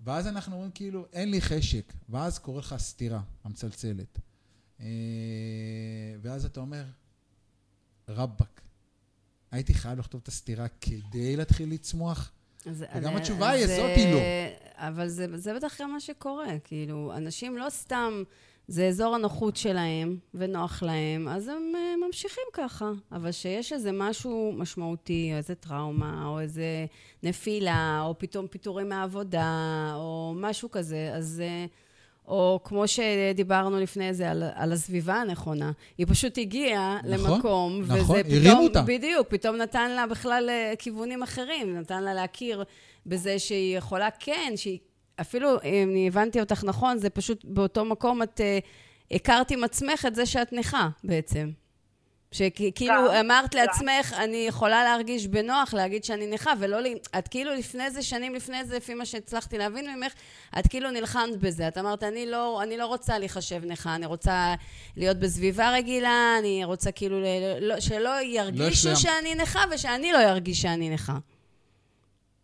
ואז 0.00 0.26
אנחנו 0.26 0.54
אומרים 0.54 0.70
כאילו, 0.70 1.06
אין 1.12 1.30
לי 1.30 1.40
חשק, 1.40 1.92
ואז 2.08 2.38
קורה 2.38 2.58
לך 2.58 2.74
סתירה 2.78 3.20
המצלצלת. 3.44 4.18
אה, 4.80 4.86
ואז 6.22 6.44
אתה 6.44 6.60
אומר, 6.60 6.84
רבאק, 8.08 8.60
הייתי 9.50 9.74
חייב 9.74 9.98
לכתוב 9.98 10.20
את 10.22 10.28
הסתירה 10.28 10.68
כדי 10.68 11.36
להתחיל 11.36 11.70
לצמוח? 11.70 12.32
וגם 12.66 13.16
התשובה 13.16 13.50
היא, 13.50 13.66
זאת 13.66 13.90
היא 13.96 14.14
לא. 14.14 14.18
אבל 14.76 15.08
זה, 15.08 15.26
זה 15.34 15.54
בטח 15.54 15.80
גם 15.80 15.92
מה 15.92 16.00
שקורה, 16.00 16.58
כאילו, 16.64 17.12
אנשים 17.16 17.56
לא 17.56 17.70
סתם... 17.70 18.22
זה 18.68 18.86
אזור 18.86 19.14
הנוחות 19.14 19.56
שלהם, 19.56 20.16
ונוח 20.34 20.82
להם, 20.82 21.28
אז 21.28 21.48
הם 21.48 21.72
uh, 21.74 22.06
ממשיכים 22.06 22.44
ככה. 22.52 22.92
אבל 23.12 23.32
שיש 23.32 23.72
איזה 23.72 23.90
משהו 23.92 24.52
משמעותי, 24.56 25.30
או 25.32 25.36
איזה 25.36 25.54
טראומה, 25.54 26.26
או 26.26 26.40
איזה 26.40 26.86
נפילה, 27.22 28.02
או 28.04 28.18
פתאום 28.18 28.46
פיטורים 28.46 28.88
מהעבודה, 28.88 29.92
או 29.94 30.34
משהו 30.36 30.70
כזה, 30.70 31.10
אז... 31.14 31.42
Uh, 31.68 31.83
או 32.28 32.60
כמו 32.64 32.84
שדיברנו 32.88 33.80
לפני 33.80 34.14
זה 34.14 34.30
על, 34.30 34.42
על 34.54 34.72
הסביבה 34.72 35.14
הנכונה, 35.14 35.72
היא 35.98 36.06
פשוט 36.08 36.38
הגיעה 36.38 36.98
נכון, 37.04 37.34
למקום, 37.34 37.82
נכון, 37.82 38.16
וזה 38.20 38.40
פתאום, 38.42 38.64
אותה. 38.64 38.82
בדיוק, 38.82 39.28
פתאום 39.28 39.56
נתן 39.56 39.90
לה 39.90 40.06
בכלל 40.06 40.50
אה, 40.50 40.72
כיוונים 40.78 41.22
אחרים, 41.22 41.76
נתן 41.76 42.02
לה 42.02 42.14
להכיר 42.14 42.64
בזה 43.06 43.38
שהיא 43.38 43.78
יכולה, 43.78 44.08
כן, 44.18 44.52
שהיא 44.56 44.78
אפילו, 45.20 45.48
אם 45.64 45.88
אני 45.90 46.08
הבנתי 46.08 46.40
אותך 46.40 46.64
נכון, 46.64 46.98
זה 46.98 47.10
פשוט 47.10 47.44
באותו 47.44 47.84
מקום 47.84 48.22
את 48.22 48.40
uh, 48.40 49.14
הכרת 49.14 49.50
עם 49.50 49.64
עצמך 49.64 50.04
את 50.06 50.14
זה 50.14 50.26
שאת 50.26 50.52
נכה 50.52 50.88
בעצם. 51.04 51.50
שכאילו 52.34 53.20
אמרת 53.20 53.54
לעצמך, 53.54 54.12
אני 54.24 54.36
יכולה 54.48 54.84
להרגיש 54.84 55.26
בנוח 55.26 55.74
להגיד 55.74 56.04
שאני 56.04 56.26
נכה, 56.26 56.52
ולא... 56.60 56.78
את 57.18 57.28
כאילו 57.28 57.54
לפני 57.54 57.90
זה, 57.90 58.02
שנים 58.02 58.34
לפני 58.34 58.64
זה, 58.64 58.76
לפי 58.76 58.94
מה 58.94 59.06
שהצלחתי 59.06 59.58
להבין 59.58 59.96
ממך, 59.96 60.14
את 60.58 60.66
כאילו 60.66 60.90
נלחמת 60.90 61.36
בזה. 61.40 61.68
את 61.68 61.78
אמרת, 61.78 62.02
אני 62.02 62.26
לא, 62.26 62.62
אני 62.62 62.76
לא 62.76 62.86
רוצה 62.86 63.18
להיחשב 63.18 63.64
נכה, 63.64 63.94
אני 63.94 64.06
רוצה 64.06 64.54
להיות 64.96 65.16
בסביבה 65.16 65.70
רגילה, 65.70 66.36
אני 66.38 66.64
רוצה 66.64 66.92
כאילו 66.92 67.20
לא, 67.60 67.80
שלא 67.80 68.20
ירגישו 68.22 68.88
לא 68.88 68.94
שאני 68.94 69.34
נכה 69.34 69.60
ושאני 69.70 70.12
לא 70.12 70.18
ארגיש 70.18 70.62
שאני 70.62 70.90
נכה. 70.90 71.16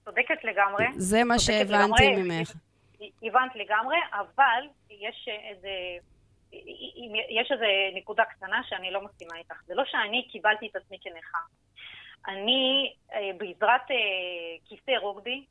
צודקת 0.05 0.45
לגמרי. 0.45 0.85
זה 0.97 1.25
מה 1.25 1.39
שהבנתי 1.39 2.17
ממך. 2.17 2.53
הבנת 3.23 3.53
לגמרי, 3.55 3.97
אבל 4.13 4.69
יש 4.91 5.29
איזה... 5.51 5.69
יש 7.31 7.53
איזו 7.53 7.65
נקודה 7.95 8.25
קטנה 8.25 8.61
שאני 8.69 8.91
לא 8.91 9.01
מסכימה 9.03 9.37
איתך. 9.37 9.63
זה 9.67 9.75
לא 9.75 9.85
שאני 9.85 10.29
קיבלתי 10.33 10.67
את 10.67 10.77
עצמי 10.77 10.99
כנכה. 11.01 11.39
אני, 12.29 12.95
אה, 13.13 13.31
בעזרת 13.37 13.91
אה, 13.91 13.97
כיסא 14.69 14.91
רוגבי, 15.01 15.45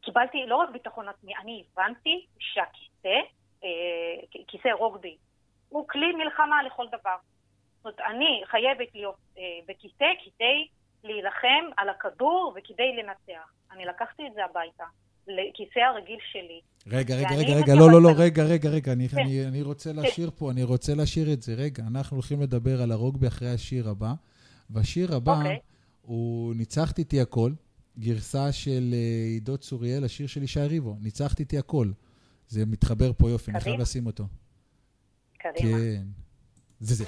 קיבלתי 0.00 0.46
לא 0.46 0.56
רק 0.56 0.70
ביטחון 0.70 1.08
עצמי, 1.08 1.36
אני 1.36 1.64
הבנתי 1.72 2.26
שהכיסא, 2.38 3.18
אה, 3.64 4.40
כיסא 4.48 4.68
רוגבי, 4.68 5.16
הוא 5.68 5.88
כלי 5.88 6.12
מלחמה 6.12 6.62
לכל 6.62 6.86
דבר. 6.88 7.16
זאת 7.76 7.84
אומרת, 7.84 8.00
אני 8.00 8.42
חייבת 8.44 8.94
להיות 8.94 9.16
בכיסא 9.66 10.06
כדי 10.24 10.68
להילחם 11.04 11.64
על 11.76 11.88
הכדור 11.88 12.54
וכדי 12.56 12.96
לנצח. 12.96 13.52
אני 13.70 13.84
לקחתי 13.84 14.26
את 14.26 14.32
זה 14.34 14.44
הביתה. 14.44 14.84
לכיסא 15.28 15.78
הרגיל 15.78 16.18
שלי. 16.32 16.60
רגע, 16.86 17.16
רגע, 17.16 17.36
רגע, 17.36 17.54
רגע, 17.54 17.74
לא, 17.74 17.90
לא, 17.92 18.02
לא, 18.02 18.10
רגע, 18.16 18.44
רגע, 18.44 18.70
רגע, 18.70 18.92
אני, 18.92 19.08
כן. 19.08 19.18
אני, 19.18 19.46
אני 19.46 19.62
רוצה 19.62 19.92
כן. 19.92 19.98
לשיר 19.98 20.30
פה, 20.36 20.50
אני 20.50 20.62
רוצה 20.62 20.94
לשיר 20.94 21.32
את 21.32 21.42
זה. 21.42 21.54
רגע, 21.54 21.82
אנחנו 21.86 22.16
הולכים 22.16 22.40
לדבר 22.40 22.82
על 22.82 22.92
הרוגבי 22.92 23.26
אחרי 23.26 23.50
השיר 23.50 23.88
הבא, 23.88 24.12
והשיר 24.70 25.14
הבא 25.14 25.38
אוקיי. 25.38 25.58
הוא 26.02 26.54
ניצחת 26.54 26.98
איתי 26.98 27.20
הכל, 27.20 27.52
גרסה 27.98 28.52
של 28.52 28.90
אה, 28.92 29.24
עידו 29.26 29.58
צוריאל, 29.58 30.04
השיר 30.04 30.26
של 30.26 30.42
ישי 30.42 30.60
ריבו, 30.60 30.96
ניצחת 31.00 31.40
איתי 31.40 31.58
הכל. 31.58 31.90
זה 32.48 32.66
מתחבר 32.66 33.12
פה 33.12 33.30
יופי, 33.30 33.50
אני 33.50 33.60
חייב 33.60 33.80
לשים 33.80 34.06
אותו. 34.06 34.24
קדימה. 35.38 35.78
כן. 35.78 36.02
זה 36.80 36.94
זה. 36.94 37.04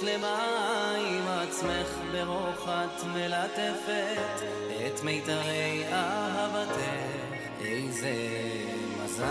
שלמה 0.00 0.94
עם 0.96 1.28
עצמך 1.28 1.88
ברוך 2.12 2.68
את 2.68 3.04
מלטפת 3.04 4.44
את 4.86 5.02
מיתרי 5.04 5.84
אהבתך. 5.92 6.80
איזה 7.60 8.14
מזל. 9.04 9.24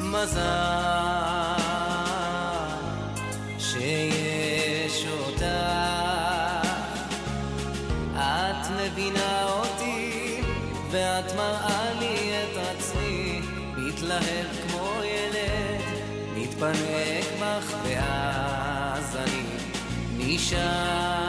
מזל 0.00 1.11
מתפנק 16.62 17.40
בך 17.40 17.74
ואז 17.84 19.16
אני 19.16 19.42
נשאר 20.18 21.21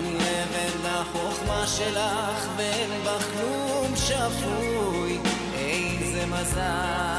אני 0.00 0.16
אבן 0.18 0.86
החוכמה 0.86 1.66
שלך 1.66 2.48
ואין 2.56 2.90
בך 3.04 3.26
כלום 3.32 3.96
שפוי, 3.96 5.18
איזה 5.54 6.26
מזל 6.26 7.09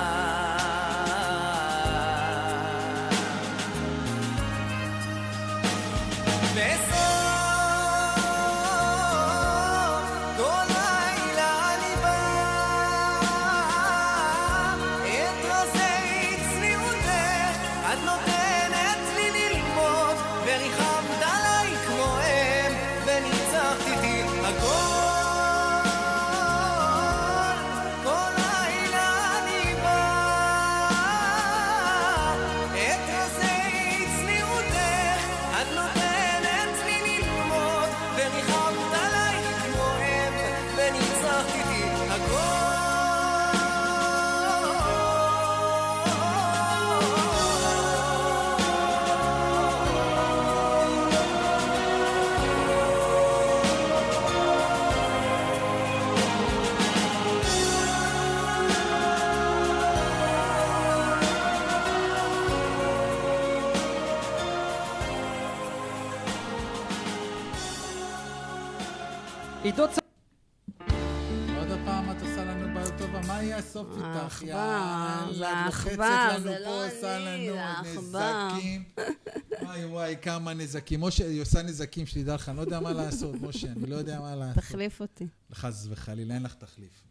נזקים. 80.64 81.02
משה, 81.02 81.28
היא 81.28 81.42
עושה 81.42 81.62
נזקים, 81.62 82.06
שתדע 82.06 82.36
לך, 82.36 82.50
אני 82.50 82.58
לא 82.58 82.62
יודע 82.62 82.80
מה 82.80 82.94
לעשות, 82.94 83.36
משה, 83.42 83.72
אני 83.72 83.86
לא 83.86 83.96
יודע 83.96 84.20
מה 84.20 84.36
לעשות. 84.36 84.64
תחליף 84.64 85.02
אותי. 85.02 85.28
חס 85.54 85.88
וחלילה, 85.90 86.34
אין 86.34 86.44
לך 86.44 86.54
תחליף. 86.54 87.04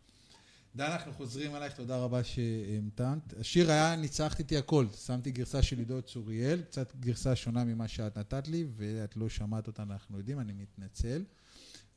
דן, 0.77 0.90
אנחנו 0.90 1.12
חוזרים 1.12 1.56
אלייך, 1.56 1.72
תודה 1.72 1.97
רבה 1.97 2.24
שהמתנת. 2.24 3.35
השיר 3.40 3.70
היה 3.70 3.97
ניצחת 3.97 4.39
איתי 4.39 4.56
הכל, 4.56 4.86
שמתי 5.06 5.31
גרסה 5.31 5.62
של 5.62 5.78
עידו 5.78 6.02
צוריאל, 6.02 6.62
קצת 6.62 6.97
גרסה 7.01 7.36
שונה 7.36 7.64
ממה 7.64 7.89
שאת 7.89 8.18
נתת 8.18 8.48
לי, 8.48 8.66
ואת 8.77 9.16
לא 9.16 9.28
שמעת 9.28 9.66
אותה, 9.66 9.82
אנחנו 9.82 10.18
יודעים, 10.18 10.40
אני 10.40 10.52
מתנצל. 10.52 11.24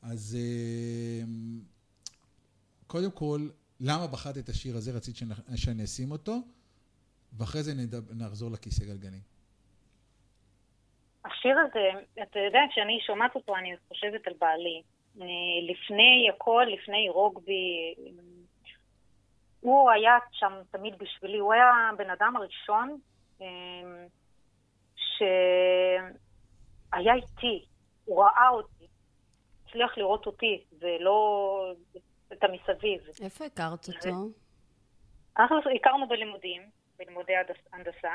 אז 0.02 0.36
אמ, 1.22 1.60
קודם 2.86 3.10
כל, 3.10 3.48
למה 3.80 4.06
בחרת 4.06 4.38
את 4.38 4.48
השיר 4.48 4.76
הזה, 4.76 4.92
רצית 4.92 5.16
שאני 5.54 5.84
אשים 5.84 6.10
אותו, 6.10 6.40
ואחרי 7.38 7.62
זה 7.62 7.74
נחזור 8.10 8.50
לכיסא 8.50 8.84
גלגלים. 8.84 9.33
השיר 11.44 11.58
הזה, 11.58 11.90
אתה 12.22 12.38
יודע, 12.38 12.60
כשאני 12.70 12.98
שומעת 13.06 13.34
אותו 13.34 13.56
אני 13.56 13.74
חושבת 13.88 14.26
על 14.26 14.32
בעלי. 14.40 14.82
אה, 15.20 15.26
לפני 15.72 16.28
הכל, 16.34 16.66
לפני 16.68 17.08
רוגבי, 17.08 17.94
הוא 19.60 19.90
היה 19.90 20.12
שם 20.32 20.52
תמיד 20.70 20.98
בשבילי, 20.98 21.38
הוא 21.38 21.52
היה 21.52 21.70
הבן 21.92 22.10
אדם 22.10 22.36
הראשון 22.36 22.98
אה, 23.42 23.46
שהיה 24.96 26.14
איתי, 27.14 27.64
הוא 28.04 28.24
ראה 28.24 28.48
אותי, 28.50 28.86
הצליח 29.68 29.98
לראות 29.98 30.26
אותי, 30.26 30.64
ולא 30.80 31.72
את 32.32 32.44
המסביב. 32.44 33.00
איפה 33.24 33.44
הכרת 33.44 33.88
אותו? 33.88 34.08
אנחנו 35.38 35.56
הכרנו 35.76 36.08
בלימודים, 36.08 36.62
בלימודי 36.98 37.32
הנדס- 37.36 37.68
הנדסה, 37.72 38.14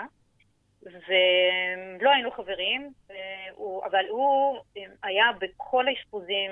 ולא 0.83 2.09
היינו 2.09 2.31
חברים, 2.31 2.91
אה, 3.11 3.15
הוא- 3.55 3.85
אבל 3.85 4.05
הוא 4.09 4.57
אה, 4.77 4.83
היה 5.03 5.25
בכל 5.39 5.87
האשפוזים. 5.87 6.51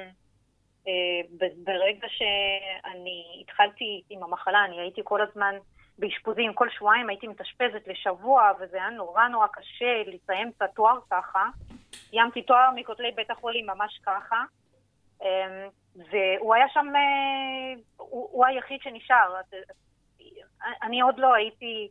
אה, 0.88 1.48
ברגע 1.64 2.08
שאני 2.10 3.38
התחלתי 3.42 4.02
עם 4.10 4.24
המחלה, 4.24 4.66
אני 4.66 4.80
הייתי 4.82 5.02
כל 5.04 5.22
הזמן 5.22 5.56
באשפוזים, 6.00 6.54
כל 6.54 6.70
שבועיים 6.70 7.10
הייתי 7.10 7.28
מתאשפזת 7.28 7.88
לשבוע, 7.88 8.52
וזה 8.60 8.78
היה 8.78 8.90
נורא 8.90 9.28
נורא 9.28 9.48
קשה 9.48 10.04
לסיים 10.06 10.52
את 10.58 10.62
התואר 10.62 10.98
ככה. 11.12 11.46
סיימתי 11.92 12.42
תואר 12.42 12.70
מכותלי 12.76 13.12
בית 13.12 13.32
החולים 13.32 13.66
ממש 13.66 14.00
ככה. 14.06 14.44
והוא 15.96 16.56
היה 16.56 16.66
שם, 16.70 16.86
הוא, 17.98 18.30
הוא 18.32 18.46
היחיד 18.46 18.82
שנשאר. 18.82 19.36
אני 20.84 21.02
עוד 21.02 21.20
לא 21.20 21.34
הייתי 21.34 21.88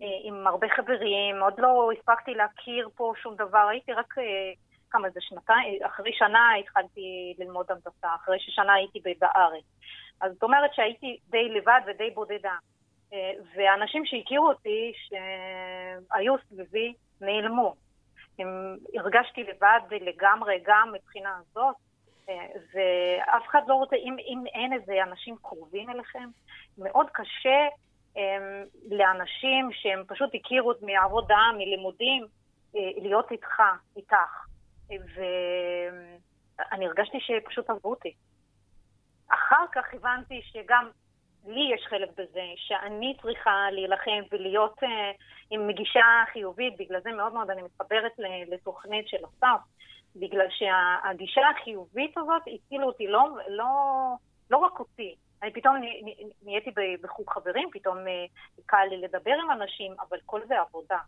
עם 0.00 0.46
הרבה 0.46 0.66
חברים, 0.76 1.42
עוד 1.42 1.54
לא 1.58 1.90
הספקתי 1.98 2.34
להכיר 2.34 2.88
פה 2.94 3.12
שום 3.22 3.34
דבר, 3.36 3.66
הייתי 3.70 3.92
רק 3.92 4.18
אה, 4.18 4.52
כמה 4.90 5.10
זה 5.10 5.20
שנתיים, 5.20 5.82
אחרי 5.82 6.12
שנה 6.12 6.54
התחלתי 6.60 7.34
ללמוד 7.38 7.66
הנדסה, 7.70 8.14
אחרי 8.14 8.40
ששנה 8.40 8.74
הייתי 8.74 9.00
בארץ. 9.18 9.64
אז 10.20 10.32
זאת 10.32 10.42
אומרת 10.42 10.74
שהייתי 10.74 11.18
די 11.30 11.48
לבד 11.48 11.80
ודי 11.86 12.10
בודדה. 12.10 12.56
אה, 13.12 13.32
ואנשים 13.54 14.06
שהכירו 14.06 14.48
אותי, 14.48 14.92
שהיו 14.94 16.34
סביבי, 16.48 16.94
נעלמו. 17.20 17.74
הם, 18.38 18.76
הרגשתי 18.94 19.44
לבד 19.44 19.80
לגמרי 19.90 20.60
גם 20.66 20.92
מבחינה 20.94 21.36
הזאת, 21.40 21.76
אה, 22.28 22.46
ואף 22.74 23.46
אחד 23.50 23.60
לא 23.68 23.74
רוצה, 23.74 23.96
אם, 23.96 24.16
אם 24.18 24.46
אין 24.54 24.72
איזה 24.72 25.02
אנשים 25.02 25.36
קרובים 25.42 25.90
אליכם, 25.90 26.28
מאוד 26.78 27.06
קשה 27.12 27.48
אה, 27.48 27.68
לאנשים 28.90 29.70
שהם 29.72 30.02
פשוט 30.06 30.30
הכירו 30.34 30.72
מעבודה, 30.82 31.40
מלימודים, 31.58 32.26
אה, 32.76 32.80
להיות 33.02 33.30
איתך, 33.30 33.62
איתך. 33.96 34.46
ואני 34.88 36.86
הרגשתי 36.86 37.18
שפשוט 37.20 37.70
עזבו 37.70 37.90
אותי. 37.90 38.14
אחר 39.28 39.64
כך 39.72 39.94
הבנתי 39.94 40.40
שגם 40.42 40.90
לי 41.46 41.74
יש 41.74 41.86
חלק 41.88 42.08
בזה, 42.10 42.42
שאני 42.56 43.16
צריכה 43.22 43.70
להילחם 43.72 44.22
ולהיות 44.32 44.82
אה, 44.82 45.10
עם 45.50 45.66
מגישה 45.66 46.04
חיובית, 46.32 46.76
בגלל 46.78 47.00
זה 47.00 47.12
מאוד 47.12 47.32
מאוד 47.32 47.50
אני 47.50 47.62
מתחברת 47.62 48.12
לתוכנית 48.46 49.08
של 49.08 49.16
אסף, 49.16 49.60
בגלל 50.16 50.46
שהגישה 50.50 51.40
החיובית 51.50 52.18
הזאת 52.18 52.42
הצילו 52.42 52.86
אותי, 52.86 53.06
לא, 53.06 53.28
לא, 53.48 53.66
לא 54.50 54.56
רק 54.56 54.80
אותי. 54.80 55.14
אני 55.42 55.52
פתאום 55.52 55.76
נה- 55.76 55.80
נה- 56.04 56.28
נהייתי 56.42 56.70
בחוג 57.02 57.30
חברים, 57.30 57.68
פתאום 57.72 57.98
אה, 57.98 58.02
קל 58.66 58.76
לי 58.90 58.96
לדבר 59.02 59.34
עם 59.44 59.60
אנשים, 59.62 59.92
אבל 60.08 60.18
כל 60.26 60.40
זה 60.48 60.54
עבודה. 60.68 60.98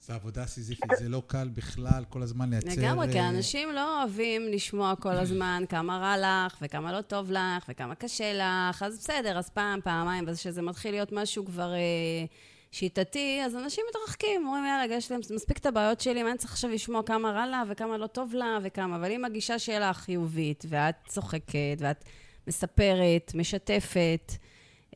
זו 0.00 0.12
עבודה 0.12 0.46
סיזיפית, 0.46 0.90
זה 0.98 1.08
לא 1.08 1.22
קל 1.26 1.48
בכלל, 1.48 2.04
כל 2.08 2.22
הזמן 2.22 2.50
לייצר... 2.50 2.68
לגמרי, 2.82 3.12
כי 3.12 3.18
אה, 3.20 3.28
אנשים 3.28 3.72
לא 3.72 4.00
אוהבים 4.00 4.42
לשמוע 4.48 4.94
כל 5.00 5.12
הזמן 5.12 5.62
כמה 5.68 5.98
רע 5.98 6.16
לך, 6.46 6.58
וכמה 6.62 6.92
לא 6.92 7.00
טוב 7.00 7.30
לך, 7.32 7.64
וכמה 7.68 7.94
קשה 7.94 8.32
לך, 8.34 8.82
אז 8.82 8.98
בסדר, 8.98 9.38
אז 9.38 9.50
פעם, 9.50 9.80
פעמיים, 9.80 10.26
ואז 10.26 10.38
כשזה 10.40 10.62
מתחיל 10.62 10.90
להיות 10.90 11.12
משהו 11.12 11.44
כבר 11.44 11.72
אה, 11.74 12.24
שיטתי, 12.72 13.40
אז 13.44 13.56
אנשים 13.56 13.84
מתרחקים, 13.90 14.46
אומרים, 14.46 14.64
יאללה, 14.64 14.94
יש 14.94 15.10
להם 15.10 15.20
מספיק 15.34 15.58
את 15.58 15.66
הבעיות 15.66 16.00
שלי, 16.00 16.22
מה 16.22 16.30
אני 16.30 16.38
צריך 16.38 16.52
עכשיו 16.52 16.70
לשמוע 16.70 17.02
כמה 17.02 17.30
רע 17.30 17.46
לה, 17.46 17.62
וכמה 17.68 17.98
לא 17.98 18.06
טוב 18.06 18.34
לה, 18.34 18.58
וכמה, 18.62 18.96
אבל 18.96 19.10
אם 19.10 19.24
הגישה 19.24 19.58
שלך 19.58 19.96
חיובית, 19.96 20.64
ואת 20.68 20.94
צוחקת, 21.06 21.52
ואת 21.78 22.04
מספרת, 22.48 23.32
משתפת, 23.34 24.32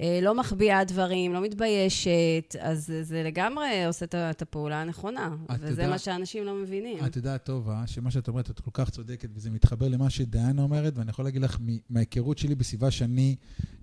אה, 0.00 0.18
לא 0.22 0.34
מחביאה 0.40 0.84
דברים, 0.84 1.32
לא 1.32 1.42
מתביישת, 1.42 2.56
אז 2.60 2.92
זה- 3.02 3.22
לגמרי 3.22 3.84
עושה 3.86 4.06
את 4.30 4.42
הפעולה 4.42 4.80
הנכונה. 4.82 5.36
את 5.44 5.56
וזה 5.60 5.70
יודעת- 5.70 5.90
מה 5.90 5.98
שאנשים 5.98 6.44
לא 6.44 6.54
מבינים. 6.54 7.04
את 7.06 7.16
יודעת 7.16 7.44
טוב, 7.44 7.68
אה, 7.70 7.86
שמה 7.86 8.10
שאת 8.10 8.28
אומרת, 8.28 8.50
את 8.50 8.60
כל 8.60 8.70
כך 8.74 8.90
צודקת, 8.90 9.28
וזה 9.34 9.50
מתחבר 9.50 9.88
למה 9.88 10.10
שדיאנה 10.10 10.62
אומרת, 10.62 10.98
ואני 10.98 11.10
יכול 11.10 11.24
להגיד 11.24 11.42
לך 11.42 11.58
מההיכרות 11.90 12.38
שלי 12.38 12.54
בסביבה 12.54 12.90
שאני... 12.90 13.36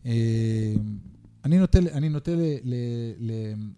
אה, 0.05 0.73
אני 1.45 1.57
נוטה, 1.59 1.79
אני 1.91 2.09
נוטה 2.09 2.31
ל, 2.31 2.41
ל, 2.63 2.73
ל, 3.19 3.31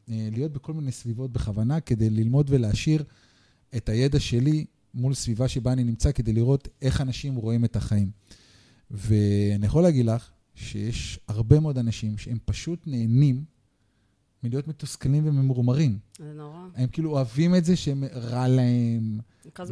אה, 0.10 0.30
להיות 0.32 0.52
בכל 0.53 0.74
מיני 0.74 0.91
סביבות 0.91 1.32
בכוונה, 1.32 1.80
כדי 1.80 2.10
ללמוד 2.10 2.48
ולהעשיר 2.49 3.03
את 3.76 3.90
הידע 3.90 4.20
שלי 4.20 4.66
מול 4.94 5.14
סביבה 5.14 5.48
שבה 5.48 5.74
אני 5.74 5.84
נמצא, 5.84 6.11
כדי 6.11 6.34
לראות 6.34 6.68
איך 6.82 7.02
אנשים 7.02 7.36
רואים 7.36 7.66
את 7.66 7.76
החיים. 7.76 8.11
ואני 8.91 9.66
יכול 9.66 9.84
להגיד 9.84 10.06
לך 10.06 10.30
שיש 10.56 11.20
הרבה 11.28 11.60
מאוד 11.60 11.78
אנשים 11.78 12.18
שהם 12.18 12.38
פשוט 12.45 12.80
נהנים 12.86 13.44
מלהיות 14.44 14.68
מתוסכלים 14.68 15.28
וממורמרים. 15.28 15.98
זה 16.20 16.34
נורא. 16.36 16.57
הם 16.76 16.88
כאילו 16.91 17.11
אוהבים 17.11 17.56
את 17.56 17.66
זה 17.66 17.76
שהם 17.76 18.03
רע 18.14 18.48
להם. 18.48 19.20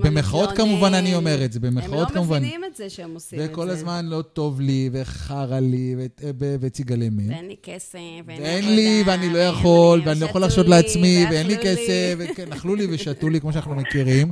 במחאות. 0.03 0.49
כמובן 0.57 0.94
אני 0.94 1.15
אומר 1.15 1.45
את 1.45 1.52
זה, 1.53 1.60
במחאות 1.60 1.94
הם 1.94 1.99
לא 1.99 2.06
כמובן. 2.06 2.38
מבינים 2.38 2.61
את 2.65 2.76
זה 2.76 2.89
שהם 2.89 3.14
עושים 3.14 3.39
את 3.39 3.45
זה. 3.45 3.52
וכל 3.52 3.69
הזמן 3.69 4.06
לא 4.06 4.22
טוב 4.22 4.61
לי, 4.61 4.89
וחרא 4.94 5.60
לי, 5.60 5.95
וציגלמים. 6.60 7.30
ואין 7.30 7.48
לי 7.48 7.56
כסף, 7.64 7.99
ואין 8.26 8.41
ואין 8.41 8.76
לי, 8.76 9.03
ואני 9.06 9.30
לא 9.30 9.38
יכול, 9.38 10.02
ואני 10.06 10.19
לא 10.19 10.26
יכול 10.26 10.41
להרשות 10.41 10.65
לי, 10.65 10.69
לעצמי, 10.69 11.26
ואין 11.31 11.48
לי 11.48 11.56
לי. 11.56 11.64
כסף, 11.64 12.15
אכלו 12.49 12.76
לי 12.76 12.88
ושתו 12.89 13.30
לי, 13.30 13.41
כמו 13.41 13.53
שאנחנו 13.53 13.76
מכירים, 13.76 14.31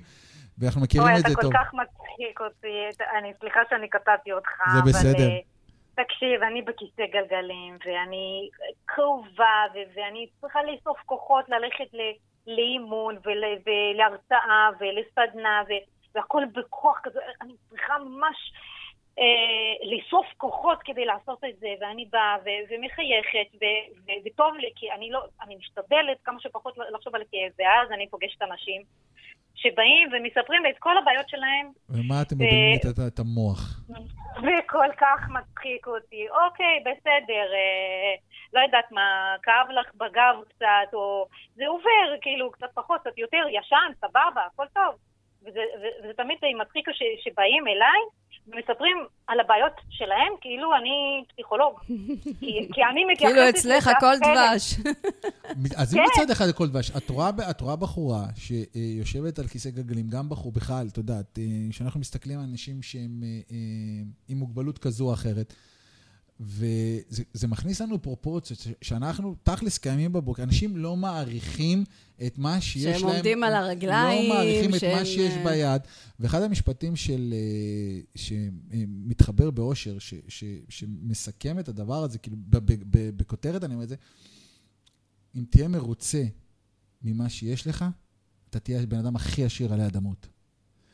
ואנחנו 0.60 0.82
מכירים 0.82 1.08
אוי, 1.08 1.16
את 1.16 1.22
זה 1.22 1.34
אתה 1.34 1.42
טוב. 1.42 1.52
כל 1.52 1.58
כך 1.58 1.74
מצחיק 1.74 2.42
אותי, 2.42 2.76
אני 3.18 3.34
סליחה 3.40 3.60
שאני 3.70 3.90
קטעתי 3.90 4.32
אותך. 4.34 4.50
זה 4.76 4.82
בסדר. 4.90 5.30
אה, 5.30 5.40
תקשיב, 6.04 6.44
אני 6.44 6.62
בכיסא 6.62 7.06
גלגלים, 7.14 7.78
ואני 7.86 8.50
כאובה, 8.88 9.64
ואני 9.96 10.28
צריכה 10.42 10.60
לאסוף 10.64 10.98
כוחות 11.06 11.46
ללכת 11.50 11.98
לאימון 12.48 13.16
ול- 13.26 13.60
ולהרצאה 13.66 14.70
ולסדנה, 14.80 15.64
ו- 15.70 15.86
והכל 16.16 16.44
בכוח 16.56 17.00
כזה, 17.04 17.20
אני 17.42 17.54
צריכה 17.70 17.94
ממש 17.98 18.38
לאסוף 19.84 20.26
כוחות 20.38 20.80
כדי 20.84 21.06
לעשות 21.06 21.44
את 21.50 21.60
זה, 21.60 21.68
ואני 21.82 22.06
באה 22.12 22.36
ו- 22.46 22.64
ומחייכת, 22.74 23.66
וטוב 24.26 24.56
לי, 24.58 24.70
כי 24.76 24.92
אני 24.92 25.10
לא, 25.12 25.22
אני 25.42 25.56
משתדלת 25.56 26.18
כמה 26.24 26.40
שפחות 26.40 26.74
לחשוב 26.94 27.16
על 27.16 27.22
הכאב, 27.22 27.52
ואז 27.60 27.92
אני 27.92 28.10
פוגשת 28.10 28.42
אנשים 28.42 28.82
שבאים 29.56 30.10
ומספרים 30.14 30.64
לי 30.64 30.70
את 30.70 30.78
כל 30.80 30.98
הבעיות 30.98 31.30
שלהם, 31.30 31.72
ומה 31.90 32.16
אתם 32.22 32.36
מבלבלים 32.36 32.76
את- 32.82 33.14
את- 33.14 33.20
המוח? 33.20 33.82
וכל 34.38 34.88
כך 34.98 35.30
מצחיק 35.30 35.88
אותי. 35.88 36.28
אוקיי, 36.30 36.80
בסדר, 36.86 37.46
אה, 37.54 38.14
לא 38.54 38.60
יודעת 38.60 38.92
מה, 38.92 39.36
כאב 39.44 39.68
לך 39.70 39.96
בגב 39.96 40.36
קצת, 40.50 40.94
או 40.94 41.28
זה 41.56 41.68
עובר, 41.68 42.08
כאילו, 42.22 42.52
קצת 42.52 42.68
פחות, 42.74 43.02
קצת 43.02 43.18
יותר, 43.18 43.44
ישן, 43.52 43.92
סבבה, 44.02 44.42
הכל 44.54 44.66
טוב. 44.74 44.96
וזה, 45.48 45.62
וזה, 45.78 45.88
וזה 46.04 46.14
תמיד 46.14 46.38
מצחיק 46.62 46.92
ש, 46.92 47.02
שבאים 47.24 47.68
אליי 47.68 48.00
ומספרים 48.48 48.98
על 49.28 49.40
הבעיות 49.40 49.74
שלהם, 49.90 50.34
כאילו 50.42 50.76
אני 50.76 51.24
פסיכולוג. 51.34 51.80
כי, 52.40 52.68
כי 52.74 52.82
אני 52.92 53.06
מתייחסת... 53.06 53.36
כאילו 53.36 53.50
אצלך 53.50 53.88
הכל. 53.88 54.16
דבש. 54.18 54.76
אז 55.76 55.96
אם 55.96 56.00
כן. 56.00 56.22
מצד 56.22 56.32
אחד 56.32 56.46
הכל 56.50 56.68
דבש, 56.68 56.92
את 56.98 57.10
רואה, 57.10 57.30
את 57.50 57.62
רואה 57.62 57.76
בחורה 57.76 58.24
שיושבת 58.36 59.40
על 59.40 59.48
כיסא 59.48 59.70
גלגלים, 59.70 60.08
גם 60.08 60.30
בחור 60.30 60.52
בכלל, 60.52 60.88
את 60.92 60.98
יודעת, 60.98 61.40
אה, 61.40 61.44
כשאנחנו 61.70 62.00
מסתכלים 62.00 62.40
על 62.40 62.46
אנשים 62.52 62.82
שהם 62.82 63.24
אה, 63.24 63.28
אה, 63.52 63.58
עם 64.28 64.38
מוגבלות 64.38 64.78
כזו 64.78 65.08
או 65.08 65.14
אחרת, 65.14 65.54
וזה 66.40 67.24
זה 67.34 67.48
מכניס 67.48 67.82
לנו 67.82 68.02
פרופורציות, 68.02 68.68
שאנחנו 68.82 69.36
תכלס 69.44 69.78
קיימים 69.78 70.14
בבוקר, 70.14 70.44
אנשים 70.44 70.78
לא 70.78 70.96
מעריכים 70.96 71.84
את 72.28 72.38
מה 72.38 72.62
שיש 72.62 72.86
להם. 72.86 73.00
שהם 73.00 73.10
עומדים 73.10 73.44
על 73.44 73.54
הרגליים, 73.54 74.30
לא 74.30 74.36
מעריכים 74.36 74.76
את 74.76 74.80
שהם, 74.80 74.98
מה 74.98 75.06
שיש 75.06 75.34
ביד. 75.44 75.82
ואחד 76.20 76.42
המשפטים 76.42 76.96
של, 76.96 77.34
אה, 77.34 78.02
שמתחבר 78.16 79.52
באושר, 79.52 80.00
ש, 80.00 80.14
ש, 80.28 80.44
שמסכם 80.70 81.60
את 81.60 81.70
הדבר 81.70 82.04
הזה, 82.04 82.18
כאילו, 82.18 82.38
בכותרת 82.92 83.64
אני 83.64 83.74
אומר 83.74 83.84
את 83.84 83.90
זה, 83.90 83.96
אם 85.36 85.44
תהיה 85.50 85.68
מרוצה 85.68 86.24
ממה 87.02 87.30
שיש 87.30 87.68
לך, 87.68 87.86
אתה 88.50 88.60
תהיה 88.60 88.82
הבן 88.82 88.98
אדם 88.98 89.16
הכי 89.16 89.44
עשיר 89.44 89.74
עלי 89.74 89.86
אדמות. 89.86 90.28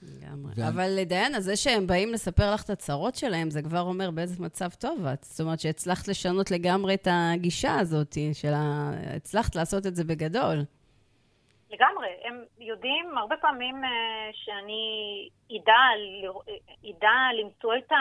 לגמרי. 0.02 0.52
ואני- 0.56 0.68
אבל 0.70 1.04
דיאנה, 1.04 1.40
זה 1.40 1.56
שהם 1.56 1.88
באים 1.88 2.14
לספר 2.14 2.54
לך 2.54 2.64
את 2.64 2.70
הצרות 2.70 3.16
שלהם, 3.16 3.50
זה 3.50 3.62
כבר 3.62 3.82
אומר 3.82 4.12
באיזה 4.12 4.44
מצב 4.44 4.70
טוב 4.80 5.06
את. 5.06 5.24
זאת 5.24 5.40
אומרת 5.40 5.60
שהצלחת 5.60 6.08
לשנות 6.08 6.52
לגמרי 6.52 6.94
את 6.94 7.08
הגישה 7.12 7.80
הזאת, 7.80 8.18
של 8.34 8.54
ה... 8.54 8.92
הצלחת 9.16 9.56
לעשות 9.56 9.86
את 9.86 9.96
זה 9.96 10.04
בגדול. 10.04 10.58
לגמרי, 11.72 12.08
הם 12.26 12.36
יודעים 12.60 13.18
הרבה 13.18 13.36
פעמים 13.42 13.76
אה, 13.84 13.90
שאני 14.34 14.84
אדע, 15.52 15.82
אדע 16.90 17.14
למצוא 17.44 17.74
את 17.78 17.92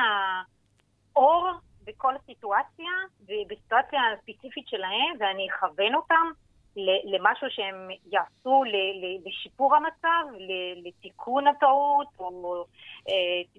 האור 1.17 1.49
בכל 1.85 2.15
הסיטואציה, 2.17 2.91
ובסיטואציה 3.21 4.01
הספציפית 4.19 4.69
שלהם, 4.69 5.13
ואני 5.21 5.47
אכוון 5.51 5.95
אותם 5.95 6.27
למשהו 7.05 7.47
שהם 7.51 7.89
יעשו 8.13 8.63
לשיפור 9.27 9.77
המצב, 9.77 10.39
לתיקון 10.85 11.47
הטעות, 11.47 12.07
או... 12.19 12.65
אה, 13.09 13.15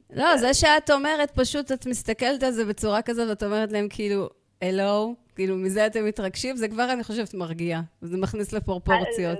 לא, 0.09 0.37
זה 0.37 0.53
שאת 0.53 0.89
אומרת, 0.89 1.31
פשוט 1.31 1.71
את 1.71 1.85
מסתכלת 1.85 2.43
על 2.43 2.51
זה 2.51 2.65
בצורה 2.65 3.01
כזאת, 3.01 3.29
ואת 3.29 3.43
אומרת 3.43 3.71
להם 3.71 3.87
כאילו, 3.89 4.29
הלו, 4.61 5.15
כאילו, 5.35 5.55
מזה 5.55 5.85
אתם 5.85 6.05
מתרגשים, 6.05 6.55
זה 6.55 6.67
כבר, 6.67 6.93
אני 6.93 7.03
חושבת, 7.03 7.33
מרגיע. 7.33 7.79
וזה 8.01 8.17
מכניס 8.17 8.53
לפרופורציות. 8.53 9.39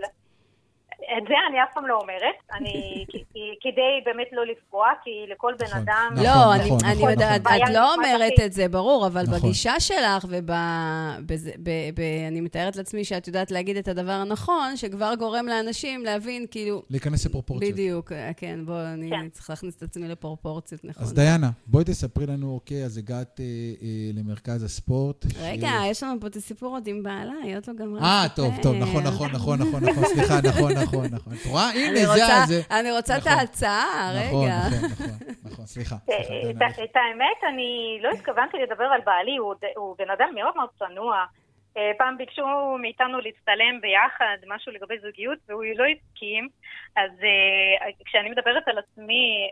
את 1.17 1.23
זה 1.27 1.33
אני 1.49 1.63
אף 1.63 1.69
פעם 1.73 1.87
לא 1.87 1.99
אומרת, 2.01 2.35
אני, 2.53 3.05
כדי 3.63 4.01
באמת 4.05 4.27
לא 4.31 4.45
לפגוע, 4.45 4.87
כי 5.03 5.09
לכל 5.31 5.53
בן 5.59 5.65
נכון, 5.65 5.79
אדם... 5.79 6.09
נכון, 6.13 6.25
לא, 6.25 6.53
אני, 6.53 6.65
נכון, 6.65 6.79
אני 6.85 7.11
יודעת. 7.11 7.41
את 7.41 7.69
לא 7.73 7.93
אומרת. 7.93 8.31
את 8.45 8.53
זה, 8.53 8.67
ברור, 8.67 9.07
אבל. 9.07 9.25
בגישה 9.25 9.79
שלך, 9.79 10.25
ואני 11.97 12.41
מתארת 12.41 12.75
לעצמי 12.75 13.03
שאת 13.03 13.27
יודעת 13.27 13.51
להגיד 13.51 13.77
את 13.77 13.87
הדבר 13.87 14.11
הנכון, 14.11 14.77
שכבר 14.77 15.13
גורם 15.19 15.47
לאנשים 15.47 16.05
להבין, 16.05 16.45
כאילו, 16.51 16.81
להיכנס 16.89 17.25
לפרופורציות. 17.25 17.73
בדיוק, 17.73 18.11
כן, 18.37 18.59
בוא, 18.65 18.81
אני 18.93 19.09
כן. 19.09 19.29
צריכה 19.29 19.53
להכניס 19.53 19.75
את 19.75 19.83
עצמי 19.83 20.07
לפרופורציות, 20.07 20.85
נכון. 20.85 21.03
אז 21.03 21.13
דיאנה, 21.13 21.49
בואי 21.67 21.83
תספרי 21.83 22.25
לנו, 22.25 22.53
אוקיי, 22.53 22.85
אז 22.85 22.97
הגעת 22.97 23.39
אה, 23.39 23.45
אה, 23.81 24.11
למרכז 24.13 24.63
הספורט. 24.63 25.25
רגע, 25.39 25.71
יש 25.85 26.03
לנו 26.03 26.19
פה 26.19 26.27
את 26.27 26.35
הסיפור 26.35 26.75
עוד 26.75 26.87
עם 26.87 27.03
בעלה, 27.03 27.33
היא 27.43 27.55
עוד 27.55 27.63
לא 27.67 27.73
גמרה 27.73 28.01
אה. 28.01 28.27
טוב, 28.35 28.53
טוב, 28.61 28.75
נכון, 28.75 29.03
נכון, 29.03 29.31
נכון, 29.31 29.59
נכון, 29.61 29.83
נכון, 29.83 30.03
סליחה, 30.05 30.39
נכון, 30.43 30.71
נכון, 30.71 30.90
נכון. 31.11 31.33
את 31.33 31.45
רואה? 31.51 31.69
הנה, 31.75 31.89
אני 31.89 32.05
זה 32.05 32.07
רוצה- 32.11 32.43
זה. 32.47 32.61
אני 32.79 32.91
רוצה 32.91 33.17
את 33.17 33.21
נכון. 33.21 33.31
ההצעה, 33.39 34.11
נכון, 34.25 34.43
רגע. 34.45 34.57
נכון, 34.67 34.89
נכון, 34.91 35.51
נכון, 35.51 35.65
סליחה. 35.65 35.95
אה, 36.09 36.51
את, 36.83 36.95
האמת, 36.95 37.39
אני 37.53 37.99
לא 38.01 38.09
התכוונתי 38.09 38.57
לדבר 38.57 38.83
על 38.83 39.01
בעלי, 39.05 39.37
הוא, 39.37 39.55
בן 39.97 40.09
אדם 40.09 40.29
מאוד 40.35 40.53
מאוד 40.55 40.69
צנוע. 40.79 41.25
אה, 41.77 41.91
פעם 41.97 42.17
ביקשו 42.17 42.45
מאיתנו 42.81 43.19
להצטלם 43.19 43.81
ביחד, 43.81 44.37
משהו 44.55 44.71
לגבי 44.71 44.95
זוגיות, 45.01 45.37
והוא 45.49 45.63
לא 45.75 45.83
הסכים. 45.85 46.47
אז 46.95 47.11
אה, 47.23 47.89
כשאני 48.05 48.29
מדברת 48.29 48.67
על 48.67 48.77
עצמי 48.77 49.47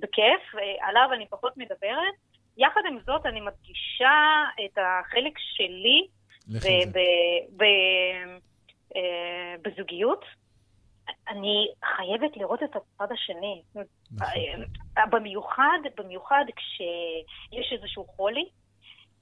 בכיף, 0.00 0.42
עליו 0.80 1.08
אני 1.14 1.26
פחות 1.30 1.56
מדברת. 1.56 2.14
יחד 2.58 2.80
עם 2.88 2.98
זאת, 3.06 3.26
אני 3.26 3.40
מדגישה 3.40 4.18
את 4.64 4.78
החלק 4.78 5.32
שלי 5.38 6.06
לכי 6.48 6.80
ב- 7.56 8.36
בזוגיות. 9.62 10.24
אני 11.28 11.68
חייבת 11.96 12.36
לראות 12.36 12.62
את 12.62 12.76
הצד 12.76 13.12
השני. 13.12 13.62
נכון. 13.74 13.84
אה, 14.98 15.06
במיוחד, 15.06 15.78
במיוחד 15.96 16.44
כשיש 16.56 17.72
איזשהו 17.72 18.04
חולי. 18.04 18.48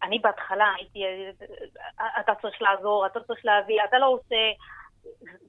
אני 0.02 0.18
בהתחלה 0.18 0.72
הייתי, 0.76 1.04
אה, 1.04 2.20
אתה 2.20 2.32
צריך 2.42 2.62
לעזור, 2.62 3.06
אתה 3.06 3.20
צריך 3.20 3.40
להביא, 3.44 3.84
אתה 3.88 3.98
לא 3.98 4.06
עושה, 4.06 4.50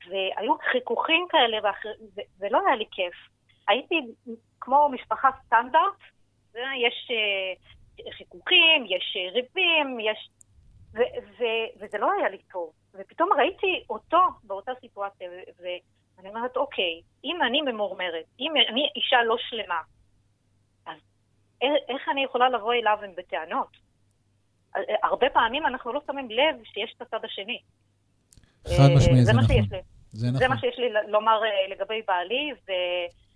והיו 0.10 0.56
חיכוכים 0.72 1.26
כאלה, 1.30 1.58
ואחר, 1.64 1.90
ו- 2.16 2.28
ולא 2.40 2.62
היה 2.68 2.76
לי 2.76 2.86
כיף. 2.92 3.14
הייתי 3.68 3.96
כמו 4.62 4.90
משפחה 4.90 5.30
סטנדרט, 5.46 6.00
יש 6.56 7.12
אה, 7.12 8.12
חיכוכים, 8.12 8.86
יש 8.86 9.18
אה, 9.18 9.32
ריבים, 9.32 10.00
יש... 10.00 10.30
ו- 10.94 11.20
ו- 11.40 11.80
וזה 11.80 11.98
לא 11.98 12.12
היה 12.12 12.30
לי 12.30 12.38
טוב. 12.52 12.72
ופתאום 12.98 13.30
ראיתי 13.38 13.84
אותו 13.90 14.20
באותה 14.44 14.72
סיטואציה, 14.82 15.30
ו- 15.30 15.64
ואני 16.18 16.30
אומרת, 16.30 16.58
אוקיי, 16.58 17.02
אם 17.24 17.38
אני 17.48 17.62
ממורמרת, 17.62 18.26
אם 18.40 18.54
אני 18.70 18.90
אישה 18.96 19.24
לא 19.24 19.36
שלמה, 19.40 19.82
אז 20.86 20.98
איך 21.64 22.10
אני 22.12 22.24
יכולה 22.24 22.50
לבוא 22.50 22.74
אליו 22.74 22.98
בטענות? 23.18 23.78
אה, 24.76 24.82
הרבה 25.04 25.30
פעמים 25.30 25.66
אנחנו 25.66 25.94
לא 25.94 26.02
שמים 26.08 26.30
לב 26.30 26.64
שיש 26.64 26.94
את 26.98 27.02
הצד 27.02 27.26
השני. 27.26 27.60
חד 28.68 28.90
אה, 28.90 28.96
משמעית, 28.98 29.26
זה 29.26 29.34
מה 29.34 29.42
נכון. 29.42 29.56
לי. 29.56 29.62
זה 29.70 29.80
זה 30.12 30.32
נכון. 30.32 30.48
מה 30.48 30.60
שיש 30.60 30.80
לי 30.80 30.90
לומר 31.08 31.40
אה, 31.44 31.68
לגבי 31.70 32.02
בעלי, 32.08 32.52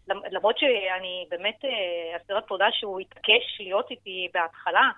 ולמרות 0.07 0.57
שאני 0.57 1.26
באמת 1.30 1.65
אה, 1.65 2.18
אסירת 2.18 2.48
תודה 2.48 2.65
שהוא 2.72 2.99
התעקש 2.99 3.60
להיות 3.60 3.91
איתי 3.91 4.27
בהתחלה, 4.34 4.90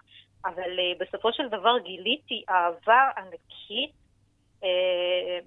אבל 0.46 0.80
אה, 0.80 0.94
בסופו 1.00 1.34
של 1.34 1.48
דבר 1.48 1.80
גיליתי 1.84 2.44
אהבה 2.50 3.10
ענקית 3.18 3.92
אה, 3.92 4.01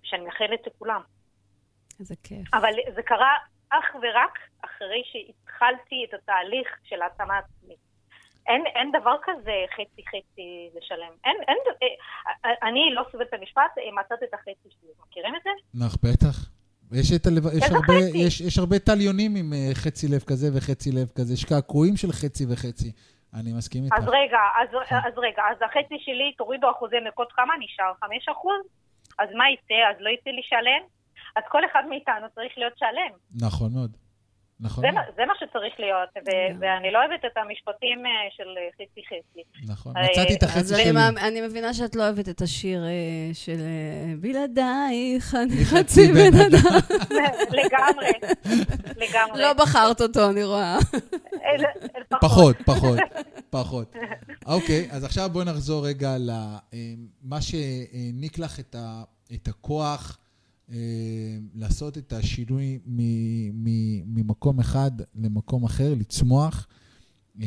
שאני 0.03 0.25
מאחלת 0.25 0.67
לכולם. 0.67 1.01
איזה 2.01 2.15
כיף. 2.23 2.55
אבל 2.55 2.73
זה 2.95 3.03
קרה 3.03 3.37
אך 3.71 3.95
ורק 3.95 4.39
אחרי 4.65 5.03
שהתחלתי 5.05 6.05
את 6.09 6.15
התהליך 6.15 6.69
של 6.85 7.03
העצמה 7.03 7.39
עצמית. 7.39 7.85
אין, 8.47 8.63
אין 8.67 8.91
דבר 9.01 9.17
כזה 9.23 9.53
חצי-חצי 9.75 10.71
לשלם. 10.75 11.13
אין, 11.25 11.37
אין, 11.49 11.59
אה, 11.83 12.51
אני 12.69 12.95
לא 12.95 13.03
סובלת 13.13 13.29
את 13.29 13.35
המשפט, 13.35 13.79
אה, 13.79 13.93
מצאת 14.01 14.23
את 14.23 14.35
החצי 14.35 14.69
שלי. 14.69 14.91
מכירים 15.07 15.35
את 15.37 15.41
זה? 15.45 15.51
נח, 15.75 15.97
בטח. 16.03 16.37
יש, 16.93 17.13
את 17.17 17.27
הלב... 17.27 17.47
יש, 17.47 17.65
הרבה? 17.71 17.95
יש, 18.15 18.41
יש 18.41 18.59
הרבה 18.59 18.79
תליונים 18.79 19.37
עם 19.37 19.53
אה, 19.53 19.75
חצי 19.75 20.07
לב 20.09 20.23
כזה 20.27 20.47
וחצי 20.57 20.91
לב 20.93 21.09
כזה. 21.17 21.35
יש 21.35 21.45
קעקועים 21.45 21.97
של 21.97 22.13
חצי 22.13 22.45
וחצי. 22.53 22.93
אני 23.35 23.53
מסכים 23.59 23.85
איתך. 23.85 23.97
אז 23.99 24.09
רגע, 24.09 24.43
אז. 24.61 24.69
אז 24.91 25.19
רגע, 25.19 25.43
אז 25.51 25.57
החצי 25.63 25.99
שלי, 25.99 26.33
תורידו 26.39 26.71
אחוזי 26.71 26.97
נקות 27.09 27.33
כמה 27.33 27.55
נשאר? 27.61 27.93
חמש 28.01 28.29
אחוז? 28.29 28.63
אז 29.19 29.29
מה 29.35 29.45
יצא? 29.51 29.75
אז 29.91 29.97
לא 30.01 30.09
יצא 30.09 30.31
לי 30.31 30.43
שלם? 30.43 30.83
אז 31.37 31.43
כל 31.49 31.65
אחד 31.65 31.83
מאיתנו 31.89 32.27
צריך 32.35 32.53
להיות 32.57 32.79
שלם. 32.79 33.43
נכון 33.47 33.73
מאוד. 33.73 33.97
נכון 34.61 34.85
זה, 34.85 34.89
זה 35.17 35.23
מה 35.27 35.33
שצריך 35.39 35.75
להיות, 35.79 36.09
ו- 36.17 36.61
ואני 36.61 36.91
לא 36.93 36.99
אוהבת 36.99 37.25
את 37.25 37.37
המשפטים 37.37 37.99
אה, 38.07 38.11
של 38.37 38.49
אה, 38.59 38.69
חצי-חצי. 38.75 39.43
נכון. 39.73 39.97
אה, 39.97 40.03
מצאתי 40.11 40.35
את 40.35 40.43
החצי 40.43 40.75
שלי. 40.77 40.91
אני 41.29 41.41
מבינה 41.41 41.75
שאת 41.75 41.97
לא 41.97 42.03
אוהבת 42.03 42.29
את 42.29 42.41
השיר 42.43 42.85
אה, 42.85 42.91
של 43.35 43.57
בלעדייך, 44.21 45.35
אני 45.35 45.65
חצי 45.65 46.13
בן 46.13 46.39
אדם. 46.41 46.79
לגמרי, 47.59 48.13
לגמרי. 48.97 49.43
לא 49.43 49.53
בחרת 49.53 50.01
אותו, 50.01 50.31
אני 50.31 50.45
רואה. 50.45 50.79
אה, 50.79 51.51
אה, 51.51 52.19
פחות, 52.21 52.57
פחות, 52.67 52.99
פחות. 53.51 53.95
אוקיי, 54.47 54.89
אז 54.91 55.05
עכשיו 55.05 55.31
בואי 55.33 55.45
נחזור 55.45 55.87
רגע 55.87 56.11
למה 56.19 57.41
שהעניק 57.41 58.39
לך 58.39 58.61
את 58.61 58.75
ה- 58.79 59.03
את 59.35 59.49
הכוח 59.49 60.19
לעשות 61.55 61.99
את 61.99 62.13
השינוי 62.13 62.79
ממקום 64.07 64.61
אחד 64.61 64.91
למקום 65.15 65.65
אחר, 65.65 65.91
לצמוח. 66.01 66.67
אה, 67.43 67.47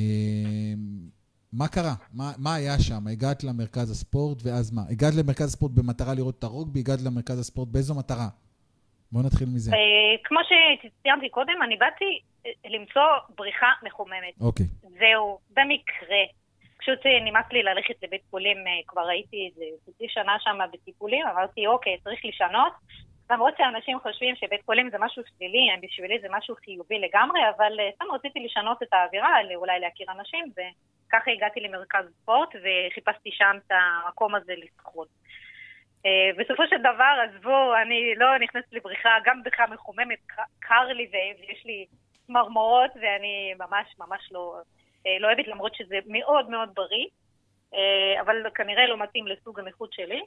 מה 1.53 1.67
קרה? 1.67 1.95
מה, 2.13 2.31
מה 2.37 2.55
היה 2.55 2.79
שם? 2.79 3.07
הגעת 3.11 3.43
למרכז 3.43 3.91
הספורט, 3.91 4.37
ואז 4.45 4.75
מה? 4.75 4.81
הגעת 4.91 5.13
למרכז 5.19 5.47
הספורט 5.47 5.71
במטרה 5.71 6.13
לראות 6.13 6.35
את 6.39 6.43
הרוגבי, 6.43 6.79
הגעת 6.79 6.99
למרכז 7.05 7.39
הספורט 7.39 7.69
באיזו 7.71 7.95
מטרה? 7.95 8.27
בואו 9.11 9.23
נתחיל 9.25 9.47
מזה. 9.55 9.71
אה, 9.71 10.17
כמו 10.23 10.39
שציינתי 10.47 11.29
קודם, 11.29 11.57
אני 11.63 11.75
באתי 11.77 12.19
אה, 12.45 12.51
למצוא 12.69 13.01
בריחה 13.37 13.71
מחוממת. 13.83 14.35
אוקיי. 14.41 14.65
זהו, 14.81 15.39
במקרה. 15.49 16.23
פשוט 16.79 17.05
אה, 17.05 17.19
נמאס 17.25 17.45
לי 17.51 17.63
ללכת 17.63 18.03
לבית 18.03 18.21
חולים, 18.29 18.57
אה, 18.57 18.81
כבר 18.87 19.07
הייתי 19.07 19.49
איזה 19.49 19.65
חצי 19.85 20.05
שנה 20.09 20.35
שם 20.39 20.57
בטיפולים, 20.73 21.27
אמרתי, 21.27 21.67
אוקיי, 21.67 21.97
צריך 22.03 22.19
לשנות. 22.25 22.73
למרות 23.31 23.53
שאנשים 23.57 23.99
חושבים 23.99 24.35
שבית 24.35 24.65
חולים 24.65 24.89
זה 24.89 24.97
משהו 24.99 25.23
שלילי, 25.37 25.69
בשבילי 25.81 26.19
זה 26.19 26.27
משהו 26.31 26.55
חיובי 26.55 26.99
לגמרי, 26.99 27.39
אבל 27.57 27.79
אה, 27.79 27.89
סתם 27.95 28.05
רציתי 28.13 28.39
לשנות 28.39 28.83
את 28.83 28.93
האווירה, 28.93 29.35
אולי 29.55 29.79
להכיר 29.79 30.07
אנשים, 30.11 30.51
וככה 30.51 31.31
הגעתי 31.31 31.59
למרכז 31.59 32.05
ספורט 32.21 32.49
וחיפשתי 32.55 33.31
שם 33.31 33.57
את 33.67 33.71
המקום 33.71 34.35
הזה 34.35 34.53
לשחות. 34.57 35.07
אה, 36.05 36.29
בסופו 36.37 36.63
של 36.69 36.77
דבר, 36.79 37.15
עזבו, 37.23 37.75
אני 37.81 38.15
לא 38.15 38.37
נכנסת 38.39 38.73
לבריכה, 38.73 39.09
גם 39.25 39.43
בריכה 39.43 39.67
מחוממת, 39.67 40.19
קר 40.59 40.85
לי 40.85 41.09
ויש 41.11 41.65
לי 41.65 41.85
צמרמורות, 42.27 42.91
ואני 42.95 43.53
ממש 43.59 43.95
ממש 43.99 44.29
לא, 44.31 44.55
אה, 45.07 45.19
לא 45.19 45.27
אוהבת, 45.27 45.47
למרות 45.47 45.75
שזה 45.75 45.99
מאוד 46.07 46.49
מאוד 46.49 46.69
בריא, 46.75 47.05
אבל 48.21 48.49
כנראה 48.55 48.87
לא 48.87 48.97
מתאים 48.97 49.27
לסוג 49.27 49.59
הנכות 49.59 49.93
שלי. 49.93 50.21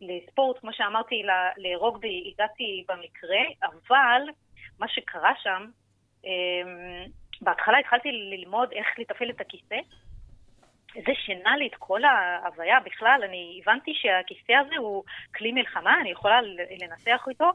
ולספורט, 0.00 0.58
כמו 0.58 0.72
שאמרתי, 0.72 1.22
לרוגבי 1.56 2.32
הגעתי 2.32 2.84
במקרה, 2.88 3.42
אבל 3.62 4.22
מה 4.78 4.88
שקרה 4.88 5.32
שם, 5.42 5.66
אה, 6.24 6.30
בהתחלה 7.40 7.78
התחלתי 7.78 8.08
ללמוד 8.12 8.72
איך 8.72 8.86
לתפעל 8.98 9.30
את 9.30 9.40
הכיסא. 9.40 9.76
זה 10.94 11.12
שינה 11.14 11.56
לי 11.56 11.66
את 11.66 11.74
כל 11.74 12.00
ההוויה 12.04 12.80
בכלל, 12.80 13.20
אני 13.24 13.60
הבנתי 13.62 13.94
שהכיסא 13.94 14.52
הזה 14.52 14.76
הוא 14.76 15.04
כלי 15.36 15.52
מלחמה, 15.52 16.00
אני 16.00 16.10
יכולה 16.10 16.42
ל- 16.42 16.82
לנצח 16.82 17.24
איתו, 17.28 17.50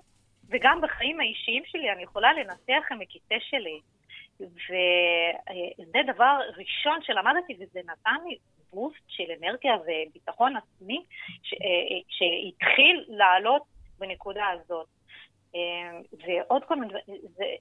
וגם 0.49 0.81
בחיים 0.81 1.19
האישיים 1.19 1.63
שלי 1.65 1.91
אני 1.91 2.03
יכולה 2.03 2.34
לנצח 2.34 2.91
עם 2.91 3.01
הכיסא 3.01 3.35
שלי. 3.39 3.80
וזה 4.39 5.99
דבר 6.13 6.39
ראשון 6.57 6.99
שלמדתי, 7.01 7.53
וזה 7.59 7.80
נתן 7.80 8.15
לי 8.27 8.38
בוסט 8.74 9.04
של 9.08 9.24
אנרגיה 9.40 9.74
וביטחון 9.84 10.54
עצמי, 10.56 11.04
ש... 11.44 11.54
שהתחיל 12.10 13.06
לעלות 13.08 13.62
בנקודה 14.00 14.45
הזאת. 14.54 14.88
ועוד 16.14 16.62
כל 16.68 16.76
מיני 16.76 16.88
דברים, 16.88 17.58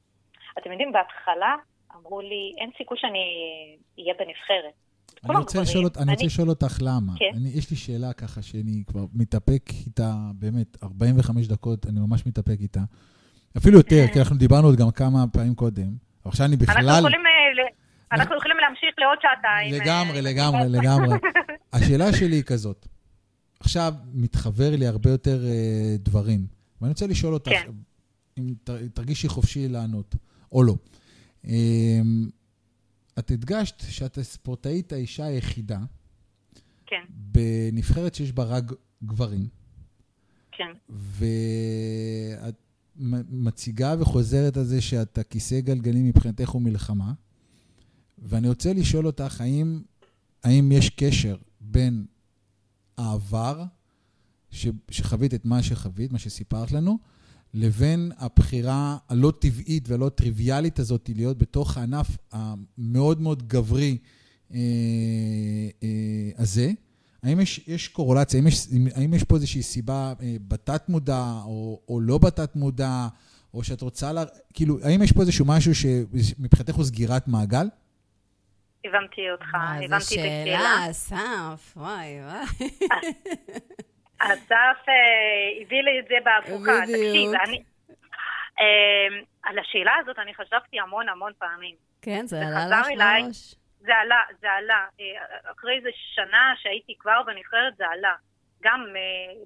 אתם 0.59 0.71
יודעים, 0.71 0.93
בהתחלה 0.93 1.55
אמרו 1.97 2.21
לי, 2.21 2.53
אין 2.59 2.71
סיכוי 2.79 2.99
שאני 3.01 3.19
אהיה 3.99 4.15
בנבחרת. 4.19 4.75
אני 5.25 5.37
רוצה, 5.39 5.61
לשאול, 5.61 5.85
אני... 5.97 6.03
אני 6.03 6.13
רוצה 6.13 6.27
לשאול 6.27 6.49
אותך 6.49 6.79
למה. 6.81 7.13
כן. 7.19 7.31
אני, 7.37 7.49
יש 7.49 7.71
לי 7.71 7.77
שאלה 7.77 8.13
ככה 8.13 8.43
שאני 8.43 8.83
כבר 8.87 9.05
מתאפק 9.15 9.63
איתה, 9.87 10.13
באמת, 10.35 10.83
45 10.83 11.49
דקות, 11.49 11.87
אני 11.87 12.01
ממש 12.01 12.27
מתאפק 12.27 12.57
איתה. 12.61 12.81
אפילו 13.57 13.77
יותר, 13.79 14.05
כי 14.13 14.19
אנחנו 14.19 14.37
דיברנו 14.37 14.67
עוד 14.67 14.77
גם 14.79 14.91
כמה 14.91 15.19
פעמים 15.33 15.55
קודם. 15.55 15.91
עכשיו 16.25 16.47
אני 16.47 16.57
בכלל... 16.57 16.75
אנחנו 16.77 16.99
יכולים, 16.99 17.27
אה, 17.27 17.65
אנחנו 18.13 18.37
יכולים 18.37 18.52
לעוד 19.03 19.19
שעתיים. 19.23 19.75
לגמרי, 19.75 20.17
אה, 20.17 20.21
לגמרי, 20.21 20.69
לגמרי. 20.69 21.19
השאלה 21.73 22.13
שלי 22.13 22.37
היא 22.37 22.43
כזאת. 22.43 22.87
עכשיו 23.61 23.95
מתחבר 24.15 24.77
לי 24.77 24.87
הרבה 24.87 25.11
יותר 25.11 25.45
uh, 25.45 25.99
דברים, 25.99 26.47
ואני 26.81 26.89
רוצה 26.93 27.07
לשאול 27.07 27.35
אותך, 27.35 27.51
כן. 27.51 27.71
אם 28.39 28.55
תרגישי 28.95 29.29
חופשי 29.29 29.69
לענות, 29.69 30.15
או 30.53 30.63
לא. 30.63 30.75
Um, 31.45 31.49
את 33.19 33.31
הדגשת 33.31 33.83
שאת 33.89 34.19
הספורטאית 34.19 34.93
האישה 34.93 35.25
היחידה. 35.25 35.79
כן. 36.87 37.03
בנבחרת 37.09 38.15
שיש 38.15 38.33
בה 38.33 38.45
רק 38.45 38.65
גברים. 39.05 39.49
כן. 40.53 40.73
ואת 40.89 42.55
מציגה 43.31 43.95
וחוזרת 43.99 44.57
על 44.57 44.65
זה 44.65 44.81
שאת 44.81 45.19
הכיסא 45.19 45.61
גלגלים 45.61 46.09
מבחינתך 46.09 46.49
הוא 46.49 46.63
מלחמה. 46.63 47.13
ואני 48.23 48.49
רוצה 48.49 48.73
לשאול 48.73 49.07
אותך, 49.07 49.41
האם, 49.41 49.83
האם 50.45 50.73
יש 50.73 50.91
קשר 50.91 51.37
בין 51.61 52.05
העבר, 52.97 53.65
ש, 54.51 54.67
שחווית 54.91 55.35
את 55.35 55.45
מה 55.45 55.63
שחווית, 55.63 56.13
מה 56.13 56.19
שסיפרת 56.19 56.73
לנו, 56.73 56.99
לבין 57.55 58.13
הבחירה 58.19 58.97
הלא 59.09 59.33
טבעית 59.39 59.89
והלא 59.89 60.09
טריוויאלית 60.09 60.79
הזאת 60.79 61.11
להיות 61.15 61.39
בתוך 61.39 61.77
הענף 61.77 62.17
המאוד 62.33 63.21
מאוד 63.21 63.49
גברי 63.49 63.99
אה, 64.55 64.59
אה, 65.83 66.31
הזה. 66.39 66.73
האם 67.23 67.41
יש, 67.41 67.61
יש 67.67 67.89
קורולציה, 67.89 68.41
האם 68.41 68.47
יש, 68.47 68.67
האם 68.95 69.15
יש 69.15 69.25
פה 69.25 69.35
איזושהי 69.35 69.63
סיבה 69.63 70.13
אה, 70.23 70.37
בתת-מודע 70.49 71.41
או, 71.45 71.81
או 71.89 72.01
לא 72.01 72.19
בתת-מודע, 72.19 73.09
או 73.55 73.65
שאת 73.65 73.83
רוצה, 73.83 74.13
לה, 74.13 74.25
כאילו, 74.55 74.79
האם 74.83 75.03
יש 75.03 75.13
פה 75.13 75.21
איזשהו 75.21 75.45
משהו 75.45 75.75
שמבחינתך 75.75 76.75
הוא 76.75 76.85
סגירת 76.85 77.29
מעגל? 77.29 77.67
הבנתי 78.85 79.31
אותך, 79.31 79.55
הבנתי 79.55 79.87
את 79.87 79.93
השאלה. 79.93 80.45
שאלה, 80.45 80.91
אסף, 80.91 81.77
וואי, 81.77 82.21
וואי. 82.21 82.69
אסף 84.19 84.89
אה, 84.89 85.63
הביא 85.63 85.83
לי 85.83 86.01
את 86.01 86.09
זה 86.09 86.15
בהפוכה. 86.25 86.81
תקשיב, 86.83 87.31
אני... 87.45 87.63
אה, 88.61 89.21
על 89.43 89.59
השאלה 89.59 89.93
הזאת 90.01 90.19
אני 90.19 90.35
חשבתי 90.35 90.81
המון 90.81 91.09
המון 91.09 91.33
פעמים. 91.39 91.75
כן, 92.03 92.27
זה 92.27 92.37
עלה 92.47 92.81
לך 92.81 92.87
בראש. 92.87 93.55
זה 93.81 93.95
עלה, 93.97 94.21
זה 94.41 94.51
עלה. 94.51 94.87
אה, 95.01 95.51
אחרי 95.53 95.77
איזה 95.77 95.89
שנה 96.15 96.53
שהייתי 96.57 96.95
כבר 96.99 97.23
בנבחרת, 97.27 97.77
זה 97.77 97.85
עלה. 97.87 98.15
גם 98.63 98.87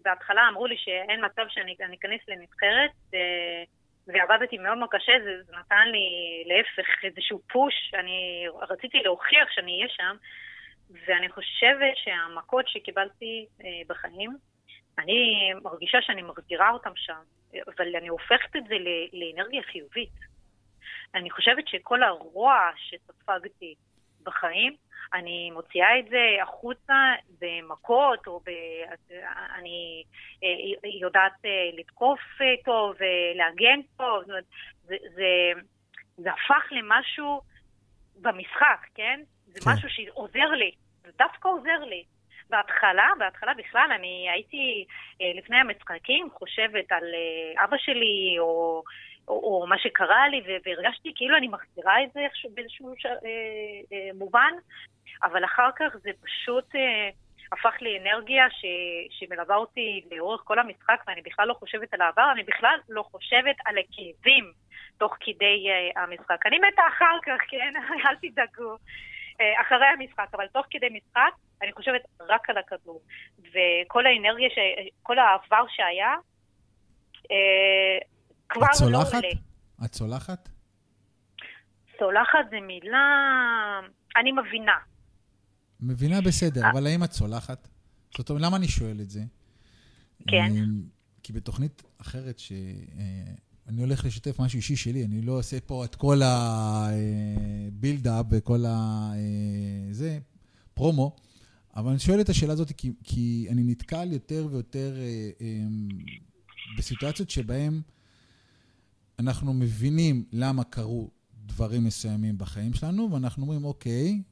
בהתחלה 0.05 0.49
אמרו 0.49 0.67
לי 0.67 0.77
שאין 0.79 1.25
מצב 1.25 1.43
שאני 1.49 1.75
אכנס 1.95 2.21
לנבחרת, 2.29 2.91
ועבדתי 4.07 4.59
מאוד 4.59 4.79
מאוד 4.79 4.91
קשה, 4.91 5.13
זה, 5.25 5.59
נתן 5.59 5.89
לי 5.89 6.09
להפך 6.47 7.05
איזשהו 7.05 7.43
פוש, 7.53 7.75
אני 7.95 8.47
רציתי 8.71 8.99
להוכיח 8.99 9.51
שאני 9.51 9.73
אהיה 9.77 9.89
שם, 9.89 10.17
ואני 11.07 11.29
חושבת 11.29 11.97
שהמכות 11.97 12.69
שקיבלתי 12.69 13.47
בחיים, 13.87 14.37
אני 14.99 15.53
מרגישה 15.63 15.99
שאני 16.03 16.23
מחזירה 16.23 16.71
אותם 16.71 16.93
שם, 16.97 17.21
אבל 17.77 17.97
אני 17.97 18.09
הופכת 18.09 18.57
את 18.57 18.65
זה 18.69 18.75
לאנרגיה 19.13 19.63
חיובית. 19.63 20.19
אני 21.15 21.31
חושבת 21.31 21.69
שכל 21.69 22.03
הרוע 22.03 22.71
שספגתי 22.77 23.75
בחיים, 24.27 24.77
אני 25.15 25.51
מוציאה 25.51 25.99
את 25.99 26.09
זה 26.09 26.43
החוצה 26.43 27.13
במכות, 27.41 28.27
או 28.27 28.41
ב... 28.41 28.51
אני 29.59 30.05
אה, 30.45 30.89
יודעת 31.01 31.45
אה, 31.45 31.51
לתקוף 31.79 32.21
טוב, 32.65 32.95
להגן 33.35 33.81
טוב, 33.97 34.21
זאת 34.21 34.29
אומרת, 34.29 34.45
זה, 34.85 34.97
זה, 35.15 35.61
זה 36.17 36.31
הפך 36.33 36.69
למשהו 36.71 37.41
במשחק, 38.21 38.87
כן? 38.95 39.21
זה 39.47 39.61
כן. 39.61 39.71
משהו 39.71 39.89
שעוזר 39.91 40.51
לי, 40.51 40.71
זה 41.03 41.11
דווקא 41.19 41.49
עוזר 41.49 41.85
לי. 41.85 42.05
בהתחלה, 42.51 43.09
בהתחלה 43.19 43.55
בכלל, 43.55 43.89
אני 43.95 44.27
הייתי 44.33 44.85
אה, 45.21 45.33
לפני 45.39 45.57
המשחקים 45.57 46.29
חושבת 46.31 46.93
על 46.93 47.05
אה, 47.15 47.65
אבא 47.65 47.77
שלי, 47.79 48.37
או, 48.39 48.83
או, 49.29 49.35
או 49.35 49.67
מה 49.67 49.79
שקרה 49.79 50.29
לי, 50.29 50.43
והרגשתי 50.65 51.13
כאילו 51.17 51.37
אני 51.37 51.49
מחזירה 51.49 52.03
את 52.03 52.13
זה 52.13 52.21
איכשהו, 52.21 52.51
באיזשהו. 52.55 52.95
אה, 53.07 53.21
אה, 53.93 54.11
מובן, 54.15 54.53
אבל 55.23 55.45
אחר 55.45 55.71
כך 55.77 55.97
זה 56.03 56.11
פשוט 56.23 56.75
אה, 56.75 57.11
הפך 57.53 57.75
לאנרגיה 57.81 58.51
ש... 58.51 58.65
שמלווה 59.11 59.57
אותי 59.57 60.05
לאורך 60.11 60.41
כל 60.45 60.59
המשחק, 60.59 61.05
ואני 61.07 61.23
בכלל 61.23 61.49
לא 61.49 61.55
חושבת 61.55 61.95
על 61.95 62.01
העבר, 62.01 62.33
אני 62.33 62.43
בכלל 62.43 62.79
לא 62.89 63.03
חושבת 63.03 63.57
על 63.65 63.79
הכאבים 63.79 64.53
תוך 64.99 65.17
כדי 65.21 65.67
uh, 65.67 66.01
המשחק. 66.01 66.47
אני 66.47 66.59
מתה 66.59 66.83
אחר 66.89 67.19
כך, 67.23 67.39
כן? 67.49 67.73
אל 68.07 68.17
תדאגו. 68.23 68.77
אה, 69.41 69.61
אחרי 69.61 69.87
המשחק, 69.87 70.29
אבל 70.33 70.47
תוך 70.47 70.67
כדי 70.71 70.87
משחק 70.91 71.33
אני 71.63 71.73
חושבת 71.73 72.01
רק 72.21 72.51
על 72.51 72.59
הכדור. 72.59 73.01
וכל 73.39 74.07
האנרגיה, 74.07 74.51
ש... 74.51 74.59
כל 75.03 75.19
העבר 75.19 75.65
שהיה, 75.69 76.15
אה, 78.51 78.55
כבר 78.55 78.89
לא 78.89 79.03
עולה. 79.03 79.19
את 79.85 79.93
צולחת? 79.93 80.49
צולחת 81.99 82.39
זה 82.51 82.57
מילה... 82.67 82.99
אני 84.17 84.33
מבינה. 84.33 84.77
מבינה 85.81 86.21
בסדר, 86.21 86.65
אה. 86.65 86.71
אבל 86.71 86.87
האם 86.87 87.05
את 87.05 87.11
צולחת? 87.11 87.69
זאת 88.17 88.31
אומרת, 88.31 88.43
למה 88.43 88.57
אני 88.57 88.69
שואל 88.69 89.01
את 89.01 89.11
זה? 89.11 89.21
כן. 90.29 90.53
כי 91.23 91.33
בתוכנית 91.33 91.83
אחרת 92.01 92.39
ש... 92.39 92.53
אני 93.69 93.83
הולך 93.83 94.05
לשתף 94.05 94.41
משהו 94.41 94.57
אישי 94.57 94.77
שלי, 94.77 95.05
אני 95.05 95.23
לא 95.23 95.33
עושה 95.33 95.61
פה 95.61 95.85
את 95.85 95.95
כל 95.95 96.21
הבילדאפ 96.25 98.27
וכל 98.31 98.65
ה... 98.69 99.11
זה, 99.91 100.19
פרומו, 100.75 101.17
אבל 101.77 101.91
אני 101.91 101.99
שואל 101.99 102.21
את 102.21 102.29
השאלה 102.29 102.53
הזאת 102.53 102.73
כי, 102.73 102.93
כי 103.05 103.47
אני 103.51 103.63
נתקל 103.65 104.13
יותר 104.13 104.47
ויותר 104.51 104.97
אה, 104.99 105.31
אה, 105.41 105.47
בסיטואציות 106.79 107.31
שבהן 107.31 107.81
אנחנו 109.19 109.55
מבינים 109.55 110.25
למה 110.33 110.65
קרו 110.65 111.11
דברים 111.47 111.85
מסוימים 111.85 112.39
בחיים 112.39 112.75
שלנו, 112.75 113.09
ואנחנו 113.13 113.43
אומרים, 113.43 113.65
אוקיי, 113.65 114.23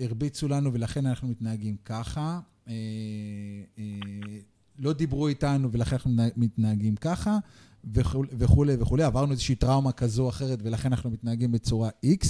הרביצו 0.00 0.48
לנו 0.48 0.72
ולכן 0.72 1.06
אנחנו 1.06 1.28
מתנהגים 1.28 1.76
ככה, 1.84 2.40
אה, 2.68 2.72
אה, 3.78 3.84
לא 4.78 4.92
דיברו 4.92 5.28
איתנו 5.28 5.72
ולכן 5.72 5.96
אנחנו 5.96 6.10
מתנהגים 6.36 6.96
ככה, 6.96 7.38
וכולי 7.92 8.76
וכולי, 8.78 9.02
עברנו 9.02 9.32
איזושהי 9.32 9.54
טראומה 9.54 9.92
כזו 9.92 10.22
או 10.24 10.28
אחרת, 10.28 10.58
ולכן 10.62 10.92
אנחנו 10.92 11.10
מתנהגים 11.10 11.52
בצורה 11.52 11.90
X. 12.06 12.26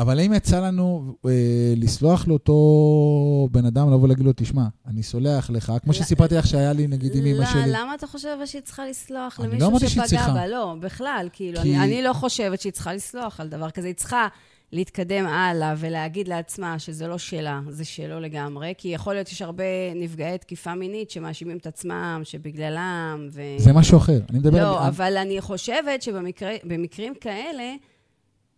אבל 0.00 0.18
האם 0.18 0.32
יצא 0.32 0.60
לנו 0.60 1.14
אה, 1.26 1.30
לסלוח 1.76 2.28
לאותו 2.28 3.48
בן 3.50 3.64
אדם, 3.64 3.92
לבוא 3.92 4.08
להגיד 4.08 4.24
לו, 4.24 4.32
תשמע, 4.36 4.62
אני 4.86 5.02
סולח 5.02 5.50
לך, 5.50 5.72
כמו 5.82 5.92
שסיפרתי 5.92 6.34
לך 6.34 6.46
שהיה 6.46 6.72
לי, 6.72 6.86
נגיד, 6.86 7.16
עם 7.16 7.26
אמא 7.26 7.46
שלי. 7.46 7.62
למה 7.66 7.94
אתה 7.94 8.06
חושב 8.06 8.36
שהיא 8.46 8.62
צריכה 8.62 8.86
לסלוח 8.86 9.40
למישהו 9.40 9.70
לא 9.70 9.78
שפגע 9.78 10.32
בה? 10.32 10.46
לא, 10.46 10.74
בכלל, 10.80 11.28
כאילו, 11.32 11.62
כי... 11.62 11.76
אני, 11.76 11.84
אני 11.84 12.02
לא 12.02 12.12
חושבת 12.12 12.60
שהיא 12.60 12.72
צריכה 12.72 12.94
לסלוח 12.94 13.40
על 13.40 13.48
דבר 13.48 13.70
כזה. 13.70 13.86
היא 13.86 13.94
צריכה 13.94 14.28
להתקדם 14.72 15.26
הלאה 15.26 15.74
ולהגיד 15.76 16.28
לעצמה 16.28 16.78
שזה 16.78 17.06
לא 17.06 17.18
שלה, 17.18 17.60
זה 17.68 17.84
שלו 17.84 18.20
לגמרי, 18.20 18.74
כי 18.78 18.88
יכול 18.88 19.14
להיות 19.14 19.26
שיש 19.26 19.42
הרבה 19.42 19.64
נפגעי 19.94 20.38
תקיפה 20.38 20.74
מינית 20.74 21.10
שמאשימים 21.10 21.56
את 21.56 21.66
עצמם, 21.66 22.20
שבגללם, 22.24 23.28
ו... 23.32 23.42
זה 23.56 23.72
משהו 23.72 23.98
אחר, 23.98 24.20
אני 24.30 24.38
מדבר... 24.38 24.62
לא, 24.62 24.80
על... 24.80 24.86
אבל 24.86 25.16
אני 25.16 25.40
חושבת 25.40 26.02
שבמקרים 26.02 27.14
כאלה, 27.20 27.74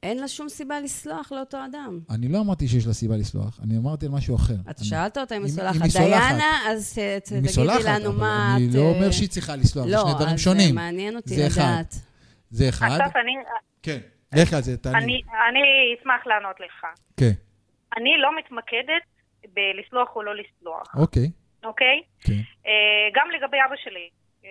אין 0.03 0.19
לה 0.19 0.29
שום 0.29 0.49
סיבה 0.49 0.81
לסלוח 0.81 1.33
לאותו 1.33 1.59
אדם. 1.65 2.01
אני 2.11 2.29
לא 2.29 2.41
אמרתי 2.41 2.69
שיש 2.69 2.87
לה 2.87 2.93
סיבה 2.93 3.17
לסלוח, 3.17 3.61
אני 3.65 3.77
אמרתי 3.79 4.07
על 4.07 4.13
משהו 4.13 4.37
אחר. 4.37 4.55
אתה 4.71 4.85
שאלת 4.85 5.19
אותה 5.19 5.37
אם 5.37 5.43
היא 5.43 5.51
סולחת. 5.51 5.77
דיינה, 5.93 6.71
אז 6.71 6.99
תגידי 7.25 7.67
לנו 7.85 8.13
מה 8.13 8.57
את... 8.57 8.63
אני 8.63 8.79
לא 8.79 8.83
אומר 8.83 9.11
שהיא 9.11 9.29
צריכה 9.29 9.57
לסלוח, 9.57 9.87
זה 9.87 9.97
שני 9.99 10.15
דברים 10.15 10.39
שונים. 10.39 10.75
לא, 10.75 10.81
אז 10.81 10.87
מעניין 10.87 11.17
אותי 11.17 11.35
לדעת. 11.37 11.95
זה 12.51 12.69
אחד. 12.69 12.87
אסף, 12.87 13.17
אני... 13.17 13.33
כן. 13.83 13.99
לך 14.35 14.53
על 14.53 14.63
זה, 14.63 14.77
תעני. 14.77 14.97
אני, 14.97 15.23
אני 15.49 15.61
אשמח 16.01 16.27
לענות 16.27 16.61
לך. 16.61 16.87
כן. 17.17 17.33
אני 17.97 18.11
לא 18.19 18.39
מתמקדת 18.39 19.05
בלסלוח 19.55 20.17
או 20.17 20.23
לא 20.23 20.33
לסלוח. 20.35 20.87
אוקיי. 20.97 21.31
אוקיי? 21.65 22.03
כן. 22.21 22.33
Uh, 22.33 22.69
גם 23.15 23.27
לגבי 23.31 23.57
אבא 23.67 23.77
שלי. 23.85 24.09
Uh, 24.43 24.47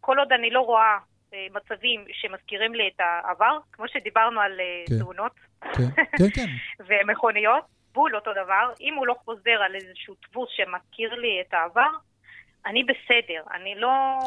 כל 0.00 0.18
עוד 0.18 0.32
אני 0.32 0.50
לא 0.50 0.60
רואה 0.60 0.82
אה, 0.82 1.13
מצבים 1.54 2.04
שמזכירים 2.12 2.74
לי 2.74 2.90
את 2.94 3.00
העבר, 3.00 3.58
כמו 3.72 3.88
שדיברנו 3.88 4.40
על 4.40 4.60
אה, 4.60 4.84
כן. 4.88 4.98
תאונות 4.98 5.32
כן, 5.60 6.02
כן, 6.18 6.30
כן. 6.34 6.46
ומכוניות, 6.86 7.64
בול 7.92 8.16
אותו 8.16 8.30
דבר. 8.32 8.72
אם 8.80 8.94
הוא 8.94 9.06
לא 9.06 9.14
חוזר 9.24 9.62
על 9.64 9.74
איזשהו 9.74 10.14
דפוס 10.22 10.48
שמזכיר 10.52 11.14
לי 11.14 11.40
את 11.40 11.54
העבר, 11.54 11.90
אני 12.66 12.84
בסדר. 12.84 13.42
אני 13.54 13.74
לא... 13.74 14.18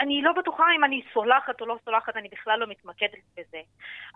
אני 0.00 0.22
לא 0.22 0.32
בטוחה 0.32 0.64
אם 0.76 0.84
אני 0.84 1.02
סולחת 1.12 1.60
או 1.60 1.66
לא 1.66 1.76
סולחת, 1.84 2.16
אני 2.16 2.28
בכלל 2.28 2.58
לא 2.58 2.66
מתמקדת 2.66 3.24
בזה. 3.36 3.60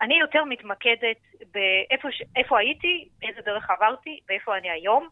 אני 0.02 0.18
יותר 0.20 0.44
מתמקדת 0.44 1.16
באיפה 1.52 2.08
ש... 2.12 2.22
הייתי, 2.58 3.08
איזה 3.22 3.40
דרך 3.40 3.70
עברתי, 3.70 4.20
ואיפה 4.28 4.56
אני 4.56 4.70
היום, 4.70 5.08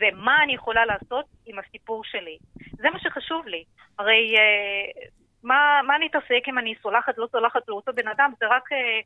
ומה 0.00 0.42
אני 0.42 0.54
יכולה 0.54 0.84
לעשות 0.84 1.24
עם 1.46 1.58
הסיפור 1.58 2.04
שלי. 2.04 2.38
זה 2.76 2.90
מה 2.90 2.98
שחשוב 3.00 3.46
לי. 3.46 3.64
הרי 3.98 4.34
אה, 4.38 5.08
מה, 5.44 5.80
מה 5.86 5.96
אני 5.96 6.06
אתעסק 6.10 6.42
אם 6.48 6.58
אני 6.58 6.74
סולחת, 6.82 7.14
לא 7.18 7.26
סולחת 7.32 7.60
לאותו 7.68 7.92
בן 7.92 8.08
אדם? 8.08 8.32
זה 8.40 8.46
רק 8.46 8.72
אה, 8.72 9.00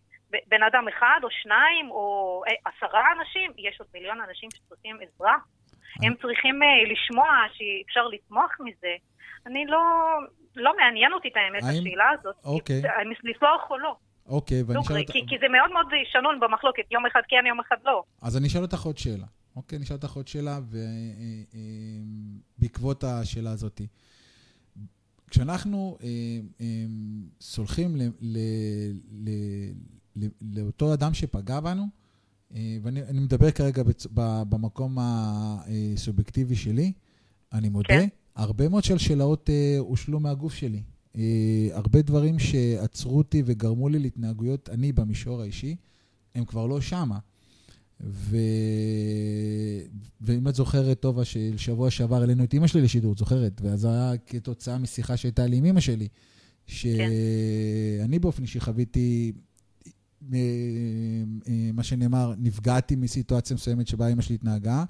בן 0.48 0.62
אדם 0.62 0.84
אחד 0.88 1.20
או 1.22 1.28
שניים 1.30 1.90
או 1.90 2.04
אה, 2.48 2.70
עשרה 2.70 3.02
אנשים? 3.18 3.52
יש 3.58 3.76
עוד 3.80 3.88
מיליון 3.94 4.18
אנשים 4.28 4.48
שצריכים 4.50 4.96
עזרה. 5.04 5.36
הם 6.04 6.14
צריכים 6.22 6.62
אה, 6.62 6.92
לשמוע 6.92 7.28
שאפשר 7.52 8.06
לצמוח 8.08 8.56
מזה. 8.60 8.94
אני 9.46 9.66
לא, 9.66 9.82
לא 10.56 10.76
מעניין 10.76 11.12
אותי 11.12 11.28
את 11.28 11.36
האמת, 11.36 11.62
האם- 11.62 11.82
השאלה 11.82 12.10
הזאת. 12.18 12.36
אוקיי. 12.44 12.82
אם 13.02 13.10
לסלוח 13.30 13.70
או 13.70 13.78
לא. 13.78 13.96
אוקיי, 14.26 14.62
ואני 14.62 14.80
אשאל 14.80 14.88
דוגרי, 14.88 15.00
אותך... 15.00 15.12
כי, 15.12 15.20
כי 15.28 15.36
זה 15.40 15.48
מאוד 15.48 15.72
מאוד 15.72 15.86
שנון 16.12 16.40
במחלוקת, 16.40 16.82
יום 16.90 17.06
אחד 17.06 17.20
כן, 17.28 17.46
יום 17.46 17.60
אחד 17.60 17.76
לא. 17.84 18.02
אז 18.22 18.36
אני 18.36 18.46
אשאל 18.46 18.62
אותך 18.62 18.82
עוד 18.82 18.98
שאלה. 18.98 19.26
אוקיי, 19.56 19.76
אני 19.76 19.84
אשאל 19.84 19.96
אותך 19.96 20.12
עוד 20.12 20.28
שאלה, 20.28 20.58
ובעקבות 22.58 23.04
השאלה 23.04 23.50
הזאת. 23.50 23.80
כשאנחנו 25.30 25.96
אה, 26.02 26.08
אה, 26.60 26.66
סולחים 27.40 27.96
ל- 27.96 28.02
ל- 28.20 28.38
ל- 29.12 29.72
ל- 30.16 30.58
לאותו 30.58 30.94
אדם 30.94 31.14
שפגע 31.14 31.60
בנו, 31.60 31.84
אה, 32.54 32.78
ואני 32.82 33.02
אני 33.02 33.20
מדבר 33.20 33.50
כרגע 33.50 33.82
בצ- 33.82 34.06
ב- 34.14 34.42
במקום 34.48 34.96
הסובייקטיבי 35.00 36.56
שלי, 36.56 36.92
אני 37.52 37.68
מודה, 37.68 37.88
כן. 37.88 38.08
הרבה 38.36 38.68
מאוד 38.68 38.84
שלשלאות 38.84 39.50
הושלו 39.78 40.20
מהגוף 40.20 40.54
שלי. 40.54 40.82
הרבה 41.72 42.02
דברים 42.02 42.38
שעצרו 42.38 43.18
אותי 43.18 43.42
וגרמו 43.46 43.88
לי 43.88 43.98
להתנהגויות, 43.98 44.68
אני 44.68 44.92
במישור 44.92 45.40
האישי, 45.42 45.76
הם 46.34 46.44
כבר 46.44 46.66
לא 46.66 46.80
שמה. 46.80 47.18
ו... 48.00 48.36
ואם 50.20 50.48
את 50.48 50.54
זוכרת, 50.54 51.00
טובה, 51.00 51.24
של 51.24 51.54
שבוע 51.56 51.90
שעבר 51.90 52.20
העלינו 52.20 52.44
את 52.44 52.54
אימא 52.54 52.66
שלי 52.66 52.82
לשידור, 52.82 53.12
את 53.12 53.18
זוכרת? 53.18 53.60
ואז 53.64 53.80
זה 53.80 53.88
היה 53.88 54.12
כתוצאה 54.26 54.78
משיחה 54.78 55.16
שהייתה 55.16 55.46
לי 55.46 55.56
עם 55.56 55.64
אימא 55.64 55.80
שלי, 55.80 56.08
שאני 56.66 58.18
באופן 58.20 58.42
אישי 58.42 58.60
חוויתי, 58.60 59.32
אה, 60.32 60.38
אה, 61.48 61.70
מה 61.72 61.82
שנאמר, 61.82 62.34
נפגעתי 62.38 62.96
מסיטואציה 62.96 63.54
מסוימת 63.54 63.88
שבה 63.88 64.06
אימא 64.06 64.22
שלי 64.22 64.34
התנהגה, 64.34 64.84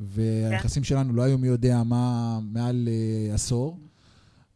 והיחסים 0.00 0.84
שלנו 0.84 1.12
לא 1.12 1.22
היו 1.22 1.38
מי 1.38 1.46
יודע 1.46 1.82
מה 1.82 2.38
מעל 2.42 2.88
אה, 2.88 3.34
עשור. 3.34 3.78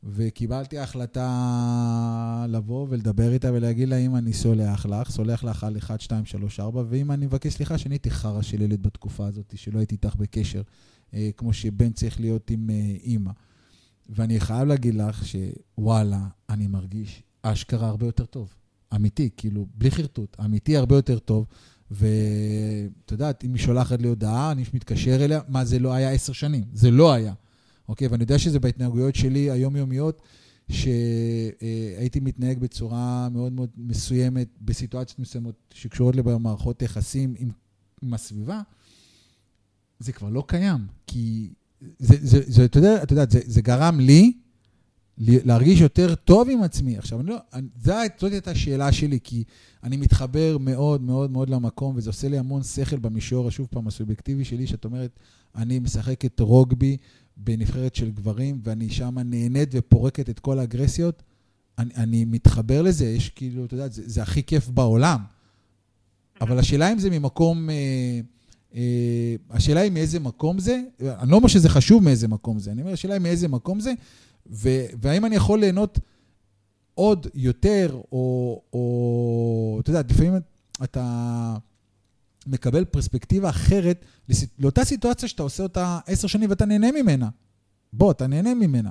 וקיבלתי 0.05 0.79
החלטה 0.79 2.47
לבוא 2.49 2.87
ולדבר 2.91 3.33
איתה 3.33 3.53
ולהגיד 3.53 3.89
לה, 3.89 3.97
אם 3.97 4.17
אני 4.17 4.33
סולח 4.33 4.87
לך, 4.87 5.11
סולח 5.11 5.45
לך 5.45 5.65
על 5.65 5.77
1, 5.77 6.01
2, 6.01 6.25
3, 6.25 6.61
4, 6.61 6.83
ואם 6.89 7.11
אני 7.11 7.27
מבקש 7.27 7.55
סליחה 7.55 7.79
שאני 7.79 7.95
הייתי 7.95 8.11
חרא 8.11 8.43
של 8.43 8.63
ילד 8.63 8.83
בתקופה 8.83 9.27
הזאת, 9.27 9.55
שלא 9.57 9.79
הייתי 9.79 9.95
איתך 9.95 10.17
בקשר, 10.17 10.63
אה, 11.15 11.31
כמו 11.37 11.53
שבן 11.53 11.93
צריך 11.93 12.21
להיות 12.21 12.51
עם 12.51 12.71
אה, 12.71 12.97
אימא. 13.03 13.31
ואני 14.09 14.41
חייב 14.41 14.69
להגיד 14.69 14.95
לך 14.95 15.23
שוואלה, 15.27 16.27
אני 16.49 16.67
מרגיש 16.67 17.23
אשכרה 17.43 17.89
הרבה 17.89 18.07
יותר 18.07 18.25
טוב. 18.25 18.55
אמיתי, 18.95 19.31
כאילו, 19.37 19.67
בלי 19.75 19.91
חרטוט, 19.91 20.37
אמיתי 20.45 20.77
הרבה 20.77 20.97
יותר 20.97 21.19
טוב. 21.19 21.47
ואת 21.91 23.11
יודעת, 23.11 23.45
אם 23.45 23.55
היא 23.55 23.63
שולחת 23.63 24.03
לי 24.03 24.09
הודעה, 24.09 24.53
אני 24.53 24.65
מתקשר 24.75 25.25
אליה, 25.25 25.41
מה 25.49 25.65
זה 25.65 25.79
לא 25.79 25.93
היה 25.93 26.11
עשר 26.11 26.33
שנים? 26.33 26.65
זה 26.73 26.91
לא 26.91 27.13
היה. 27.13 27.33
אוקיי? 27.89 28.09
ואני 28.09 28.23
יודע 28.23 28.39
שזה 28.39 28.61
בהתנהגויות 28.61 29.15
שלי 29.15 29.51
היומיומיות, 29.51 30.23
שהייתי 30.71 32.21
מתנהג 32.21 32.59
בצורה 32.59 33.29
מאוד 33.29 33.53
מאוד 33.53 33.71
מסוימת, 33.77 34.49
בסיטואציות 34.61 35.19
מסוימות 35.19 35.55
שקשורות 35.75 36.17
למערכות 36.17 36.83
יחסים 36.83 37.35
עם, 37.39 37.51
עם 38.03 38.15
הסביבה, 38.15 38.61
זה 39.99 40.13
כבר 40.13 40.29
לא 40.29 40.45
קיים. 40.47 40.87
כי 41.07 41.51
זה, 41.99 42.17
זה, 42.21 42.41
זה, 42.47 42.65
אתה 42.65 42.79
יודע, 42.79 43.03
אתה 43.03 43.13
יודע 43.13 43.25
זה, 43.31 43.41
זה 43.45 43.63
גרם 43.63 44.01
לי 44.01 44.33
להרגיש 45.19 45.81
יותר 45.81 46.15
טוב 46.15 46.49
עם 46.51 46.63
עצמי. 46.63 46.99
עכשיו, 46.99 47.21
אני 47.21 47.29
לא, 47.29 47.37
אני, 47.53 47.69
זה, 47.81 47.95
זאת 48.19 48.33
הייתה 48.33 48.51
השאלה 48.51 48.93
שלי, 48.93 49.19
כי 49.25 49.45
אני 49.83 49.97
מתחבר 49.97 50.59
מאוד 50.59 51.03
מאוד 51.03 51.31
מאוד 51.31 51.51
למקום, 51.51 51.97
וזה 51.97 52.11
עושה 52.11 52.29
לי 52.29 52.39
המון 52.39 52.63
שכל 52.63 52.97
במישור, 52.97 53.51
שוב 53.51 53.67
פעם, 53.71 53.87
הסובייקטיבי 53.87 54.45
שלי, 54.45 54.67
שאת 54.67 54.85
אומרת, 54.85 55.19
אני 55.55 55.79
משחקת 55.79 56.41
רוגבי 56.41 56.97
בנבחרת 57.39 57.95
של 57.95 58.11
גברים, 58.11 58.61
ואני 58.65 58.91
שם 58.91 59.19
נהנית 59.19 59.69
ופורקת 59.73 60.31
את 60.31 60.39
כל 60.39 60.59
האגרסיות. 60.59 61.23
אני, 61.79 61.95
אני 61.97 62.25
מתחבר 62.25 62.83
לזה, 62.83 63.07
יש 63.07 63.29
כאילו, 63.29 63.65
אתה 63.65 63.75
יודע, 63.75 63.89
זה, 63.89 64.03
זה 64.07 64.23
הכי 64.23 64.43
כיף 64.43 64.69
בעולם. 64.69 65.21
אבל 66.41 66.59
השאלה 66.59 66.93
אם 66.93 66.99
זה 66.99 67.11
ממקום... 67.11 67.71
אה, 67.71 68.21
אה, 68.75 69.35
השאלה 69.51 69.81
היא 69.81 69.93
מאיזה 69.93 70.21
מקום 70.21 70.59
זה, 70.59 70.81
אני 71.01 71.31
לא 71.31 71.37
אומר 71.37 71.49
שזה 71.49 71.69
חשוב 71.69 72.05
מאיזה 72.05 72.29
מקום 72.29 72.59
זה, 72.59 72.73
אני 72.73 72.83
אומר, 72.83 72.93
השאלה 72.93 73.15
היא 73.15 73.23
מאיזה 73.23 73.49
מקום 73.49 73.81
זה, 73.81 73.93
ו- 74.51 74.87
והאם 75.01 75.25
אני 75.25 75.37
יכול 75.37 75.61
ליהנות 75.61 75.99
עוד 76.95 77.27
יותר, 77.35 78.01
או, 78.13 78.63
או 78.73 79.79
אתה 79.81 79.91
יודע, 79.91 80.03
לפעמים 80.11 80.33
אתה 80.83 81.57
מקבל 82.53 82.85
פרספקטיבה 82.85 83.49
אחרת 83.49 84.05
לאותה 84.59 84.81
סיטואציה 84.81 85.29
שאתה 85.29 85.43
עושה 85.43 85.63
אותה 85.63 85.99
עשר 86.07 86.29
שנים 86.29 86.51
ואתה 86.51 86.67
נהנה 86.67 86.87
ממנה. 87.03 87.27
בוא, 87.93 88.13
אתה 88.13 88.27
נהנה 88.27 88.55
ממנה. 88.55 88.91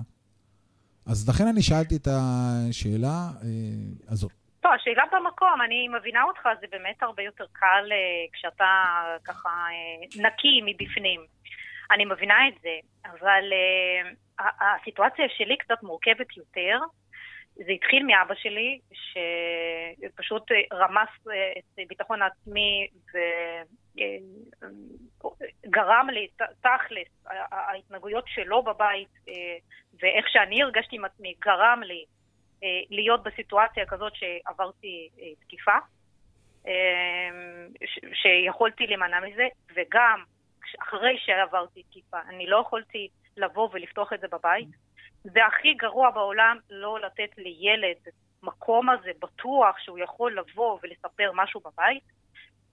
אז 1.06 1.30
לכן 1.30 1.48
אני 1.48 1.62
שאלתי 1.62 1.96
את 1.96 2.08
השאלה 2.12 3.30
אה, 3.44 3.48
הזאת. 4.08 4.32
טוב, 4.62 4.72
השאלה 4.72 5.04
במקום, 5.12 5.62
אני 5.66 5.88
מבינה 5.88 6.24
אותך, 6.24 6.42
זה 6.62 6.68
באמת 6.72 7.04
הרבה 7.04 7.24
יותר 7.24 7.46
קל 7.54 7.86
אה, 7.92 8.26
כשאתה 8.34 8.72
ככה 9.24 9.50
אה, 9.50 10.22
נקי 10.28 10.62
מבפנים. 10.66 11.22
אני 11.92 12.06
מבינה 12.06 12.48
את 12.48 12.62
זה, 12.62 12.76
אבל 13.06 13.44
אה, 13.54 14.10
הסיטואציה 14.40 15.26
שלי 15.38 15.58
קצת 15.58 15.84
מורכבת 15.84 16.38
יותר. 16.38 16.80
זה 17.66 17.72
התחיל 17.72 18.04
מאבא 18.04 18.36
שלי, 18.36 18.80
שפשוט 18.94 20.52
אה, 20.52 20.78
רמס 20.78 21.10
אה, 21.32 21.52
את 21.58 21.88
ביטחון 21.88 22.22
העצמי 22.22 22.88
וגרם 25.66 26.10
לי, 26.10 26.28
ת- 26.28 26.66
תכלס, 26.66 27.26
ההתנהגויות 27.52 28.24
שלו 28.28 28.64
בבית 28.64 29.10
אה, 29.30 29.34
ואיך 30.02 30.26
שאני 30.30 30.64
הרגשתי 30.64 30.96
עם 30.96 31.06
עצמי 31.06 31.34
גרם 31.40 31.82
לי 31.84 32.06
אה, 32.64 32.68
להיות 32.90 33.24
בסיטואציה 33.24 33.86
כזאת 33.86 34.14
שעברתי 34.16 35.10
אה, 35.20 35.28
תקיפה, 35.46 35.78
אה, 36.68 37.30
שיכולתי 38.14 38.88
להימנע 38.88 39.20
מזה, 39.20 39.48
וגם 39.76 40.24
אחרי 40.82 41.18
שעברתי 41.26 41.84
תקיפה, 41.84 42.18
אני 42.30 42.48
לא 42.48 42.58
יכולתי 42.58 43.08
לבוא 43.38 43.70
ולפתוח 43.72 44.14
את 44.14 44.20
זה 44.20 44.28
בבית. 44.28 44.87
זה 45.34 45.46
הכי 45.46 45.74
גרוע 45.74 46.12
בעולם 46.12 46.58
לא 46.70 47.00
לתת 47.00 47.38
לילד 47.38 47.98
מקום 48.44 48.90
הזה 48.90 49.12
בטוח 49.20 49.80
שהוא 49.80 50.00
יכול 50.00 50.40
לבוא 50.40 50.80
ולספר 50.84 51.32
משהו 51.34 51.62
בבית. 51.62 52.04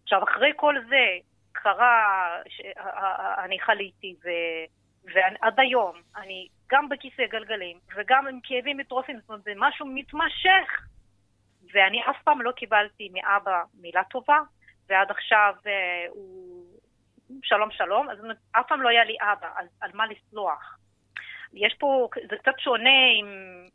עכשיו, 0.02 0.22
אחרי 0.22 0.52
כל 0.56 0.74
זה 0.88 1.06
קרה, 1.52 2.28
ש- 2.48 2.76
אני 3.44 3.60
חליתי, 3.60 4.14
ו- 4.24 5.10
ועד 5.14 5.60
היום 5.60 5.96
אני 6.16 6.48
גם 6.70 6.88
בכיסא 6.88 7.26
גלגלים 7.26 7.78
וגם 7.96 8.26
עם 8.26 8.40
כאבים 8.42 8.76
מטורפים, 8.76 9.20
זאת 9.20 9.28
אומרת, 9.28 9.42
זה 9.42 9.52
משהו 9.56 9.86
מתמשך. 9.86 10.86
ואני 11.72 12.02
אף 12.10 12.22
פעם 12.24 12.42
לא 12.42 12.52
קיבלתי 12.52 13.08
מאבא 13.12 13.62
מילה 13.80 14.04
טובה, 14.04 14.38
ועד 14.88 15.10
עכשיו 15.10 15.54
אה, 15.66 16.06
הוא 16.08 16.64
שלום 17.42 17.70
שלום, 17.70 18.10
אז 18.10 18.18
אף 18.52 18.66
פעם 18.68 18.82
לא 18.82 18.88
היה 18.88 19.04
לי 19.04 19.16
אבא, 19.20 19.48
על, 19.56 19.66
על 19.80 19.90
מה 19.94 20.06
לסלוח. 20.06 20.78
יש 21.56 21.74
פה, 21.78 22.08
זה 22.30 22.36
קצת 22.42 22.58
שונה 22.58 23.00
אם, 23.20 23.26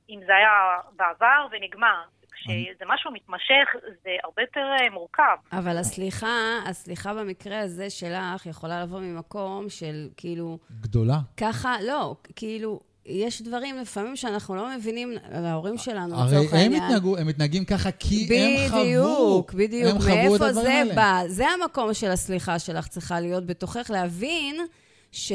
אם 0.09 0.19
זה 0.25 0.35
היה 0.35 0.77
בעבר 0.95 1.47
ונגמר. 1.51 2.01
כשזה 2.31 2.85
משהו 2.87 3.11
מתמשך, 3.11 3.67
זה 4.03 4.09
הרבה 4.23 4.41
יותר 4.41 4.59
אה, 4.79 4.89
מורכב. 4.89 5.37
אבל 5.51 5.77
הסליחה, 5.77 6.59
הסליחה 6.65 7.13
במקרה 7.13 7.59
הזה 7.59 7.89
שלך 7.89 8.45
יכולה 8.45 8.83
לבוא 8.83 8.99
ממקום 8.99 9.69
של 9.69 10.09
כאילו, 10.17 10.57
גדולה. 10.81 11.17
ככה, 11.37 11.75
לא, 11.87 12.15
כאילו, 12.35 12.79
יש 13.05 13.41
דברים 13.41 13.77
לפעמים 13.77 14.15
שאנחנו 14.15 14.55
לא 14.55 14.75
מבינים, 14.75 15.13
ההורים 15.31 15.77
שלנו, 15.77 16.15
הרי 16.15 16.35
לצורך 16.35 16.53
הם 16.53 16.59
העניין. 16.59 16.83
התנהגו, 16.83 17.17
הם 17.17 17.27
מתנהגים 17.27 17.65
ככה 17.65 17.91
כי 17.91 18.27
הם 18.35 18.69
חוו. 18.69 18.79
בדיוק, 18.79 19.53
בדיוק. 19.53 20.01
הם 20.01 20.15
מאיפה 20.15 20.53
זה. 20.53 20.81
בא? 20.95 21.21
זה 21.27 21.45
המקום 21.47 21.93
של 21.93 22.11
הסליחה 22.11 22.59
שלך 22.59 22.87
צריכה 22.87 23.19
להיות 23.19 23.45
בתוכך, 23.45 23.91
להבין 23.93 24.55
ש... 25.11 25.31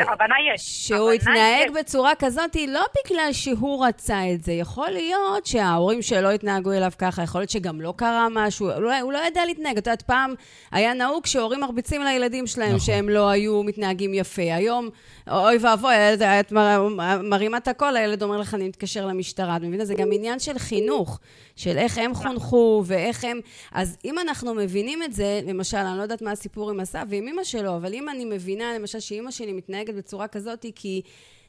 הבנה 0.00 0.34
יש. 0.54 0.88
שהוא 0.88 1.12
הבנה 1.12 1.14
התנהג 1.14 1.66
יש. 1.66 1.80
בצורה 1.80 2.12
כזאת, 2.18 2.56
לא 2.68 2.84
בגלל 3.04 3.32
שהוא 3.32 3.86
רצה 3.86 4.20
את 4.34 4.42
זה. 4.42 4.52
יכול 4.52 4.90
להיות 4.90 5.46
שההורים 5.46 6.02
שלו 6.02 6.30
התנהגו 6.30 6.72
אליו 6.72 6.92
ככה, 6.98 7.22
יכול 7.22 7.40
להיות 7.40 7.50
שגם 7.50 7.80
לא 7.80 7.94
קרה 7.96 8.26
משהו, 8.30 8.70
הוא 8.72 8.82
לא, 8.82 8.98
הוא 9.00 9.12
לא 9.12 9.18
ידע 9.26 9.44
להתנהג. 9.44 9.78
את 9.78 9.86
יודעת, 9.86 10.02
פעם 10.02 10.34
היה 10.72 10.94
נהוג 10.94 11.26
שהורים 11.26 11.60
מרביצים 11.60 12.02
לילדים 12.02 12.46
שלהם 12.46 12.68
נכון. 12.68 12.80
שהם 12.80 13.08
לא 13.08 13.28
היו 13.28 13.62
מתנהגים 13.62 14.14
יפה. 14.14 14.42
היום, 14.42 14.90
אוי 15.30 15.56
ואבוי, 15.60 15.94
את 16.40 16.52
מר- 16.52 16.88
מרימה 17.22 17.56
את 17.56 17.68
הקול, 17.68 17.96
הילד 17.96 18.22
אומר 18.22 18.36
לך, 18.36 18.54
אני 18.54 18.68
מתקשר 18.68 19.06
למשטרה. 19.06 19.56
את 19.56 19.62
מבינה? 19.62 19.84
זה 19.84 19.94
גם 19.94 20.08
עניין 20.12 20.38
של 20.38 20.58
חינוך, 20.58 21.20
של 21.56 21.78
איך 21.78 21.98
הם 21.98 22.14
חונכו 22.14 22.82
ואיך 22.86 23.24
הם... 23.24 23.40
אז 23.72 23.96
אם 24.04 24.18
אנחנו 24.18 24.54
מבינים 24.54 25.02
את 25.02 25.12
זה, 25.12 25.40
למשל, 25.46 25.76
אני 25.76 25.98
לא 25.98 26.02
יודעת 26.02 26.22
מה 26.22 26.30
הסיפור 26.30 26.70
עם 26.70 26.80
אסף 26.80 27.02
ועם 27.08 27.28
אמא 27.28 27.44
שלו, 27.44 27.76
אבל 27.76 27.94
אם 27.94 28.08
אני 28.08 28.24
מבינה, 28.24 28.74
למשל, 28.78 29.00
שאימא 29.00 29.30
שלי 29.30 29.52
מתנהגת 29.52 29.94
בצורה 29.94 30.28
כזאת, 30.28 30.66
כי 30.74 31.02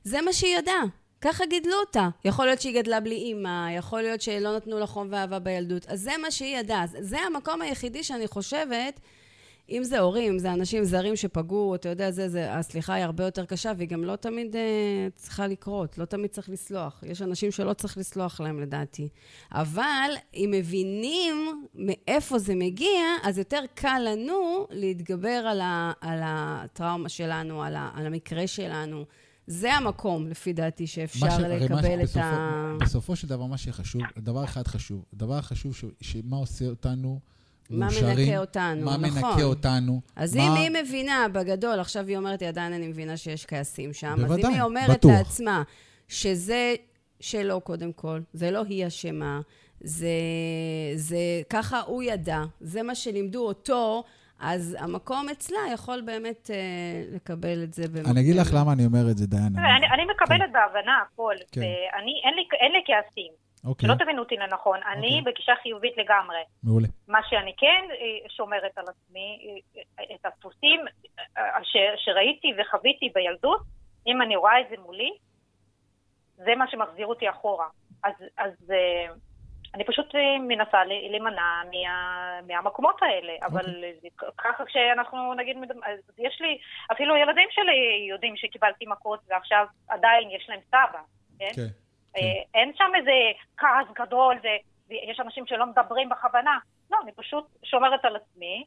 זה 0.04 0.22
מה 0.22 0.34
שהיא 0.34 0.58
ידעה. 0.58 0.84
ככה 1.22 1.45
גידלו 1.45 1.76
אותה. 1.80 2.10
יכול 2.26 2.45
להיות 2.45 2.62
שהיא 2.62 2.82
גדלה 2.82 2.99
בלי 2.99 3.16
אימא, 3.16 3.72
יכול 3.72 4.02
להיות 4.02 4.22
שלא 4.22 4.56
נתנו 4.56 4.80
לה 4.80 4.86
חום 4.86 5.08
ואהבה 5.12 5.40
בילדות. 5.40 5.86
אז 5.88 6.02
זה 6.02 6.12
מה 6.22 6.32
שהיא 6.32 6.58
ידעה. 6.58 6.86
זה 6.88 7.18
המקום 7.20 7.62
היחידי 7.62 8.04
שאני 8.04 8.28
חושבת, 8.28 8.99
אם 9.69 9.84
זה 9.84 9.99
הורים, 9.99 10.39
זה 10.39 10.53
אנשים 10.53 10.84
זרים 10.84 11.15
שפגעו, 11.15 11.76
אתה 11.76 11.89
יודע, 11.89 12.11
זה, 12.11 12.30
זה, 12.30 12.53
הסליחה 12.53 12.94
היא 12.94 13.03
הרבה 13.03 13.23
יותר 13.23 13.45
קשה, 13.45 13.72
והיא 13.77 13.89
גם 13.89 14.03
לא 14.03 14.15
תמיד 14.15 14.56
אה, 14.56 14.61
צריכה 15.15 15.48
לקרות, 15.48 15.98
לא 15.98 16.06
תמיד 16.06 16.30
צריך 16.31 16.49
לסלוח. 16.49 17.03
יש 17.07 17.22
אנשים 17.22 17.52
שלא 17.52 17.73
צריך 17.73 17.98
לסלוח 17.98 18.41
להם, 18.41 18.60
לדעתי. 18.60 19.10
אבל 19.52 20.10
אם 20.35 20.53
מבינים 20.57 21.35
מאיפה 21.76 22.39
זה 22.39 22.56
מגיע, 22.56 23.02
אז 23.23 23.38
יותר 23.38 23.60
קל 23.73 23.99
לנו 24.06 24.68
להתגבר 24.69 25.30
על, 25.30 25.61
ה, 25.61 25.91
על 26.02 26.19
הטראומה 26.23 27.10
שלנו, 27.10 27.64
על, 27.64 27.76
ה, 27.76 27.89
על 27.94 28.06
המקרה 28.06 28.48
שלנו. 28.48 29.06
זה 29.48 29.73
המקום, 29.73 30.27
לפי 30.27 30.53
דעתי, 30.53 30.88
שאפשר 30.88 31.30
ש- 31.30 31.39
לקבל 31.39 32.03
את 32.03 32.10
שבסופו- 32.10 32.19
ה... 32.19 32.73
בסופו 32.81 33.15
של 33.15 33.27
דבר, 33.27 33.45
מה 33.45 33.57
שחשוב, 33.57 34.02
דבר 34.18 34.44
אחד 34.44 34.68
חשוב, 34.68 35.03
הדבר 35.14 35.34
החשוב, 35.38 35.76
ש- 35.76 35.85
שמה 36.02 36.38
עושה 36.38 36.65
אותנו 36.65 37.19
מה 37.69 37.85
מאושרים, 37.85 38.18
מנקה 38.27 38.38
אותנו, 38.39 38.85
מה 38.85 38.98
נכון. 38.98 39.30
מנקה 39.31 39.44
אותנו. 39.44 40.02
אז 40.15 40.35
מה- 40.35 40.44
אם 40.44 40.56
היא 40.56 40.84
מבינה, 40.84 41.26
בגדול, 41.34 41.80
עכשיו 41.80 42.07
היא 42.07 42.18
אומרת 42.18 42.41
לי, 42.41 42.48
עדיין 42.48 42.73
אני 42.73 42.88
מבינה 42.88 43.18
שיש 43.18 43.45
כעסים 43.45 43.94
שם, 43.94 44.07
אז 44.18 44.19
אם 44.22 44.27
בוודאי, 44.27 44.53
היא 44.53 44.61
אומרת 44.61 44.89
בטוח. 44.89 45.11
לעצמה 45.18 45.64
שזה 46.07 46.76
שלו 47.19 47.61
קודם 47.61 47.94
כל, 47.94 48.19
זה 48.34 48.52
לא 48.52 48.64
היא 48.69 48.88
אשמה, 48.88 49.41
זה, 49.81 50.10
זה 50.95 51.18
ככה 51.49 51.81
הוא 51.81 52.03
ידע, 52.03 52.39
זה 52.61 52.84
מה 52.84 52.95
שלימדו 52.95 53.48
אותו, 53.48 54.03
אז 54.39 54.77
המקום 54.80 55.27
אצלה 55.30 55.57
יכול 55.73 56.02
באמת 56.02 56.49
אה, 56.53 56.56
לקבל 57.15 57.64
את 57.64 57.73
זה. 57.73 57.88
במקום. 57.88 58.11
אני 58.11 58.22
אגיד 58.22 58.35
לך 58.35 58.53
למה 58.53 58.73
אני 58.73 58.85
אומר 58.85 59.10
את 59.11 59.18
זה, 59.18 59.27
דיינה. 59.27 59.48
אני- 59.77 59.88
אני 59.94 60.03
מקבלת 60.15 60.52
בהבנה 60.53 60.91
הכל, 61.14 61.34
כן. 61.52 61.61
ואני, 61.61 62.11
אין 62.26 62.34
לי- 62.35 62.57
אין 62.61 62.72
לי 62.72 62.80
כעסים. 62.88 63.47
אוקיי, 63.66 63.90
שלא 63.90 63.96
תבינו 63.96 64.22
אותי 64.22 64.36
לנכון, 64.36 64.80
אני 64.84 65.20
אוקיי. 65.20 65.34
בגישה 65.34 65.54
חיובית 65.62 65.98
לגמרי. 65.98 66.38
מעולה. 66.64 66.88
מה 67.08 67.20
שאני 67.30 67.54
כן 67.58 67.86
אה, 67.92 68.30
שומרת 68.30 68.78
על 68.78 68.86
עצמי, 68.88 69.60
אה, 69.78 70.04
את 70.16 70.26
הדפוסים 70.26 70.80
אה, 71.38 71.64
ש- 71.64 72.06
שראיתי 72.06 72.48
וחוויתי 72.58 73.10
בילדות, 73.16 73.62
אם 74.08 74.22
אני 74.22 74.36
רואה 74.36 74.62
את 74.62 74.66
זה 74.70 74.76
מולי, 74.86 75.12
זה 76.36 76.56
מה 76.56 76.66
שמחזיר 76.72 77.08
אותי 77.08 77.30
אחורה. 77.30 77.68
אז, 78.04 78.14
אז 78.38 78.54
אני 79.74 79.84
פשוט 79.84 80.16
מנסה 80.48 80.86
להימנע 80.86 81.62
מה, 81.72 82.40
מהמקומות 82.48 82.96
האלה, 83.02 83.34
אבל 83.46 83.84
אה, 83.84 84.10
ככה 84.38 84.66
כשאנחנו 84.66 85.34
נגיד, 85.34 85.58
יש 86.18 86.42
לי, 86.42 86.58
אפילו 86.92 87.18
ילדים 87.18 87.48
שלי 87.52 88.08
יודעים 88.10 88.36
שקיבלתי 88.38 88.86
מכות 88.88 89.20
ועכשיו 89.30 89.66
עדיין 89.88 90.30
יש 90.32 90.50
להם 90.50 90.60
סבא, 90.68 91.02
כן? 91.40 91.50
כן. 91.56 91.87
אה, 92.18 92.41
אין 92.53 92.72
שם 92.76 92.91
איזה 92.95 93.11
כעס 93.57 93.88
גדול, 93.95 94.35
ו- 94.44 94.89
ויש 94.89 95.19
אנשים 95.19 95.48
שלא 95.48 95.65
מדברים 95.65 96.10
בכוונה. 96.10 96.57
לא, 96.91 96.98
אני 97.03 97.11
פשוט 97.11 97.45
שומרת 97.64 98.06
על 98.06 98.15
עצמי, 98.15 98.65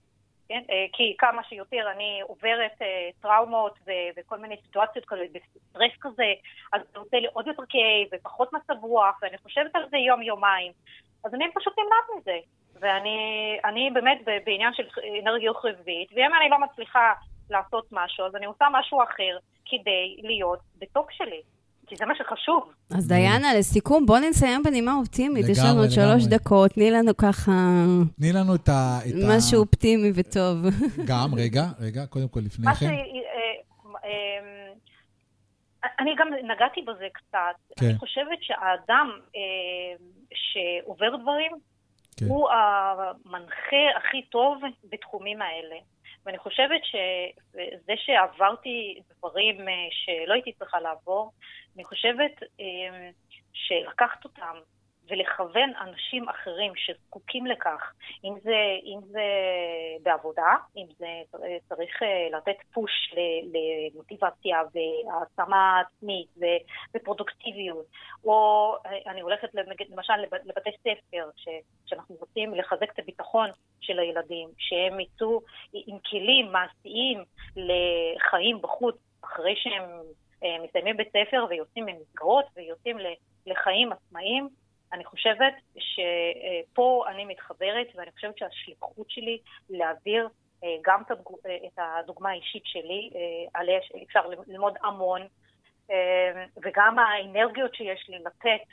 כן? 0.48 0.62
אה, 0.70 0.86
כי 0.92 1.14
כמה 1.18 1.44
שיותר 1.44 1.90
אני 1.90 2.20
עוברת 2.22 2.82
אה, 2.82 3.08
טראומות 3.22 3.78
ו- 3.86 4.10
וכל 4.16 4.38
מיני 4.38 4.56
סיטואציות 4.62 5.04
כאלה, 5.04 5.24
בסטרס 5.32 5.92
כזה, 6.00 6.32
אז 6.72 6.80
זה 6.92 6.98
עושה 6.98 7.16
לי 7.16 7.26
עוד 7.32 7.46
יותר 7.46 7.62
כאב 7.68 8.08
ופחות 8.12 8.52
מצב 8.52 8.74
רוח, 8.82 9.18
ואני 9.22 9.38
חושבת 9.38 9.76
על 9.76 9.88
זה 9.90 9.96
יום-יומיים. 9.96 10.72
אז 11.24 11.34
אני 11.34 11.44
פשוט 11.54 11.74
נמנעת 11.78 12.20
מזה. 12.20 12.38
ואני 12.80 13.58
אני 13.64 13.90
באמת 13.90 14.18
בעניין 14.46 14.74
של 14.74 14.88
אנרגיה 15.22 15.54
חיובית, 15.54 16.08
ואם 16.14 16.34
אני 16.34 16.50
לא 16.50 16.58
מצליחה 16.58 17.12
לעשות 17.50 17.86
משהו, 17.92 18.26
אז 18.26 18.36
אני 18.36 18.46
עושה 18.46 18.64
משהו 18.72 19.02
אחר 19.02 19.38
כדי 19.64 20.16
להיות 20.22 20.60
בטוק 20.78 21.12
שלי. 21.12 21.42
כי 21.90 21.96
זה 21.96 22.06
מה 22.06 22.14
שחשוב. 22.14 22.72
אז 22.90 23.08
דיינה, 23.08 23.54
לסיכום, 23.54 24.06
בואו 24.06 24.18
נסיים 24.28 24.62
בנימה 24.62 24.94
אופטימית. 24.94 25.48
יש 25.48 25.58
לנו 25.58 25.80
עוד 25.80 25.90
שלוש. 25.90 26.26
דקות, 26.26 26.70
תני 26.70 26.90
לנו 26.90 27.16
ככה 27.16 27.52
תני 28.16 28.32
לנו 28.32 28.54
את 28.54 28.68
ה... 28.68 28.98
משהו 29.28 29.60
אופטימי 29.60 30.10
וטוב. 30.14 30.56
גם, 31.10 31.34
רגע, 31.36 31.62
רגע, 31.80 32.06
קודם 32.06 32.28
כל 32.28 32.40
לפני 32.40 32.64
מה 32.64 32.74
ש... 32.74 32.78
כן. 32.78 32.86
אה, 32.86 32.94
אה, 34.04 35.88
אני 36.00 36.10
גם 36.18 36.28
נגעתי 36.54 36.82
בזה 36.82 37.06
קצת. 37.12 37.76
כן. 37.76 37.86
אני 37.86 37.98
חושבת 37.98 38.38
שהאדם 38.40 39.10
אה, 39.36 40.04
שעובר 40.34 41.16
דברים, 41.16 41.52
כן. 42.16 42.26
הוא 42.26 42.48
המנחה 42.50 43.84
הכי 43.96 44.22
טוב 44.22 44.62
בתחומים 44.92 45.42
האלה. 45.42 45.76
ואני 46.26 46.38
חושבת 46.38 46.80
שזה 46.84 47.92
שעברתי 47.96 49.00
דברים 49.18 49.68
אה, 49.68 49.74
שלא 49.90 50.34
הייתי 50.34 50.52
צריכה 50.52 50.80
לעבור, 50.80 51.32
אני 51.76 51.84
חושבת 51.84 52.42
אה, 52.60 53.10
שלקחת 53.52 54.24
אותם 54.24 54.56
ולכוון 55.10 55.72
אנשים 55.80 56.28
אחרים 56.28 56.72
שזקוקים 56.76 57.46
לכך, 57.46 57.92
אם 58.24 58.34
זה, 58.42 58.56
אם 58.84 58.98
זה 59.06 59.22
בעבודה, 60.02 60.54
אם 60.76 60.86
זה 60.98 61.06
צריך 61.68 62.02
אה, 62.02 62.38
לתת 62.38 62.56
פוש 62.72 63.14
למוטיבציה 63.94 64.58
והעצמה 64.74 65.82
עצמית 65.86 66.28
ופרודוקטיביות, 66.94 67.86
או 68.24 68.74
אה, 68.86 69.10
אני 69.10 69.20
הולכת 69.20 69.48
למשל 69.90 70.16
לב- 70.16 70.34
לבתי 70.44 70.70
ספר, 70.80 71.30
ש- 71.36 71.48
שאנחנו 71.86 72.14
רוצים 72.20 72.54
לחזק 72.54 72.92
את 72.94 72.98
הביטחון 72.98 73.50
של 73.80 73.98
הילדים, 73.98 74.48
שהם 74.58 75.00
יצאו 75.00 75.40
עם 75.72 75.98
כלים 76.10 76.52
מעשיים 76.52 77.24
לחיים 77.56 78.62
בחוץ, 78.62 78.96
אחרי 79.24 79.54
שהם 79.56 79.90
אה, 80.44 80.56
מסיימים 80.64 80.96
בית 80.96 81.08
ספר 81.08 81.46
ויוצאים 81.50 81.86
ממסגרות 81.86 82.44
ויוצאים 82.56 82.96
לחיים 83.46 83.92
עצמאיים. 83.92 84.48
אני 84.92 85.04
חושבת 85.04 85.54
שפה 85.78 87.04
אני 87.08 87.24
מתחברת, 87.24 87.86
ואני 87.94 88.10
חושבת 88.12 88.38
שהשליחות 88.38 89.10
שלי 89.10 89.38
להעביר 89.70 90.28
אה, 90.64 90.76
גם 90.82 91.02
אה, 91.46 91.56
את 91.66 91.78
הדוגמה 91.78 92.30
האישית 92.30 92.62
שלי, 92.66 93.10
אה, 93.14 93.60
עליה 93.60 93.78
אפשר 94.06 94.26
ללמוד 94.46 94.74
המון, 94.82 95.22
וגם 96.62 96.98
האנרגיות 96.98 97.74
שיש 97.74 98.08
לי 98.08 98.18
לתת, 98.18 98.66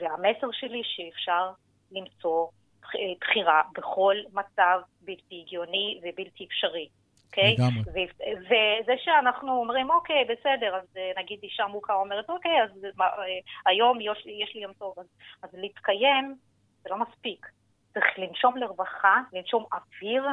והמסר 0.00 0.50
שלי 0.52 0.82
שאפשר 0.84 1.50
למצוא 1.92 2.48
בחירה 3.20 3.62
בכל 3.72 4.16
מצב 4.32 4.80
בלתי 5.00 5.42
הגיוני 5.46 6.00
ובלתי 6.02 6.44
אפשרי. 6.44 6.88
אוקיי? 7.30 7.54
לגמרי. 7.58 7.80
ו- 7.80 8.42
וזה 8.44 8.92
שאנחנו 8.98 9.52
אומרים, 9.52 9.90
אוקיי, 9.90 10.24
בסדר, 10.24 10.76
אז 10.76 10.96
אה, 10.96 11.12
נגיד 11.22 11.38
אישה 11.42 11.66
מוכה 11.66 11.94
אומרת, 11.94 12.30
אוקיי, 12.30 12.62
אז 12.62 12.86
מה, 12.96 13.04
אה, 13.04 13.22
היום 13.66 14.00
יש, 14.00 14.26
יש 14.26 14.54
לי 14.54 14.60
יום 14.62 14.72
טוב, 14.72 14.94
אז, 14.98 15.06
אז 15.42 15.50
להתקיים 15.52 16.34
זה 16.82 16.90
לא 16.90 16.96
מספיק. 16.96 17.46
צריך 17.94 18.18
לנשום 18.18 18.56
לרווחה, 18.56 19.20
לנשום 19.32 19.64
אוויר, 19.72 20.24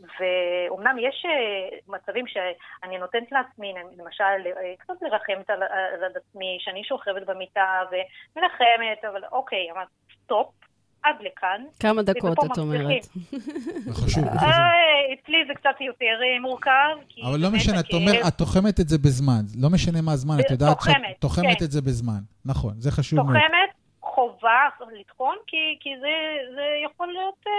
ואומנם 0.00 0.96
יש 0.98 1.26
אה, 1.26 1.78
מצבים 1.88 2.26
שאני 2.26 2.98
נותנת 2.98 3.32
לעצמי, 3.32 3.74
למשל, 3.96 4.52
קצת 4.78 4.94
לרחמת 5.02 5.50
על, 5.50 5.62
על 6.04 6.12
עצמי, 6.16 6.58
שאני 6.60 6.84
שוכבת 6.84 7.26
במיטה 7.26 7.82
ומנחמת, 7.90 9.04
אבל 9.04 9.24
אוקיי, 9.32 9.70
אמרת, 9.70 9.88
סטופ, 10.24 10.54
עד 11.02 11.16
לכאן. 11.20 11.64
כמה 11.80 12.02
דקות, 12.02 12.38
את 12.52 12.58
אומרת. 12.58 13.02
זה 13.02 13.92
חשוב, 13.94 14.24
זה 14.24 14.38
חשוב. 14.38 14.48
אה, 14.48 14.70
אצלי 15.14 15.36
זה 15.48 15.54
קצת 15.54 15.80
יותר 15.80 16.04
אה, 16.22 16.40
מורכב. 16.40 16.96
אבל 17.30 17.40
לא 17.40 17.50
משנה, 17.50 17.80
את 17.80 17.84
הכאב- 17.84 17.94
אומר, 18.00 18.28
את 18.28 18.34
תוחמת 18.34 18.80
את 18.80 18.88
זה 18.88 18.98
בזמן. 18.98 19.40
לא 19.62 19.68
משנה 19.70 20.00
מה 20.02 20.12
הזמן, 20.12 20.34
את 20.40 20.50
יודעת 20.50 20.80
שאת 20.80 20.92
תוחמת, 21.18 21.58
כן. 21.58 21.64
את 21.64 21.70
זה 21.70 21.80
בזמן. 21.82 22.20
נכון, 22.44 22.72
זה 22.76 22.90
חשוב 22.90 23.18
מאוד. 23.22 23.28
תוחמת, 23.36 23.70
חובה 24.00 24.60
לטחון, 25.00 25.36
כי, 25.46 25.56
כי 25.80 25.90
זה, 26.00 26.14
זה 26.54 26.62
יכול 26.84 27.06
להיות 27.12 27.40
אה, 27.46 27.52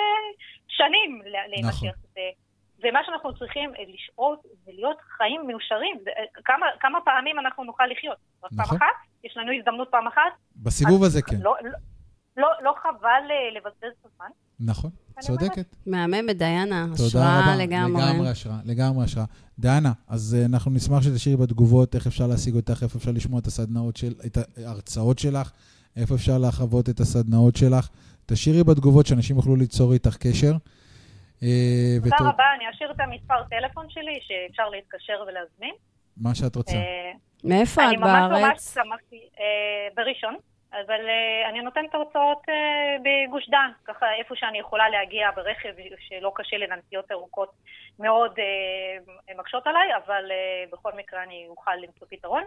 שנים 0.67 1.21
לה- 1.25 1.47
להימשך. 1.47 1.69
נכון. 1.69 1.89
זה. 2.13 2.21
ומה 2.83 2.99
שאנחנו 3.05 3.33
צריכים 3.37 3.69
לשאול 3.93 4.35
זה 4.65 4.71
להיות 4.75 4.97
חיים 5.17 5.41
מאושרים. 5.47 5.97
כמה, 6.45 6.65
כמה 6.79 6.99
פעמים 7.05 7.39
אנחנו 7.39 7.63
נוכל 7.63 7.83
לחיות? 7.91 8.17
רק 8.43 8.49
פעם 8.49 8.59
נכון. 8.61 8.77
אחת? 8.77 8.95
יש 9.23 9.37
לנו 9.37 9.51
הזדמנות 9.59 9.87
פעם 9.91 10.07
אחת? 10.07 10.31
בסיבוב 10.55 11.03
הזה 11.03 11.21
כן. 11.21 11.35
לא, 11.41 11.55
לא, 12.37 12.47
לא, 12.63 12.73
חבל 12.81 13.05
אה, 13.31 13.57
לבזבז 13.57 13.97
את 14.01 14.05
הזמן. 14.13 14.29
נכון, 14.59 14.91
צודקת. 15.19 15.75
מהממת. 15.85 16.35
תודה 16.35 16.47
השראה 16.93 17.41
רבה. 17.41 17.55
לגמרי. 17.63 18.01
לגמרי 18.01 18.29
השראה, 18.29 18.57
לגמרי 18.65 19.03
השראה. 19.03 19.25
דנה, 19.59 19.91
אז 20.07 20.37
אה, 20.39 20.45
אנחנו 20.45 20.71
נשמח 20.71 21.01
שתשאירי 21.01 21.37
בתגובות 21.37 21.95
איך 21.95 22.07
אפשר 22.07 22.27
להשיג 22.27 22.55
אותך, 22.55 22.83
איפה 22.83 22.97
אפשר 22.97 23.11
לשמוע 23.11 23.39
את 23.39 23.47
הסדנאות 23.47 23.97
של, 23.97 24.13
את 24.25 24.37
ההרצאות 24.57 25.19
שלך, 25.19 25.51
איפה 25.95 26.15
אפשר 26.15 26.37
לחוות 26.37 26.89
את 26.89 26.99
הסדנאות 26.99 27.55
שלך. 27.55 27.89
תשאירי 28.25 28.63
בתגובות 28.63 29.05
שאנשים 29.05 29.35
יוכלו 29.35 29.55
ליצור 29.55 29.93
איתך 29.93 30.17
קשר. 30.17 30.51
אה, 31.43 31.97
תודה 32.03 32.15
ותו- 32.15 32.23
רבה, 32.25 32.43
אני 32.55 32.65
אשאיר 32.75 32.91
את 32.91 32.99
המספר 32.99 33.43
טלפון 33.49 33.85
שלי, 33.89 34.19
שאפשר 34.21 34.69
להתקשר 34.69 35.13
ולהזמין. 35.27 35.73
מה 36.17 36.35
שאת 36.35 36.55
רוצה. 36.55 36.71
מאיפה 37.43 37.81
את 37.83 37.87
אני 37.87 37.97
ממש 37.97 38.07
ממש 38.31 38.41
בארץ? 38.41 38.73
שמחתי, 38.73 39.19
בראשון, 39.95 40.35
אבל 40.73 41.09
אה, 41.09 41.49
אני 41.49 41.61
נותנת 41.61 41.95
הרצאות 41.95 42.41
אה, 42.49 42.95
בגוש 43.03 43.49
דן, 43.49 43.71
ככה 43.85 44.05
איפה 44.13 44.35
שאני 44.35 44.59
יכולה 44.59 44.89
להגיע 44.89 45.31
ברכב, 45.35 45.73
שלא 45.99 46.31
קשה 46.35 46.57
לנסיעות 46.57 47.11
ארוכות 47.11 47.51
מאוד 47.99 48.39
אה, 48.39 49.35
מקשות 49.35 49.67
עליי, 49.67 49.95
אבל 49.95 50.31
אה, 50.31 50.63
בכל 50.71 50.91
מקרה 50.97 51.23
אני 51.23 51.45
אוכל 51.49 51.75
למצוא 51.75 52.07
פתרון. 52.09 52.43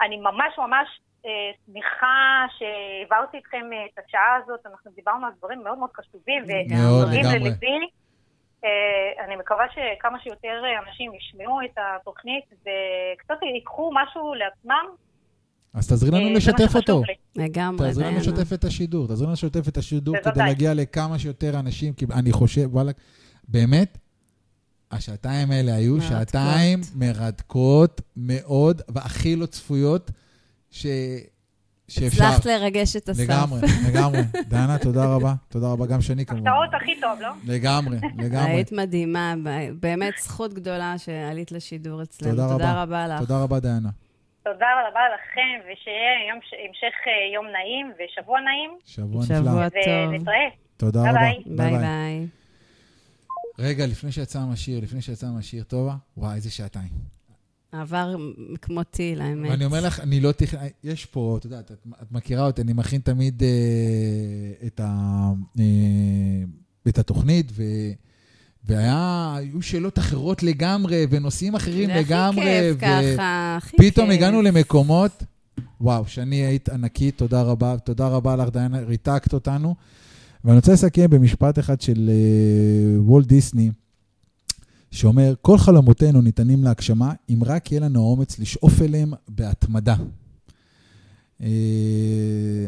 אני 0.00 0.16
ממש 0.16 0.58
ממש 0.58 1.00
אה, 1.26 1.50
שמחה 1.66 2.46
שהעברתי 2.58 3.36
איתכם 3.36 3.70
את 3.84 3.98
השעה 3.98 4.34
הזאת, 4.34 4.66
אנחנו 4.66 4.90
דיברנו 4.90 5.26
על 5.26 5.32
דברים 5.38 5.64
מאוד 5.64 5.78
מאוד 5.78 5.90
חשובים 5.92 6.42
ונוגעים. 6.42 7.24
לליבי. 7.34 7.78
אה, 8.64 9.24
אני 9.24 9.36
מקווה 9.36 9.66
שכמה 9.70 10.20
שיותר 10.20 10.62
אנשים 10.86 11.14
ישמעו 11.14 11.60
את 11.64 11.78
התוכנית 11.78 12.44
וקצת 12.52 13.42
ייקחו 13.42 13.90
משהו 13.94 14.34
לעצמם. 14.34 14.86
אז 15.74 15.88
תעזרי 15.88 16.10
אה, 16.10 16.18
לנו 16.18 16.30
מה 16.30 16.36
לשתף 16.36 16.76
אותו. 16.76 17.02
לגמרי, 17.36 17.86
תעזרי 17.86 18.04
לנו. 18.04 18.16
לשתף 18.18 18.52
את 18.52 18.64
השידור, 18.64 19.08
תעזרי 19.08 19.24
לנו 19.24 19.32
לשתף 19.32 19.68
את 19.68 19.76
השידור 19.76 20.16
כדי. 20.24 20.38
להגיע 20.38 20.74
לכמה 20.74 21.18
שיותר 21.18 21.58
אנשים, 21.58 21.92
כי 21.92 22.06
אני 22.12 22.32
חושב, 22.32 22.68
וואלה, 22.72 22.92
באמת, 23.48 23.98
השעתיים 24.90 25.50
האלה 25.50 25.74
היו 25.74 25.94
מרתקות. 25.94 26.08
שעתיים 26.10 26.80
מרתקות 26.94 28.00
מאוד, 28.16 28.82
והכי 28.88 29.36
לא 29.36 29.46
צפויות, 29.46 30.10
ש... 30.70 30.86
שאפשר. 31.88 32.24
הצלחת 32.24 32.46
לרגש 32.46 32.96
את 32.96 33.08
הסוף. 33.08 33.20
לגמרי, 33.20 33.60
לגמרי. 33.88 34.20
דנה, 34.48 34.78
תודה 34.78 35.04
רבה. 35.04 35.34
תודה 35.48 35.66
רבה, 35.68 35.86
גם 35.86 36.00
שני 36.00 36.26
כמובן. 36.26 36.46
הפתעות 36.46 36.82
הכי 36.82 37.00
טוב, 37.00 37.20
לא? 37.20 37.28
לגמרי, 37.44 37.98
לגמרי. 38.18 38.50
היית 38.50 38.72
מדהימה, 38.72 39.34
באמת 39.80 40.14
זכות 40.22 40.54
גדולה 40.54 40.98
שעלית 40.98 41.52
לשידור 41.52 42.02
אצלנו. 42.02 42.30
תודה 42.30 42.46
רבה. 42.46 42.56
תודה 42.58 42.82
רבה 42.82 43.08
לך. 43.08 43.20
תודה 43.20 43.42
רבה, 43.42 43.60
דנה. 43.60 43.90
תודה 44.44 44.66
רבה 44.88 45.00
לכם, 45.14 45.56
ושיהיה 45.64 46.28
יום, 46.28 46.38
המשך 46.68 46.94
אה, 47.06 47.34
יום 47.34 47.46
נעים 47.46 47.92
ושבוע 47.98 48.40
נעים, 48.40 48.70
שבוע 48.84 49.22
שבוע 49.22 49.66
נפלא. 49.66 49.82
טוב. 49.84 50.12
ונתראה. 50.12 50.48
תודה 50.76 51.00
רבה. 51.00 51.12
ביי. 51.12 51.42
ביי 51.46 51.78
ביי. 51.78 52.26
רגע, 53.58 53.86
לפני 53.86 54.12
שיצא 54.12 54.38
מהשיר, 54.48 54.80
לפני 54.82 55.02
שיצא 55.02 55.26
מהשיר, 55.26 55.62
טובה, 55.64 55.94
וואי, 56.16 56.36
איזה 56.36 56.50
שעתיים. 56.50 56.90
עבר 57.72 58.16
כמו 58.62 58.84
טיל, 58.84 59.20
האמת. 59.20 59.50
ואני 59.50 59.64
אומר 59.64 59.78
לך, 59.86 60.00
אני 60.00 60.20
לא 60.20 60.32
תכנ... 60.32 60.58
יש 60.84 61.06
פה, 61.06 61.36
את 61.38 61.44
יודעת, 61.44 61.70
את, 61.70 61.86
את 62.02 62.12
מכירה 62.12 62.46
אותי, 62.46 62.62
אני 62.62 62.72
מכין 62.72 63.00
תמיד 63.00 63.42
אה, 63.42 64.66
את, 64.66 64.80
ה, 64.80 64.86
אה, 65.58 65.64
את 66.88 66.98
התוכנית, 66.98 67.46
ו, 67.52 67.62
והיה, 68.64 69.34
היו 69.36 69.62
שאלות 69.62 69.98
אחרות 69.98 70.42
לגמרי, 70.42 71.06
ונושאים 71.10 71.54
אחרים 71.54 71.86
זה 71.86 71.94
הכי 71.94 72.04
לגמרי. 72.04 72.42
כיף 72.44 72.80
ככה, 72.80 73.56
הכי 73.58 73.76
כיף. 73.76 73.92
פתאום 73.92 74.10
הגענו 74.10 74.42
למקומות, 74.42 75.22
וואו, 75.80 76.06
שני 76.06 76.36
היית 76.36 76.68
ענקית, 76.68 77.18
תודה 77.18 77.42
רבה. 77.42 77.78
תודה 77.78 78.08
רבה 78.08 78.36
לך, 78.36 78.48
דיינה, 78.52 78.80
ריתקת 78.80 79.32
אותנו. 79.32 79.74
ואני 80.44 80.56
רוצה 80.56 80.72
לסכם 80.72 81.10
במשפט 81.10 81.58
אחד 81.58 81.80
של 81.80 82.10
אה, 82.12 83.00
וולט 83.00 83.26
דיסני, 83.26 83.70
שאומר, 84.90 85.34
כל 85.42 85.58
חלומותינו 85.58 86.22
ניתנים 86.22 86.64
להגשמה, 86.64 87.12
אם 87.30 87.44
רק 87.46 87.72
יהיה 87.72 87.80
לנו 87.80 88.00
האומץ 88.00 88.38
לשאוף 88.38 88.82
אליהם 88.82 89.12
בהתמדה. 89.28 89.96
אה, 91.42 91.46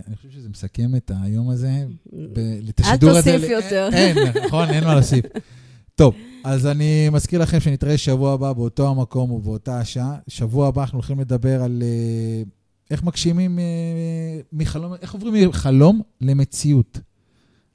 אני 0.08 0.16
חושב 0.16 0.30
שזה 0.30 0.48
מסכם 0.48 0.96
את 0.96 1.10
היום 1.22 1.50
הזה. 1.50 1.84
ב- 2.32 2.38
אל 2.84 2.96
תוסיף 2.96 3.42
יותר. 3.50 3.88
אין, 3.92 4.16
נכון, 4.46 4.68
אין 4.70 4.84
מה 4.84 4.94
להוסיף. 4.94 5.24
טוב, 5.94 6.14
אז 6.44 6.66
אני 6.66 7.08
מזכיר 7.12 7.42
לכם 7.42 7.60
שנתראה 7.60 7.98
שבוע 7.98 8.32
הבא 8.32 8.52
באותו 8.52 8.88
המקום 8.88 9.30
ובאותה 9.30 9.80
השעה. 9.80 10.16
שבוע 10.28 10.68
הבא 10.68 10.82
אנחנו 10.82 10.98
הולכים 10.98 11.20
לדבר 11.20 11.62
על 11.62 11.82
אה, 11.82 12.42
איך 12.90 13.02
מגשימים 13.02 13.58
אה, 13.58 13.64
מחלום, 14.52 14.94
איך 15.02 15.12
עוברים 15.12 15.48
מחלום 15.48 16.00
למציאות. 16.20 16.98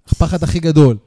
הפחד 0.08 0.44
הכי 0.44 0.60
גדול. 0.60 0.98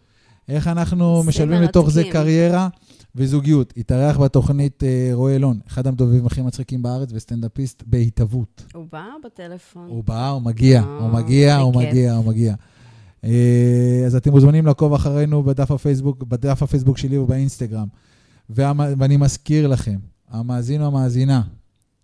איך 0.49 0.69
אנחנו 0.69 1.23
משלבים 1.27 1.63
לתוך 1.63 1.91
זה. 1.91 2.05
קריירה 2.13 2.69
וזוגיות. 3.15 3.73
התארח 3.77 4.19
בתוכנית 4.19 4.85
אה, 4.85 5.11
רועי 5.13 5.37
אלון, 5.37 5.61
אחד 5.69 5.87
המדובבים 5.87 6.27
הכי 6.27 6.43
מצחיקים 6.43 6.83
בארץ 6.83 7.09
וסטנדאפיסט 7.13 7.83
בהתהוות. 7.87 8.65
הוא 8.75 8.87
בא 8.93 9.05
בטלפון? 9.25 9.89
הוא 9.89 10.05
בא, 10.05 10.29
הוא 10.29 10.43
מגיע, 10.43 10.81
הוא 10.81 11.09
מגיע, 11.09 11.57
הוא. 11.57 11.75
מגיע, 11.75 12.13
הוא 12.13 12.25
מגיע. 12.25 12.55
אה, 13.25 14.03
אז 14.07 14.17
אתם 14.17 14.31
מוזמנים 14.31 14.67
לעקוב 14.67 14.93
אחרינו 14.93 15.43
בדף 15.43 15.71
הפייסבוק, 15.71 16.23
בדף 16.23 16.63
הפייסבוק 16.63 16.99
שלי 16.99 17.19
ובאינסטגרם. 17.19 17.87
ואני 18.51 19.17
מזכיר 19.17 19.69
לכם, 19.69 19.99
המאזין 20.29 20.83
או 20.83 20.87
המאזינה 20.87 21.43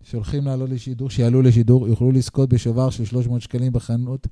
שהולכים 0.03 0.45
לעלות 0.45 0.71
לשידור, 0.71 1.11
שיעלו 1.11 1.43
לשידור, 1.43 1.89
יוכלו 1.89 2.13
לזכות 2.13 2.49
בשובר 2.49 2.91
של 2.91 3.05
300 3.05 3.43
שקלים 3.43 3.73
בחנות 3.73 4.27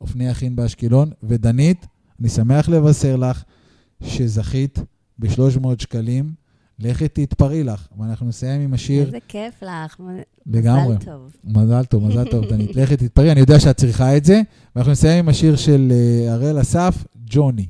אופני 0.00 0.28
הכין 0.28 0.56
באשקלון. 0.56 1.10
ודנית, 1.22 1.86
אני 2.20 2.28
שמח 2.28 2.68
לבשר 2.68 3.16
לך 3.16 3.42
שזכית 4.02 4.78
ב-300 5.18 5.68
שקלים. 5.78 6.45
לכי 6.78 7.08
תתפרי 7.08 7.64
לך, 7.64 7.86
ואנחנו 7.98 8.26
נסיים 8.26 8.60
עם 8.60 8.74
השיר. 8.74 9.06
איזה 9.06 9.18
כיף 9.28 9.62
לך. 9.62 10.00
לגמרי. 10.46 10.94
מזל 10.96 11.04
טוב. 11.04 11.32
מזל 11.44 11.84
טוב, 11.84 12.04
מזל 12.08 12.24
טוב, 12.30 12.44
דנית. 12.50 12.76
לכי 12.76 12.96
תתפרי, 12.96 13.32
אני 13.32 13.40
יודע 13.40 13.60
שאת 13.60 13.76
צריכה 13.76 14.16
את 14.16 14.24
זה. 14.24 14.40
ואנחנו 14.76 14.92
נסיים 14.92 15.18
עם 15.18 15.28
השיר 15.28 15.56
של 15.56 15.92
אה, 15.92 16.32
הראל 16.32 16.60
אסף, 16.60 17.04
ג'וני. 17.26 17.66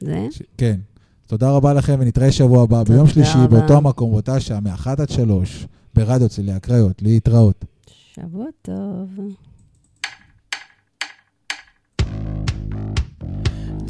זה? 0.00 0.26
ש- 0.30 0.42
כן. 0.58 0.80
תודה 1.26 1.50
רבה 1.50 1.74
לכם, 1.74 1.96
ונתראה 2.00 2.32
שבוע 2.32 2.62
הבא, 2.62 2.82
ביום 2.82 2.98
תודה 2.98 3.10
שלישי, 3.12 3.38
רבה. 3.38 3.46
באותו 3.60 3.76
המקום, 3.76 4.10
באותה 4.10 4.40
שעה, 4.40 4.60
מ-1 4.60 4.86
עד 4.90 5.10
3, 5.10 5.66
ברדיו 5.94 6.28
צלילי 6.28 6.52
הקריות, 6.52 7.02
להתראות. 7.02 7.64
שבוע 8.14 8.46
טוב. 8.62 9.08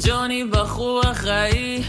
ג'וני 0.07 0.43
בחור 0.51 1.01
אחראי, 1.11 1.81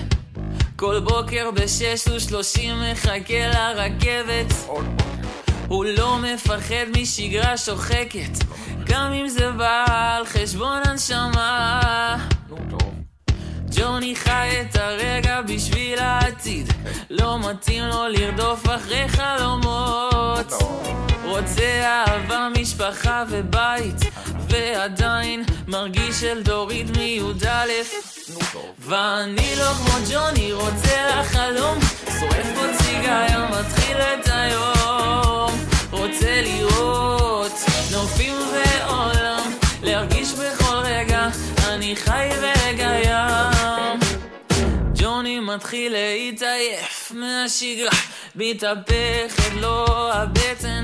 כל 0.83 1.01
בוקר 1.01 1.51
בשש 1.51 2.09
ושלושים 2.09 2.77
מחכה 2.93 3.49
לרכבת. 3.49 4.55
הוא 5.69 5.85
לא 5.85 6.19
מפחד 6.19 6.87
משגרה 7.01 7.57
שוחקת, 7.57 8.45
גם 8.85 9.13
אם 9.13 9.29
זה 9.29 9.51
בא 9.51 9.85
על 10.17 10.25
חשבון 10.27 10.79
הנשמה. 10.85 12.29
ג'וני 13.77 14.17
חי 14.17 14.49
את 14.61 14.77
הרגע 14.77 15.41
בשביל 15.43 15.99
העתיד, 15.99 16.73
לא 17.11 17.39
מתאים 17.51 17.85
לו 17.85 18.09
לרדוף 18.09 18.67
אחרי 18.67 19.09
חלומות. 19.09 20.53
רוצה 21.25 21.83
אהבה, 21.85 22.49
משפחה 22.61 23.25
ובית, 23.29 24.01
ועדיין 24.49 25.45
מרגיש 25.67 26.25
אלדורית 26.25 26.97
מי"א. 26.97 27.73
ואני 28.79 29.55
לא 29.57 29.73
כמו 29.75 29.95
ג'וני, 30.13 30.53
רוצה 30.53 31.21
לחלום, 31.21 31.79
שורף 32.21 32.47
פה 32.55 32.83
סיגריה, 32.83 33.49
מתחיל 33.51 33.97
את 33.97 34.29
היום. 34.33 35.53
רוצה 35.91 36.41
לראות 36.43 37.53
נופים 37.93 38.35
ועולם, 38.53 39.62
להרגיש 39.83 40.33
בכל 40.33 40.77
רגע, 40.85 41.29
אני 41.69 41.97
חי 41.97 42.29
בים. 42.41 44.01
ג'וני 44.95 45.41
מתחיל 45.41 45.93
להתעייף 45.93 47.13
מהשגרה, 47.15 47.91
מתהפכת 48.35 49.53
לו 49.61 49.87
הבטן. 50.13 50.83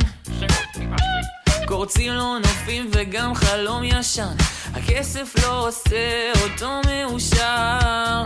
קורצים 1.68 2.12
לו 2.12 2.38
נופים 2.38 2.90
וגם 2.92 3.34
חלום 3.34 3.84
ישן, 3.84 4.34
הכסף 4.74 5.34
לא 5.42 5.68
עושה 5.68 6.32
אותו 6.42 6.80
מאושר. 6.86 8.22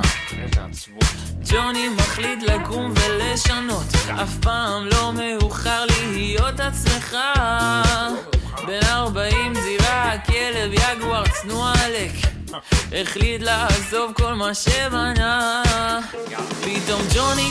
ג'וני 1.51 1.89
מחליט 1.89 2.43
לקום 2.43 2.93
ולשנות, 2.97 3.87
אף 4.23 4.37
פעם 4.41 4.87
לא 4.87 5.13
מאוחר 5.13 5.85
להיות 6.13 6.61
עצמך. 6.61 7.17
בן 8.67 8.87
ארבעים 8.87 9.55
זירה, 9.55 10.13
כלב 10.27 10.73
יגואר 10.73 11.25
צנוע 11.29 11.73
עלק. 11.85 12.13
החליט 12.93 13.43
לעזוב 13.43 14.13
כל 14.13 14.35
מה 14.35 14.55
שבנה 14.55 15.63
פתאום 16.65 17.03
ג'וני 17.15 17.51